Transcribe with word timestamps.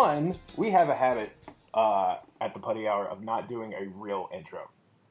one, 0.00 0.34
we 0.56 0.70
have 0.70 0.88
a 0.88 0.94
habit 0.94 1.30
uh, 1.74 2.16
at 2.40 2.54
the 2.54 2.60
Putty 2.60 2.88
Hour 2.88 3.06
of 3.06 3.22
not 3.22 3.48
doing 3.48 3.74
a 3.74 3.86
real 3.88 4.30
intro. 4.34 4.70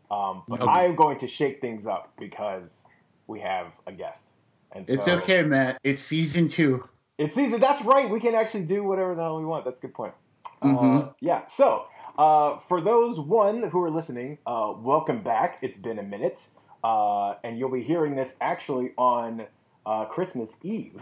Um, 0.09 0.41
but 0.48 0.62
Okay. 0.62 0.70
I 0.71 0.86
am 0.86 0.95
going 0.95 1.20
to 1.20 1.27
shake 1.27 1.62
things 1.62 1.86
up 1.86 2.13
because 2.18 2.88
we 3.27 3.39
have 3.41 3.67
a 3.86 3.91
guest. 3.91 4.30
And 4.71 4.88
so, 4.88 4.94
It's 4.94 5.07
okay, 5.07 5.44
Matt. 5.44 5.77
It's 5.84 6.02
season 6.02 6.48
two. 6.48 6.84
It's 7.20 7.36
season. 7.36 7.59
That's 7.59 7.84
right. 7.86 8.09
We 8.09 8.20
can 8.20 8.34
actually 8.34 8.66
do 8.66 8.84
whatever 8.84 9.13
the 9.13 9.21
hell 9.21 9.38
we 9.38 9.45
want. 9.45 9.63
That's 9.66 9.77
a 9.77 9.81
good 9.81 9.94
point. 9.94 10.13
Uh, 10.62 10.66
Mhm. 10.67 11.13
yeah. 11.21 11.45
So, 11.45 11.85
uh, 12.17 12.58
for 12.58 12.81
those 12.81 13.20
one 13.20 13.63
who 13.70 13.84
are 13.84 13.91
listening, 13.91 14.40
uh, 14.48 14.73
welcome 14.76 15.21
back. 15.21 15.59
It's 15.62 15.77
been 15.77 15.99
a 15.99 16.03
minute, 16.03 16.48
uh, 16.84 17.35
and 17.44 17.59
you'll 17.59 17.71
be 17.71 17.84
hearing 17.84 18.16
this 18.16 18.35
actually 18.41 18.94
on 18.98 19.45
uh, 19.85 20.05
Christmas 20.05 20.59
Eve. 20.63 21.02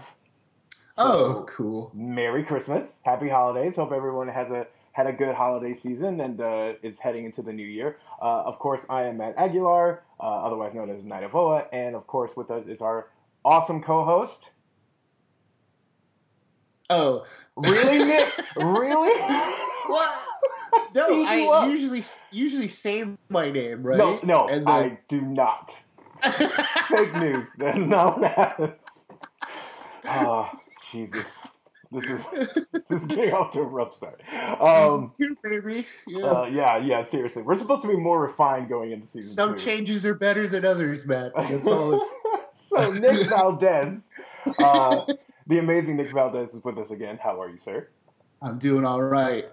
Oh, 0.98 1.46
cool. 1.48 1.92
Merry 1.94 2.44
Christmas, 2.44 3.02
Happy 3.06 3.30
Holidays. 3.30 3.76
Hope 3.76 3.92
everyone 3.92 4.28
has 4.28 4.52
a 4.52 4.68
had 4.94 5.06
a 5.06 5.14
good 5.14 5.36
holiday 5.36 5.76
season 5.76 6.20
and 6.22 6.42
uh, 6.42 6.74
is 6.82 6.98
heading 7.00 7.26
into 7.26 7.44
the 7.44 7.54
new 7.54 7.66
year. 7.66 7.98
Uh, 8.20 8.42
of 8.46 8.58
course, 8.58 8.86
I 8.90 9.04
am 9.04 9.18
Matt 9.18 9.36
Aguilar, 9.38 10.02
uh, 10.20 10.24
otherwise 10.24 10.74
known 10.74 10.90
as 10.90 11.06
Knight 11.06 11.24
of 11.24 11.36
Oa, 11.36 11.68
and 11.72 11.96
of 11.96 12.08
course, 12.08 12.36
with 12.36 12.50
us 12.50 12.66
is 12.66 12.82
our 12.82 13.08
awesome 13.46 13.84
co-host. 13.84 14.50
Oh, 16.90 17.26
Really, 17.56 18.06
Nick? 18.06 18.34
really? 18.56 19.20
what? 19.88 20.20
No, 20.96 21.26
I 21.26 21.48
up. 21.52 21.70
usually 21.70 22.04
usually 22.32 22.68
say 22.68 23.04
my 23.30 23.52
name, 23.52 23.84
right? 23.84 23.98
No, 23.98 24.20
no, 24.24 24.48
And 24.48 24.68
I 24.68 25.00
do 25.08 25.22
not. 25.22 25.72
Fake 26.24 27.16
news. 27.16 27.54
That's 27.58 27.78
not 27.78 28.20
what 28.20 28.32
happens. 28.32 29.04
Oh, 30.06 30.50
Jesus. 30.92 31.48
This 31.92 32.10
is 32.10 32.28
this 32.90 33.04
is 33.04 33.06
getting 33.08 33.34
off 33.34 33.52
to 33.52 33.62
a 33.62 33.64
rough 33.64 33.94
start. 33.94 34.22
Um, 34.62 35.14
two, 35.18 35.38
baby. 35.44 35.86
Yeah. 36.06 36.26
uh, 36.26 36.46
yeah, 36.46 36.78
yeah, 36.78 37.02
seriously. 37.04 37.44
We're 37.44 37.56
supposed 37.56 37.82
to 37.84 37.88
be 37.88 37.96
more 37.96 38.22
refined 38.22 38.70
going 38.70 38.92
into 38.92 39.08
season 39.08 39.34
Some 39.34 39.56
two. 39.56 39.64
changes 39.64 40.06
are 40.06 40.14
better 40.14 40.48
than 40.48 40.66
others, 40.66 41.06
Matt. 41.06 41.32
That's 41.36 41.68
all. 41.68 42.08
so 42.58 42.92
Nick 42.94 43.28
Valdez, 43.28 44.10
uh, 44.60 45.06
the 45.48 45.60
amazing 45.60 45.98
Nick 45.98 46.12
Valdez 46.12 46.54
is 46.54 46.64
with 46.64 46.78
us 46.78 46.92
again. 46.92 47.20
How 47.22 47.42
are 47.42 47.50
you, 47.50 47.58
sir? 47.58 47.88
I'm 48.42 48.60
doing 48.60 48.86
all 48.86 49.02
right. 49.02 49.46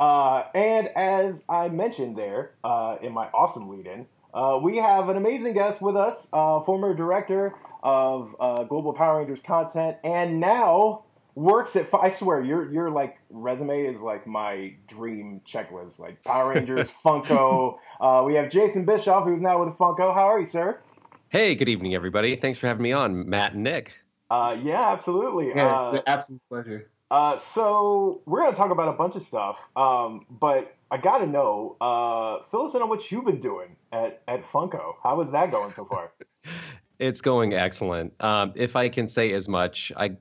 Uh, 0.00 0.44
and 0.54 0.88
as 0.88 1.44
I 1.48 1.68
mentioned 1.68 2.16
there 2.16 2.52
uh, 2.64 2.96
in 3.02 3.12
my 3.12 3.26
awesome 3.28 3.68
lead-in, 3.68 4.06
uh, 4.34 4.58
we 4.60 4.78
have 4.78 5.08
an 5.10 5.16
amazing 5.16 5.52
guest 5.52 5.82
with 5.82 5.94
us, 5.94 6.28
uh, 6.32 6.60
former 6.60 6.94
director 6.94 7.54
of 7.82 8.34
uh, 8.40 8.64
Global 8.64 8.92
Power 8.92 9.18
Rangers 9.18 9.42
content, 9.42 9.96
and 10.04 10.40
now 10.40 11.04
works 11.34 11.76
at. 11.76 11.88
I 11.94 12.08
swear, 12.08 12.42
your 12.42 12.70
your 12.72 12.90
like 12.90 13.18
resume 13.30 13.84
is 13.84 14.00
like 14.00 14.26
my 14.26 14.74
dream 14.86 15.40
checklist. 15.46 15.98
Like 15.98 16.22
Power 16.24 16.54
Rangers, 16.54 16.92
Funko. 17.04 17.78
Uh, 18.00 18.22
we 18.26 18.34
have 18.34 18.50
Jason 18.50 18.84
Bischoff, 18.84 19.24
who's 19.24 19.40
now 19.40 19.64
with 19.64 19.74
Funko. 19.76 20.14
How 20.14 20.26
are 20.28 20.40
you, 20.40 20.46
sir? 20.46 20.78
Hey, 21.28 21.54
good 21.54 21.68
evening, 21.68 21.94
everybody. 21.94 22.36
Thanks 22.36 22.58
for 22.58 22.66
having 22.66 22.82
me 22.82 22.92
on, 22.92 23.28
Matt 23.28 23.54
and 23.54 23.62
Nick. 23.62 23.92
Uh, 24.30 24.56
yeah, 24.62 24.90
absolutely. 24.90 25.48
Yeah, 25.48 25.66
Uh, 25.66 25.88
it's 25.88 25.96
an 25.98 26.02
absolute 26.06 26.42
pleasure. 26.48 26.88
Uh, 27.10 27.36
so 27.36 28.22
we're 28.24 28.40
gonna 28.40 28.56
talk 28.56 28.70
about 28.70 28.88
a 28.88 28.92
bunch 28.96 29.16
of 29.16 29.22
stuff, 29.22 29.68
um, 29.76 30.24
but 30.30 30.74
I 30.90 30.96
gotta 30.96 31.26
know, 31.26 31.76
uh, 31.80 32.40
fill 32.42 32.62
us 32.62 32.74
in 32.74 32.80
on 32.80 32.88
what 32.88 33.10
you've 33.10 33.26
been 33.26 33.40
doing 33.40 33.76
at 33.92 34.22
at 34.26 34.42
Funko. 34.44 34.94
How 35.02 35.20
is 35.20 35.30
that 35.32 35.50
going 35.50 35.72
so 35.72 35.84
far? 35.84 36.12
It's 36.98 37.20
going 37.20 37.54
excellent. 37.54 38.12
Um, 38.20 38.52
if 38.54 38.76
I 38.76 38.88
can 38.88 39.08
say 39.08 39.32
as 39.32 39.48
much, 39.48 39.92
I 39.96 40.16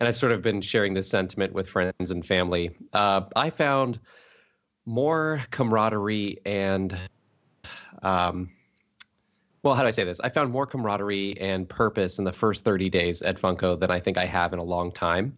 and 0.00 0.08
I've 0.08 0.16
sort 0.16 0.32
of 0.32 0.42
been 0.42 0.62
sharing 0.62 0.94
this 0.94 1.08
sentiment 1.08 1.52
with 1.52 1.68
friends 1.68 2.10
and 2.10 2.24
family. 2.24 2.74
Uh, 2.92 3.22
I 3.36 3.50
found 3.50 4.00
more 4.86 5.42
camaraderie 5.50 6.38
and, 6.46 6.96
um, 8.02 8.50
well, 9.62 9.74
how 9.74 9.82
do 9.82 9.88
I 9.88 9.90
say 9.90 10.04
this? 10.04 10.18
I 10.20 10.30
found 10.30 10.50
more 10.50 10.66
camaraderie 10.66 11.38
and 11.38 11.68
purpose 11.68 12.18
in 12.18 12.24
the 12.24 12.32
first 12.32 12.64
30 12.64 12.88
days 12.88 13.20
at 13.20 13.38
Funko 13.38 13.78
than 13.78 13.90
I 13.90 14.00
think 14.00 14.16
I 14.16 14.24
have 14.24 14.54
in 14.54 14.58
a 14.58 14.64
long 14.64 14.90
time, 14.90 15.36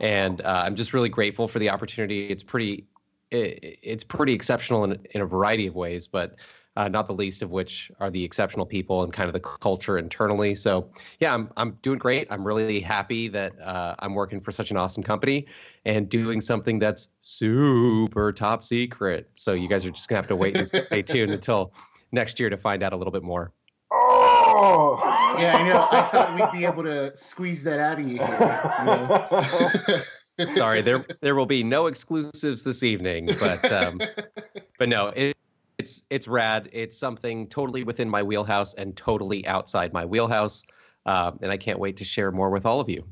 and 0.00 0.40
uh, 0.40 0.62
I'm 0.66 0.74
just 0.74 0.92
really 0.92 1.08
grateful 1.08 1.46
for 1.46 1.60
the 1.60 1.70
opportunity. 1.70 2.26
It's 2.26 2.42
pretty, 2.42 2.86
it, 3.30 3.78
it's 3.82 4.02
pretty 4.02 4.32
exceptional 4.32 4.82
in 4.82 4.98
in 5.12 5.20
a 5.20 5.26
variety 5.26 5.68
of 5.68 5.76
ways, 5.76 6.08
but 6.08 6.34
uh, 6.76 6.88
not 6.88 7.06
the 7.06 7.14
least 7.14 7.42
of 7.42 7.50
which 7.50 7.90
are 8.00 8.10
the 8.10 8.24
exceptional 8.24 8.64
people 8.64 9.02
and 9.02 9.12
kind 9.12 9.28
of 9.28 9.34
the 9.34 9.40
culture 9.40 9.98
internally. 9.98 10.54
So 10.54 10.88
yeah, 11.20 11.34
I'm 11.34 11.50
I'm 11.56 11.72
doing 11.82 11.98
great. 11.98 12.26
I'm 12.30 12.46
really 12.46 12.80
happy 12.80 13.28
that 13.28 13.58
uh, 13.60 13.94
I'm 13.98 14.14
working 14.14 14.40
for 14.40 14.52
such 14.52 14.70
an 14.70 14.76
awesome 14.76 15.02
company 15.02 15.46
and 15.84 16.08
doing 16.08 16.40
something 16.40 16.78
that's 16.78 17.08
super 17.20 18.32
top 18.32 18.64
secret. 18.64 19.30
So 19.34 19.52
you 19.52 19.68
guys 19.68 19.84
are 19.84 19.90
just 19.90 20.08
gonna 20.08 20.20
have 20.20 20.28
to 20.28 20.36
wait 20.36 20.56
and 20.56 20.68
stay 20.68 21.02
tuned 21.06 21.32
until 21.32 21.72
next 22.10 22.40
year 22.40 22.48
to 22.48 22.56
find 22.56 22.82
out 22.82 22.92
a 22.92 22.96
little 22.96 23.12
bit 23.12 23.22
more. 23.22 23.52
Oh, 23.90 24.98
Yeah, 25.38 25.56
I 25.56 25.68
know. 25.68 25.88
I 25.90 26.02
thought 26.06 26.34
we'd 26.34 26.58
be 26.58 26.64
able 26.70 26.82
to 26.84 27.14
squeeze 27.16 27.62
that 27.64 27.80
out 27.80 27.98
of 27.98 28.08
you. 28.08 28.16
Here, 28.16 28.70
you 30.38 30.44
know? 30.46 30.50
Sorry, 30.50 30.80
there 30.80 31.04
there 31.20 31.34
will 31.34 31.46
be 31.46 31.62
no 31.62 31.86
exclusives 31.86 32.62
this 32.62 32.82
evening, 32.82 33.28
but 33.38 33.70
um, 33.70 34.00
but 34.78 34.88
no, 34.88 35.08
it, 35.08 35.36
it's 35.82 36.02
it's 36.10 36.28
rad. 36.28 36.68
It's 36.72 36.96
something 36.96 37.48
totally 37.48 37.82
within 37.82 38.08
my 38.08 38.22
wheelhouse 38.22 38.74
and 38.74 38.96
totally 38.96 39.44
outside 39.48 39.92
my 39.92 40.04
wheelhouse, 40.04 40.62
um, 41.06 41.40
and 41.42 41.50
I 41.50 41.56
can't 41.56 41.80
wait 41.80 41.96
to 41.96 42.04
share 42.04 42.30
more 42.30 42.50
with 42.50 42.64
all 42.64 42.78
of 42.78 42.88
you. 42.88 43.04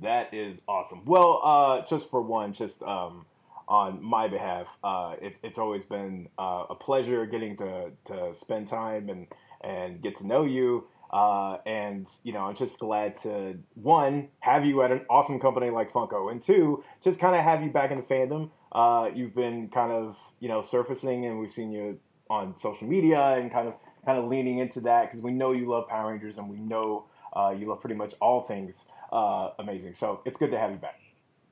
that 0.00 0.32
is 0.32 0.62
awesome. 0.66 1.04
Well, 1.04 1.40
uh, 1.44 1.82
just 1.82 2.10
for 2.10 2.22
one, 2.22 2.54
just 2.54 2.82
um, 2.82 3.26
on 3.68 4.02
my 4.02 4.26
behalf, 4.26 4.78
uh, 4.82 5.16
it's 5.20 5.38
it's 5.42 5.58
always 5.58 5.84
been 5.84 6.28
uh, 6.38 6.64
a 6.70 6.74
pleasure 6.74 7.26
getting 7.26 7.56
to 7.56 7.90
to 8.06 8.32
spend 8.32 8.68
time 8.68 9.10
and 9.10 9.26
and 9.60 10.00
get 10.00 10.16
to 10.16 10.26
know 10.26 10.44
you. 10.44 10.86
Uh, 11.10 11.58
and 11.66 12.08
you 12.24 12.32
know, 12.32 12.46
I'm 12.46 12.54
just 12.54 12.78
glad 12.78 13.16
to 13.16 13.58
one 13.74 14.28
have 14.40 14.64
you 14.64 14.80
at 14.80 14.90
an 14.90 15.04
awesome 15.10 15.38
company 15.38 15.68
like 15.68 15.92
Funko, 15.92 16.32
and 16.32 16.40
two, 16.40 16.82
just 17.02 17.20
kind 17.20 17.36
of 17.36 17.42
have 17.42 17.62
you 17.62 17.70
back 17.70 17.90
in 17.90 17.98
the 17.98 18.02
fandom. 18.02 18.48
Uh, 18.72 19.10
you've 19.14 19.34
been 19.34 19.68
kind 19.68 19.92
of 19.92 20.18
you 20.40 20.48
know 20.48 20.62
surfacing, 20.62 21.26
and 21.26 21.38
we've 21.38 21.50
seen 21.50 21.70
you 21.72 21.98
on 22.30 22.56
social 22.56 22.88
media 22.88 23.20
and 23.36 23.50
kind 23.50 23.68
of 23.68 23.74
kind 24.04 24.18
of 24.18 24.24
leaning 24.26 24.58
into 24.58 24.80
that 24.80 25.02
because 25.06 25.22
we 25.22 25.32
know 25.32 25.52
you 25.52 25.66
love 25.66 25.88
Power 25.88 26.10
Rangers, 26.10 26.38
and 26.38 26.48
we 26.48 26.58
know 26.58 27.06
uh, 27.34 27.54
you 27.56 27.66
love 27.66 27.80
pretty 27.80 27.96
much 27.96 28.14
all 28.20 28.42
things 28.42 28.88
uh, 29.12 29.50
amazing. 29.58 29.94
So 29.94 30.22
it's 30.24 30.38
good 30.38 30.50
to 30.50 30.58
have 30.58 30.70
you 30.70 30.78
back. 30.78 31.00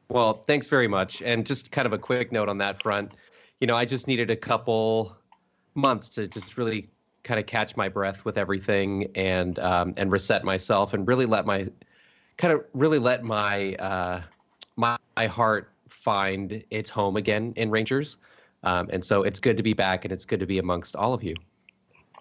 Well, 0.09 0.33
thanks 0.33 0.67
very 0.67 0.89
much. 0.89 1.23
And 1.23 1.47
just 1.47 1.71
kind 1.71 1.87
of 1.87 1.93
a 1.93 1.99
quick 1.99 2.33
note 2.33 2.49
on 2.49 2.59
that 2.59 2.83
front. 2.83 3.13
You 3.61 3.67
know, 3.67 3.77
I 3.77 3.85
just 3.85 4.09
needed 4.09 4.31
a 4.31 4.37
couple 4.37 5.17
months 5.75 6.09
to 6.11 6.27
just 6.27 6.59
really 6.59 6.89
kind 7.23 7.39
of 7.39 7.47
catch 7.47 7.77
my 7.77 7.89
breath 7.89 8.25
with 8.25 8.39
everything 8.39 9.11
and 9.15 9.59
um, 9.59 9.95
and 9.97 10.11
reset 10.11 10.43
myself 10.43 10.95
and 10.95 11.07
really 11.07 11.27
let 11.27 11.47
my 11.47 11.67
kind 12.39 12.55
of 12.55 12.65
really 12.73 12.99
let 12.99 13.23
my 13.23 13.75
uh, 13.75 14.23
my, 14.77 14.97
my 15.17 15.27
heart 15.27 15.71
find 16.01 16.65
its 16.71 16.91
home 16.91 17.17
again 17.17 17.53
in 17.57 17.71
Rangers. 17.71 18.17
Um, 18.63 18.89
and 18.93 19.05
so 19.05 19.23
it's 19.23 19.41
good 19.41 19.57
to 19.57 19.63
be 19.63 19.73
back 19.73 20.05
and 20.05 20.13
it's 20.13 20.25
good 20.25 20.41
to 20.41 20.47
be 20.47 20.59
amongst 20.59 20.97
all 20.97 21.15
of 21.15 21.23
you. 21.23 21.35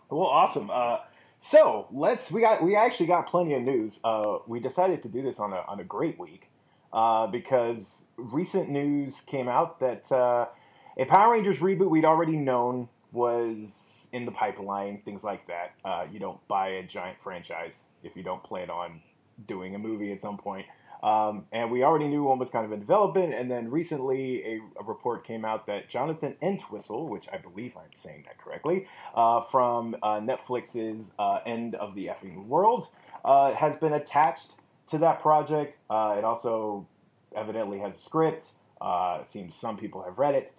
Well, 0.09 0.27
awesome. 0.27 0.69
Uh, 0.71 0.99
so 1.37 1.87
let's 1.91 2.31
we 2.31 2.41
got 2.41 2.61
we 2.61 2.75
actually 2.75 3.07
got 3.07 3.27
plenty 3.27 3.53
of 3.53 3.61
news. 3.61 3.99
Uh, 4.03 4.39
we 4.47 4.59
decided 4.59 5.01
to 5.03 5.09
do 5.09 5.21
this 5.21 5.39
on 5.39 5.53
a 5.53 5.63
on 5.67 5.79
a 5.79 5.83
great 5.83 6.19
week 6.19 6.49
uh, 6.91 7.27
because 7.27 8.07
recent 8.17 8.69
news 8.69 9.21
came 9.21 9.47
out 9.47 9.79
that 9.79 10.11
uh, 10.11 10.47
a 10.97 11.05
Power 11.05 11.31
Rangers 11.33 11.59
reboot 11.59 11.89
we'd 11.89 12.05
already 12.05 12.35
known 12.35 12.89
was 13.11 14.09
in 14.11 14.25
the 14.25 14.31
pipeline. 14.31 15.01
Things 15.05 15.23
like 15.23 15.47
that. 15.47 15.73
Uh, 15.85 16.05
you 16.11 16.19
don't 16.19 16.45
buy 16.47 16.69
a 16.69 16.83
giant 16.83 17.19
franchise 17.19 17.89
if 18.03 18.15
you 18.15 18.23
don't 18.23 18.43
plan 18.43 18.69
on 18.69 19.01
doing 19.47 19.75
a 19.75 19.79
movie 19.79 20.11
at 20.11 20.21
some 20.21 20.37
point. 20.37 20.65
Um, 21.01 21.45
and 21.51 21.71
we 21.71 21.83
already 21.83 22.07
knew 22.07 22.23
one 22.23 22.39
was 22.39 22.49
kind 22.49 22.65
of 22.65 22.71
in 22.71 22.79
development. 22.79 23.33
And 23.33 23.49
then 23.49 23.71
recently, 23.71 24.43
a, 24.45 24.59
a 24.79 24.83
report 24.83 25.23
came 25.23 25.45
out 25.45 25.67
that 25.67 25.87
Jonathan 25.87 26.35
Entwistle, 26.41 27.07
which 27.07 27.27
I 27.31 27.37
believe 27.37 27.75
I'm 27.77 27.93
saying 27.93 28.23
that 28.27 28.37
correctly, 28.37 28.87
uh, 29.15 29.41
from 29.41 29.95
uh, 30.03 30.19
Netflix's 30.19 31.13
uh, 31.17 31.39
End 31.45 31.75
of 31.75 31.95
the 31.95 32.07
Effing 32.07 32.45
World, 32.47 32.87
uh, 33.23 33.53
has 33.53 33.77
been 33.77 33.93
attached 33.93 34.53
to 34.87 34.97
that 34.99 35.19
project. 35.19 35.77
Uh, 35.89 36.15
it 36.17 36.23
also 36.23 36.87
evidently 37.35 37.79
has 37.79 37.95
a 37.95 37.99
script. 37.99 38.51
Uh, 38.81 39.23
seems 39.23 39.55
some 39.55 39.77
people 39.77 40.03
have 40.03 40.17
read 40.17 40.35
it, 40.35 40.53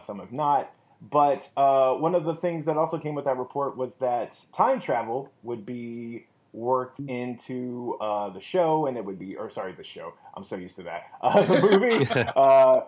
some 0.00 0.18
have 0.18 0.32
not. 0.32 0.72
But 1.00 1.50
one 1.54 2.14
of 2.14 2.24
the 2.24 2.34
things 2.34 2.66
that 2.66 2.76
also 2.76 2.98
came 2.98 3.14
with 3.14 3.24
that 3.24 3.38
report 3.38 3.76
was 3.76 3.96
that 3.96 4.38
time 4.52 4.80
travel 4.80 5.32
would 5.42 5.64
be 5.64 6.26
worked 6.52 6.98
into 7.00 7.96
uh, 8.00 8.30
the 8.30 8.40
show, 8.40 8.86
and 8.86 8.96
it 8.96 9.04
would 9.04 9.18
be, 9.18 9.36
or 9.36 9.50
sorry, 9.50 9.72
the 9.72 9.84
show. 9.84 10.14
I'm 10.34 10.44
so 10.44 10.56
used 10.56 10.76
to 10.76 10.82
that. 10.84 11.04
Uh, 11.22 11.42
the 11.42 11.60
movie, 11.70 12.06
uh, 12.36 12.80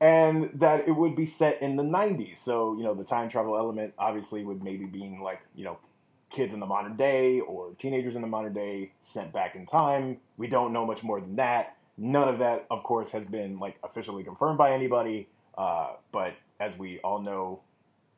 and 0.00 0.50
that 0.54 0.88
it 0.88 0.92
would 0.92 1.14
be 1.14 1.26
set 1.26 1.60
in 1.62 1.76
the 1.76 1.82
90s. 1.82 2.38
So 2.38 2.76
you 2.76 2.82
know, 2.82 2.94
the 2.94 3.04
time 3.04 3.28
travel 3.28 3.56
element 3.56 3.94
obviously 3.98 4.44
would 4.44 4.62
maybe 4.62 4.86
being 4.86 5.20
like 5.20 5.40
you 5.54 5.64
know, 5.64 5.78
kids 6.30 6.52
in 6.52 6.60
the 6.60 6.66
modern 6.66 6.96
day 6.96 7.40
or 7.40 7.72
teenagers 7.78 8.16
in 8.16 8.22
the 8.22 8.28
modern 8.28 8.52
day 8.52 8.92
sent 9.00 9.32
back 9.32 9.54
in 9.54 9.66
time. 9.66 10.18
We 10.36 10.48
don't 10.48 10.72
know 10.72 10.84
much 10.84 11.02
more 11.02 11.20
than 11.20 11.36
that. 11.36 11.76
None 11.96 12.28
of 12.28 12.38
that, 12.40 12.66
of 12.70 12.82
course, 12.82 13.12
has 13.12 13.24
been 13.24 13.58
like 13.58 13.76
officially 13.84 14.24
confirmed 14.24 14.58
by 14.58 14.72
anybody. 14.72 15.28
Uh, 15.56 15.92
but 16.10 16.34
as 16.58 16.76
we 16.76 16.98
all 17.00 17.20
know, 17.20 17.60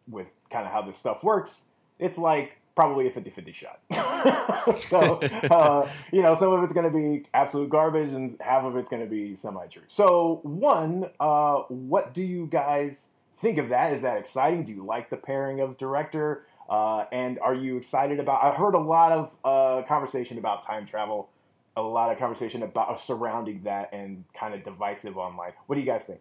with 0.08 0.32
kind 0.50 0.66
of 0.66 0.72
how 0.72 0.82
this 0.82 0.96
stuff 0.96 1.22
works, 1.22 1.66
it's 1.98 2.16
like 2.16 2.58
probably 2.76 3.08
a 3.08 3.11
50-50 3.11 3.55
shot. 3.55 4.76
so, 4.76 5.19
uh, 5.50 5.90
you 6.12 6.23
know, 6.23 6.34
some 6.34 6.52
of 6.52 6.62
it's 6.62 6.75
going 6.75 6.90
to 6.90 6.96
be 6.96 7.25
absolute 7.34 7.70
garbage 7.70 8.11
and 8.11 8.37
half 8.40 8.64
of 8.64 8.76
it's 8.76 8.90
going 8.90 9.02
to 9.02 9.08
be 9.08 9.34
semi-true. 9.34 9.82
So, 9.88 10.40
one, 10.43 11.11
uh, 11.19 11.62
what 11.69 12.12
do 12.14 12.23
you 12.23 12.46
guys 12.46 13.08
think 13.34 13.58
of 13.58 13.70
that? 13.70 13.93
Is 13.94 14.02
that 14.02 14.19
exciting? 14.19 14.64
Do 14.64 14.73
you 14.73 14.84
like 14.84 15.08
the 15.11 15.17
pairing 15.17 15.61
of 15.61 15.78
director? 15.78 16.44
Uh, 16.69 17.06
and 17.11 17.38
are 17.38 17.55
you 17.55 17.78
excited 17.78 18.20
about? 18.20 18.44
I 18.44 18.55
heard 18.55 18.75
a 18.75 18.79
lot 18.79 19.11
of 19.11 19.37
uh, 19.43 19.82
conversation 19.87 20.37
about 20.37 20.64
time 20.64 20.84
travel, 20.84 21.31
a 21.76 21.82
lot 21.82 22.12
of 22.12 22.19
conversation 22.19 22.62
about 22.62 23.00
surrounding 23.00 23.62
that, 23.62 23.93
and 23.93 24.25
kind 24.34 24.52
of 24.52 24.62
divisive 24.64 25.17
online. 25.17 25.52
What 25.67 25.76
do 25.76 25.81
you 25.81 25.87
guys 25.87 26.05
think? 26.05 26.20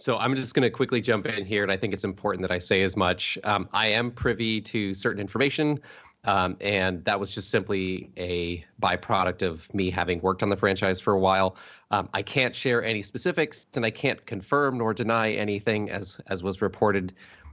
So 0.00 0.16
I'm 0.16 0.36
just 0.36 0.54
going 0.54 0.62
to 0.62 0.70
quickly 0.70 1.00
jump 1.00 1.26
in 1.26 1.44
here, 1.44 1.64
and 1.64 1.72
I 1.72 1.76
think 1.76 1.92
it's 1.92 2.04
important 2.04 2.42
that 2.42 2.52
I 2.52 2.60
say 2.60 2.82
as 2.82 2.96
much. 2.96 3.36
Um, 3.42 3.68
I 3.72 3.88
am 3.88 4.12
privy 4.12 4.60
to 4.60 4.94
certain 4.94 5.20
information, 5.20 5.80
um, 6.24 6.56
and 6.60 7.04
that 7.04 7.18
was 7.18 7.34
just 7.34 7.50
simply 7.50 8.10
a 8.16 8.64
byproduct 8.80 9.42
of 9.42 9.72
me 9.74 9.90
having 9.90 10.20
worked 10.20 10.44
on 10.44 10.50
the 10.50 10.56
franchise 10.56 11.00
for 11.00 11.14
a 11.14 11.18
while. 11.18 11.56
Um, 11.90 12.08
I 12.14 12.22
can't 12.22 12.54
share 12.54 12.82
any 12.84 13.02
specifics, 13.02 13.66
and 13.74 13.84
I 13.84 13.90
can't 13.90 14.24
confirm 14.24 14.78
nor 14.78 14.94
deny 14.94 15.32
anything 15.32 15.90
as 15.90 16.20
as 16.28 16.44
was 16.44 16.62
reported 16.62 17.12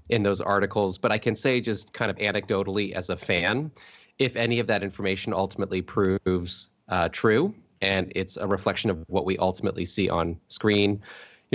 in 0.10 0.22
those 0.22 0.40
articles. 0.40 1.00
But 1.00 1.12
I 1.12 1.18
can 1.18 1.36
say, 1.36 1.60
just 1.60 1.94
kind 1.94 2.12
of 2.12 2.18
anecdotally, 2.18 2.92
as 2.92 3.10
a 3.10 3.18
fan, 3.18 3.72
if 4.20 4.36
any 4.36 4.60
of 4.60 4.68
that 4.68 4.84
information 4.84 5.34
ultimately 5.34 5.82
proves 5.82 6.70
uh, 6.90 7.10
true, 7.10 7.56
and 7.82 8.12
it's 8.16 8.38
a 8.38 8.46
reflection 8.46 8.92
of 8.92 9.04
what 9.08 9.26
we 9.26 9.36
ultimately 9.40 9.86
see 9.86 10.10
on 10.10 10.40
screen 10.48 11.02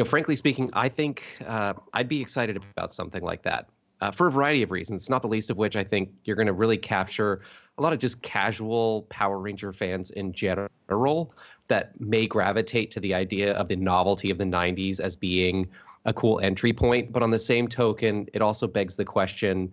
know, 0.01 0.05
frankly 0.05 0.37
speaking, 0.37 0.71
I 0.73 0.89
think 0.89 1.23
uh, 1.47 1.75
I'd 1.93 2.09
be 2.09 2.21
excited 2.21 2.61
about 2.77 2.95
something 2.95 3.23
like 3.23 3.43
that 3.43 3.69
uh, 4.01 4.11
for 4.11 4.27
a 4.27 4.31
variety 4.31 4.63
of 4.63 4.71
reasons, 4.71 5.09
not 5.09 5.23
the 5.23 5.29
least 5.29 5.51
of 5.51 5.57
which 5.57 5.77
I 5.77 5.85
think 5.85 6.11
you're 6.25 6.37
going 6.37 6.47
to 6.47 6.53
really 6.53 6.79
capture 6.79 7.43
a 7.79 7.83
lot 7.83 7.93
of 7.93 7.99
just 7.99 8.23
casual 8.23 9.03
Power 9.11 9.39
Ranger 9.39 9.73
fans 9.73 10.11
in 10.11 10.33
general 10.33 11.35
that 11.69 11.99
may 12.01 12.27
gravitate 12.27 12.91
to 12.93 13.01
the 13.01 13.15
idea 13.15 13.53
of 13.55 13.69
the 13.69 13.77
novelty 13.77 14.31
of 14.31 14.39
the 14.39 14.45
90s 14.45 15.01
as 15.01 15.17
being 15.17 15.69
a 16.05 16.13
cool 16.13 16.41
entry 16.41 16.73
point. 16.73 17.13
But 17.13 17.23
on 17.23 17.31
the 17.31 17.39
same 17.39 17.69
token, 17.69 18.27
it 18.33 18.43
also 18.43 18.67
begs 18.67 18.97
the 18.97 19.05
question 19.05 19.71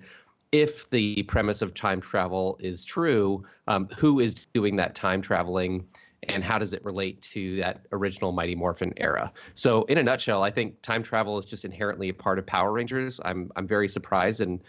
if 0.51 0.89
the 0.89 1.24
premise 1.24 1.62
of 1.62 1.74
time 1.74 2.00
travel 2.00 2.57
is 2.62 2.85
true, 2.85 3.45
um, 3.68 3.88
who 3.97 4.19
is 4.19 4.45
doing 4.53 4.77
that 4.77 4.95
time 4.95 5.21
traveling? 5.21 5.85
And 6.24 6.44
how 6.44 6.58
does 6.58 6.74
it 6.74 6.84
relate 6.84 7.22
to 7.22 7.58
that 7.58 7.86
original 7.92 8.31
Mighty 8.31 8.56
Morphin 8.56 8.94
era? 8.98 9.31
So, 9.54 9.84
in 9.84 9.98
a 9.98 10.04
nutshell, 10.04 10.44
I 10.44 10.52
think 10.52 10.81
time 10.81 11.04
travel 11.04 11.38
is 11.38 11.46
just 11.46 11.66
inherently 11.66 12.10
a 12.10 12.14
part 12.14 12.40
of 12.40 12.46
Power 12.46 12.72
Rangers. 12.72 13.19
I'm 13.24 13.52
I'm 13.56 13.68
very 13.68 13.88
surprised 13.88 14.42
and 14.42 14.62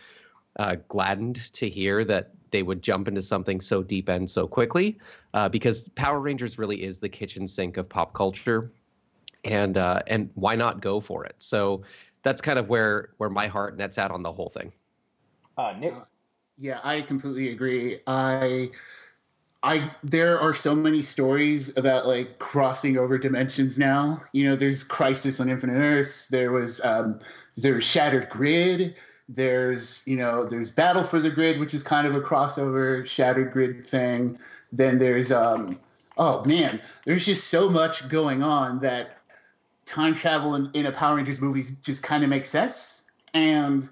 uh, 0.58 0.76
gladdened 0.88 1.52
to 1.54 1.68
hear 1.68 2.04
that 2.04 2.34
they 2.50 2.62
would 2.62 2.82
jump 2.82 3.08
into 3.08 3.22
something 3.22 3.60
so 3.60 3.82
deep 3.82 4.08
and 4.08 4.28
so 4.30 4.46
quickly, 4.46 4.98
uh, 5.34 5.48
because 5.48 5.88
Power 5.90 6.20
Rangers 6.20 6.58
really 6.58 6.82
is 6.82 6.98
the 6.98 7.08
kitchen 7.08 7.46
sink 7.46 7.76
of 7.76 7.88
pop 7.88 8.12
culture, 8.12 8.72
and 9.44 9.78
uh, 9.78 10.02
and 10.06 10.30
why 10.34 10.56
not 10.56 10.80
go 10.80 11.00
for 11.00 11.24
it? 11.24 11.36
So 11.38 11.82
that's 12.22 12.40
kind 12.40 12.58
of 12.58 12.68
where 12.68 13.10
where 13.18 13.30
my 13.30 13.46
heart 13.46 13.76
nets 13.76 13.98
out 13.98 14.10
on 14.10 14.22
the 14.22 14.32
whole 14.32 14.48
thing. 14.48 14.72
Uh, 15.56 15.74
Nick, 15.78 15.94
yeah, 16.56 16.80
I 16.82 17.02
completely 17.02 17.50
agree. 17.50 18.00
I 18.06 18.70
I 19.62 19.90
there 20.04 20.40
are 20.40 20.54
so 20.54 20.74
many 20.74 21.02
stories 21.02 21.76
about 21.76 22.06
like 22.06 22.38
crossing 22.38 22.96
over 22.96 23.18
dimensions 23.18 23.78
now. 23.78 24.22
You 24.32 24.48
know, 24.48 24.56
there's 24.56 24.84
Crisis 24.84 25.40
on 25.40 25.48
Infinite 25.48 25.78
Earths. 25.78 26.28
There 26.28 26.52
was 26.52 26.80
um, 26.84 27.18
there's 27.56 27.84
Shattered 27.84 28.28
Grid. 28.30 28.94
There's 29.28 30.06
you 30.06 30.16
know 30.16 30.44
there's 30.44 30.70
Battle 30.70 31.02
for 31.02 31.18
the 31.18 31.30
Grid, 31.30 31.58
which 31.58 31.74
is 31.74 31.82
kind 31.82 32.06
of 32.06 32.14
a 32.14 32.20
crossover 32.20 33.06
Shattered 33.06 33.52
Grid 33.52 33.86
thing. 33.86 34.38
Then 34.72 34.98
there's 34.98 35.32
um 35.32 35.78
oh 36.16 36.44
man, 36.44 36.80
there's 37.04 37.26
just 37.26 37.48
so 37.48 37.68
much 37.68 38.08
going 38.08 38.42
on 38.42 38.80
that 38.80 39.18
time 39.86 40.14
travel 40.14 40.54
in, 40.54 40.70
in 40.74 40.86
a 40.86 40.92
Power 40.92 41.16
Rangers 41.16 41.40
movie 41.40 41.64
just 41.82 42.02
kind 42.02 42.22
of 42.22 42.30
makes 42.30 42.48
sense. 42.48 43.04
And 43.34 43.88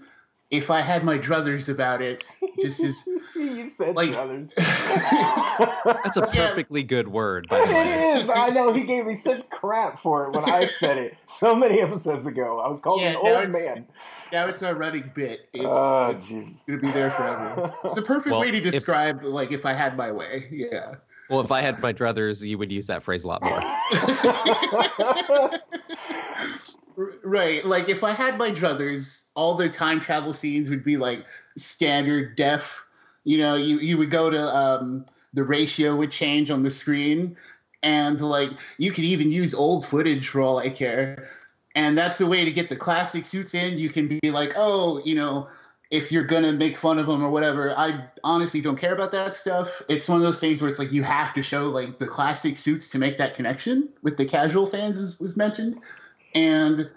if 0.50 0.70
I 0.70 0.80
had 0.80 1.02
my 1.02 1.18
druthers 1.18 1.68
about 1.68 2.00
it, 2.00 2.24
just 2.60 2.80
as 2.80 3.04
you 3.34 3.68
said 3.68 3.96
like, 3.96 4.10
druthers. 4.10 4.54
That's 6.04 6.16
a 6.16 6.22
perfectly 6.22 6.82
yeah. 6.82 6.86
good 6.86 7.08
word. 7.08 7.48
By 7.48 7.60
way. 7.64 7.64
It 7.66 8.22
is. 8.22 8.30
I 8.30 8.50
know 8.50 8.72
he 8.72 8.84
gave 8.84 9.06
me 9.06 9.14
such 9.14 9.48
crap 9.50 9.98
for 9.98 10.26
it 10.26 10.36
when 10.36 10.48
I 10.48 10.66
said 10.66 10.98
it 10.98 11.16
so 11.26 11.54
many 11.54 11.80
episodes 11.80 12.26
ago. 12.26 12.60
I 12.60 12.68
was 12.68 12.80
called 12.80 13.00
yeah, 13.00 13.10
an 13.10 13.16
old 13.16 13.50
man. 13.50 13.86
Now 14.32 14.46
it's 14.46 14.62
a 14.62 14.74
running 14.74 15.10
bit. 15.14 15.48
It's, 15.52 15.64
oh, 15.78 16.10
it's 16.10 16.32
gonna 16.64 16.80
be 16.80 16.90
there 16.90 17.10
forever. 17.10 17.74
It's 17.84 17.94
the 17.94 18.02
perfect 18.02 18.30
well, 18.30 18.40
way 18.40 18.52
to 18.52 18.60
describe 18.60 19.18
if, 19.18 19.24
like 19.24 19.52
if 19.52 19.66
I 19.66 19.72
had 19.72 19.96
my 19.96 20.12
way. 20.12 20.46
Yeah. 20.50 20.96
Well, 21.28 21.40
if 21.40 21.50
I 21.50 21.60
had 21.60 21.80
my 21.80 21.92
druthers, 21.92 22.40
you 22.46 22.56
would 22.56 22.70
use 22.70 22.86
that 22.86 23.02
phrase 23.02 23.24
a 23.24 23.28
lot 23.28 23.42
more. 23.42 23.60
Right. 26.96 27.64
Like 27.64 27.88
if 27.88 28.02
I 28.02 28.12
had 28.12 28.38
my 28.38 28.50
druthers, 28.50 29.24
all 29.34 29.54
the 29.54 29.68
time 29.68 30.00
travel 30.00 30.32
scenes 30.32 30.70
would 30.70 30.84
be 30.84 30.96
like 30.96 31.26
standard 31.56 32.36
def. 32.36 32.82
You 33.24 33.38
know, 33.38 33.56
you, 33.56 33.78
you 33.80 33.98
would 33.98 34.10
go 34.10 34.30
to 34.30 34.56
um, 34.56 35.04
the 35.34 35.44
ratio 35.44 35.96
would 35.96 36.10
change 36.10 36.50
on 36.50 36.62
the 36.62 36.70
screen. 36.70 37.36
And 37.82 38.20
like 38.20 38.50
you 38.78 38.92
could 38.92 39.04
even 39.04 39.30
use 39.30 39.54
old 39.54 39.86
footage 39.86 40.28
for 40.28 40.40
all 40.40 40.58
I 40.58 40.70
care. 40.70 41.28
And 41.74 41.98
that's 41.98 42.20
a 42.22 42.26
way 42.26 42.44
to 42.46 42.50
get 42.50 42.70
the 42.70 42.76
classic 42.76 43.26
suits 43.26 43.54
in. 43.54 43.76
You 43.76 43.90
can 43.90 44.08
be 44.08 44.30
like, 44.30 44.52
oh, 44.56 45.02
you 45.04 45.14
know, 45.14 45.48
if 45.90 46.10
you're 46.10 46.24
gonna 46.24 46.52
make 46.52 46.78
fun 46.78 46.98
of 46.98 47.06
them 47.06 47.22
or 47.22 47.28
whatever, 47.28 47.76
I 47.76 48.06
honestly 48.24 48.62
don't 48.62 48.78
care 48.78 48.94
about 48.94 49.12
that 49.12 49.34
stuff. 49.34 49.82
It's 49.88 50.08
one 50.08 50.16
of 50.16 50.24
those 50.24 50.40
things 50.40 50.62
where 50.62 50.70
it's 50.70 50.78
like 50.78 50.92
you 50.92 51.02
have 51.02 51.34
to 51.34 51.42
show 51.42 51.68
like 51.68 51.98
the 51.98 52.06
classic 52.06 52.56
suits 52.56 52.88
to 52.90 52.98
make 52.98 53.18
that 53.18 53.34
connection 53.34 53.90
with 54.02 54.16
the 54.16 54.24
casual 54.24 54.66
fans, 54.66 54.98
as 54.98 55.20
was 55.20 55.36
mentioned 55.36 55.82
and 56.34 56.90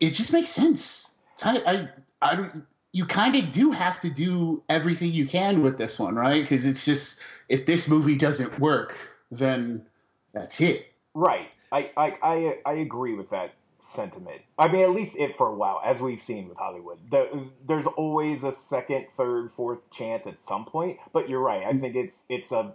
it 0.00 0.14
just 0.14 0.32
makes 0.32 0.50
sense. 0.50 1.12
I, 1.42 1.88
I, 2.22 2.32
I 2.32 2.50
you 2.92 3.04
kind 3.04 3.36
of 3.36 3.52
do 3.52 3.70
have 3.70 4.00
to 4.00 4.10
do 4.10 4.62
everything 4.68 5.12
you 5.12 5.26
can 5.26 5.62
with 5.62 5.78
this 5.78 5.98
one, 5.98 6.14
right? 6.14 6.42
Because 6.42 6.66
it's 6.66 6.84
just 6.84 7.20
if 7.48 7.66
this 7.66 7.88
movie 7.88 8.16
doesn't 8.16 8.58
work, 8.58 8.98
then 9.30 9.86
that's 10.32 10.60
it. 10.60 10.86
Right. 11.14 11.48
I, 11.72 11.90
I, 11.96 12.18
I, 12.22 12.58
I 12.66 12.72
agree 12.74 13.14
with 13.14 13.30
that 13.30 13.54
sentiment. 13.78 14.42
I 14.58 14.68
mean, 14.68 14.82
at 14.82 14.90
least 14.90 15.16
it 15.16 15.36
for 15.36 15.48
a 15.48 15.54
while, 15.54 15.80
as 15.84 16.00
we've 16.00 16.20
seen 16.20 16.48
with 16.48 16.58
Hollywood. 16.58 16.98
The, 17.10 17.46
there's 17.64 17.86
always 17.86 18.42
a 18.44 18.52
second, 18.52 19.06
third, 19.10 19.52
fourth 19.52 19.90
chance 19.90 20.26
at 20.26 20.40
some 20.40 20.64
point. 20.64 20.98
But 21.12 21.28
you're 21.28 21.40
right. 21.40 21.64
I 21.64 21.72
think 21.74 21.94
it's 21.94 22.26
it's 22.28 22.50
a 22.50 22.74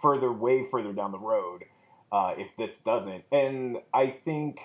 further, 0.00 0.32
way 0.32 0.64
further 0.64 0.92
down 0.92 1.12
the 1.12 1.18
road 1.18 1.64
uh, 2.12 2.34
if 2.36 2.56
this 2.56 2.80
doesn't. 2.80 3.24
And 3.32 3.78
I 3.92 4.08
think 4.08 4.60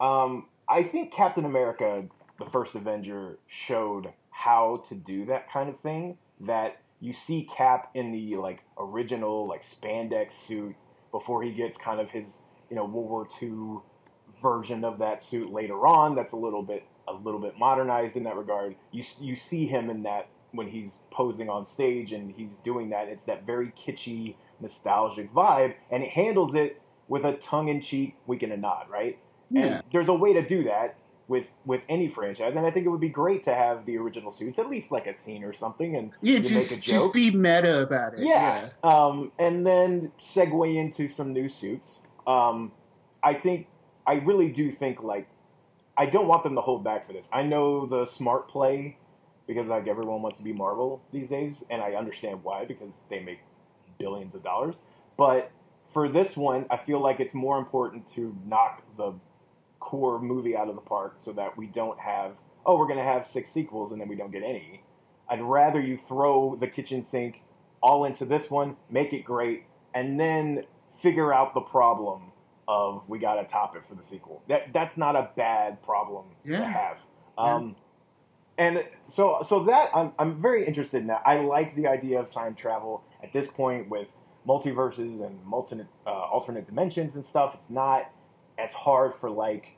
um, 0.00 0.46
I 0.68 0.82
think 0.82 1.12
Captain 1.12 1.44
America, 1.44 2.04
the 2.38 2.46
first 2.46 2.74
Avenger, 2.74 3.38
showed 3.46 4.12
how 4.30 4.82
to 4.88 4.94
do 4.94 5.26
that 5.26 5.50
kind 5.50 5.68
of 5.68 5.78
thing. 5.80 6.16
That 6.40 6.80
you 7.00 7.12
see 7.12 7.44
Cap 7.44 7.90
in 7.94 8.12
the 8.12 8.36
like 8.36 8.62
original 8.78 9.46
like 9.46 9.62
spandex 9.62 10.32
suit 10.32 10.74
before 11.10 11.42
he 11.42 11.52
gets 11.52 11.76
kind 11.76 12.00
of 12.00 12.10
his 12.10 12.42
you 12.70 12.76
know 12.76 12.84
World 12.84 13.10
War 13.10 13.28
II 13.42 13.80
version 14.40 14.84
of 14.84 14.98
that 14.98 15.22
suit 15.22 15.52
later 15.52 15.86
on. 15.86 16.14
That's 16.14 16.32
a 16.32 16.36
little 16.36 16.62
bit 16.62 16.84
a 17.08 17.12
little 17.12 17.40
bit 17.40 17.58
modernized 17.58 18.16
in 18.16 18.24
that 18.24 18.36
regard. 18.36 18.76
You 18.92 19.04
you 19.20 19.36
see 19.36 19.66
him 19.66 19.90
in 19.90 20.04
that 20.04 20.28
when 20.52 20.68
he's 20.68 20.98
posing 21.10 21.48
on 21.48 21.64
stage 21.64 22.12
and 22.12 22.32
he's 22.32 22.58
doing 22.58 22.90
that. 22.90 23.08
It's 23.08 23.24
that 23.24 23.46
very 23.46 23.68
kitschy, 23.68 24.36
nostalgic 24.60 25.32
vibe, 25.32 25.74
and 25.90 26.02
it 26.02 26.10
handles 26.10 26.54
it 26.54 26.80
with 27.08 27.24
a 27.24 27.34
tongue 27.34 27.68
in 27.68 27.80
cheek 27.80 28.16
wink 28.26 28.42
and 28.42 28.52
a 28.52 28.56
nod, 28.56 28.88
right? 28.88 29.18
Yeah. 29.50 29.62
And 29.62 29.82
there's 29.92 30.08
a 30.08 30.14
way 30.14 30.32
to 30.34 30.46
do 30.46 30.64
that 30.64 30.96
with 31.28 31.50
with 31.64 31.84
any 31.88 32.08
franchise, 32.08 32.56
and 32.56 32.66
I 32.66 32.70
think 32.70 32.86
it 32.86 32.88
would 32.88 33.00
be 33.00 33.08
great 33.08 33.44
to 33.44 33.54
have 33.54 33.86
the 33.86 33.98
original 33.98 34.32
suits, 34.32 34.58
at 34.58 34.68
least 34.68 34.90
like 34.90 35.06
a 35.06 35.14
scene 35.14 35.44
or 35.44 35.52
something, 35.52 35.94
and 35.94 36.10
yeah, 36.20 36.40
just 36.40 36.82
just 36.82 37.12
be 37.14 37.30
meta 37.30 37.82
about 37.82 38.14
it. 38.14 38.20
Yeah, 38.20 38.68
yeah. 38.82 38.90
Um, 39.06 39.30
and 39.38 39.64
then 39.64 40.10
segue 40.20 40.74
into 40.74 41.08
some 41.08 41.32
new 41.32 41.48
suits. 41.48 42.08
Um, 42.26 42.72
I 43.22 43.34
think 43.34 43.68
I 44.06 44.14
really 44.14 44.50
do 44.50 44.72
think 44.72 45.02
like 45.02 45.28
I 45.96 46.06
don't 46.06 46.26
want 46.26 46.42
them 46.42 46.56
to 46.56 46.60
hold 46.60 46.82
back 46.82 47.06
for 47.06 47.12
this. 47.12 47.28
I 47.32 47.42
know 47.44 47.86
the 47.86 48.04
smart 48.06 48.48
play 48.48 48.98
because 49.46 49.68
like 49.68 49.86
everyone 49.86 50.22
wants 50.22 50.38
to 50.38 50.44
be 50.44 50.52
Marvel 50.52 51.00
these 51.12 51.28
days, 51.28 51.64
and 51.70 51.80
I 51.80 51.92
understand 51.92 52.42
why 52.42 52.64
because 52.64 53.04
they 53.08 53.20
make 53.20 53.38
billions 53.98 54.34
of 54.34 54.42
dollars. 54.42 54.82
But 55.16 55.52
for 55.84 56.08
this 56.08 56.36
one, 56.36 56.66
I 56.70 56.76
feel 56.76 56.98
like 56.98 57.20
it's 57.20 57.34
more 57.34 57.58
important 57.58 58.06
to 58.14 58.36
knock 58.46 58.82
the 58.96 59.12
core 59.80 60.20
movie 60.20 60.56
out 60.56 60.68
of 60.68 60.74
the 60.76 60.80
park 60.80 61.14
so 61.18 61.32
that 61.32 61.56
we 61.56 61.66
don't 61.66 61.98
have 61.98 62.32
oh 62.66 62.76
we're 62.78 62.86
going 62.86 62.98
to 62.98 63.02
have 63.02 63.26
six 63.26 63.48
sequels 63.50 63.92
and 63.92 64.00
then 64.00 64.08
we 64.08 64.14
don't 64.14 64.30
get 64.30 64.42
any 64.42 64.82
i'd 65.30 65.40
rather 65.42 65.80
you 65.80 65.96
throw 65.96 66.54
the 66.56 66.68
kitchen 66.68 67.02
sink 67.02 67.42
all 67.82 68.04
into 68.04 68.24
this 68.24 68.50
one 68.50 68.76
make 68.90 69.12
it 69.12 69.24
great 69.24 69.64
and 69.94 70.20
then 70.20 70.64
figure 70.90 71.32
out 71.32 71.54
the 71.54 71.60
problem 71.60 72.30
of 72.68 73.08
we 73.08 73.18
got 73.18 73.34
to 73.34 73.44
top 73.44 73.74
it 73.74 73.84
for 73.84 73.96
the 73.96 74.02
sequel. 74.02 74.42
That 74.46 74.72
that's 74.72 74.96
not 74.96 75.16
a 75.16 75.30
bad 75.34 75.82
problem 75.82 76.26
Yeah. 76.44 76.58
to 76.58 76.64
have. 76.64 77.02
Um, 77.36 77.76
And 78.58 78.86
so 79.08 79.40
so 79.42 79.64
that 79.64 79.90
I'm 79.94 80.12
I'm 80.18 80.38
very 80.40 80.64
interested 80.66 80.98
in 80.98 81.06
that. 81.08 81.22
I 81.24 81.40
like 81.40 81.74
the 81.74 81.88
idea 81.88 82.20
of 82.20 82.30
time 82.30 82.54
travel 82.54 83.02
at 83.22 83.32
this 83.32 83.48
point 83.50 83.88
with 83.88 84.16
multiverses 84.46 85.24
and 85.24 85.44
multi, 85.44 85.80
uh, 86.06 86.10
alternate 86.10 86.66
dimensions 86.66 87.16
and 87.16 87.24
stuff. 87.24 87.54
It's 87.54 87.70
not 87.70 88.10
as 88.60 88.72
hard 88.72 89.14
for 89.14 89.30
like. 89.30 89.76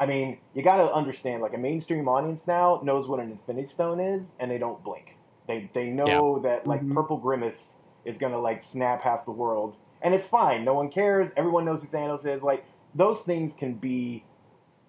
I 0.00 0.06
mean, 0.06 0.38
you 0.54 0.62
got 0.62 0.76
to 0.76 0.92
understand 0.92 1.42
like 1.42 1.54
a 1.54 1.58
mainstream 1.58 2.08
audience 2.08 2.46
now 2.46 2.80
knows 2.84 3.08
what 3.08 3.18
an 3.18 3.32
Infinity 3.32 3.66
Stone 3.66 3.98
is, 4.00 4.36
and 4.38 4.50
they 4.50 4.58
don't 4.58 4.82
blink. 4.84 5.16
They 5.48 5.70
they 5.72 5.90
know 5.90 6.38
that 6.40 6.66
like 6.66 6.82
Mhm. 6.82 6.94
Purple 6.94 7.16
Grimace 7.16 7.82
is 8.04 8.18
gonna 8.18 8.38
like 8.38 8.62
snap 8.62 9.02
half 9.02 9.24
the 9.24 9.32
world, 9.32 9.76
and 10.02 10.14
it's 10.14 10.26
fine. 10.26 10.64
No 10.64 10.74
one 10.74 10.88
cares. 10.88 11.32
Everyone 11.36 11.64
knows 11.64 11.82
who 11.82 11.88
Thanos 11.88 12.26
is. 12.26 12.42
Like 12.42 12.64
those 12.94 13.24
things 13.24 13.54
can 13.54 13.74
be 13.74 14.24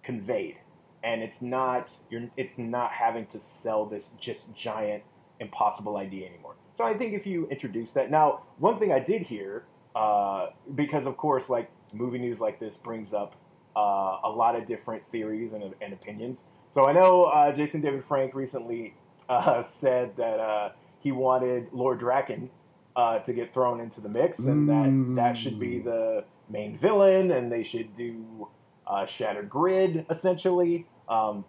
conveyed, 0.03 0.57
and 1.03 1.21
it's 1.23 1.41
not 1.41 1.91
you're 2.09 2.29
it's 2.37 2.57
not 2.59 2.91
having 2.91 3.25
to 3.27 3.39
sell 3.39 3.85
this 3.85 4.09
just 4.19 4.53
giant 4.53 5.03
impossible 5.39 5.97
idea 5.97 6.27
anymore. 6.27 6.55
So 6.73 6.83
I 6.83 6.93
think 6.93 7.13
if 7.13 7.25
you 7.25 7.47
introduce 7.47 7.93
that 7.93 8.11
now, 8.11 8.43
one 8.57 8.77
thing 8.77 8.91
I 8.91 8.99
did 8.99 9.23
hear 9.23 9.65
uh, 9.95 10.47
because 10.75 11.05
of 11.05 11.17
course 11.17 11.49
like 11.49 11.71
movie 11.93 12.19
news 12.19 12.39
like 12.41 12.59
this 12.59 12.77
brings 12.77 13.13
up 13.13 13.35
uh, 13.75 14.17
a 14.23 14.29
lot 14.29 14.55
of 14.55 14.65
different 14.65 15.05
theories 15.05 15.53
and, 15.53 15.73
and 15.81 15.93
opinions. 15.93 16.47
So 16.71 16.87
I 16.87 16.93
know 16.93 17.23
uh, 17.25 17.51
Jason 17.51 17.81
David 17.81 18.03
Frank 18.03 18.33
recently 18.35 18.93
uh, 19.29 19.61
said 19.61 20.15
that 20.17 20.39
uh, 20.39 20.69
he 20.99 21.11
wanted 21.11 21.67
Lord 21.71 21.99
Drakkon 21.99 22.49
uh, 22.95 23.19
to 23.19 23.33
get 23.33 23.53
thrown 23.53 23.79
into 23.79 24.01
the 24.01 24.09
mix, 24.09 24.39
and 24.39 24.67
that 24.69 25.15
that 25.15 25.37
should 25.37 25.59
be 25.59 25.79
Mm. 25.79 25.83
the 25.85 26.25
main 26.49 26.75
villain, 26.77 27.31
and 27.31 27.51
they 27.51 27.63
should 27.63 27.93
do 27.93 28.47
uh, 28.87 29.05
Shattered 29.05 29.49
Grid 29.49 30.05
essentially, 30.09 30.87
um, 31.07 31.45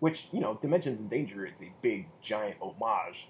which 0.00 0.28
you 0.32 0.40
know 0.40 0.58
Dimensions 0.62 1.00
in 1.00 1.08
Danger 1.08 1.44
is 1.46 1.60
a 1.60 1.72
big 1.82 2.06
giant 2.22 2.56
homage 2.60 3.28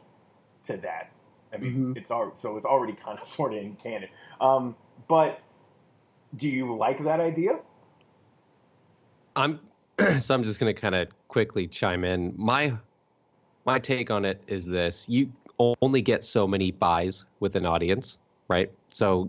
to 0.64 0.76
that. 0.78 1.10
I 1.52 1.56
mean, 1.56 1.94
Mhm. 1.94 1.96
it's 1.96 2.10
al- 2.10 2.34
so 2.36 2.56
it's 2.56 2.66
already 2.66 2.92
kind 2.92 3.18
of 3.18 3.26
sort 3.38 3.52
of 3.54 3.58
in 3.58 3.74
canon. 3.76 4.08
Um, 4.40 4.76
but 5.08 5.40
do 6.36 6.48
you 6.48 6.74
like 6.76 7.02
that 7.04 7.20
idea? 7.20 7.58
I'm 9.36 9.60
so 10.20 10.34
I'm 10.34 10.44
just 10.44 10.60
going 10.60 10.74
to 10.74 10.80
kind 10.80 10.94
of 10.94 11.08
quickly 11.28 11.66
chime 11.66 12.04
in. 12.04 12.34
My 12.36 12.74
my 13.66 13.78
take 13.78 14.10
on 14.10 14.24
it 14.24 14.42
is 14.46 14.64
this: 14.64 15.08
you 15.08 15.30
only 15.58 16.02
get 16.02 16.24
so 16.24 16.46
many 16.46 16.70
buys 16.70 17.24
with 17.40 17.56
an 17.56 17.66
audience, 17.66 18.18
right? 18.48 18.70
So 18.90 19.28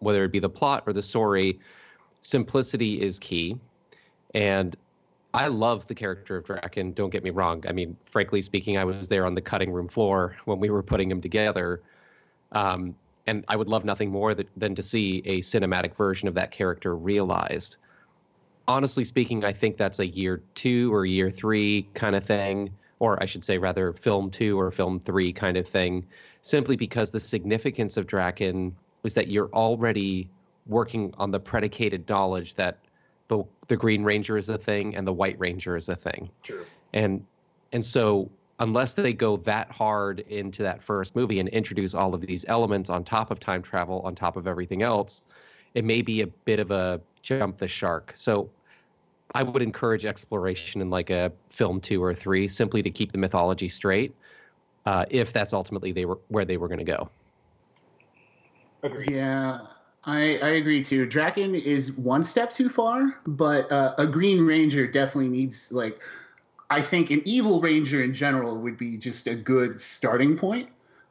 whether 0.00 0.24
it 0.24 0.32
be 0.32 0.38
the 0.38 0.48
plot 0.48 0.84
or 0.86 0.92
the 0.92 1.02
story, 1.02 1.58
simplicity 2.20 3.00
is 3.00 3.18
key. 3.18 3.58
And 4.34 4.76
I 5.34 5.48
love 5.48 5.86
the 5.86 5.94
character 5.94 6.36
of 6.36 6.44
Drakkon. 6.44 6.94
Don't 6.94 7.10
get 7.10 7.22
me 7.22 7.30
wrong. 7.30 7.64
I 7.68 7.72
mean, 7.72 7.96
frankly 8.04 8.40
speaking, 8.42 8.78
I 8.78 8.84
was 8.84 9.08
there 9.08 9.26
on 9.26 9.34
the 9.34 9.40
cutting 9.40 9.70
room 9.70 9.88
floor 9.88 10.36
when 10.44 10.58
we 10.58 10.70
were 10.70 10.82
putting 10.82 11.10
him 11.10 11.20
together. 11.20 11.82
Um, 12.52 12.94
and 13.26 13.44
I 13.48 13.56
would 13.56 13.68
love 13.68 13.84
nothing 13.84 14.10
more 14.10 14.34
that, 14.34 14.48
than 14.56 14.74
to 14.74 14.82
see 14.82 15.22
a 15.24 15.40
cinematic 15.40 15.96
version 15.96 16.28
of 16.28 16.34
that 16.34 16.50
character 16.50 16.94
realized 16.96 17.76
honestly 18.68 19.04
speaking, 19.04 19.44
I 19.44 19.52
think 19.52 19.76
that's 19.76 19.98
a 19.98 20.06
year 20.06 20.42
two 20.54 20.92
or 20.92 21.06
year 21.06 21.30
three 21.30 21.88
kind 21.94 22.16
of 22.16 22.24
thing, 22.24 22.70
or 22.98 23.22
I 23.22 23.26
should 23.26 23.44
say, 23.44 23.58
rather, 23.58 23.92
film 23.92 24.30
two 24.30 24.58
or 24.58 24.70
film 24.70 24.98
three 24.98 25.32
kind 25.32 25.56
of 25.56 25.66
thing, 25.66 26.04
simply 26.42 26.76
because 26.76 27.10
the 27.10 27.20
significance 27.20 27.96
of 27.96 28.06
Drakkon 28.06 28.72
is 29.04 29.14
that 29.14 29.28
you're 29.28 29.50
already 29.52 30.28
working 30.66 31.14
on 31.18 31.30
the 31.30 31.38
predicated 31.38 32.08
knowledge 32.08 32.54
that 32.54 32.78
the 33.28 33.44
the 33.68 33.76
Green 33.76 34.04
Ranger 34.04 34.36
is 34.36 34.48
a 34.48 34.58
thing 34.58 34.96
and 34.96 35.06
the 35.06 35.12
White 35.12 35.38
Ranger 35.38 35.76
is 35.76 35.88
a 35.88 35.96
thing, 35.96 36.30
True. 36.42 36.64
and 36.92 37.24
and 37.72 37.84
so 37.84 38.30
unless 38.58 38.94
they 38.94 39.12
go 39.12 39.36
that 39.38 39.70
hard 39.70 40.20
into 40.20 40.62
that 40.62 40.82
first 40.82 41.14
movie 41.14 41.40
and 41.40 41.48
introduce 41.50 41.94
all 41.94 42.14
of 42.14 42.20
these 42.20 42.44
elements 42.48 42.88
on 42.88 43.04
top 43.04 43.30
of 43.30 43.38
time 43.38 43.62
travel, 43.62 44.00
on 44.00 44.14
top 44.14 44.36
of 44.36 44.46
everything 44.46 44.82
else, 44.82 45.22
it 45.74 45.84
may 45.84 46.00
be 46.02 46.22
a 46.22 46.26
bit 46.26 46.58
of 46.58 46.70
a 46.70 47.00
jump 47.22 47.58
the 47.58 47.68
shark. 47.68 48.12
So 48.16 48.48
I 49.34 49.42
would 49.42 49.62
encourage 49.62 50.06
exploration 50.06 50.80
in 50.80 50.88
like 50.88 51.10
a 51.10 51.32
film 51.50 51.80
two 51.80 52.02
or 52.02 52.14
three, 52.14 52.48
simply 52.48 52.82
to 52.82 52.90
keep 52.90 53.12
the 53.12 53.18
mythology 53.18 53.68
straight, 53.68 54.14
uh, 54.86 55.04
if 55.10 55.32
that's 55.32 55.52
ultimately 55.52 55.92
they 55.92 56.06
were 56.06 56.18
where 56.28 56.44
they 56.44 56.56
were 56.56 56.68
going 56.68 56.78
to 56.78 56.84
go. 56.84 57.10
Agreed. 58.82 59.10
Yeah, 59.10 59.60
I 60.04 60.38
I 60.38 60.48
agree 60.50 60.82
too. 60.82 61.06
Drakkon 61.06 61.60
is 61.60 61.92
one 61.92 62.24
step 62.24 62.52
too 62.52 62.70
far, 62.70 63.16
but 63.26 63.70
uh, 63.70 63.94
a 63.98 64.06
Green 64.06 64.46
Ranger 64.46 64.86
definitely 64.86 65.28
needs 65.28 65.70
like. 65.72 66.00
I 66.70 66.82
think 66.82 67.10
an 67.10 67.22
evil 67.24 67.60
ranger 67.60 68.02
in 68.02 68.14
general 68.14 68.58
would 68.58 68.76
be 68.76 68.96
just 68.96 69.26
a 69.26 69.34
good 69.34 69.80
starting 69.80 70.36
point 70.36 70.68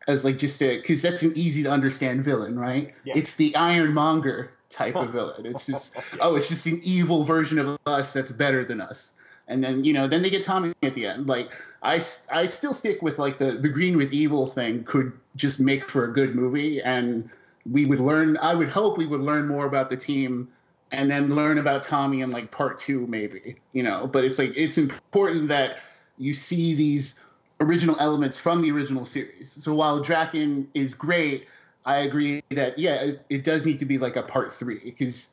as 0.08 0.26
like 0.26 0.38
just 0.38 0.62
a 0.62 0.78
because 0.78 1.02
that's 1.02 1.24
an 1.24 1.34
easy 1.36 1.64
to 1.64 1.72
understand 1.72 2.24
villain, 2.24 2.58
right? 2.58 2.94
Yeah. 3.04 3.14
It's 3.18 3.36
the 3.36 3.56
Ironmonger 3.56 4.52
type 4.70 4.96
of 4.96 5.10
villain. 5.12 5.46
It's 5.46 5.66
just 5.66 5.96
oh, 6.20 6.36
it's 6.36 6.50
just 6.50 6.66
an 6.68 6.80
evil 6.84 7.24
version 7.24 7.58
of 7.58 7.80
us 7.86 8.14
that's 8.14 8.32
better 8.32 8.64
than 8.64 8.82
us. 8.82 9.14
And 9.48 9.64
then 9.64 9.84
you 9.84 9.94
know, 9.94 10.08
then 10.08 10.22
they 10.22 10.30
get 10.30 10.44
Tommy 10.44 10.74
at 10.84 10.96
the 10.96 11.06
end. 11.06 11.28
Like 11.28 11.52
I, 11.82 12.02
I 12.32 12.46
still 12.46 12.74
stick 12.74 13.02
with 13.02 13.20
like 13.20 13.38
the 13.38 13.52
the 13.52 13.70
green 13.70 13.98
with 13.98 14.12
evil 14.12 14.48
thing 14.48 14.84
could 14.84 15.14
just 15.36 15.60
make 15.60 15.86
for 15.86 16.06
a 16.06 16.12
good 16.12 16.36
movie, 16.36 16.82
and 16.82 17.30
we 17.70 17.86
would 17.86 18.00
learn. 18.00 18.38
I 18.38 18.56
would 18.56 18.70
hope 18.70 18.98
we 18.98 19.06
would 19.06 19.22
learn 19.22 19.48
more 19.48 19.66
about 19.66 19.90
the 19.90 19.98
team, 19.98 20.50
and 20.92 21.10
then 21.10 21.36
learn 21.36 21.58
about 21.58 21.84
Tommy 21.84 22.22
in 22.22 22.32
like 22.32 22.52
part 22.52 22.78
two, 22.78 23.06
maybe. 23.08 23.58
You 23.74 23.84
know, 23.84 24.08
but 24.08 24.24
it's 24.24 24.40
like 24.40 24.54
it's 24.56 24.78
important 24.78 25.50
that 25.50 25.80
you 26.18 26.34
see 26.34 26.76
these 26.76 27.20
original 27.60 27.96
elements 28.00 28.40
from 28.40 28.62
the 28.62 28.72
original 28.72 29.06
series. 29.06 29.52
So 29.52 29.74
while 29.74 30.04
Drakkon 30.04 30.68
is 30.74 30.94
great, 30.94 31.48
I 31.86 31.98
agree 31.98 32.44
that 32.52 32.78
yeah, 32.80 32.96
it, 32.96 33.26
it 33.30 33.44
does 33.44 33.66
need 33.66 33.80
to 33.80 33.86
be 33.86 33.98
like 33.98 34.16
a 34.16 34.24
part 34.24 34.54
three 34.54 34.80
because 34.84 35.30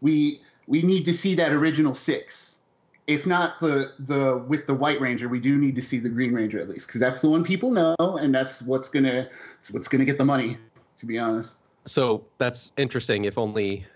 we 0.00 0.40
we 0.66 0.82
need 0.82 1.04
to 1.06 1.12
see 1.12 1.34
that 1.36 1.52
original 1.52 1.94
six. 1.94 2.60
If 3.06 3.26
not 3.26 3.60
the 3.60 3.92
the 3.98 4.44
with 4.46 4.66
the 4.66 4.74
White 4.74 5.00
Ranger, 5.00 5.28
we 5.28 5.40
do 5.40 5.56
need 5.56 5.74
to 5.76 5.82
see 5.82 5.98
the 5.98 6.10
Green 6.10 6.32
Ranger 6.32 6.60
at 6.60 6.68
least 6.68 6.88
because 6.88 7.00
that's 7.00 7.20
the 7.20 7.30
one 7.30 7.42
people 7.42 7.70
know, 7.70 7.96
and 7.98 8.34
that's 8.34 8.62
what's 8.62 8.88
gonna 8.88 9.28
it's 9.60 9.70
what's 9.70 9.88
gonna 9.88 10.04
get 10.04 10.18
the 10.18 10.24
money. 10.24 10.58
To 10.98 11.06
be 11.06 11.16
honest. 11.16 11.58
So 11.84 12.24
that's 12.38 12.72
interesting, 12.76 13.24
if 13.24 13.38
only 13.38 13.86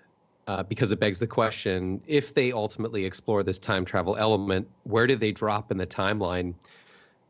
uh, 0.47 0.63
because 0.65 0.93
it 0.93 1.01
begs 1.01 1.19
the 1.19 1.27
question: 1.27 2.01
if 2.07 2.35
they 2.35 2.53
ultimately 2.53 3.05
explore 3.05 3.43
this 3.43 3.59
time 3.59 3.85
travel 3.85 4.17
element, 4.17 4.69
where 4.85 5.07
do 5.07 5.17
they 5.17 5.33
drop 5.33 5.71
in 5.71 5.79
the 5.79 5.87
timeline 5.87 6.55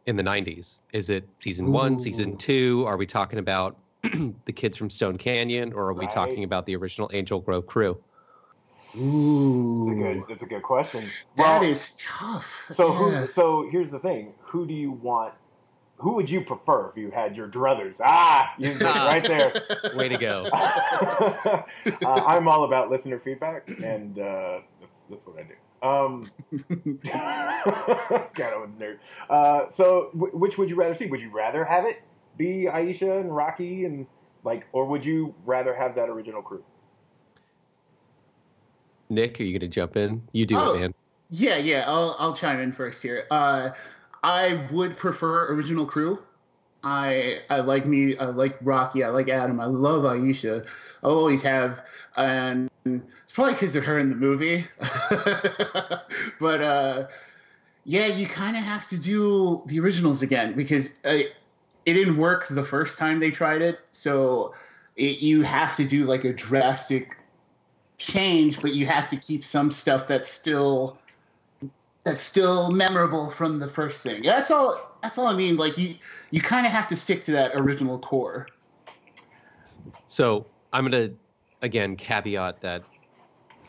in 0.07 0.16
the 0.16 0.23
'90s? 0.23 0.78
Is 0.92 1.11
it 1.11 1.28
season 1.40 1.71
one, 1.73 1.99
season 1.99 2.37
two? 2.37 2.85
Are 2.87 2.97
we 2.97 3.07
talking 3.07 3.38
about 3.38 3.78
the 4.02 4.52
kids 4.52 4.76
from 4.76 4.90
Stone 4.90 5.19
Canyon, 5.19 5.73
or 5.73 5.88
are 5.88 5.95
we 5.95 6.00
Right. 6.07 6.11
talking 6.11 6.45
about 6.45 6.66
the 6.66 6.76
original 6.76 7.11
Angel 7.12 7.40
Grove 7.40 7.66
crew? 7.66 7.99
Ooh, 8.97 9.85
That's 9.87 9.99
a 9.99 10.02
good. 10.02 10.25
That's 10.28 10.42
a 10.42 10.47
good 10.47 10.62
question. 10.62 11.04
That 11.37 11.61
Well, 11.61 11.71
is 11.71 11.95
tough. 11.99 12.64
So 12.69 12.92
Yeah. 12.92 13.21
who? 13.21 13.26
So 13.26 13.69
here's 13.71 13.90
the 13.90 13.99
thing. 13.99 14.35
Who 14.47 14.66
do 14.66 14.75
you 14.75 14.90
want? 14.92 15.35
Who 15.97 16.15
would 16.15 16.29
you 16.29 16.41
prefer 16.41 16.89
if 16.89 16.97
you 16.97 17.11
had 17.11 17.37
your 17.37 17.47
druthers? 17.49 18.01
Ah, 18.05 18.53
you 18.59 18.69
did 18.73 18.83
right 18.83 19.23
there. 19.23 19.53
Way 19.95 20.09
to 20.09 20.17
go! 20.17 20.45
uh, 20.53 21.63
I'm 22.05 22.49
all 22.49 22.65
about 22.65 22.91
listener 22.91 23.19
feedback, 23.21 23.69
and 23.83 24.19
uh, 24.19 24.61
that's 24.81 25.05
that's 25.05 25.27
what 25.27 25.39
I 25.39 25.43
do. 25.45 25.55
Um, 25.87 26.31
God, 28.35 28.53
I'm 28.55 28.63
a 28.63 28.67
nerd. 28.79 28.99
Uh, 29.29 29.69
so, 29.69 30.11
w- 30.15 30.37
which 30.37 30.59
would 30.59 30.71
you 30.71 30.77
rather 30.77 30.95
see? 30.95 31.07
Would 31.07 31.21
you 31.21 31.31
rather 31.31 31.65
have 31.65 31.85
it 31.85 32.03
be 32.37 32.67
Aisha 32.71 33.21
and 33.21 33.35
Rocky, 33.35 33.85
and 33.85 34.07
like, 34.45 34.67
or 34.73 34.87
would 34.87 35.05
you 35.05 35.35
rather 35.45 35.75
have 35.75 35.95
that 35.97 36.09
original 36.09 36.43
crew? 36.43 36.65
Nick, 39.09 39.39
are 39.41 39.45
you 39.45 39.53
going 39.53 39.61
to 39.61 39.75
jump 39.75 39.97
in? 39.97 40.27
You 40.33 40.47
do 40.47 40.57
Oh. 40.57 40.75
it, 40.75 40.81
man. 40.81 40.95
Yeah, 41.31 41.57
yeah. 41.57 41.85
I'll 41.87 42.17
I'll 42.19 42.35
chime 42.35 42.61
in 42.61 42.73
first 42.73 43.03
here. 43.03 43.27
Uh, 43.31 43.71
I 44.23 44.67
would 44.71 44.97
prefer 44.97 45.52
original 45.52 45.87
crew. 45.87 46.23
I 46.85 47.41
I 47.49 47.61
like 47.61 47.87
me. 47.87 48.17
I 48.17 48.26
like 48.26 48.57
Rocky. 48.61 49.05
I 49.05 49.11
like 49.11 49.29
Adam. 49.29 49.61
I 49.61 49.67
love 49.67 50.02
Aisha. 50.02 50.64
I 51.02 51.07
always 51.07 51.43
have, 51.43 51.85
and 52.17 52.71
it's 52.85 53.33
probably 53.33 53.55
because 53.55 53.76
of 53.76 53.85
her 53.85 53.99
in 53.99 54.11
the 54.11 54.17
movie. 54.17 54.67
but 56.41 56.61
uh, 56.61 57.07
yeah, 57.85 58.07
you 58.07 58.26
kind 58.26 58.57
of 58.57 58.62
have 58.62 58.88
to 58.88 58.99
do 58.99 59.62
the 59.67 59.81
originals 59.81 60.23
again 60.23 60.55
because 60.55 60.99
uh, 61.05 61.23
it 61.85 61.95
didn't 61.95 62.17
work 62.17 62.47
the 62.49 62.64
first 62.64 62.99
time 62.99 63.21
they 63.21 63.31
tried 63.31 63.62
it. 63.62 63.81
So 63.93 64.55
it, 64.97 65.21
you 65.21 65.43
have 65.43 65.76
to 65.76 65.87
do 65.87 66.05
like 66.05 66.25
a 66.25 66.33
drastic 66.33 67.17
change, 67.99 68.61
but 68.61 68.75
you 68.75 68.87
have 68.87 69.09
to 69.09 69.17
keep 69.17 69.45
some 69.45 69.71
stuff 69.71 70.07
that's 70.07 70.31
still 70.31 70.99
that's 72.05 72.23
still 72.23 72.71
memorable 72.71 73.31
from 73.31 73.61
the 73.61 73.69
first 73.69 74.03
thing. 74.03 74.23
That's 74.23 74.51
all. 74.51 74.97
That's 75.03 75.19
all 75.19 75.27
I 75.27 75.35
mean. 75.35 75.57
Like 75.57 75.79
you, 75.79 75.97
you 76.31 76.41
kind 76.41 76.67
of 76.67 76.73
have 76.73 76.89
to 76.89 76.97
stick 76.97 77.25
to 77.25 77.33
that 77.33 77.53
original 77.55 77.99
core. 77.99 78.49
So 80.07 80.47
I'm 80.73 80.89
going 80.89 81.11
to 81.11 81.17
again 81.61 81.97
caveat 81.97 82.61
that 82.63 82.83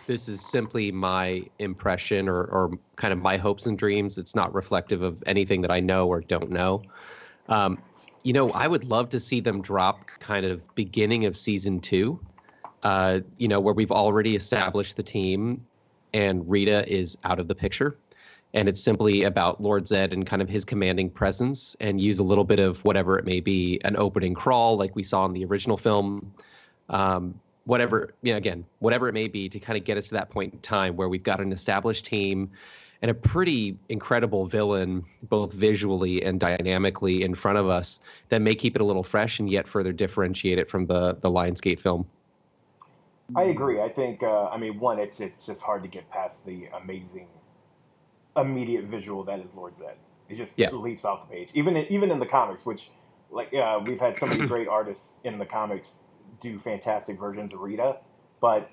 this 0.07 0.27
is 0.27 0.41
simply 0.41 0.91
my 0.91 1.43
impression 1.59 2.27
or, 2.27 2.43
or 2.43 2.77
kind 2.95 3.13
of 3.13 3.19
my 3.19 3.37
hopes 3.37 3.65
and 3.67 3.77
dreams. 3.77 4.17
It's 4.17 4.35
not 4.35 4.53
reflective 4.53 5.01
of 5.01 5.23
anything 5.25 5.61
that 5.61 5.71
I 5.71 5.79
know 5.79 6.07
or 6.07 6.21
don't 6.21 6.49
know. 6.49 6.83
Um, 7.47 7.79
you 8.23 8.33
know, 8.33 8.51
I 8.51 8.67
would 8.67 8.85
love 8.85 9.09
to 9.09 9.19
see 9.19 9.41
them 9.41 9.61
drop 9.61 10.07
kind 10.19 10.45
of 10.45 10.75
beginning 10.75 11.25
of 11.25 11.37
season 11.37 11.79
two, 11.79 12.19
uh, 12.81 13.19
you 13.37 13.47
know, 13.47 13.59
where 13.59 13.73
we've 13.73 13.91
already 13.91 14.35
established 14.35 14.97
the 14.97 15.03
team 15.03 15.65
and 16.13 16.49
Rita 16.49 16.87
is 16.91 17.17
out 17.23 17.39
of 17.39 17.47
the 17.47 17.55
picture. 17.55 17.97
And 18.53 18.69
it's 18.69 18.81
simply 18.81 19.23
about 19.23 19.61
Lord 19.61 19.87
Zed 19.87 20.13
and 20.13 20.27
kind 20.27 20.41
of 20.41 20.49
his 20.49 20.63
commanding 20.63 21.09
presence 21.09 21.75
and 21.79 21.99
use 21.99 22.19
a 22.19 22.23
little 22.23 22.43
bit 22.43 22.59
of 22.59 22.83
whatever 22.85 23.17
it 23.17 23.25
may 23.25 23.39
be, 23.39 23.79
an 23.83 23.97
opening 23.97 24.33
crawl 24.33 24.77
like 24.77 24.95
we 24.95 25.03
saw 25.03 25.25
in 25.25 25.33
the 25.33 25.43
original 25.45 25.77
film. 25.77 26.33
Um, 26.89 27.39
whatever, 27.65 28.13
you 28.21 28.31
know, 28.33 28.37
again, 28.37 28.65
whatever 28.79 29.07
it 29.07 29.13
may 29.13 29.27
be 29.27 29.49
to 29.49 29.59
kind 29.59 29.77
of 29.77 29.85
get 29.85 29.97
us 29.97 30.09
to 30.09 30.13
that 30.15 30.29
point 30.29 30.53
in 30.53 30.59
time 30.59 30.95
where 30.95 31.09
we've 31.09 31.23
got 31.23 31.39
an 31.39 31.51
established 31.51 32.05
team 32.05 32.51
and 33.01 33.11
a 33.11 33.13
pretty 33.13 33.77
incredible 33.89 34.45
villain, 34.45 35.03
both 35.23 35.51
visually 35.51 36.23
and 36.23 36.39
dynamically, 36.39 37.23
in 37.23 37.35
front 37.35 37.57
of 37.57 37.67
us 37.67 37.99
that 38.29 38.41
may 38.41 38.55
keep 38.55 38.75
it 38.75 38.81
a 38.81 38.85
little 38.85 39.03
fresh 39.03 39.39
and 39.39 39.49
yet 39.49 39.67
further 39.67 39.91
differentiate 39.91 40.57
it 40.57 40.69
from 40.69 40.85
the 40.85 41.17
the 41.21 41.29
Lionsgate 41.29 41.79
film. 41.79 42.05
I 43.35 43.43
agree. 43.43 43.81
I 43.81 43.89
think. 43.89 44.23
Uh, 44.23 44.47
I 44.49 44.57
mean, 44.57 44.79
one, 44.79 44.99
it's 44.99 45.19
it's 45.19 45.45
just 45.45 45.61
hard 45.61 45.83
to 45.83 45.89
get 45.89 46.09
past 46.09 46.45
the 46.45 46.69
amazing, 46.81 47.27
immediate 48.35 48.85
visual 48.85 49.23
that 49.25 49.39
is 49.39 49.55
Lord 49.55 49.75
Zed. 49.77 49.97
It 50.29 50.35
just 50.35 50.57
Yeah. 50.57 50.69
leaps 50.71 51.05
off 51.05 51.21
the 51.21 51.27
page. 51.27 51.51
Even 51.53 51.75
in, 51.77 51.85
even 51.91 52.11
in 52.11 52.19
the 52.19 52.25
comics, 52.25 52.65
which 52.65 52.91
like 53.29 53.53
uh, 53.53 53.81
we've 53.85 53.99
had 53.99 54.15
so 54.15 54.25
many 54.25 54.45
great 54.47 54.67
artists 54.67 55.19
in 55.23 55.37
the 55.37 55.45
comics 55.45 56.05
do 56.39 56.57
fantastic 56.59 57.19
versions 57.19 57.53
of 57.53 57.59
Rita, 57.59 57.97
but 58.41 58.69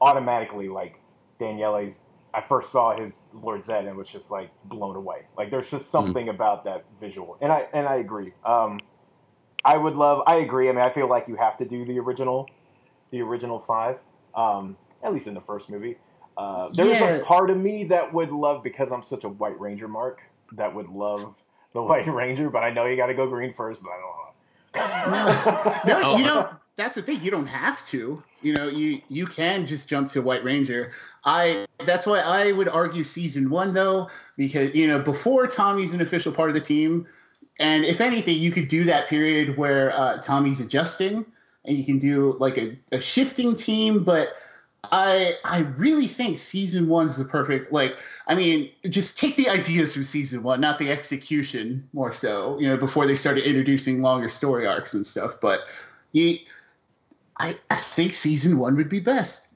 automatically 0.00 0.68
like 0.68 1.00
Daniele's. 1.38 2.04
I 2.34 2.42
first 2.42 2.70
saw 2.70 2.96
his 2.96 3.24
Lord 3.32 3.64
Zed 3.64 3.86
and 3.86 3.96
was 3.96 4.08
just 4.10 4.30
like 4.30 4.50
blown 4.64 4.96
away. 4.96 5.26
Like 5.36 5.50
there's 5.50 5.70
just 5.70 5.90
something 5.90 6.28
about 6.28 6.64
that 6.64 6.84
visual, 7.00 7.38
and 7.40 7.50
I 7.50 7.66
and 7.72 7.88
I 7.88 7.96
agree. 7.96 8.34
Um, 8.44 8.82
I 9.64 9.76
would 9.78 9.96
love. 9.96 10.22
I 10.26 10.36
agree. 10.36 10.68
I 10.68 10.72
mean, 10.72 10.82
I 10.82 10.90
feel 10.90 11.08
like 11.08 11.26
you 11.26 11.36
have 11.36 11.56
to 11.58 11.64
do 11.64 11.84
the 11.86 11.98
original, 11.98 12.50
the 13.10 13.22
original 13.22 13.58
five. 13.58 14.00
Um, 14.34 14.76
at 15.02 15.12
least 15.12 15.26
in 15.26 15.34
the 15.34 15.40
first 15.40 15.70
movie. 15.70 15.98
Uh, 16.38 16.68
there's 16.72 17.00
Yeah. 17.00 17.16
a 17.16 17.24
part 17.24 17.50
of 17.50 17.56
me 17.56 17.84
that 17.84 18.14
would 18.14 18.30
love 18.30 18.62
because 18.62 18.92
I'm 18.92 19.02
such 19.02 19.24
a 19.24 19.28
White 19.28 19.58
Ranger 19.60 19.88
mark 19.88 20.22
that 20.52 20.72
would 20.74 20.88
love 20.88 21.34
the 21.74 21.82
White 21.90 22.06
Ranger, 22.06 22.48
but 22.48 22.62
I 22.62 22.70
know 22.70 22.86
you 22.86 22.96
got 22.96 23.08
to 23.08 23.14
go 23.14 23.26
green 23.28 23.52
first. 23.52 23.82
But 23.82 23.90
I 23.90 23.96
don't 24.00 24.08
know. 25.84 26.02
No, 26.02 26.16
you 26.16 26.24
Oh. 26.24 26.28
don't. 26.34 26.50
That's 26.76 26.94
the 26.94 27.02
thing. 27.02 27.20
You 27.24 27.32
don't 27.32 27.48
have 27.48 27.84
to. 27.86 28.22
You 28.40 28.52
know, 28.54 28.68
you 28.68 29.02
you 29.08 29.26
can 29.26 29.66
just 29.66 29.88
jump 29.88 30.08
to 30.10 30.22
White 30.22 30.44
Ranger. 30.44 30.92
I. 31.24 31.66
That's 31.84 32.06
why 32.06 32.20
I 32.20 32.52
would 32.52 32.68
argue 32.68 33.02
season 33.02 33.50
one 33.50 33.74
though, 33.74 34.08
because 34.36 34.72
you 34.76 34.86
know 34.86 35.00
before 35.00 35.48
Tommy's 35.48 35.92
an 35.92 36.00
official 36.00 36.30
part 36.30 36.50
of 36.50 36.54
the 36.54 36.60
team, 36.60 37.04
and 37.58 37.84
if 37.84 38.00
anything, 38.00 38.38
you 38.38 38.52
could 38.52 38.68
do 38.68 38.84
that 38.84 39.08
period 39.08 39.56
where 39.58 39.92
uh, 39.92 40.18
Tommy's 40.18 40.60
adjusting, 40.60 41.24
and 41.64 41.76
you 41.76 41.84
can 41.84 41.98
do 41.98 42.36
like 42.38 42.56
a, 42.58 42.78
a 42.92 43.00
shifting 43.00 43.56
team. 43.56 44.04
But 44.04 44.28
I 44.84 45.34
I 45.44 45.60
really 45.76 46.06
think 46.06 46.38
season 46.38 46.88
one's 46.88 47.16
the 47.16 47.24
perfect. 47.24 47.72
Like, 47.72 47.98
I 48.26 48.34
mean, 48.34 48.70
just 48.88 49.18
take 49.18 49.36
the 49.36 49.48
ideas 49.48 49.94
from 49.94 50.04
season 50.04 50.42
one, 50.42 50.60
not 50.60 50.78
the 50.78 50.90
execution 50.90 51.88
more 51.92 52.12
so. 52.12 52.58
You 52.58 52.68
know, 52.68 52.76
before 52.76 53.06
they 53.06 53.16
started 53.16 53.44
introducing 53.44 54.02
longer 54.02 54.28
story 54.28 54.66
arcs 54.66 54.94
and 54.94 55.06
stuff. 55.06 55.40
But 55.40 55.60
you, 56.12 56.38
I 57.38 57.58
I 57.70 57.76
think 57.76 58.14
season 58.14 58.58
one 58.58 58.76
would 58.76 58.88
be 58.88 59.00
best. 59.00 59.52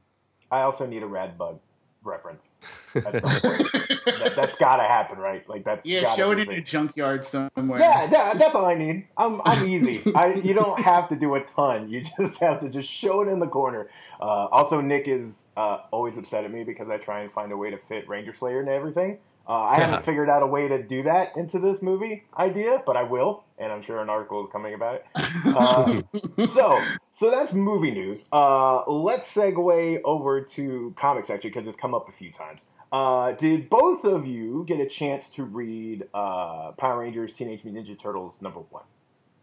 I 0.51 0.63
also 0.63 0.87
need 0.87 1.03
a 1.03 1.07
RadBug 1.07 1.59
reference. 2.05 2.57
At 2.95 3.21
some 3.21 3.31
point. 3.41 3.99
that, 4.19 4.33
that's 4.37 4.57
got 4.57 4.77
to 4.77 4.83
happen, 4.83 5.19
right? 5.19 5.49
Like 5.49 5.65
that's 5.65 5.87
Yeah, 5.87 6.15
show 6.15 6.31
it 6.33 6.39
in 6.39 6.51
a 6.51 6.61
junkyard 6.61 7.25
somewhere. 7.25 7.79
Yeah, 7.81 8.09
yeah, 8.11 8.35
that's 8.35 8.55
all 8.55 8.67
I 8.67 8.75
need. 8.75 9.09
I'm 9.17 9.41
I'm 9.45 9.65
easy. 9.65 10.03
I 10.15 10.35
you 10.35 10.55
don't 10.55 10.81
have 10.81 11.09
to 11.09 11.17
do 11.17 11.35
a 11.35 11.41
ton. 11.43 11.89
You 11.89 12.03
just 12.19 12.41
have 12.41 12.61
to 12.61 12.69
just 12.69 12.91
show 12.91 13.23
it 13.23 13.29
in 13.29 13.39
the 13.39 13.47
corner. 13.49 13.89
Uh, 14.21 14.47
also, 14.47 14.81
Nick 14.81 15.09
is 15.09 15.49
uh, 15.57 15.79
always 15.91 16.19
upset 16.19 16.45
at 16.45 16.53
me 16.53 16.65
because 16.65 16.89
I 16.91 16.99
try 16.99 17.21
and 17.21 17.33
find 17.33 17.51
a 17.53 17.57
way 17.57 17.71
to 17.71 17.79
fit 17.79 18.09
Ranger 18.09 18.33
Slayer 18.35 18.61
and 18.61 18.69
everything. 18.69 19.19
Uh, 19.49 19.63
I 19.63 19.79
Yeah. 19.79 19.87
haven't 19.87 20.05
figured 20.05 20.29
out 20.31 20.43
a 20.43 20.47
way 20.47 20.69
to 20.69 20.83
do 20.83 21.03
that 21.03 21.37
into 21.37 21.59
this 21.59 21.83
movie 21.83 22.25
idea, 22.39 22.81
but 22.87 22.97
I 22.97 23.03
will, 23.03 23.43
and 23.63 23.73
I'm 23.73 23.83
sure 23.83 24.01
an 24.01 24.11
article 24.11 24.43
is 24.43 24.51
coming 24.51 24.75
about 24.75 24.97
it. 24.97 25.07
Uh, 25.47 26.03
so, 26.47 26.79
so 27.13 27.31
that's 27.31 27.53
movie 27.53 27.93
news. 27.93 28.27
Uh, 28.33 28.85
let's 28.91 29.33
segue 29.33 30.01
over 30.05 30.41
to 30.41 30.93
comics 30.97 31.31
actually 31.31 31.51
because 31.51 31.67
it's 31.67 31.77
come 31.77 31.95
up 31.95 32.09
a 32.09 32.13
few 32.13 32.33
times. 32.33 32.65
Uh, 32.91 33.33
did 33.33 33.71
both 33.71 34.05
of 34.05 34.27
you 34.27 34.65
get 34.67 34.79
a 34.79 34.87
chance 34.87 35.31
to 35.31 35.45
read 35.45 36.07
uh, 36.13 36.73
Power 36.73 37.01
Rangers 37.01 37.35
Teenage 37.35 37.65
Mutant 37.65 37.87
Ninja 37.87 37.99
Turtles 37.99 38.43
number 38.43 38.61
one? 38.61 38.85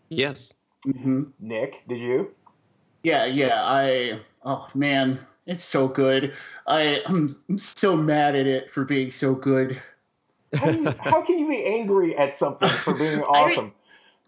Yes. 0.10 0.54
hmm 0.84 1.24
Nick, 1.40 1.84
did 1.88 2.00
you? 2.00 2.32
Yeah, 3.04 3.26
yeah. 3.26 3.62
I 3.64 4.20
oh 4.44 4.68
man, 4.76 5.20
it's 5.46 5.64
so 5.64 5.88
good. 5.88 6.34
I 6.68 7.02
I'm, 7.06 7.30
I'm 7.50 7.58
so 7.58 7.96
mad 7.96 8.36
at 8.36 8.46
it 8.46 8.72
for 8.72 8.84
being 8.86 9.10
so 9.10 9.34
good. 9.34 9.82
How, 10.54 10.70
you, 10.70 10.92
how 11.00 11.22
can 11.22 11.40
you 11.40 11.48
be 11.48 11.64
angry 11.66 12.18
at 12.18 12.36
something 12.36 12.70
for 12.70 12.94
being 12.94 13.20
I- 13.20 13.24
awesome? 13.24 13.74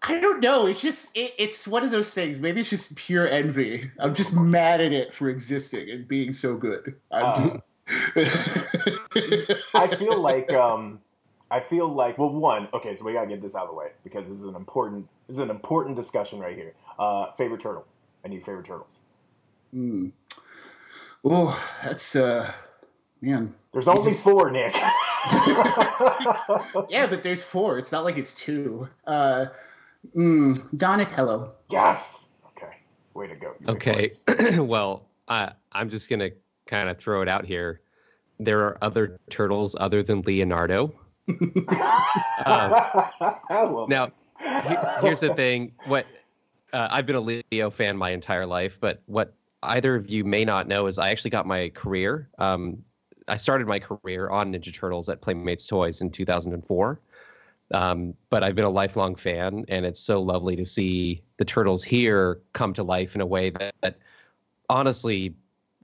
I 0.04 0.18
don't 0.20 0.40
know. 0.40 0.66
It's 0.66 0.80
just 0.80 1.16
it, 1.16 1.34
it's 1.38 1.68
one 1.68 1.84
of 1.84 1.90
those 1.90 2.12
things. 2.12 2.40
Maybe 2.40 2.60
it's 2.60 2.70
just 2.70 2.96
pure 2.96 3.28
envy. 3.28 3.90
I'm 3.98 4.14
just 4.14 4.34
mad 4.34 4.80
at 4.80 4.92
it 4.92 5.12
for 5.12 5.28
existing 5.28 5.90
and 5.90 6.08
being 6.08 6.32
so 6.32 6.56
good. 6.56 6.96
I'm 7.10 7.24
Uh, 7.24 7.36
just. 7.42 7.56
I 9.74 9.86
feel 9.96 10.18
like 10.20 10.52
um, 10.52 11.00
I 11.50 11.60
feel 11.60 11.88
like 11.88 12.18
well, 12.18 12.30
one. 12.30 12.68
Okay, 12.74 12.94
so 12.94 13.04
we 13.04 13.12
gotta 13.12 13.26
get 13.28 13.40
this 13.40 13.54
out 13.54 13.64
of 13.64 13.68
the 13.70 13.74
way 13.76 13.88
because 14.04 14.28
this 14.28 14.38
is 14.40 14.44
an 14.46 14.54
important 14.56 15.08
this 15.28 15.36
is 15.36 15.42
an 15.42 15.50
important 15.50 15.96
discussion 15.96 16.38
right 16.40 16.56
here. 16.56 16.74
Uh, 16.98 17.30
favorite 17.32 17.60
turtle. 17.60 17.86
I 18.24 18.28
need 18.28 18.44
favorite 18.44 18.66
turtles. 18.66 18.96
Hmm. 19.72 20.08
Oh, 21.24 21.56
that's 21.84 22.16
uh, 22.16 22.50
man. 23.20 23.54
There's 23.72 23.88
only 23.88 24.10
just- 24.10 24.24
four, 24.24 24.50
Nick. 24.50 24.74
Yeah, 26.88 27.06
but 27.08 27.22
there's 27.22 27.44
four. 27.44 27.78
It's 27.78 27.92
not 27.92 28.04
like 28.04 28.18
it's 28.18 28.34
two. 28.34 28.88
Uh, 29.06 29.46
mm, 30.16 30.76
Donatello. 30.78 31.52
yes. 31.70 32.30
Okay. 32.56 32.72
Way 33.14 33.26
to 33.28 33.36
go. 33.36 33.54
You 33.60 33.68
Okay. 33.68 34.12
well, 34.58 35.08
I 35.28 35.52
I'm 35.72 35.88
just 35.88 36.08
gonna 36.08 36.30
kind 36.66 36.88
of 36.88 36.98
throw 36.98 37.22
it 37.22 37.28
out 37.28 37.44
here. 37.44 37.80
There 38.38 38.60
are 38.60 38.78
other 38.82 39.18
turtles 39.30 39.76
other 39.78 40.02
than 40.02 40.22
Leonardo. 40.22 40.94
Uh, 42.44 43.36
now, 43.88 44.10
he- 44.40 44.76
here's 45.00 45.20
the 45.20 45.32
thing. 45.36 45.72
What 45.86 46.06
uh, 46.72 46.88
I've 46.90 47.06
been 47.06 47.14
a 47.16 47.20
Leo 47.20 47.70
fan 47.70 47.96
my 47.96 48.10
entire 48.10 48.44
life, 48.46 48.78
but 48.80 49.02
what 49.06 49.34
either 49.62 49.94
of 49.94 50.10
you 50.10 50.24
may 50.24 50.44
not 50.44 50.66
know 50.66 50.86
is 50.86 50.98
I 50.98 51.10
actually 51.10 51.30
got 51.30 51.46
my 51.46 51.68
career. 51.68 52.28
Um, 52.38 52.82
I 53.28 53.36
started 53.36 53.68
my 53.68 53.78
career 53.78 54.28
on 54.30 54.52
Ninja 54.52 54.74
Turtles 54.74 55.08
at 55.08 55.20
Playmates 55.20 55.66
Toys 55.68 56.00
in 56.00 56.10
2004. 56.10 57.00
Um, 57.72 58.14
but 58.30 58.42
I've 58.42 58.54
been 58.54 58.64
a 58.64 58.70
lifelong 58.70 59.14
fan, 59.14 59.64
and 59.68 59.86
it's 59.86 60.00
so 60.00 60.20
lovely 60.20 60.56
to 60.56 60.66
see 60.66 61.22
the 61.38 61.44
turtles 61.44 61.82
here 61.82 62.40
come 62.52 62.74
to 62.74 62.82
life 62.82 63.14
in 63.14 63.20
a 63.20 63.26
way 63.26 63.50
that, 63.50 63.74
that 63.82 63.98
honestly, 64.68 65.34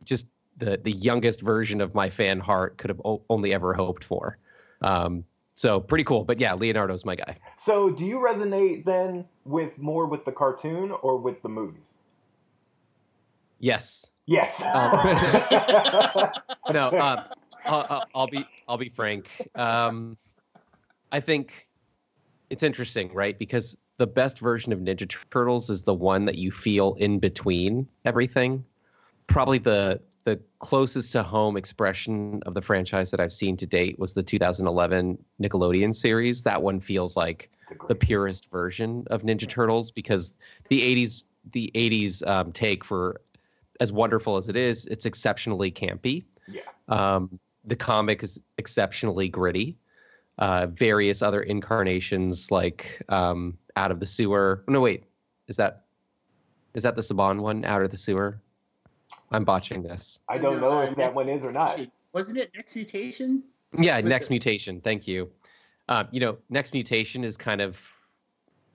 just 0.04 0.26
the 0.56 0.76
the 0.82 0.92
youngest 0.92 1.40
version 1.40 1.80
of 1.80 1.94
my 1.94 2.10
fan 2.10 2.40
heart 2.40 2.78
could 2.78 2.90
have 2.90 3.00
o- 3.04 3.22
only 3.30 3.54
ever 3.54 3.72
hoped 3.72 4.04
for. 4.04 4.38
Um, 4.82 5.24
so 5.54 5.80
pretty 5.80 6.04
cool. 6.04 6.24
But 6.24 6.38
yeah, 6.40 6.54
Leonardo's 6.54 7.04
my 7.04 7.14
guy. 7.16 7.36
So, 7.56 7.90
do 7.90 8.04
you 8.06 8.18
resonate 8.20 8.84
then 8.84 9.26
with 9.44 9.78
more 9.78 10.06
with 10.06 10.24
the 10.24 10.32
cartoon 10.32 10.90
or 11.02 11.16
with 11.16 11.42
the 11.42 11.48
movies? 11.48 11.94
Yes. 13.60 14.06
Yes. 14.26 14.62
Um, 14.74 14.90
no, 16.74 16.88
uh, 16.90 17.24
I'll, 17.64 17.86
I'll- 17.88 18.06
I'll 18.14 18.26
be 18.26 18.44
I'll 18.68 18.76
be 18.76 18.88
frank. 18.90 19.28
Um, 19.54 20.16
I 21.10 21.20
think 21.20 21.67
it's 22.50 22.62
interesting, 22.62 23.12
right? 23.12 23.38
Because 23.38 23.76
the 23.98 24.06
best 24.06 24.38
version 24.38 24.72
of 24.72 24.78
Ninja 24.78 25.12
Turtles 25.30 25.70
is 25.70 25.82
the 25.82 25.94
one 25.94 26.24
that 26.24 26.36
you 26.36 26.50
feel 26.50 26.94
in 26.94 27.18
between 27.18 27.88
everything. 28.04 28.64
Probably 29.26 29.58
the 29.58 30.00
the 30.24 30.38
closest 30.58 31.12
to 31.12 31.22
home 31.22 31.56
expression 31.56 32.42
of 32.44 32.52
the 32.52 32.60
franchise 32.60 33.10
that 33.10 33.18
I've 33.18 33.32
seen 33.32 33.56
to 33.56 33.66
date 33.66 33.98
was 33.98 34.12
the 34.12 34.22
2011 34.22 35.16
Nickelodeon 35.40 35.94
series. 35.96 36.42
That 36.42 36.60
one 36.62 36.80
feels 36.80 37.16
like 37.16 37.50
the 37.88 37.94
purest 37.94 38.50
version 38.50 39.06
of 39.10 39.22
Ninja 39.22 39.48
Turtles 39.48 39.90
because 39.90 40.34
the 40.68 40.80
80s 40.82 41.22
the 41.52 41.70
80s 41.74 42.26
um, 42.28 42.52
take 42.52 42.84
for 42.84 43.20
as 43.80 43.92
wonderful 43.92 44.36
as 44.36 44.48
it 44.48 44.56
is, 44.56 44.86
it's 44.86 45.06
exceptionally 45.06 45.70
campy. 45.70 46.24
Yeah. 46.46 46.62
Um, 46.88 47.38
the 47.64 47.76
comic 47.76 48.22
is 48.22 48.38
exceptionally 48.58 49.28
gritty. 49.28 49.76
Uh, 50.38 50.66
various 50.66 51.20
other 51.20 51.42
incarnations 51.42 52.52
like 52.52 53.02
um, 53.08 53.58
Out 53.76 53.90
of 53.90 53.98
the 53.98 54.06
Sewer. 54.06 54.62
No, 54.68 54.80
wait, 54.80 55.04
is 55.48 55.56
that 55.56 55.86
is 56.74 56.84
that 56.84 56.94
the 56.94 57.02
Saban 57.02 57.40
one? 57.40 57.64
Out 57.64 57.82
of 57.82 57.90
the 57.90 57.96
Sewer. 57.96 58.40
I'm 59.30 59.44
botching 59.44 59.82
this. 59.82 60.20
I 60.28 60.38
don't 60.38 60.60
know 60.60 60.80
if 60.80 60.94
that 60.96 61.14
one 61.14 61.28
is 61.28 61.44
or 61.44 61.52
not. 61.52 61.80
Wasn't 62.12 62.38
it 62.38 62.50
Next 62.54 62.76
Mutation? 62.76 63.42
Yeah, 63.78 64.00
Next 64.00 64.30
Mutation. 64.30 64.80
Thank 64.80 65.06
you. 65.06 65.30
Uh, 65.88 66.04
you 66.10 66.20
know, 66.20 66.38
Next 66.50 66.72
Mutation 66.72 67.24
is 67.24 67.36
kind 67.36 67.60
of 67.60 67.80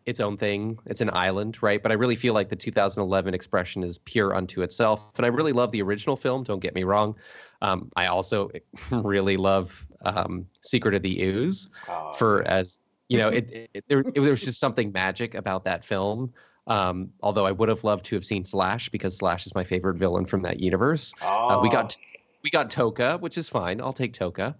its 0.05 0.19
own 0.19 0.37
thing. 0.37 0.77
It's 0.85 1.01
an 1.01 1.09
island, 1.13 1.61
right? 1.61 1.81
But 1.81 1.91
I 1.91 1.95
really 1.95 2.15
feel 2.15 2.33
like 2.33 2.49
the 2.49 2.55
2011 2.55 3.33
expression 3.33 3.83
is 3.83 3.99
pure 3.99 4.35
unto 4.35 4.61
itself. 4.61 5.17
And 5.17 5.25
I 5.25 5.29
really 5.29 5.53
love 5.53 5.71
the 5.71 5.81
original 5.81 6.15
film. 6.15 6.43
Don't 6.43 6.59
get 6.59 6.75
me 6.75 6.83
wrong. 6.83 7.15
Um, 7.61 7.91
I 7.95 8.07
also 8.07 8.51
really 8.91 9.37
love 9.37 9.85
um, 10.03 10.47
Secret 10.61 10.95
of 10.95 11.01
the 11.01 11.23
Ooze 11.23 11.69
oh, 11.87 12.13
for 12.13 12.43
as 12.47 12.79
you 13.09 13.17
know, 13.17 13.29
it, 13.29 13.69
it, 13.73 13.85
there, 13.87 13.99
it, 13.99 14.13
there 14.13 14.31
was 14.31 14.41
just 14.41 14.59
something 14.59 14.91
magic 14.91 15.35
about 15.35 15.65
that 15.65 15.85
film. 15.85 16.33
Um, 16.65 17.11
although 17.21 17.45
I 17.45 17.51
would 17.51 17.69
have 17.69 17.83
loved 17.83 18.05
to 18.05 18.15
have 18.15 18.23
seen 18.23 18.45
Slash 18.45 18.89
because 18.89 19.17
Slash 19.17 19.45
is 19.45 19.53
my 19.53 19.63
favorite 19.63 19.97
villain 19.97 20.25
from 20.25 20.41
that 20.43 20.59
universe. 20.59 21.13
Oh. 21.21 21.49
Uh, 21.49 21.61
we 21.61 21.69
got 21.69 21.97
oh. 21.99 22.19
we 22.43 22.49
got 22.49 22.69
Tokka, 22.69 23.19
which 23.19 23.37
is 23.37 23.49
fine. 23.49 23.81
I'll 23.81 23.93
take 23.93 24.13
Tokka. 24.13 24.55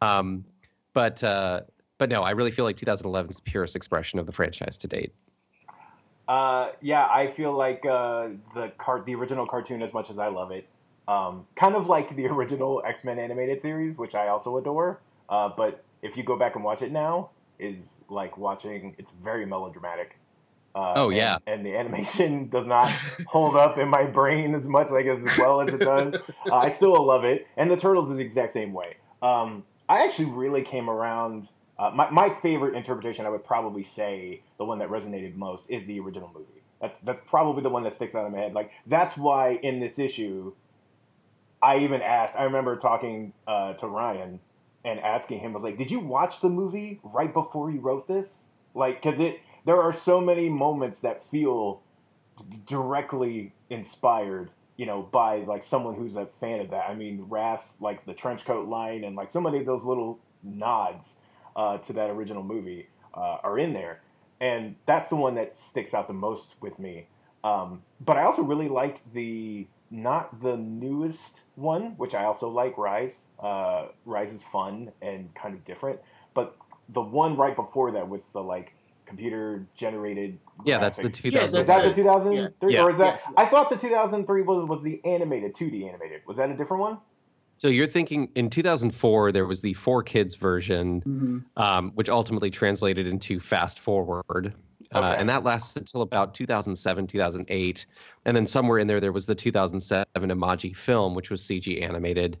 Um, 0.00 0.44
but 0.92 1.24
uh, 1.24 1.62
but 1.98 2.10
no, 2.10 2.22
I 2.22 2.32
really 2.32 2.50
feel 2.50 2.64
like 2.64 2.76
2011 2.76 3.30
is 3.30 3.36
the 3.36 3.42
purest 3.42 3.76
expression 3.76 4.18
of 4.18 4.26
the 4.26 4.32
franchise 4.32 4.76
to 4.78 4.88
date. 4.88 5.12
Uh, 6.26 6.70
yeah, 6.80 7.06
I 7.10 7.26
feel 7.26 7.52
like 7.52 7.84
uh, 7.84 8.28
the 8.54 8.68
cart, 8.78 9.04
the 9.04 9.14
original 9.14 9.46
cartoon, 9.46 9.82
as 9.82 9.92
much 9.92 10.10
as 10.10 10.18
I 10.18 10.28
love 10.28 10.50
it, 10.52 10.66
um, 11.08 11.46
kind 11.54 11.74
of 11.74 11.86
like 11.86 12.14
the 12.16 12.26
original 12.34 12.82
X 12.84 13.04
Men 13.04 13.18
animated 13.18 13.60
series, 13.60 13.98
which 13.98 14.14
I 14.14 14.28
also 14.28 14.56
adore. 14.58 15.00
Uh, 15.28 15.50
but 15.56 15.84
if 16.02 16.16
you 16.16 16.22
go 16.22 16.36
back 16.36 16.54
and 16.54 16.64
watch 16.64 16.82
it 16.82 16.92
now, 16.92 17.30
is 17.58 18.04
like 18.08 18.36
watching. 18.36 18.94
It's 18.98 19.10
very 19.10 19.46
melodramatic. 19.46 20.18
Uh, 20.74 20.94
oh 20.96 21.08
yeah, 21.10 21.38
and, 21.46 21.64
the 21.64 21.76
animation 21.76 22.48
does 22.50 22.66
not 22.66 22.88
hold 23.28 23.56
up 23.56 23.78
in 23.78 23.88
my 23.88 24.04
brain 24.04 24.54
as 24.54 24.68
much 24.68 24.90
like 24.90 25.06
as 25.06 25.24
well 25.38 25.60
as 25.60 25.72
it 25.72 25.80
does. 25.80 26.16
Uh, 26.50 26.56
I 26.56 26.68
still 26.68 27.04
love 27.06 27.24
it, 27.24 27.46
and 27.56 27.70
the 27.70 27.76
turtles 27.76 28.10
is 28.10 28.16
the 28.16 28.24
exact 28.24 28.52
same 28.52 28.72
way. 28.72 28.96
Um, 29.22 29.64
I 29.88 30.04
actually 30.04 30.30
really 30.30 30.62
came 30.62 30.90
around. 30.90 31.48
Uh, 31.78 31.90
my 31.94 32.10
my 32.10 32.28
favorite 32.28 32.74
interpretation, 32.74 33.24
I 33.24 33.28
would 33.30 33.44
probably 33.44 33.82
say, 33.82 34.42
the 34.58 34.64
one 34.64 34.78
that 34.80 34.88
resonated 34.88 35.36
most 35.36 35.70
is 35.70 35.86
the 35.86 36.00
original 36.00 36.30
movie. 36.34 36.62
That's 36.80 36.98
that's 37.00 37.20
probably 37.26 37.62
the 37.62 37.70
one 37.70 37.84
that 37.84 37.94
sticks 37.94 38.14
out 38.14 38.26
in 38.26 38.32
my 38.32 38.38
head. 38.38 38.54
Like 38.54 38.72
that's 38.86 39.16
why 39.16 39.60
in 39.62 39.78
this 39.78 39.98
issue, 39.98 40.52
I 41.64 41.78
even 41.78 42.02
asked. 42.02 42.38
I 42.38 42.44
remember 42.44 42.76
talking 42.76 43.32
uh, 43.46 43.72
to 43.74 43.86
Ryan 43.88 44.40
and 44.84 45.00
asking 45.00 45.40
him, 45.40 45.52
was 45.52 45.64
like, 45.64 45.78
"Did 45.78 45.90
you 45.90 46.00
watch 46.00 46.40
the 46.40 46.50
movie 46.50 47.00
right 47.02 47.32
before 47.32 47.70
you 47.70 47.80
wrote 47.80 48.06
this?" 48.06 48.46
Like, 48.74 49.02
because 49.02 49.18
it 49.18 49.40
there 49.64 49.80
are 49.82 49.92
so 49.92 50.20
many 50.20 50.48
moments 50.48 51.00
that 51.00 51.24
feel 51.24 51.80
directly 52.66 53.52
inspired 53.70 54.50
you 54.76 54.86
know, 54.86 55.02
by 55.02 55.36
like 55.38 55.62
someone 55.62 55.94
who's 55.94 56.16
a 56.16 56.26
fan 56.26 56.60
of 56.60 56.70
that. 56.70 56.88
I 56.88 56.94
mean, 56.94 57.26
Raph, 57.28 57.62
like 57.80 58.04
the 58.06 58.14
trench 58.14 58.44
coat 58.44 58.68
line, 58.68 59.04
and 59.04 59.14
like 59.14 59.30
so 59.30 59.40
many 59.40 59.58
of 59.58 59.66
those 59.66 59.84
little 59.84 60.18
nods 60.42 61.20
uh, 61.54 61.78
to 61.78 61.92
that 61.94 62.10
original 62.10 62.42
movie 62.42 62.88
uh, 63.14 63.38
are 63.42 63.58
in 63.58 63.72
there, 63.72 64.00
and 64.40 64.74
that's 64.86 65.08
the 65.08 65.16
one 65.16 65.36
that 65.36 65.56
sticks 65.56 65.94
out 65.94 66.08
the 66.08 66.14
most 66.14 66.54
with 66.60 66.78
me. 66.78 67.06
Um, 67.44 67.82
but 68.00 68.16
I 68.16 68.24
also 68.24 68.42
really 68.42 68.68
liked 68.68 69.12
the 69.12 69.66
not 69.94 70.40
the 70.40 70.56
newest 70.56 71.42
one, 71.54 71.94
which 71.96 72.14
I 72.14 72.24
also 72.24 72.48
like. 72.48 72.76
Rise, 72.76 73.28
uh, 73.40 73.86
Rise 74.04 74.32
is 74.32 74.42
fun 74.42 74.90
and 75.00 75.32
kind 75.34 75.54
of 75.54 75.64
different, 75.64 76.00
but 76.34 76.56
the 76.88 77.00
one 77.00 77.36
right 77.36 77.54
before 77.54 77.92
that 77.92 78.08
with 78.08 78.30
the 78.32 78.42
like 78.42 78.74
computer 79.06 79.66
generated. 79.76 80.38
Yeah, 80.64 80.78
graphics. 80.78 80.80
that's 80.80 80.96
the 80.98 81.10
2000. 81.10 81.32
Yeah, 81.32 81.60
is 81.60 81.66
that 81.68 81.82
the 81.84 81.94
2003 81.94 82.74
yeah. 82.74 82.82
or 82.82 82.90
is 82.90 82.98
that? 82.98 83.14
Yes. 83.14 83.32
I 83.36 83.46
thought 83.46 83.70
the 83.70 83.76
2003 83.76 84.42
was 84.42 84.68
was 84.68 84.82
the 84.82 85.00
animated 85.04 85.54
2D 85.54 85.86
animated. 85.88 86.22
Was 86.26 86.38
that 86.38 86.50
a 86.50 86.56
different 86.56 86.80
one? 86.80 86.98
So 87.56 87.68
you're 87.68 87.86
thinking 87.86 88.30
in 88.34 88.50
2004 88.50 89.30
there 89.30 89.46
was 89.46 89.60
the 89.60 89.74
4Kids 89.74 90.36
version, 90.36 91.00
mm-hmm. 91.02 91.38
um, 91.56 91.92
which 91.94 92.08
ultimately 92.08 92.50
translated 92.50 93.06
into 93.06 93.38
Fast 93.38 93.78
Forward, 93.78 94.52
okay. 94.94 95.06
Uh, 95.06 95.14
and 95.14 95.28
that 95.28 95.44
lasted 95.44 95.80
until 95.80 96.02
about 96.02 96.34
2007, 96.34 97.06
2008. 97.06 97.86
And 98.24 98.36
then 98.36 98.46
somewhere 98.46 98.78
in 98.78 98.86
there, 98.86 99.00
there 99.00 99.12
was 99.12 99.26
the 99.26 99.34
2007 99.34 100.06
Imagi 100.16 100.74
film, 100.74 101.14
which 101.14 101.30
was 101.30 101.42
CG 101.42 101.82
animated. 101.82 102.38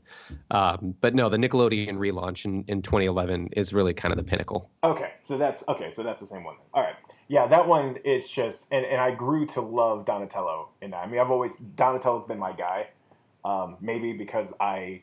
Um, 0.50 0.94
but 1.00 1.14
no, 1.14 1.28
the 1.28 1.36
Nickelodeon 1.36 1.96
relaunch 1.96 2.44
in, 2.44 2.64
in 2.68 2.82
2011 2.82 3.50
is 3.52 3.72
really 3.72 3.92
kind 3.92 4.12
of 4.12 4.18
the 4.18 4.24
pinnacle. 4.24 4.70
Okay. 4.82 5.12
So 5.22 5.36
that's 5.36 5.66
okay. 5.68 5.90
So 5.90 6.02
that's 6.02 6.20
the 6.20 6.26
same 6.26 6.44
one. 6.44 6.56
All 6.72 6.82
right. 6.82 6.96
Yeah. 7.28 7.46
That 7.46 7.66
one 7.66 7.96
is 8.04 8.30
just, 8.30 8.72
and, 8.72 8.84
and 8.86 9.00
I 9.00 9.14
grew 9.14 9.46
to 9.46 9.60
love 9.60 10.04
Donatello 10.04 10.70
in 10.80 10.90
that. 10.92 11.04
I 11.04 11.06
mean, 11.06 11.20
I've 11.20 11.30
always, 11.30 11.58
Donatello's 11.58 12.24
been 12.24 12.38
my 12.38 12.52
guy. 12.52 12.88
Um, 13.44 13.76
maybe 13.78 14.14
because 14.14 14.54
I 14.58 15.02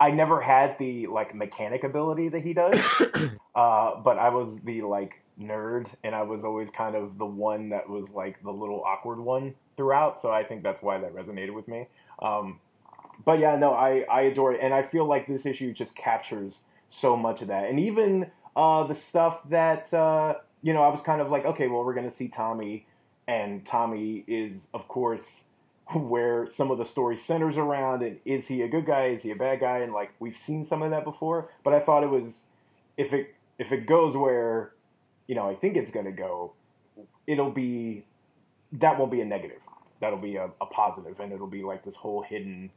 I 0.00 0.10
never 0.10 0.40
had 0.40 0.78
the 0.78 1.06
like 1.08 1.34
mechanic 1.34 1.84
ability 1.84 2.28
that 2.30 2.42
he 2.42 2.54
does, 2.54 2.80
uh, 3.54 4.00
but 4.00 4.18
I 4.18 4.30
was 4.30 4.62
the 4.62 4.80
like 4.82 5.20
nerd, 5.40 5.88
and 6.04 6.14
I 6.14 6.22
was 6.22 6.44
always 6.44 6.70
kind 6.70 6.94
of 6.94 7.18
the 7.18 7.26
one 7.26 7.70
that 7.70 7.88
was 7.88 8.12
like 8.12 8.42
the 8.42 8.50
little 8.50 8.82
awkward 8.84 9.18
one 9.18 9.54
throughout. 9.76 10.20
So 10.20 10.32
I 10.32 10.44
think 10.44 10.62
that's 10.62 10.82
why 10.82 10.98
that 10.98 11.14
resonated 11.14 11.54
with 11.54 11.68
me. 11.68 11.86
Um, 12.20 12.60
but 13.24 13.38
yeah, 13.38 13.56
no, 13.56 13.72
I 13.72 14.04
I 14.10 14.22
adore 14.22 14.52
it, 14.52 14.60
and 14.62 14.74
I 14.74 14.82
feel 14.82 15.04
like 15.04 15.26
this 15.26 15.46
issue 15.46 15.72
just 15.72 15.96
captures 15.96 16.64
so 16.88 17.16
much 17.16 17.42
of 17.42 17.48
that, 17.48 17.68
and 17.68 17.80
even 17.80 18.30
uh, 18.56 18.84
the 18.84 18.94
stuff 18.94 19.48
that 19.50 19.92
uh, 19.94 20.34
you 20.62 20.72
know 20.72 20.82
I 20.82 20.88
was 20.88 21.02
kind 21.02 21.20
of 21.20 21.30
like, 21.30 21.44
okay, 21.44 21.68
well, 21.68 21.84
we're 21.84 21.94
gonna 21.94 22.10
see 22.10 22.28
Tommy, 22.28 22.86
and 23.26 23.64
Tommy 23.64 24.24
is 24.26 24.68
of 24.74 24.88
course 24.88 25.44
where 25.94 26.46
some 26.46 26.70
of 26.70 26.78
the 26.78 26.84
story 26.84 27.16
centers 27.16 27.56
around 27.56 28.02
and 28.02 28.18
is 28.24 28.48
he 28.48 28.62
a 28.62 28.68
good 28.68 28.86
guy 28.86 29.06
is 29.06 29.22
he 29.22 29.30
a 29.30 29.36
bad 29.36 29.60
guy 29.60 29.78
and 29.78 29.92
like 29.92 30.12
we've 30.20 30.36
seen 30.36 30.64
some 30.64 30.82
of 30.82 30.90
that 30.90 31.02
before 31.02 31.50
but 31.64 31.74
i 31.74 31.80
thought 31.80 32.04
it 32.04 32.10
was 32.10 32.46
if 32.96 33.12
it 33.12 33.34
if 33.58 33.72
it 33.72 33.86
goes 33.86 34.16
where 34.16 34.72
you 35.30 35.36
know, 35.36 35.48
I 35.48 35.54
think 35.54 35.76
it's 35.76 35.92
going 35.92 36.06
to 36.06 36.12
go, 36.12 36.54
it'll 37.28 37.52
be, 37.52 38.02
that 38.72 38.98
won't 38.98 39.12
be 39.12 39.20
a 39.20 39.24
negative. 39.24 39.62
That'll 40.00 40.18
be 40.18 40.34
a, 40.34 40.50
a 40.60 40.66
positive, 40.66 41.20
and 41.20 41.32
it'll 41.32 41.46
be 41.46 41.62
like 41.62 41.84
this 41.84 41.94
whole 41.94 42.20
hidden, 42.20 42.68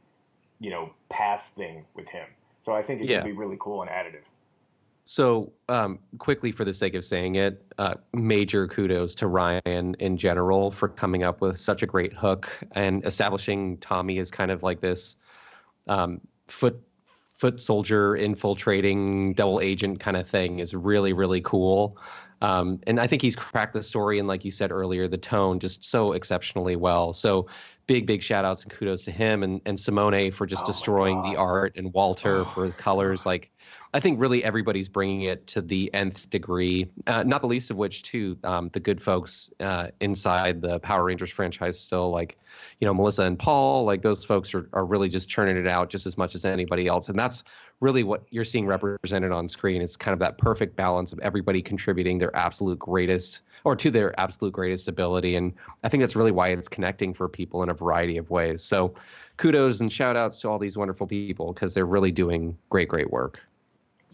you 0.60 0.70
know, 0.70 0.90
past 1.08 1.56
thing 1.56 1.84
with 1.94 2.08
him. 2.08 2.28
So 2.60 2.72
I 2.72 2.80
think 2.80 3.00
it 3.00 3.08
yeah. 3.08 3.16
could 3.16 3.24
be 3.24 3.32
really 3.32 3.56
cool 3.58 3.82
and 3.82 3.90
additive. 3.90 4.22
So, 5.04 5.50
um, 5.68 5.98
quickly, 6.18 6.52
for 6.52 6.64
the 6.64 6.72
sake 6.72 6.94
of 6.94 7.04
saying 7.04 7.34
it, 7.34 7.60
uh, 7.78 7.94
major 8.12 8.68
kudos 8.68 9.16
to 9.16 9.26
Ryan 9.26 9.96
in 9.98 10.16
general 10.16 10.70
for 10.70 10.88
coming 10.88 11.24
up 11.24 11.40
with 11.40 11.58
such 11.58 11.82
a 11.82 11.86
great 11.86 12.12
hook 12.12 12.48
and 12.70 13.04
establishing 13.04 13.78
Tommy 13.78 14.20
as 14.20 14.30
kind 14.30 14.52
of 14.52 14.62
like 14.62 14.80
this 14.80 15.16
um, 15.88 16.20
foot 16.46 16.80
foot 17.34 17.60
soldier 17.60 18.16
infiltrating 18.16 19.34
double 19.34 19.60
agent 19.60 19.98
kind 19.98 20.16
of 20.16 20.26
thing 20.28 20.60
is 20.60 20.74
really 20.74 21.12
really 21.12 21.40
cool. 21.40 21.98
Um, 22.44 22.78
and 22.86 23.00
I 23.00 23.06
think 23.06 23.22
he's 23.22 23.34
cracked 23.34 23.72
the 23.72 23.82
story 23.82 24.18
and, 24.18 24.28
like 24.28 24.44
you 24.44 24.50
said 24.50 24.70
earlier, 24.70 25.08
the 25.08 25.16
tone 25.16 25.58
just 25.58 25.82
so 25.82 26.12
exceptionally 26.12 26.76
well. 26.76 27.14
So 27.14 27.46
big, 27.86 28.06
big 28.06 28.22
shout 28.22 28.44
outs 28.44 28.62
and 28.64 28.70
kudos 28.70 29.02
to 29.04 29.10
him 29.10 29.42
and, 29.42 29.62
and 29.64 29.80
Simone 29.80 30.30
for 30.30 30.44
just 30.44 30.64
oh 30.64 30.66
destroying 30.66 31.22
the 31.22 31.36
art 31.36 31.72
and 31.76 31.90
Walter 31.94 32.44
for 32.44 32.66
his 32.66 32.74
colors. 32.86 33.24
Like, 33.24 33.50
I 33.94 34.00
think 34.00 34.20
really 34.20 34.42
everybody's 34.42 34.88
bringing 34.88 35.22
it 35.22 35.46
to 35.46 35.62
the 35.62 35.88
nth 35.94 36.28
degree. 36.28 36.90
Uh, 37.06 37.22
not 37.22 37.42
the 37.42 37.46
least 37.46 37.70
of 37.70 37.76
which, 37.76 38.02
too, 38.02 38.36
um, 38.42 38.68
the 38.72 38.80
good 38.80 39.00
folks 39.00 39.52
uh, 39.60 39.88
inside 40.00 40.60
the 40.60 40.80
Power 40.80 41.04
Rangers 41.04 41.30
franchise 41.30 41.78
still 41.78 42.10
like 42.10 42.36
you 42.80 42.86
know 42.86 42.92
Melissa 42.92 43.22
and 43.22 43.38
Paul, 43.38 43.84
like 43.84 44.02
those 44.02 44.24
folks 44.24 44.52
are 44.52 44.68
are 44.72 44.84
really 44.84 45.08
just 45.08 45.28
churning 45.28 45.56
it 45.56 45.68
out 45.68 45.90
just 45.90 46.06
as 46.06 46.18
much 46.18 46.34
as 46.34 46.44
anybody 46.44 46.88
else, 46.88 47.08
and 47.08 47.16
that's 47.16 47.44
really 47.80 48.02
what 48.02 48.24
you're 48.30 48.44
seeing 48.44 48.66
represented 48.66 49.30
on 49.30 49.46
screen. 49.46 49.80
It's 49.80 49.96
kind 49.96 50.12
of 50.12 50.18
that 50.18 50.38
perfect 50.38 50.74
balance 50.74 51.12
of 51.12 51.20
everybody 51.20 51.62
contributing 51.62 52.18
their 52.18 52.34
absolute 52.34 52.80
greatest 52.80 53.42
or 53.62 53.76
to 53.76 53.92
their 53.92 54.18
absolute 54.18 54.52
greatest 54.52 54.88
ability, 54.88 55.36
and 55.36 55.52
I 55.84 55.88
think 55.88 56.02
that's 56.02 56.16
really 56.16 56.32
why 56.32 56.48
it's 56.48 56.66
connecting 56.66 57.14
for 57.14 57.28
people 57.28 57.62
in 57.62 57.68
a 57.68 57.74
variety 57.74 58.16
of 58.16 58.28
ways. 58.28 58.60
So, 58.60 58.92
kudos 59.36 59.78
and 59.78 59.92
shout 59.92 60.16
outs 60.16 60.40
to 60.40 60.48
all 60.48 60.58
these 60.58 60.76
wonderful 60.76 61.06
people 61.06 61.52
because 61.52 61.74
they're 61.74 61.86
really 61.86 62.10
doing 62.10 62.58
great, 62.70 62.88
great 62.88 63.12
work. 63.12 63.40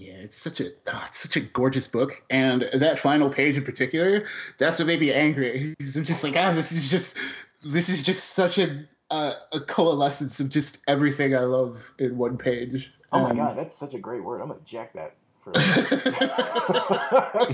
Yeah, 0.01 0.15
it's 0.15 0.37
such 0.37 0.61
a 0.61 0.71
oh, 0.91 1.05
it's 1.07 1.19
such 1.19 1.37
a 1.37 1.41
gorgeous 1.41 1.87
book, 1.87 2.23
and 2.31 2.63
that 2.73 2.99
final 2.99 3.29
page 3.29 3.59
in 3.59 3.65
particular, 3.65 4.25
that's 4.57 4.79
what 4.79 4.87
made 4.87 5.01
me 5.01 5.13
angry. 5.13 5.75
I'm 5.79 6.05
just 6.05 6.25
like, 6.25 6.35
ah, 6.39 6.55
this 6.55 6.73
is 6.73 6.91
just 6.91 7.19
this 7.63 7.91
is 7.91 8.03
just 8.03 8.31
such 8.31 8.57
a 8.57 8.89
uh, 9.11 9.35
a 9.53 9.61
coalescence 9.61 10.41
of 10.41 10.49
just 10.49 10.79
everything 10.89 11.37
I 11.37 11.41
love 11.41 11.93
in 11.99 12.17
one 12.17 12.39
page. 12.39 12.91
Oh 13.13 13.21
my 13.21 13.35
god, 13.35 13.59
that's 13.59 13.75
such 13.75 13.93
a 13.93 13.99
great 13.99 14.25
word. 14.25 14.41
I'm 14.41 14.49
gonna 14.49 14.61
jack 14.65 14.95
that 14.95 15.17
for 15.43 15.53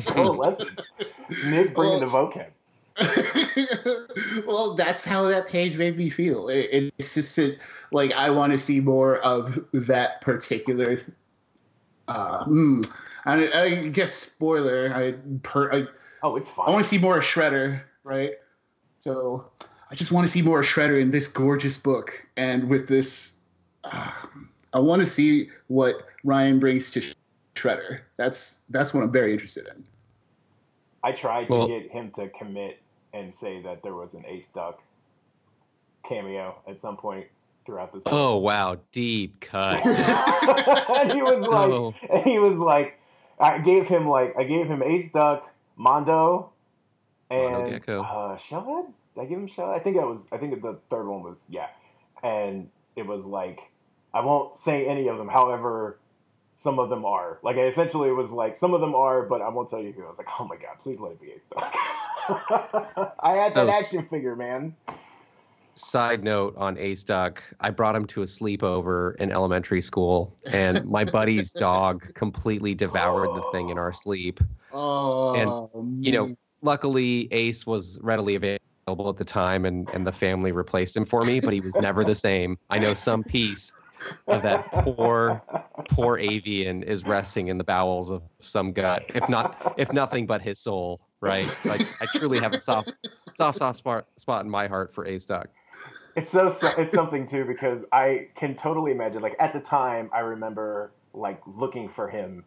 coalescence. 0.13 0.93
Nick 1.47 1.75
bringing 1.75 2.01
well, 2.01 2.29
the 2.29 2.37
vocab. 2.39 2.47
well, 4.47 4.75
that's 4.75 5.05
how 5.05 5.25
that 5.25 5.49
page 5.49 5.77
made 5.77 5.97
me 5.97 6.11
feel. 6.11 6.49
It, 6.49 6.95
it's 6.97 7.15
just 7.15 7.41
like 7.91 8.13
I 8.13 8.31
want 8.31 8.53
to 8.53 8.59
see 8.59 8.79
more 8.79 9.17
of 9.17 9.59
that 9.73 10.21
particular. 10.21 11.01
Uh, 12.09 12.45
mm, 12.45 12.95
I, 13.25 13.51
I, 13.51 13.89
guess 13.89 14.13
spoiler. 14.13 14.93
I 14.95 15.13
per. 15.43 15.73
I, 15.73 15.87
oh, 16.23 16.37
it's 16.37 16.51
fine. 16.51 16.69
I 16.69 16.71
want 16.71 16.85
to 16.85 16.89
see 16.89 16.99
more 16.99 17.19
of 17.19 17.25
Shredder, 17.25 17.81
right? 18.05 18.33
So 19.01 19.51
I 19.91 19.95
just 19.95 20.13
want 20.13 20.27
to 20.27 20.31
see 20.31 20.43
more 20.43 20.61
of 20.61 20.67
Shredder 20.67 21.01
in 21.01 21.11
this 21.11 21.29
gorgeous 21.29 21.79
book, 21.79 22.27
and 22.37 22.69
with 22.69 22.89
this, 22.89 23.37
uh, 23.85 24.13
I 24.73 24.79
want 24.79 25.01
to 25.01 25.07
see 25.07 25.51
what 25.67 26.07
Ryan 26.23 26.61
brings 26.61 26.91
to 26.93 27.03
Shredder. 27.55 28.01
That's 28.17 28.61
that's 28.71 28.95
what 28.95 29.03
I'm 29.03 29.13
very 29.13 29.33
interested 29.33 29.67
in. 29.67 29.85
I 31.03 31.13
tried 31.13 31.49
Well- 31.49 31.69
to 31.69 31.81
get 31.81 31.91
him 31.91 32.11
to 32.13 32.29
commit 32.29 32.79
and 33.13 33.33
say 33.33 33.63
that 33.63 33.83
there 33.83 33.95
was 33.95 34.15
an 34.15 34.25
Ace 34.27 34.49
Duck 34.49 34.83
cameo 36.05 36.55
at 36.69 36.79
some 36.79 36.97
point 36.97 37.27
throughout 37.67 37.93
this. 37.93 38.05
Oh 38.07 38.37
wow, 38.39 38.79
deep 38.93 39.41
cut. 39.41 39.85
and 39.85 41.13
he 41.13 41.23
was 41.23 41.41
like, 41.47 41.71
Oh. 41.71 41.95
and 42.11 42.23
he 42.25 42.39
was 42.39 42.59
like, 42.59 42.99
I 43.39 43.59
gave 43.59 43.87
him 43.89 44.09
like, 44.09 44.35
I 44.39 44.45
gave 44.45 44.67
him 44.69 44.83
Ace 44.83 45.13
Duck, 45.13 45.53
Mondo, 45.77 46.53
Mondo 47.31 47.63
and 47.65 47.71
Gecko. 47.73 48.03
uh, 48.03 48.37
Shellhead. 48.37 48.87
Did 49.15 49.21
I 49.21 49.27
give 49.27 49.39
him 49.39 49.49
Shellhead? 49.49 49.75
I 49.75 49.79
think 49.81 49.97
that 49.97 50.07
was. 50.07 50.29
I 50.33 50.37
think 50.39 50.63
the 50.63 50.79
third 50.89 51.07
one 51.07 51.23
was 51.23 51.45
yeah, 51.49 51.69
and 52.23 52.71
it 52.95 53.07
was 53.07 53.27
like, 53.27 53.71
I 54.15 54.21
won't 54.21 54.55
say 54.55 54.87
any 54.87 55.09
of 55.09 55.19
them. 55.19 55.29
However, 55.29 55.99
some 56.55 56.79
of 56.79 56.89
them 56.89 57.05
are 57.05 57.39
like 57.43 57.57
I 57.57 57.63
essentially 57.67 58.09
it 58.09 58.13
was 58.13 58.31
like 58.33 58.57
some 58.57 58.73
of 58.75 58.81
them 58.81 58.95
are, 58.95 59.23
but 59.23 59.43
I 59.43 59.49
won't 59.49 59.69
tell 59.69 59.83
you 59.83 59.93
who. 59.93 60.05
I 60.05 60.09
was 60.09 60.19
like, 60.19 60.29
oh 60.39 60.47
my 60.47 60.57
god, 60.57 60.79
please 60.81 61.01
let 61.01 61.13
it 61.13 61.21
be 61.21 61.33
Ace 61.33 61.45
Duck. 61.47 61.75
I 63.21 63.33
had 63.35 63.55
that 63.55 63.69
action 63.69 64.05
figure, 64.07 64.35
man. 64.37 64.75
Side 65.77 66.25
note 66.25 66.55
on 66.57 66.79
Ace 66.79 67.05
Duck, 67.05 67.43
I 67.61 67.71
brought 67.71 67.95
him 67.95 68.07
to 68.07 68.23
a 68.23 68.27
sleepover 68.27 69.15
in 69.17 69.31
elementary 69.31 69.81
school, 69.81 70.37
and 70.51 70.85
my 70.87 71.05
buddy's 71.05 71.51
dog 71.53 72.15
completely 72.15 72.75
devoured 72.75 73.29
the 73.37 73.43
thing 73.53 73.69
in 73.69 73.79
our 73.79 73.93
sleep. 73.93 74.41
Oh, 74.73 75.35
and 75.35 76.05
you 76.05 76.13
know. 76.13 76.37
Luckily, 76.63 77.29
Ace 77.33 77.67
was 77.67 77.99
readily 78.01 78.35
available 78.35 79.11
at 79.11 79.19
the 79.19 79.25
time, 79.25 79.67
and, 79.67 79.89
and 79.91 80.07
the 80.07 80.11
family 80.11 80.53
replaced 80.53 80.97
him 80.97 81.05
for 81.05 81.23
me, 81.23 81.39
but 81.39 81.53
he 81.53 81.61
was 81.61 81.77
never 81.77 82.03
the 82.03 82.15
same. 82.15 82.59
I 82.71 82.79
know 82.79 82.95
some 82.95 83.23
piece 83.23 83.73
of 84.27 84.43
that 84.43 84.67
poor, 84.73 85.43
poor 85.91 86.19
avian 86.19 86.83
is 86.83 87.05
resting 87.05 87.49
in 87.49 87.59
the 87.59 87.65
bowels 87.65 88.11
of 88.11 88.23
some 88.41 88.73
gut, 88.73 89.05
if 89.15 89.29
not, 89.29 89.75
if 89.77 89.93
nothing 89.93 90.27
but 90.27 90.43
his 90.43 90.59
soul. 90.59 91.01
Right? 91.27 91.65
Like 91.65 91.87
I 92.01 92.07
truly 92.19 92.39
have 92.41 92.55
a 92.55 92.61
soft, 92.61 92.93
soft, 93.37 93.59
soft 93.59 93.79
spot, 93.79 94.07
spot 94.17 94.45
in 94.45 94.51
my 94.51 94.67
heart 94.67 94.95
for 94.95 95.07
Ace 95.07 95.27
Duck. 95.27 95.49
It's 96.17 96.31
so 96.31 96.49
so- 96.49 96.73
it's 96.79 96.93
something 96.95 97.27
too 97.27 97.45
because 97.45 97.85
I 97.93 98.29
can 98.35 98.55
totally 98.55 98.93
imagine 98.93 99.21
like 99.23 99.37
at 99.39 99.53
the 99.53 99.61
time 99.61 100.09
I 100.13 100.21
remember 100.21 100.93
like 101.13 101.41
looking 101.47 101.89
for 101.89 102.09
him 102.09 102.45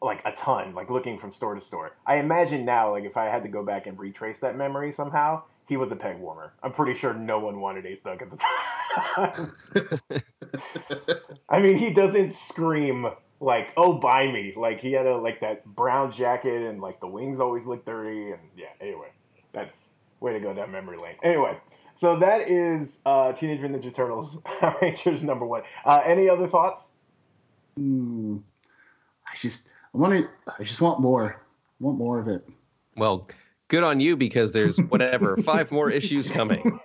like 0.00 0.20
a 0.24 0.32
ton 0.32 0.74
like 0.74 0.88
looking 0.90 1.18
from 1.18 1.32
store 1.32 1.54
to 1.54 1.60
store. 1.60 1.96
I 2.06 2.16
imagine 2.16 2.64
now 2.64 2.92
like 2.92 3.04
if 3.04 3.16
I 3.16 3.24
had 3.24 3.42
to 3.42 3.48
go 3.48 3.64
back 3.64 3.86
and 3.86 3.98
retrace 3.98 4.38
that 4.40 4.56
memory 4.56 4.92
somehow 4.92 5.42
he 5.66 5.76
was 5.76 5.90
a 5.90 5.96
peg 5.96 6.18
warmer. 6.18 6.52
I'm 6.62 6.70
pretty 6.70 6.94
sure 6.94 7.12
no 7.12 7.40
one 7.40 7.60
wanted 7.60 7.86
Ace 7.86 8.02
Duck 8.02 8.22
at 8.22 8.30
the 8.30 8.36
time. 8.36 10.22
I 11.48 11.60
mean 11.60 11.76
he 11.76 11.92
doesn't 11.92 12.30
scream 12.30 13.08
like 13.40 13.72
oh 13.76 13.94
buy 13.98 14.30
me 14.30 14.54
like 14.56 14.80
he 14.80 14.92
had 14.92 15.06
a 15.06 15.16
like 15.16 15.40
that 15.40 15.64
brown 15.64 16.10
jacket 16.10 16.62
and 16.62 16.80
like 16.80 17.00
the 17.00 17.06
wings 17.06 17.38
always 17.40 17.66
look 17.66 17.84
dirty 17.84 18.30
and 18.30 18.40
yeah 18.56 18.66
anyway 18.80 19.08
that's 19.52 19.94
way 20.20 20.32
to 20.32 20.40
go 20.40 20.54
down 20.54 20.70
memory 20.72 20.96
lane 20.96 21.16
anyway 21.22 21.56
so 21.96 22.16
that 22.18 22.50
is 22.50 23.00
uh, 23.06 23.32
Teenage 23.32 23.58
Mutant 23.60 23.82
Ninja 23.82 23.92
Turtles 23.92 24.36
Power 24.44 24.76
Rangers 24.82 25.24
number 25.24 25.46
one. 25.46 25.62
Uh, 25.84 26.02
any 26.04 26.28
other 26.28 26.46
thoughts? 26.46 26.90
Hmm. 27.74 28.36
I 29.26 29.34
just 29.34 29.68
I 29.94 29.98
want 29.98 30.12
to. 30.12 30.28
I 30.46 30.62
just 30.62 30.82
want 30.82 31.00
more. 31.00 31.40
I 31.40 31.84
want 31.84 31.96
more 31.96 32.18
of 32.20 32.28
it. 32.28 32.46
Well, 32.98 33.26
good 33.68 33.82
on 33.82 33.98
you 34.00 34.14
because 34.14 34.52
there's 34.52 34.76
whatever 34.76 35.36
five 35.42 35.72
more 35.72 35.90
issues 35.90 36.30
coming. 36.30 36.78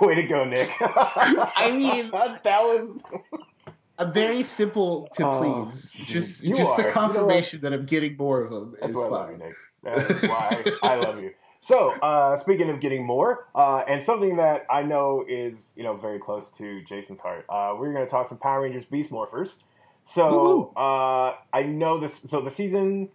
Way 0.00 0.14
to 0.14 0.22
go, 0.26 0.44
Nick. 0.46 0.70
I 0.80 1.70
mean- 1.76 2.10
that 2.10 2.62
was 2.62 3.02
I'm 3.98 4.12
very 4.12 4.42
simple 4.42 5.08
to 5.14 5.26
Oh, 5.26 5.64
please. 5.64 5.92
Just 6.06 6.44
You 6.44 6.54
just 6.54 6.72
are. 6.72 6.76
You 6.78 6.82
the 6.82 6.88
know 6.88 6.92
confirmation 6.92 7.60
that 7.62 7.72
I'm 7.72 7.86
getting 7.86 8.16
more 8.16 8.42
of 8.42 8.50
them 8.50 8.76
that's 8.80 8.94
why 8.96 9.04
I 9.04 9.08
love 9.08 9.30
you. 9.30 9.36
Nick. 9.38 9.54
That 9.82 9.98
is 9.98 10.22
why 10.22 10.64
I 10.82 10.96
love 11.06 11.20
you. 11.20 11.32
So, 11.58 11.90
uh, 12.02 12.36
speaking 12.36 12.68
of 12.70 12.80
getting 12.80 13.04
more, 13.04 13.48
uh, 13.54 13.82
and 13.88 14.02
something 14.02 14.36
that 14.36 14.66
I 14.70 14.82
know 14.82 15.24
is 15.26 15.72
you 15.76 15.82
know 15.82 15.94
very 15.96 16.18
close 16.18 16.50
to 16.52 16.82
Jason's 16.82 17.20
heart, 17.20 17.46
uh, 17.48 17.74
we're 17.78 17.92
going 17.92 18.04
to 18.04 18.10
talk 18.10 18.28
some 18.28 18.38
Power 18.38 18.62
Rangers 18.62 18.84
Beast 18.84 19.10
Morphers. 19.10 19.62
So, 20.02 20.72
uh, 20.76 21.34
I 21.52 21.62
know 21.64 21.98
this. 21.98 22.14
So 22.14 22.40
the 22.40 22.50
season 22.50 23.08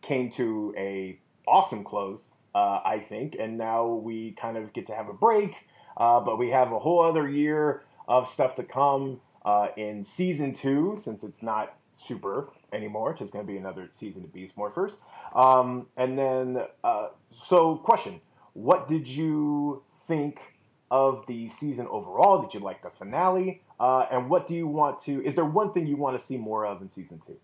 came 0.00 0.30
to 0.32 0.74
a 0.76 1.18
awesome 1.46 1.84
close, 1.84 2.32
uh, 2.54 2.80
I 2.84 3.00
think, 3.00 3.36
and 3.38 3.58
now 3.58 3.86
we 3.88 4.32
kind 4.32 4.56
of 4.56 4.72
get 4.72 4.86
to 4.86 4.94
have 4.94 5.08
a 5.08 5.12
break. 5.12 5.66
Uh, 5.96 6.20
but 6.20 6.38
we 6.38 6.50
have 6.50 6.72
a 6.72 6.78
whole 6.78 7.00
other 7.00 7.28
year 7.28 7.82
of 8.08 8.28
stuff 8.28 8.54
to 8.56 8.62
come 8.62 9.20
uh, 9.44 9.68
in 9.76 10.04
season 10.04 10.52
two, 10.52 10.96
since 10.98 11.24
it's 11.24 11.42
not 11.42 11.76
super 11.92 12.48
anymore. 12.72 13.10
It's 13.10 13.20
just 13.20 13.32
going 13.32 13.46
to 13.46 13.50
be 13.50 13.58
another 13.58 13.88
season 13.90 14.24
of 14.24 14.32
Beast 14.32 14.56
Morphers. 14.56 14.96
Um, 15.34 15.86
and 15.96 16.18
then, 16.18 16.64
uh, 16.82 17.08
so 17.28 17.76
question: 17.76 18.20
What 18.52 18.88
did 18.88 19.08
you 19.08 19.82
think 20.06 20.40
of 20.90 21.26
the 21.26 21.48
season 21.48 21.86
overall? 21.88 22.42
Did 22.42 22.54
you 22.54 22.60
like 22.60 22.82
the 22.82 22.90
finale? 22.90 23.62
Uh, 23.80 24.06
and 24.10 24.30
what 24.30 24.46
do 24.46 24.54
you 24.54 24.66
want 24.66 25.00
to? 25.00 25.24
Is 25.24 25.34
there 25.34 25.44
one 25.44 25.72
thing 25.72 25.86
you 25.86 25.96
want 25.96 26.18
to 26.18 26.24
see 26.24 26.36
more 26.36 26.64
of 26.66 26.80
in 26.82 26.88
season 26.88 27.20
two? 27.24 27.36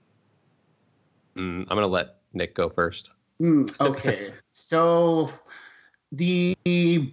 Mm, 1.36 1.66
I'm 1.68 1.76
gonna 1.76 1.86
let 1.86 2.16
Nick 2.32 2.54
go 2.54 2.68
first. 2.68 3.10
Hmm, 3.38 3.66
okay, 3.80 4.30
so 4.52 5.30
the 6.12 6.54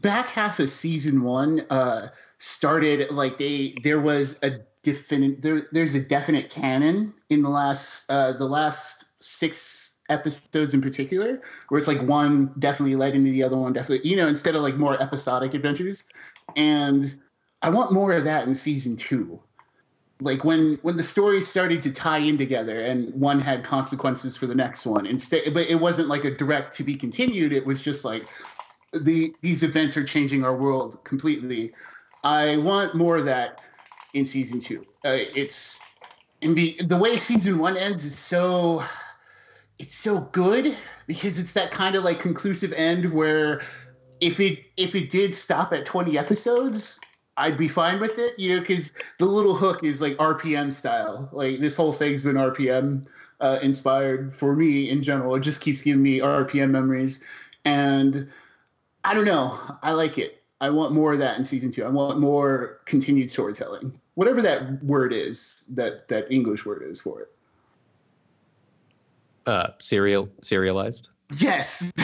back 0.01 0.27
half 0.27 0.59
of 0.59 0.69
season 0.69 1.23
one 1.23 1.65
uh, 1.69 2.09
started 2.37 3.11
like 3.11 3.37
they 3.37 3.75
there 3.83 3.99
was 3.99 4.39
a 4.43 4.59
definite 4.87 5.41
there 5.41 5.67
there's 5.73 5.95
a 5.95 6.01
definite 6.01 6.49
canon 6.49 7.13
in 7.29 7.41
the 7.41 7.49
last 7.49 8.09
uh, 8.09 8.31
the 8.31 8.45
last 8.45 9.05
six 9.19 9.97
episodes 10.09 10.73
in 10.73 10.81
particular 10.81 11.41
where 11.67 11.77
it's 11.77 11.87
like 11.87 12.01
one 12.03 12.53
definitely 12.59 12.95
led 12.95 13.13
into 13.13 13.29
the 13.31 13.43
other 13.43 13.57
one 13.57 13.73
definitely 13.73 14.09
you 14.09 14.15
know 14.15 14.27
instead 14.27 14.55
of 14.55 14.61
like 14.61 14.75
more 14.75 15.01
episodic 15.01 15.53
adventures. 15.53 16.05
And 16.55 17.13
I 17.61 17.69
want 17.69 17.91
more 17.91 18.13
of 18.13 18.23
that 18.23 18.47
in 18.47 18.55
season 18.55 18.95
two. 18.95 19.41
Like 20.21 20.45
when 20.45 20.79
when 20.81 20.95
the 20.95 21.03
stories 21.03 21.47
started 21.47 21.81
to 21.81 21.91
tie 21.91 22.19
in 22.19 22.37
together 22.37 22.79
and 22.79 23.13
one 23.13 23.41
had 23.41 23.65
consequences 23.65 24.37
for 24.37 24.47
the 24.47 24.55
next 24.55 24.85
one 24.85 25.05
instead 25.05 25.53
but 25.53 25.69
it 25.69 25.75
wasn't 25.75 26.07
like 26.07 26.23
a 26.23 26.31
direct 26.31 26.73
to 26.75 26.83
be 26.83 26.95
continued 26.95 27.51
it 27.51 27.65
was 27.65 27.81
just 27.81 28.05
like 28.05 28.23
the 28.93 29.35
these 29.41 29.63
events 29.63 29.97
are 29.97 30.05
changing 30.05 30.45
our 30.45 30.55
world 30.55 31.03
completely. 31.03 31.71
I 32.23 32.57
want 32.57 32.95
more 32.95 33.17
of 33.17 33.25
that 33.25 33.61
in 34.13 34.25
season 34.25 34.59
two 34.59 34.85
uh, 35.05 35.17
it's 35.35 35.81
and 36.41 36.55
the 36.55 36.97
way 36.97 37.17
season 37.17 37.59
one 37.59 37.77
ends 37.77 38.05
is 38.05 38.17
so 38.17 38.83
it's 39.79 39.95
so 39.95 40.19
good 40.19 40.75
because 41.07 41.39
it's 41.39 41.53
that 41.53 41.71
kind 41.71 41.95
of 41.95 42.03
like 42.03 42.19
conclusive 42.19 42.73
end 42.73 43.11
where 43.11 43.61
if 44.19 44.39
it 44.39 44.59
if 44.77 44.95
it 44.95 45.09
did 45.09 45.33
stop 45.33 45.73
at 45.73 45.85
20 45.85 46.17
episodes 46.17 46.99
I'd 47.37 47.57
be 47.57 47.67
fine 47.67 47.99
with 47.99 48.17
it, 48.17 48.37
you 48.39 48.55
know, 48.55 48.59
because 48.59 48.93
the 49.19 49.27
little 49.27 49.53
hook 49.53 49.83
is 49.83 50.01
like 50.01 50.17
RPM 50.17 50.73
style. 50.73 51.29
Like 51.31 51.59
this 51.59 51.75
whole 51.75 51.93
thing's 51.93 52.23
been 52.23 52.35
RPM 52.35 53.07
uh, 53.39 53.59
inspired 53.61 54.35
for 54.35 54.55
me 54.55 54.89
in 54.89 55.03
general. 55.03 55.35
It 55.35 55.41
just 55.41 55.61
keeps 55.61 55.81
giving 55.81 56.01
me 56.01 56.19
RPM 56.19 56.71
memories, 56.71 57.23
and 57.63 58.29
I 59.03 59.13
don't 59.13 59.25
know. 59.25 59.57
I 59.83 59.91
like 59.91 60.17
it. 60.17 60.36
I 60.59 60.69
want 60.71 60.93
more 60.93 61.13
of 61.13 61.19
that 61.19 61.37
in 61.37 61.43
season 61.43 61.71
two. 61.71 61.85
I 61.85 61.89
want 61.89 62.19
more 62.19 62.81
continued 62.85 63.29
storytelling, 63.29 63.99
whatever 64.15 64.41
that 64.41 64.83
word 64.83 65.13
is, 65.13 65.63
that 65.69 66.07
that 66.07 66.31
English 66.31 66.65
word 66.65 66.83
is 66.83 66.99
for 66.99 67.21
it. 67.21 67.31
Uh, 69.45 69.67
serial 69.79 70.29
serialized. 70.41 71.09
Yes. 71.37 71.91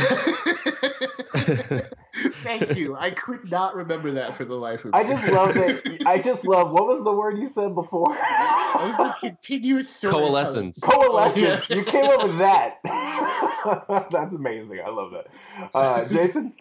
Thank 2.43 2.75
you. 2.75 2.95
I 2.95 3.11
could 3.11 3.49
not 3.49 3.75
remember 3.75 4.11
that 4.11 4.35
for 4.35 4.45
the 4.45 4.53
life 4.55 4.85
of 4.85 4.93
me. 4.93 4.99
I 4.99 5.03
just 5.03 5.27
love 5.29 5.53
that. 5.55 6.03
I 6.05 6.21
just 6.21 6.45
love. 6.45 6.71
What 6.71 6.87
was 6.87 7.03
the 7.03 7.11
word 7.13 7.39
you 7.39 7.47
said 7.47 7.73
before? 7.73 8.11
It 8.11 8.87
was 8.87 8.99
a 8.99 9.15
continuous 9.19 9.89
storytelling. 9.89 10.27
Coalescence. 10.27 10.79
Coalescence. 10.79 11.69
Yeah. 11.69 11.75
You 11.75 11.83
came 11.83 12.05
up 12.05 12.23
with 12.23 12.37
that. 12.39 12.79
That's 14.11 14.35
amazing. 14.35 14.81
I 14.85 14.89
love 14.89 15.11
that. 15.11 15.27
Uh, 15.73 16.07
Jason. 16.09 16.53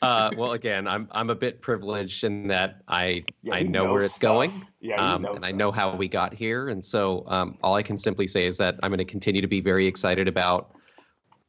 Uh, 0.00 0.30
well, 0.36 0.52
again, 0.52 0.86
I'm 0.86 1.08
I'm 1.10 1.30
a 1.30 1.34
bit 1.34 1.60
privileged 1.60 2.24
in 2.24 2.48
that 2.48 2.82
I 2.86 3.24
Yeah, 3.42 3.54
I 3.54 3.62
know, 3.62 3.92
where 3.92 4.04
it's 4.04 4.14
stuff. 4.14 4.32
going, 4.32 4.62
Yeah, 4.80 4.96
um, 4.96 5.24
and 5.24 5.44
I 5.44 5.52
know 5.52 5.72
how 5.72 5.96
we 5.96 6.08
got 6.08 6.34
here, 6.34 6.68
and 6.68 6.84
so 6.84 7.24
um, 7.26 7.58
all 7.62 7.74
I 7.74 7.82
can 7.82 7.96
simply 7.96 8.26
say 8.26 8.46
is 8.46 8.58
that 8.58 8.76
I'm 8.82 8.90
going 8.90 8.98
to 8.98 9.04
continue 9.04 9.40
to 9.40 9.48
be 9.48 9.60
very 9.60 9.86
excited 9.86 10.28
about 10.28 10.74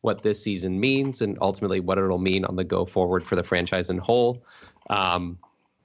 what 0.02 0.24
this 0.24 0.42
season 0.42 0.80
means 0.80 1.22
and 1.22 1.38
ultimately 1.42 1.80
what 1.80 1.98
it'll 1.98 2.18
mean 2.18 2.46
on 2.46 2.56
the 2.56 2.64
go 2.64 2.86
forward 2.86 3.26
for 3.26 3.36
the 3.36 3.44
franchise 3.44 3.90
in 3.90 3.98
whole. 3.98 4.46
Um, 4.90 5.38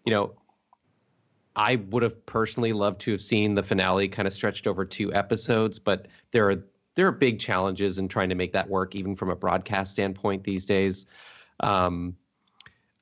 you 0.06 0.12
know, 0.12 0.34
I 1.56 1.76
would 1.76 2.02
have 2.02 2.24
personally 2.26 2.72
loved 2.72 3.00
to 3.02 3.12
have 3.12 3.22
seen 3.22 3.54
the 3.54 3.62
finale 3.62 4.08
kind 4.08 4.26
of 4.26 4.32
stretched 4.32 4.66
over 4.66 4.84
two 4.84 5.12
episodes, 5.12 5.78
but 5.78 6.08
there 6.32 6.50
are 6.50 6.64
there 6.94 7.08
are 7.08 7.12
big 7.12 7.40
challenges 7.40 7.98
in 7.98 8.06
trying 8.08 8.28
to 8.28 8.36
make 8.36 8.52
that 8.52 8.68
work, 8.68 8.94
even 8.94 9.16
from 9.16 9.30
a 9.30 9.36
broadcast 9.36 9.92
standpoint 9.92 10.44
these 10.44 10.64
days. 10.64 11.06
Um, 11.60 12.16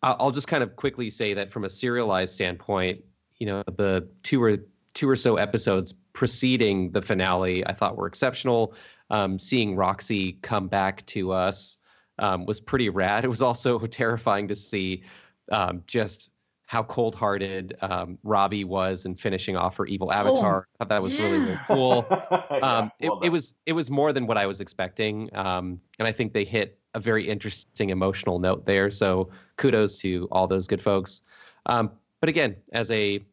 I'll 0.03 0.33
just 0.33 0.49
kind 0.49 0.62
of 0.62 0.75
quickly 0.77 1.11
say 1.11 1.35
that 1.35 1.53
from 1.53 1.65
a 1.65 1.71
serialized 1.71 2.35
standpoint, 2.35 3.05
you 3.38 3.47
know, 3.47 3.62
the 3.77 4.09
two 4.23 4.43
or 4.43 4.59
two 4.95 5.09
or 5.09 5.17
so 5.17 5.37
episodes 5.37 5.95
preceding 6.12 6.91
the 6.91 7.03
finale, 7.03 7.67
I 7.67 7.73
thought 7.73 7.97
were 7.97 8.07
exceptional. 8.07 8.75
Um, 9.11 9.38
seeing 9.38 9.77
Roxy 9.77 10.38
come 10.43 10.69
back 10.69 11.05
to 11.07 11.33
us 11.33 11.77
um, 12.19 12.47
was 12.47 12.61
pretty 12.61 12.88
rad. 12.88 13.25
It 13.25 13.29
was 13.29 13.43
also 13.43 13.79
terrifying 13.79 14.49
to 14.49 14.55
see 14.55 15.05
um, 15.51 15.83
just 15.87 16.31
how 16.67 16.83
cold-hearted 16.83 17.77
um, 17.83 18.19
Robbie 18.23 18.65
was 18.65 19.05
in 19.05 19.15
finishing 19.15 19.57
off 19.57 19.77
her 19.77 19.85
evil 19.87 20.11
avatar. 20.11 20.67
Oh, 20.67 20.75
I 20.75 20.79
thought 20.79 20.88
that 20.88 21.03
was 21.03 21.19
yeah. 21.19 21.25
really, 21.27 21.38
really 21.41 21.59
cool. 21.67 22.07
yeah, 22.11 22.57
um, 22.57 22.93
well 23.01 23.21
it, 23.21 23.27
it, 23.27 23.29
was 23.29 23.55
it 23.67 23.73
was 23.75 23.91
more 23.91 24.12
than 24.12 24.27
what 24.27 24.38
I 24.38 24.47
was 24.47 24.61
expecting, 24.61 25.29
um, 25.37 25.81
and 25.99 26.09
I 26.09 26.12
think 26.12 26.33
they 26.33 26.45
hit 26.45 26.79
a 26.94 27.00
very 27.00 27.28
interesting 27.28 27.90
emotional 27.90 28.38
note 28.38 28.66
there. 28.66 28.90
So 28.90 29.31
kudos 29.57 29.98
to 30.00 30.28
all 30.31 30.46
those 30.46 30.66
good 30.66 30.81
folks. 30.81 31.22
Um, 31.66 31.92
but 32.20 32.28
again, 32.28 32.57
as 32.72 32.90
a 32.90 33.24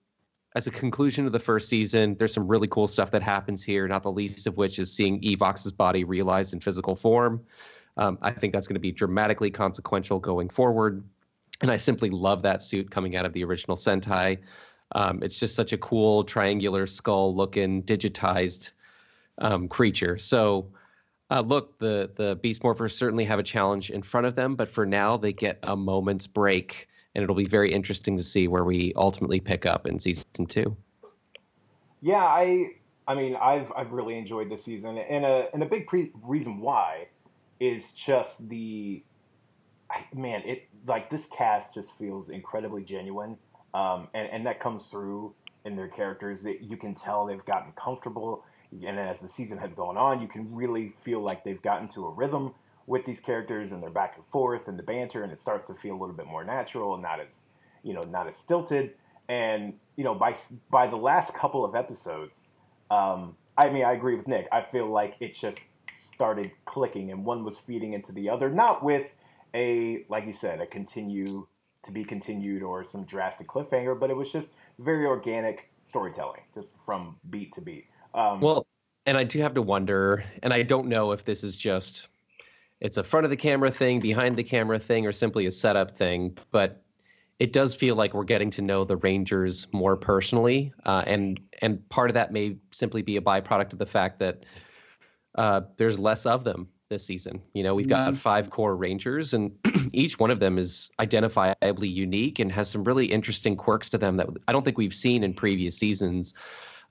as 0.55 0.65
a 0.65 0.71
conclusion 0.71 1.27
of 1.27 1.31
the 1.31 1.39
first 1.39 1.69
season, 1.69 2.15
there's 2.17 2.33
some 2.33 2.47
really 2.47 2.67
cool 2.67 2.87
stuff 2.87 3.11
that 3.11 3.21
happens 3.21 3.63
here. 3.63 3.87
Not 3.87 4.01
the 4.01 4.11
least 4.11 4.47
of 4.47 4.57
which 4.57 4.79
is 4.79 4.91
seeing 4.91 5.21
Evox's 5.21 5.71
body 5.71 6.03
realized 6.03 6.53
in 6.53 6.59
physical 6.59 6.95
form. 6.95 7.41
Um, 7.97 8.17
I 8.21 8.31
think 8.31 8.53
that's 8.53 8.67
going 8.67 8.75
to 8.75 8.79
be 8.79 8.91
dramatically 8.91 9.51
consequential 9.51 10.19
going 10.19 10.49
forward 10.49 11.03
and 11.61 11.69
I 11.69 11.77
simply 11.77 12.09
love 12.09 12.43
that 12.43 12.61
suit 12.61 12.89
coming 12.89 13.15
out 13.15 13.25
of 13.25 13.33
the 13.33 13.43
original 13.43 13.77
Sentai. 13.77 14.39
Um, 14.93 15.21
it's 15.21 15.39
just 15.39 15.55
such 15.55 15.73
a 15.73 15.77
cool 15.77 16.23
triangular 16.23 16.87
skull 16.87 17.35
looking 17.35 17.83
digitized 17.83 18.71
um, 19.37 19.67
creature. 19.67 20.17
So, 20.17 20.71
uh, 21.29 21.41
look, 21.41 21.77
the 21.79 22.11
the 22.15 22.35
Beast 22.37 22.63
Morphers 22.63 22.93
certainly 22.93 23.25
have 23.25 23.39
a 23.39 23.43
challenge 23.43 23.89
in 23.89 24.01
front 24.01 24.25
of 24.25 24.35
them, 24.35 24.55
but 24.55 24.67
for 24.67 24.85
now 24.85 25.17
they 25.17 25.33
get 25.33 25.59
a 25.63 25.75
moment's 25.75 26.27
break, 26.27 26.87
and 27.13 27.23
it'll 27.23 27.35
be 27.35 27.45
very 27.45 27.71
interesting 27.71 28.17
to 28.17 28.23
see 28.23 28.47
where 28.47 28.63
we 28.63 28.93
ultimately 28.95 29.39
pick 29.39 29.65
up 29.65 29.85
in 29.85 29.99
season 29.99 30.45
two. 30.47 30.75
Yeah, 32.01 32.23
I 32.23 32.71
I 33.07 33.15
mean 33.15 33.35
I've 33.35 33.71
I've 33.75 33.91
really 33.91 34.17
enjoyed 34.17 34.49
this 34.49 34.63
season, 34.63 34.97
and 34.97 35.23
a 35.25 35.49
and 35.53 35.61
a 35.61 35.67
big 35.67 35.85
pre- 35.87 36.11
reason 36.23 36.59
why 36.59 37.09
is 37.59 37.93
just 37.93 38.49
the 38.49 39.03
man 40.13 40.41
it 40.45 40.67
like 40.87 41.09
this 41.09 41.27
cast 41.27 41.73
just 41.73 41.95
feels 41.97 42.29
incredibly 42.29 42.83
genuine, 42.83 43.37
um, 43.75 44.07
and 44.15 44.29
and 44.29 44.47
that 44.47 44.59
comes 44.59 44.87
through 44.87 45.35
in 45.65 45.75
their 45.75 45.89
characters. 45.89 46.41
That 46.41 46.61
you 46.63 46.75
can 46.77 46.95
tell 46.95 47.27
they've 47.27 47.45
gotten 47.45 47.71
comfortable, 47.73 48.45
and 48.71 48.99
as 48.99 49.21
the 49.21 49.27
season 49.27 49.57
has 49.57 49.73
gone 49.73 49.97
on, 49.97 50.21
you 50.21 50.27
can 50.27 50.53
really 50.53 50.89
feel 51.01 51.21
like 51.21 51.43
they've 51.43 51.61
gotten 51.61 51.87
to 51.89 52.05
a 52.05 52.11
rhythm 52.11 52.53
with 52.85 53.05
these 53.05 53.19
characters 53.19 53.71
and 53.71 53.81
they're 53.83 53.89
back 53.89 54.15
and 54.15 54.25
forth 54.25 54.67
and 54.67 54.77
the 54.77 54.83
banter, 54.83 55.23
and 55.23 55.31
it 55.31 55.39
starts 55.39 55.67
to 55.67 55.73
feel 55.73 55.93
a 55.93 55.99
little 55.99 56.15
bit 56.15 56.27
more 56.27 56.43
natural 56.43 56.93
and 56.93 57.03
not 57.03 57.19
as 57.19 57.43
you 57.83 57.93
know 57.93 58.01
not 58.01 58.27
as 58.27 58.35
stilted. 58.35 58.93
And 59.27 59.75
you 59.95 60.03
know 60.03 60.15
by 60.15 60.35
by 60.69 60.87
the 60.87 60.97
last 60.97 61.33
couple 61.33 61.63
of 61.65 61.75
episodes, 61.75 62.49
um, 62.89 63.35
I 63.57 63.69
mean 63.69 63.85
I 63.85 63.93
agree 63.93 64.15
with 64.15 64.27
Nick. 64.27 64.47
I 64.51 64.61
feel 64.61 64.87
like 64.87 65.15
it 65.19 65.33
just 65.33 65.71
started 65.93 66.51
clicking 66.65 67.11
and 67.11 67.25
one 67.25 67.43
was 67.43 67.59
feeding 67.59 67.93
into 67.93 68.11
the 68.11 68.29
other, 68.29 68.49
not 68.49 68.83
with 68.83 69.13
a 69.53 70.05
like 70.09 70.25
you 70.25 70.33
said 70.33 70.61
a 70.61 70.65
continue 70.65 71.47
to 71.83 71.91
be 71.91 72.03
continued 72.03 72.61
or 72.61 72.83
some 72.83 73.05
drastic 73.05 73.47
cliffhanger, 73.47 73.99
but 73.99 74.09
it 74.09 74.17
was 74.17 74.31
just 74.31 74.53
very 74.79 75.05
organic 75.05 75.69
storytelling, 75.83 76.41
just 76.53 76.73
from 76.79 77.17
beat 77.29 77.53
to 77.53 77.61
beat. 77.61 77.85
Um, 78.13 78.41
well, 78.41 78.67
and 79.05 79.17
I 79.17 79.23
do 79.23 79.39
have 79.41 79.55
to 79.55 79.61
wonder, 79.61 80.23
and 80.43 80.53
I 80.53 80.63
don't 80.63 80.87
know 80.87 81.11
if 81.11 81.23
this 81.23 81.43
is 81.43 81.55
just 81.55 82.07
it's 82.81 82.97
a 82.97 83.03
front 83.03 83.25
of 83.25 83.29
the 83.29 83.37
camera 83.37 83.71
thing, 83.71 83.99
behind 83.99 84.35
the 84.35 84.43
camera 84.43 84.79
thing, 84.79 85.05
or 85.05 85.11
simply 85.11 85.45
a 85.45 85.51
setup 85.51 85.97
thing, 85.97 86.37
but 86.51 86.81
it 87.39 87.53
does 87.53 87.75
feel 87.75 87.95
like 87.95 88.13
we're 88.13 88.23
getting 88.23 88.51
to 88.51 88.61
know 88.61 88.83
the 88.83 88.97
Rangers 88.97 89.67
more 89.71 89.95
personally, 89.97 90.73
uh, 90.85 91.03
and 91.05 91.39
and 91.61 91.87
part 91.89 92.09
of 92.09 92.15
that 92.15 92.31
may 92.31 92.57
simply 92.71 93.01
be 93.01 93.17
a 93.17 93.21
byproduct 93.21 93.73
of 93.73 93.79
the 93.79 93.85
fact 93.85 94.19
that 94.19 94.45
uh, 95.35 95.61
there's 95.77 95.97
less 95.97 96.25
of 96.25 96.43
them 96.43 96.67
this 96.89 97.05
season. 97.05 97.41
You 97.53 97.63
know, 97.63 97.75
we've 97.75 97.87
got 97.87 98.09
mm-hmm. 98.09 98.15
five 98.15 98.49
core 98.49 98.75
Rangers, 98.75 99.33
and 99.33 99.51
each 99.93 100.19
one 100.19 100.31
of 100.31 100.39
them 100.39 100.57
is 100.57 100.91
identifiably 100.99 101.91
unique 101.91 102.39
and 102.39 102.51
has 102.51 102.69
some 102.69 102.83
really 102.83 103.05
interesting 103.05 103.55
quirks 103.55 103.91
to 103.91 103.97
them 103.97 104.17
that 104.17 104.27
I 104.47 104.51
don't 104.51 104.65
think 104.65 104.77
we've 104.77 104.93
seen 104.93 105.23
in 105.23 105.33
previous 105.33 105.77
seasons. 105.77 106.33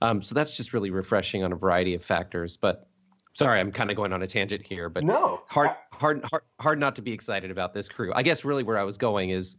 Um, 0.01 0.21
so 0.21 0.35
that's 0.35 0.55
just 0.55 0.73
really 0.73 0.91
refreshing 0.91 1.43
on 1.43 1.51
a 1.51 1.55
variety 1.55 1.93
of 1.93 2.03
factors. 2.03 2.57
But 2.57 2.87
sorry, 3.33 3.59
I'm 3.59 3.71
kind 3.71 3.89
of 3.89 3.95
going 3.97 4.13
on 4.13 4.21
a 4.21 4.27
tangent 4.27 4.65
here, 4.65 4.89
but 4.89 5.03
no, 5.03 5.41
hard, 5.47 5.71
hard, 5.91 6.23
hard, 6.25 6.43
hard 6.59 6.79
not 6.79 6.95
to 6.97 7.01
be 7.01 7.11
excited 7.11 7.51
about 7.51 7.73
this 7.73 7.89
crew. 7.89 8.11
I 8.15 8.23
guess 8.23 8.45
really 8.45 8.63
where 8.63 8.77
I 8.77 8.83
was 8.83 8.97
going 8.97 9.29
is 9.29 9.57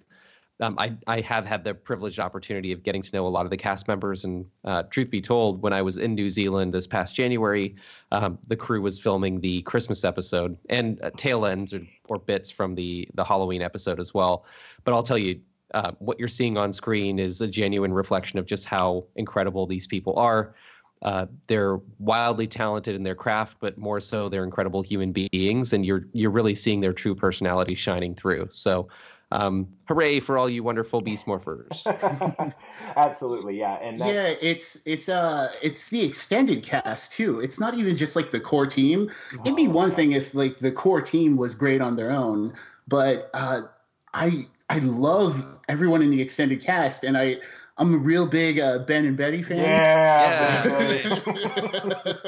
um, 0.60 0.76
I, 0.78 0.94
I 1.06 1.20
have 1.22 1.46
had 1.46 1.64
the 1.64 1.74
privileged 1.74 2.20
opportunity 2.20 2.72
of 2.72 2.82
getting 2.82 3.00
to 3.00 3.16
know 3.16 3.26
a 3.26 3.28
lot 3.28 3.46
of 3.46 3.50
the 3.50 3.56
cast 3.56 3.88
members. 3.88 4.24
And 4.24 4.46
uh, 4.64 4.82
truth 4.84 5.10
be 5.10 5.22
told, 5.22 5.62
when 5.62 5.72
I 5.72 5.82
was 5.82 5.96
in 5.96 6.14
New 6.14 6.30
Zealand 6.30 6.74
this 6.74 6.86
past 6.86 7.14
January, 7.14 7.76
um, 8.12 8.38
the 8.46 8.56
crew 8.56 8.82
was 8.82 8.98
filming 8.98 9.40
the 9.40 9.62
Christmas 9.62 10.04
episode 10.04 10.58
and 10.68 11.02
uh, 11.02 11.10
tail 11.16 11.46
ends 11.46 11.72
or, 11.72 11.80
or 12.08 12.18
bits 12.18 12.50
from 12.50 12.74
the, 12.74 13.08
the 13.14 13.24
Halloween 13.24 13.62
episode 13.62 13.98
as 13.98 14.12
well. 14.12 14.44
But 14.84 14.92
I'll 14.92 15.02
tell 15.02 15.18
you, 15.18 15.40
uh, 15.74 15.92
what 15.98 16.18
you're 16.18 16.28
seeing 16.28 16.56
on 16.56 16.72
screen 16.72 17.18
is 17.18 17.40
a 17.40 17.48
genuine 17.48 17.92
reflection 17.92 18.38
of 18.38 18.46
just 18.46 18.64
how 18.64 19.04
incredible 19.16 19.66
these 19.66 19.86
people 19.86 20.18
are. 20.18 20.54
Uh, 21.02 21.26
they're 21.46 21.80
wildly 21.98 22.46
talented 22.46 22.94
in 22.94 23.02
their 23.02 23.14
craft, 23.14 23.56
but 23.60 23.78
more 23.78 24.00
so 24.00 24.28
they're 24.28 24.44
incredible 24.44 24.82
human 24.82 25.12
beings, 25.12 25.72
and 25.72 25.86
you're 25.86 26.04
you're 26.12 26.30
really 26.30 26.54
seeing 26.54 26.80
their 26.80 26.92
true 26.92 27.14
personality 27.14 27.74
shining 27.74 28.14
through. 28.14 28.46
So 28.50 28.88
um, 29.32 29.68
hooray 29.86 30.20
for 30.20 30.36
all 30.36 30.48
you 30.48 30.62
wonderful 30.62 31.00
beast 31.00 31.24
morphers! 31.24 31.86
Absolutely, 32.96 33.58
yeah, 33.58 33.76
and 33.76 33.98
yeah, 33.98 34.34
it's 34.42 34.76
it's 34.84 35.08
uh 35.08 35.50
it's 35.62 35.88
the 35.88 36.04
extended 36.04 36.64
cast 36.64 37.12
too. 37.12 37.40
It's 37.40 37.60
not 37.60 37.74
even 37.74 37.96
just 37.96 38.16
like 38.16 38.30
the 38.32 38.40
core 38.40 38.66
team. 38.66 39.10
It'd 39.44 39.56
be 39.56 39.68
oh, 39.68 39.70
one 39.70 39.92
thing 39.92 40.12
if 40.12 40.34
like 40.34 40.58
the 40.58 40.72
core 40.72 41.00
team 41.00 41.36
was 41.36 41.54
great 41.54 41.80
on 41.80 41.96
their 41.96 42.10
own, 42.10 42.54
but 42.88 43.30
uh, 43.32 43.62
I 44.12 44.46
I 44.68 44.78
love 44.78 45.44
everyone 45.68 46.02
in 46.02 46.10
the 46.10 46.22
extended 46.22 46.62
cast, 46.62 47.04
and 47.04 47.16
I 47.16 47.38
I'm 47.80 47.94
a 47.94 47.98
real 47.98 48.26
big 48.26 48.60
uh, 48.60 48.80
Ben 48.80 49.06
and 49.06 49.16
Betty 49.16 49.42
fan. 49.42 49.58
Yeah. 49.58 50.64
yeah. 50.94 52.24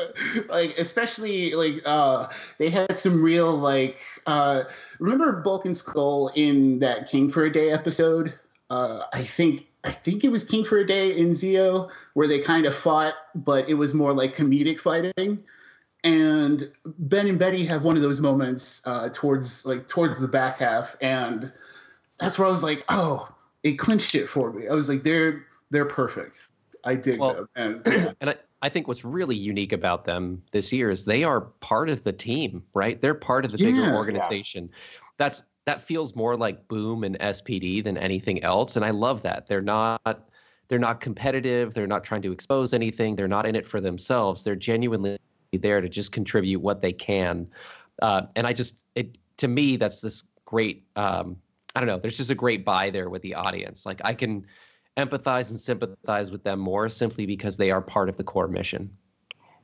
like 0.49 0.79
especially 0.79 1.53
like 1.55 1.83
uh, 1.85 2.29
they 2.57 2.71
had 2.71 2.99
some 2.99 3.23
real 3.23 3.55
like 3.55 4.01
uh, 4.27 4.65
remember 4.99 5.43
Bulk 5.43 5.67
and 5.67 5.77
Skull 5.77 6.31
in 6.35 6.79
that 6.79 7.11
King 7.11 7.31
for 7.31 7.45
a 7.45 7.53
Day 7.53 7.71
episode? 7.71 8.33
Uh, 8.71 9.03
I 9.13 9.25
think 9.25 9.67
I 9.85 9.93
think 9.93 10.25
it 10.25 10.31
was 10.31 10.45
King 10.45 10.65
for 10.65 10.79
a 10.79 10.87
Day 10.87 11.19
in 11.19 11.33
Zeo 11.33 11.91
where 12.15 12.27
they 12.27 12.41
kind 12.41 12.65
of 12.65 12.75
fought, 12.75 13.15
but 13.35 13.69
it 13.69 13.75
was 13.75 13.93
more 13.93 14.15
like 14.15 14.35
comedic 14.35 14.81
fighting. 14.81 15.45
And 16.03 16.73
Ben 16.85 17.29
and 17.29 17.39
Betty 17.39 17.67
have 17.67 17.85
one 17.85 17.97
of 17.97 18.03
those 18.03 18.21
moments 18.21 18.81
uh, 18.87 19.11
towards 19.13 19.67
like 19.67 19.87
towards 19.87 20.19
the 20.19 20.29
back 20.29 20.59
half, 20.59 20.97
and 21.03 21.53
that's 22.23 22.39
where 22.39 22.47
I 22.47 22.51
was 22.51 22.63
like, 22.63 22.85
oh, 22.89 23.29
it 23.63 23.75
clinched 23.75 24.15
it 24.15 24.29
for 24.29 24.53
me. 24.53 24.69
I 24.69 24.75
was 24.75 24.89
like, 24.89 25.03
they're 25.03 25.45
they're 25.71 25.85
perfect. 25.85 26.49
I 26.85 26.95
dig 26.95 27.21
well, 27.21 27.35
them, 27.35 27.49
and, 27.57 27.83
yeah. 27.87 28.13
and 28.21 28.31
I, 28.31 28.37
I 28.61 28.69
think 28.69 28.89
what's 28.89 29.05
really 29.05 29.37
unique 29.37 29.73
about 29.73 30.05
them 30.05 30.43
this 30.53 30.73
year 30.73 30.91
is 30.91 31.05
they 31.05 31.25
are 31.25 31.41
part 31.41 31.89
of 31.89 32.05
the 32.05 32.13
team, 32.13 32.63
right? 32.75 33.01
They're 33.01 33.15
part 33.15 33.45
of 33.45 33.53
the 33.53 33.59
bigger 33.59 33.95
organization. 33.95 34.69
Yeah. 34.71 34.79
That's 35.19 35.43
that 35.65 35.83
feels 35.83 36.17
more 36.17 36.37
like 36.37 36.67
Boom 36.67 37.05
and 37.05 37.19
SPD 37.21 37.85
than 37.85 37.97
anything 37.97 38.43
else, 38.43 38.77
and 38.77 38.85
I 38.85 38.91
love 38.91 39.23
that. 39.23 39.47
They're 39.47 39.61
not 39.61 40.29
they're 40.69 40.79
not 40.79 41.01
competitive. 41.01 41.75
They're 41.75 41.87
not 41.87 42.05
trying 42.05 42.23
to 42.23 42.33
expose 42.33 42.73
anything. 42.73 43.15
They're 43.15 43.29
not 43.29 43.47
in 43.47 43.55
it 43.55 43.69
for 43.69 43.81
themselves. 43.81 44.43
They're 44.43 44.57
genuinely 44.57 45.19
there 45.53 45.81
to 45.81 45.89
just 45.89 46.13
contribute 46.13 46.61
what 46.61 46.81
they 46.81 46.93
can. 46.93 47.47
Uh, 48.01 48.23
and 48.37 48.47
I 48.47 48.53
just 48.53 48.85
it 48.95 49.19
to 49.37 49.49
me 49.49 49.77
that's 49.77 50.01
this 50.01 50.25
great 50.45 50.85
um, 50.97 51.37
I 51.75 51.81
don't 51.81 51.89
know. 51.89 51.99
There's 51.99 52.17
just 52.17 52.31
a 52.31 52.35
great 52.35 52.65
buy 52.65 52.91
there 52.91 53.09
with 53.09 53.23
the 53.23 53.35
audience. 53.35 53.87
Like 53.87 54.01
I 54.05 54.15
can 54.15 54.47
empathize 54.97 55.51
and 55.51 55.59
sympathize 55.59 56.31
with 56.31 56.45
them 56.45 56.61
more 56.61 56.89
simply 56.89 57.27
because 57.27 57.57
they 57.57 57.71
are 57.71 57.81
part 57.81 58.09
of 58.09 58.17
the 58.17 58.25
core 58.25 58.49
mission. 58.49 58.91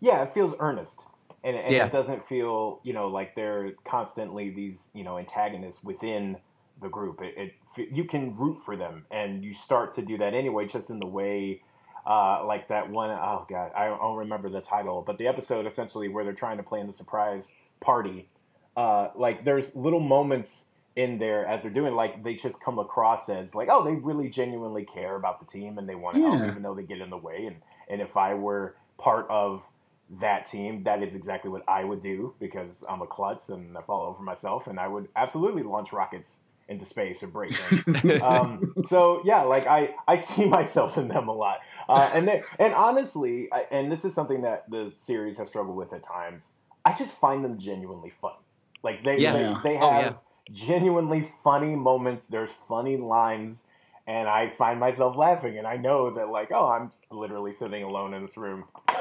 Yeah, 0.00 0.22
it 0.22 0.30
feels 0.30 0.54
earnest. 0.58 1.04
And, 1.44 1.56
and 1.56 1.74
yeah. 1.74 1.86
it 1.86 1.92
doesn't 1.92 2.24
feel, 2.24 2.80
you 2.82 2.92
know, 2.92 3.08
like 3.08 3.34
they're 3.34 3.72
constantly 3.84 4.50
these, 4.50 4.90
you 4.94 5.04
know, 5.04 5.18
antagonists 5.18 5.84
within 5.84 6.36
the 6.80 6.88
group. 6.88 7.20
It, 7.22 7.34
it 7.36 7.90
you 7.92 8.04
can 8.04 8.36
root 8.36 8.58
for 8.60 8.76
them, 8.76 9.06
and 9.10 9.44
you 9.44 9.54
start 9.54 9.94
to 9.94 10.02
do 10.02 10.18
that 10.18 10.34
anyway, 10.34 10.66
just 10.66 10.90
in 10.90 10.98
the 10.98 11.06
way, 11.06 11.62
uh, 12.06 12.44
like 12.44 12.68
that 12.68 12.90
one. 12.90 13.10
Oh 13.10 13.46
god, 13.48 13.72
I 13.76 13.86
don't 13.86 14.16
remember 14.16 14.48
the 14.48 14.60
title, 14.60 15.02
but 15.02 15.18
the 15.18 15.26
episode 15.26 15.66
essentially 15.66 16.08
where 16.08 16.24
they're 16.24 16.32
trying 16.32 16.56
to 16.56 16.62
plan 16.62 16.86
the 16.86 16.92
surprise 16.92 17.52
party. 17.80 18.28
Uh, 18.76 19.10
like 19.16 19.44
there's 19.44 19.74
little 19.74 20.00
moments 20.00 20.66
in 20.98 21.16
there 21.18 21.46
as 21.46 21.62
they're 21.62 21.70
doing 21.70 21.94
like 21.94 22.24
they 22.24 22.34
just 22.34 22.60
come 22.60 22.76
across 22.80 23.28
as 23.28 23.54
like 23.54 23.68
oh 23.70 23.84
they 23.84 23.94
really 23.94 24.28
genuinely 24.28 24.84
care 24.84 25.14
about 25.14 25.38
the 25.38 25.46
team 25.46 25.78
and 25.78 25.88
they 25.88 25.94
want 25.94 26.16
to 26.16 26.20
yeah. 26.20 26.28
help 26.36 26.50
even 26.50 26.60
though 26.60 26.74
they 26.74 26.82
get 26.82 27.00
in 27.00 27.08
the 27.08 27.16
way 27.16 27.46
and 27.46 27.56
and 27.88 28.02
if 28.02 28.16
i 28.16 28.34
were 28.34 28.74
part 28.98 29.24
of 29.30 29.64
that 30.10 30.44
team 30.44 30.82
that 30.82 31.00
is 31.00 31.14
exactly 31.14 31.48
what 31.52 31.62
i 31.68 31.84
would 31.84 32.00
do 32.00 32.34
because 32.40 32.82
i'm 32.90 33.00
a 33.00 33.06
klutz 33.06 33.48
and 33.48 33.78
i 33.78 33.80
fall 33.80 34.08
over 34.08 34.24
myself 34.24 34.66
and 34.66 34.80
i 34.80 34.88
would 34.88 35.06
absolutely 35.14 35.62
launch 35.62 35.92
rockets 35.92 36.40
into 36.68 36.84
space 36.84 37.22
or 37.22 37.28
break 37.28 37.50
them. 37.56 38.20
um, 38.22 38.74
so 38.84 39.22
yeah, 39.24 39.40
like 39.40 39.66
I 39.66 39.94
I 40.06 40.16
see 40.16 40.44
myself 40.58 40.98
in 40.98 41.08
them 41.08 41.28
a 41.28 41.32
lot, 41.32 41.60
uh, 41.88 42.10
and 42.12 42.28
they, 42.28 42.42
and 42.58 42.74
honestly, 42.74 43.48
I, 43.50 43.64
and 43.70 43.90
this 43.90 44.04
is 44.04 44.12
something 44.12 44.42
that 44.42 44.68
the 44.70 44.90
series 44.90 45.38
has 45.38 45.48
struggled 45.48 45.78
with 45.78 45.94
at 45.94 46.02
times. 46.02 46.52
I 46.84 46.92
just 46.92 47.14
find 47.14 47.42
them 47.42 47.56
genuinely 47.58 48.10
funny. 48.10 48.36
Like 48.82 49.02
they 49.02 49.18
Yeah. 49.18 49.32
they, 49.32 49.70
they 49.70 49.76
Oh, 49.78 49.90
have 49.90 50.02
yeah. 50.04 50.12
Genuinely 50.52 51.22
funny 51.42 51.74
moments. 51.74 52.26
There's 52.26 52.52
funny 52.52 52.96
lines. 52.96 53.66
And 54.06 54.26
I 54.26 54.48
find 54.48 54.80
myself 54.80 55.18
laughing, 55.18 55.58
and 55.58 55.66
I 55.66 55.76
know 55.76 56.08
that, 56.12 56.30
like, 56.30 56.50
oh, 56.50 56.66
I'm 56.66 56.92
literally 57.10 57.52
sitting 57.52 57.82
alone 57.82 58.14
in 58.14 58.22
this 58.22 58.36
room, 58.38 58.64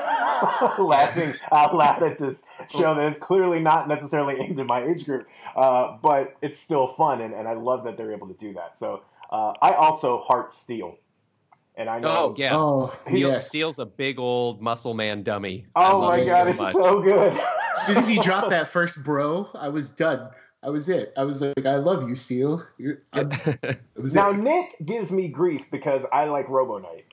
laughing 0.77 1.33
out 1.51 1.75
loud 1.75 2.03
at 2.03 2.17
this 2.17 2.43
show 2.69 2.93
that 2.93 3.05
is 3.05 3.17
clearly 3.17 3.59
not 3.59 3.87
necessarily 3.87 4.35
aimed 4.41 4.59
at 4.59 4.65
my 4.65 4.83
age 4.83 5.05
group, 5.05 5.27
uh, 5.55 5.97
but 6.01 6.35
it's 6.41 6.59
still 6.59 6.87
fun, 6.87 7.21
and, 7.21 7.33
and 7.33 7.47
I 7.47 7.53
love 7.53 7.83
that 7.85 7.97
they're 7.97 8.11
able 8.11 8.27
to 8.27 8.33
do 8.33 8.53
that. 8.53 8.77
So 8.77 9.03
uh, 9.31 9.53
I 9.61 9.73
also 9.73 10.19
heart 10.19 10.51
Steel, 10.51 10.97
and 11.75 11.89
I 11.89 11.99
know. 11.99 12.09
Oh 12.09 12.35
yeah. 12.37 12.55
Oh, 12.55 12.93
Steel, 13.05 13.29
yes. 13.29 13.47
Steel's 13.47 13.79
a 13.79 13.85
big 13.85 14.19
old 14.19 14.61
muscle 14.61 14.93
man 14.93 15.23
dummy. 15.23 15.65
Oh 15.75 15.99
love 15.99 16.09
my 16.09 16.25
god, 16.25 16.43
so 16.43 16.49
it's 16.49 16.59
much. 16.59 16.73
so 16.73 17.01
good. 17.01 17.33
As 17.33 17.85
soon 17.85 17.97
as 17.97 18.07
he 18.07 18.19
dropped 18.21 18.49
that 18.49 18.71
first 18.71 19.03
bro, 19.03 19.49
I 19.53 19.69
was 19.69 19.89
done. 19.89 20.29
I 20.63 20.69
was 20.69 20.89
it. 20.89 21.13
I 21.15 21.23
was 21.23 21.41
like, 21.41 21.65
I 21.65 21.75
love 21.75 22.07
you, 22.09 22.15
Steel. 22.15 22.63
You're, 22.77 23.03
was 23.95 24.13
now 24.13 24.31
it. 24.31 24.37
Nick 24.37 24.75
gives 24.83 25.11
me 25.11 25.27
grief 25.27 25.69
because 25.71 26.05
I 26.11 26.25
like 26.25 26.49
Robo 26.49 26.79
Knight. 26.79 27.05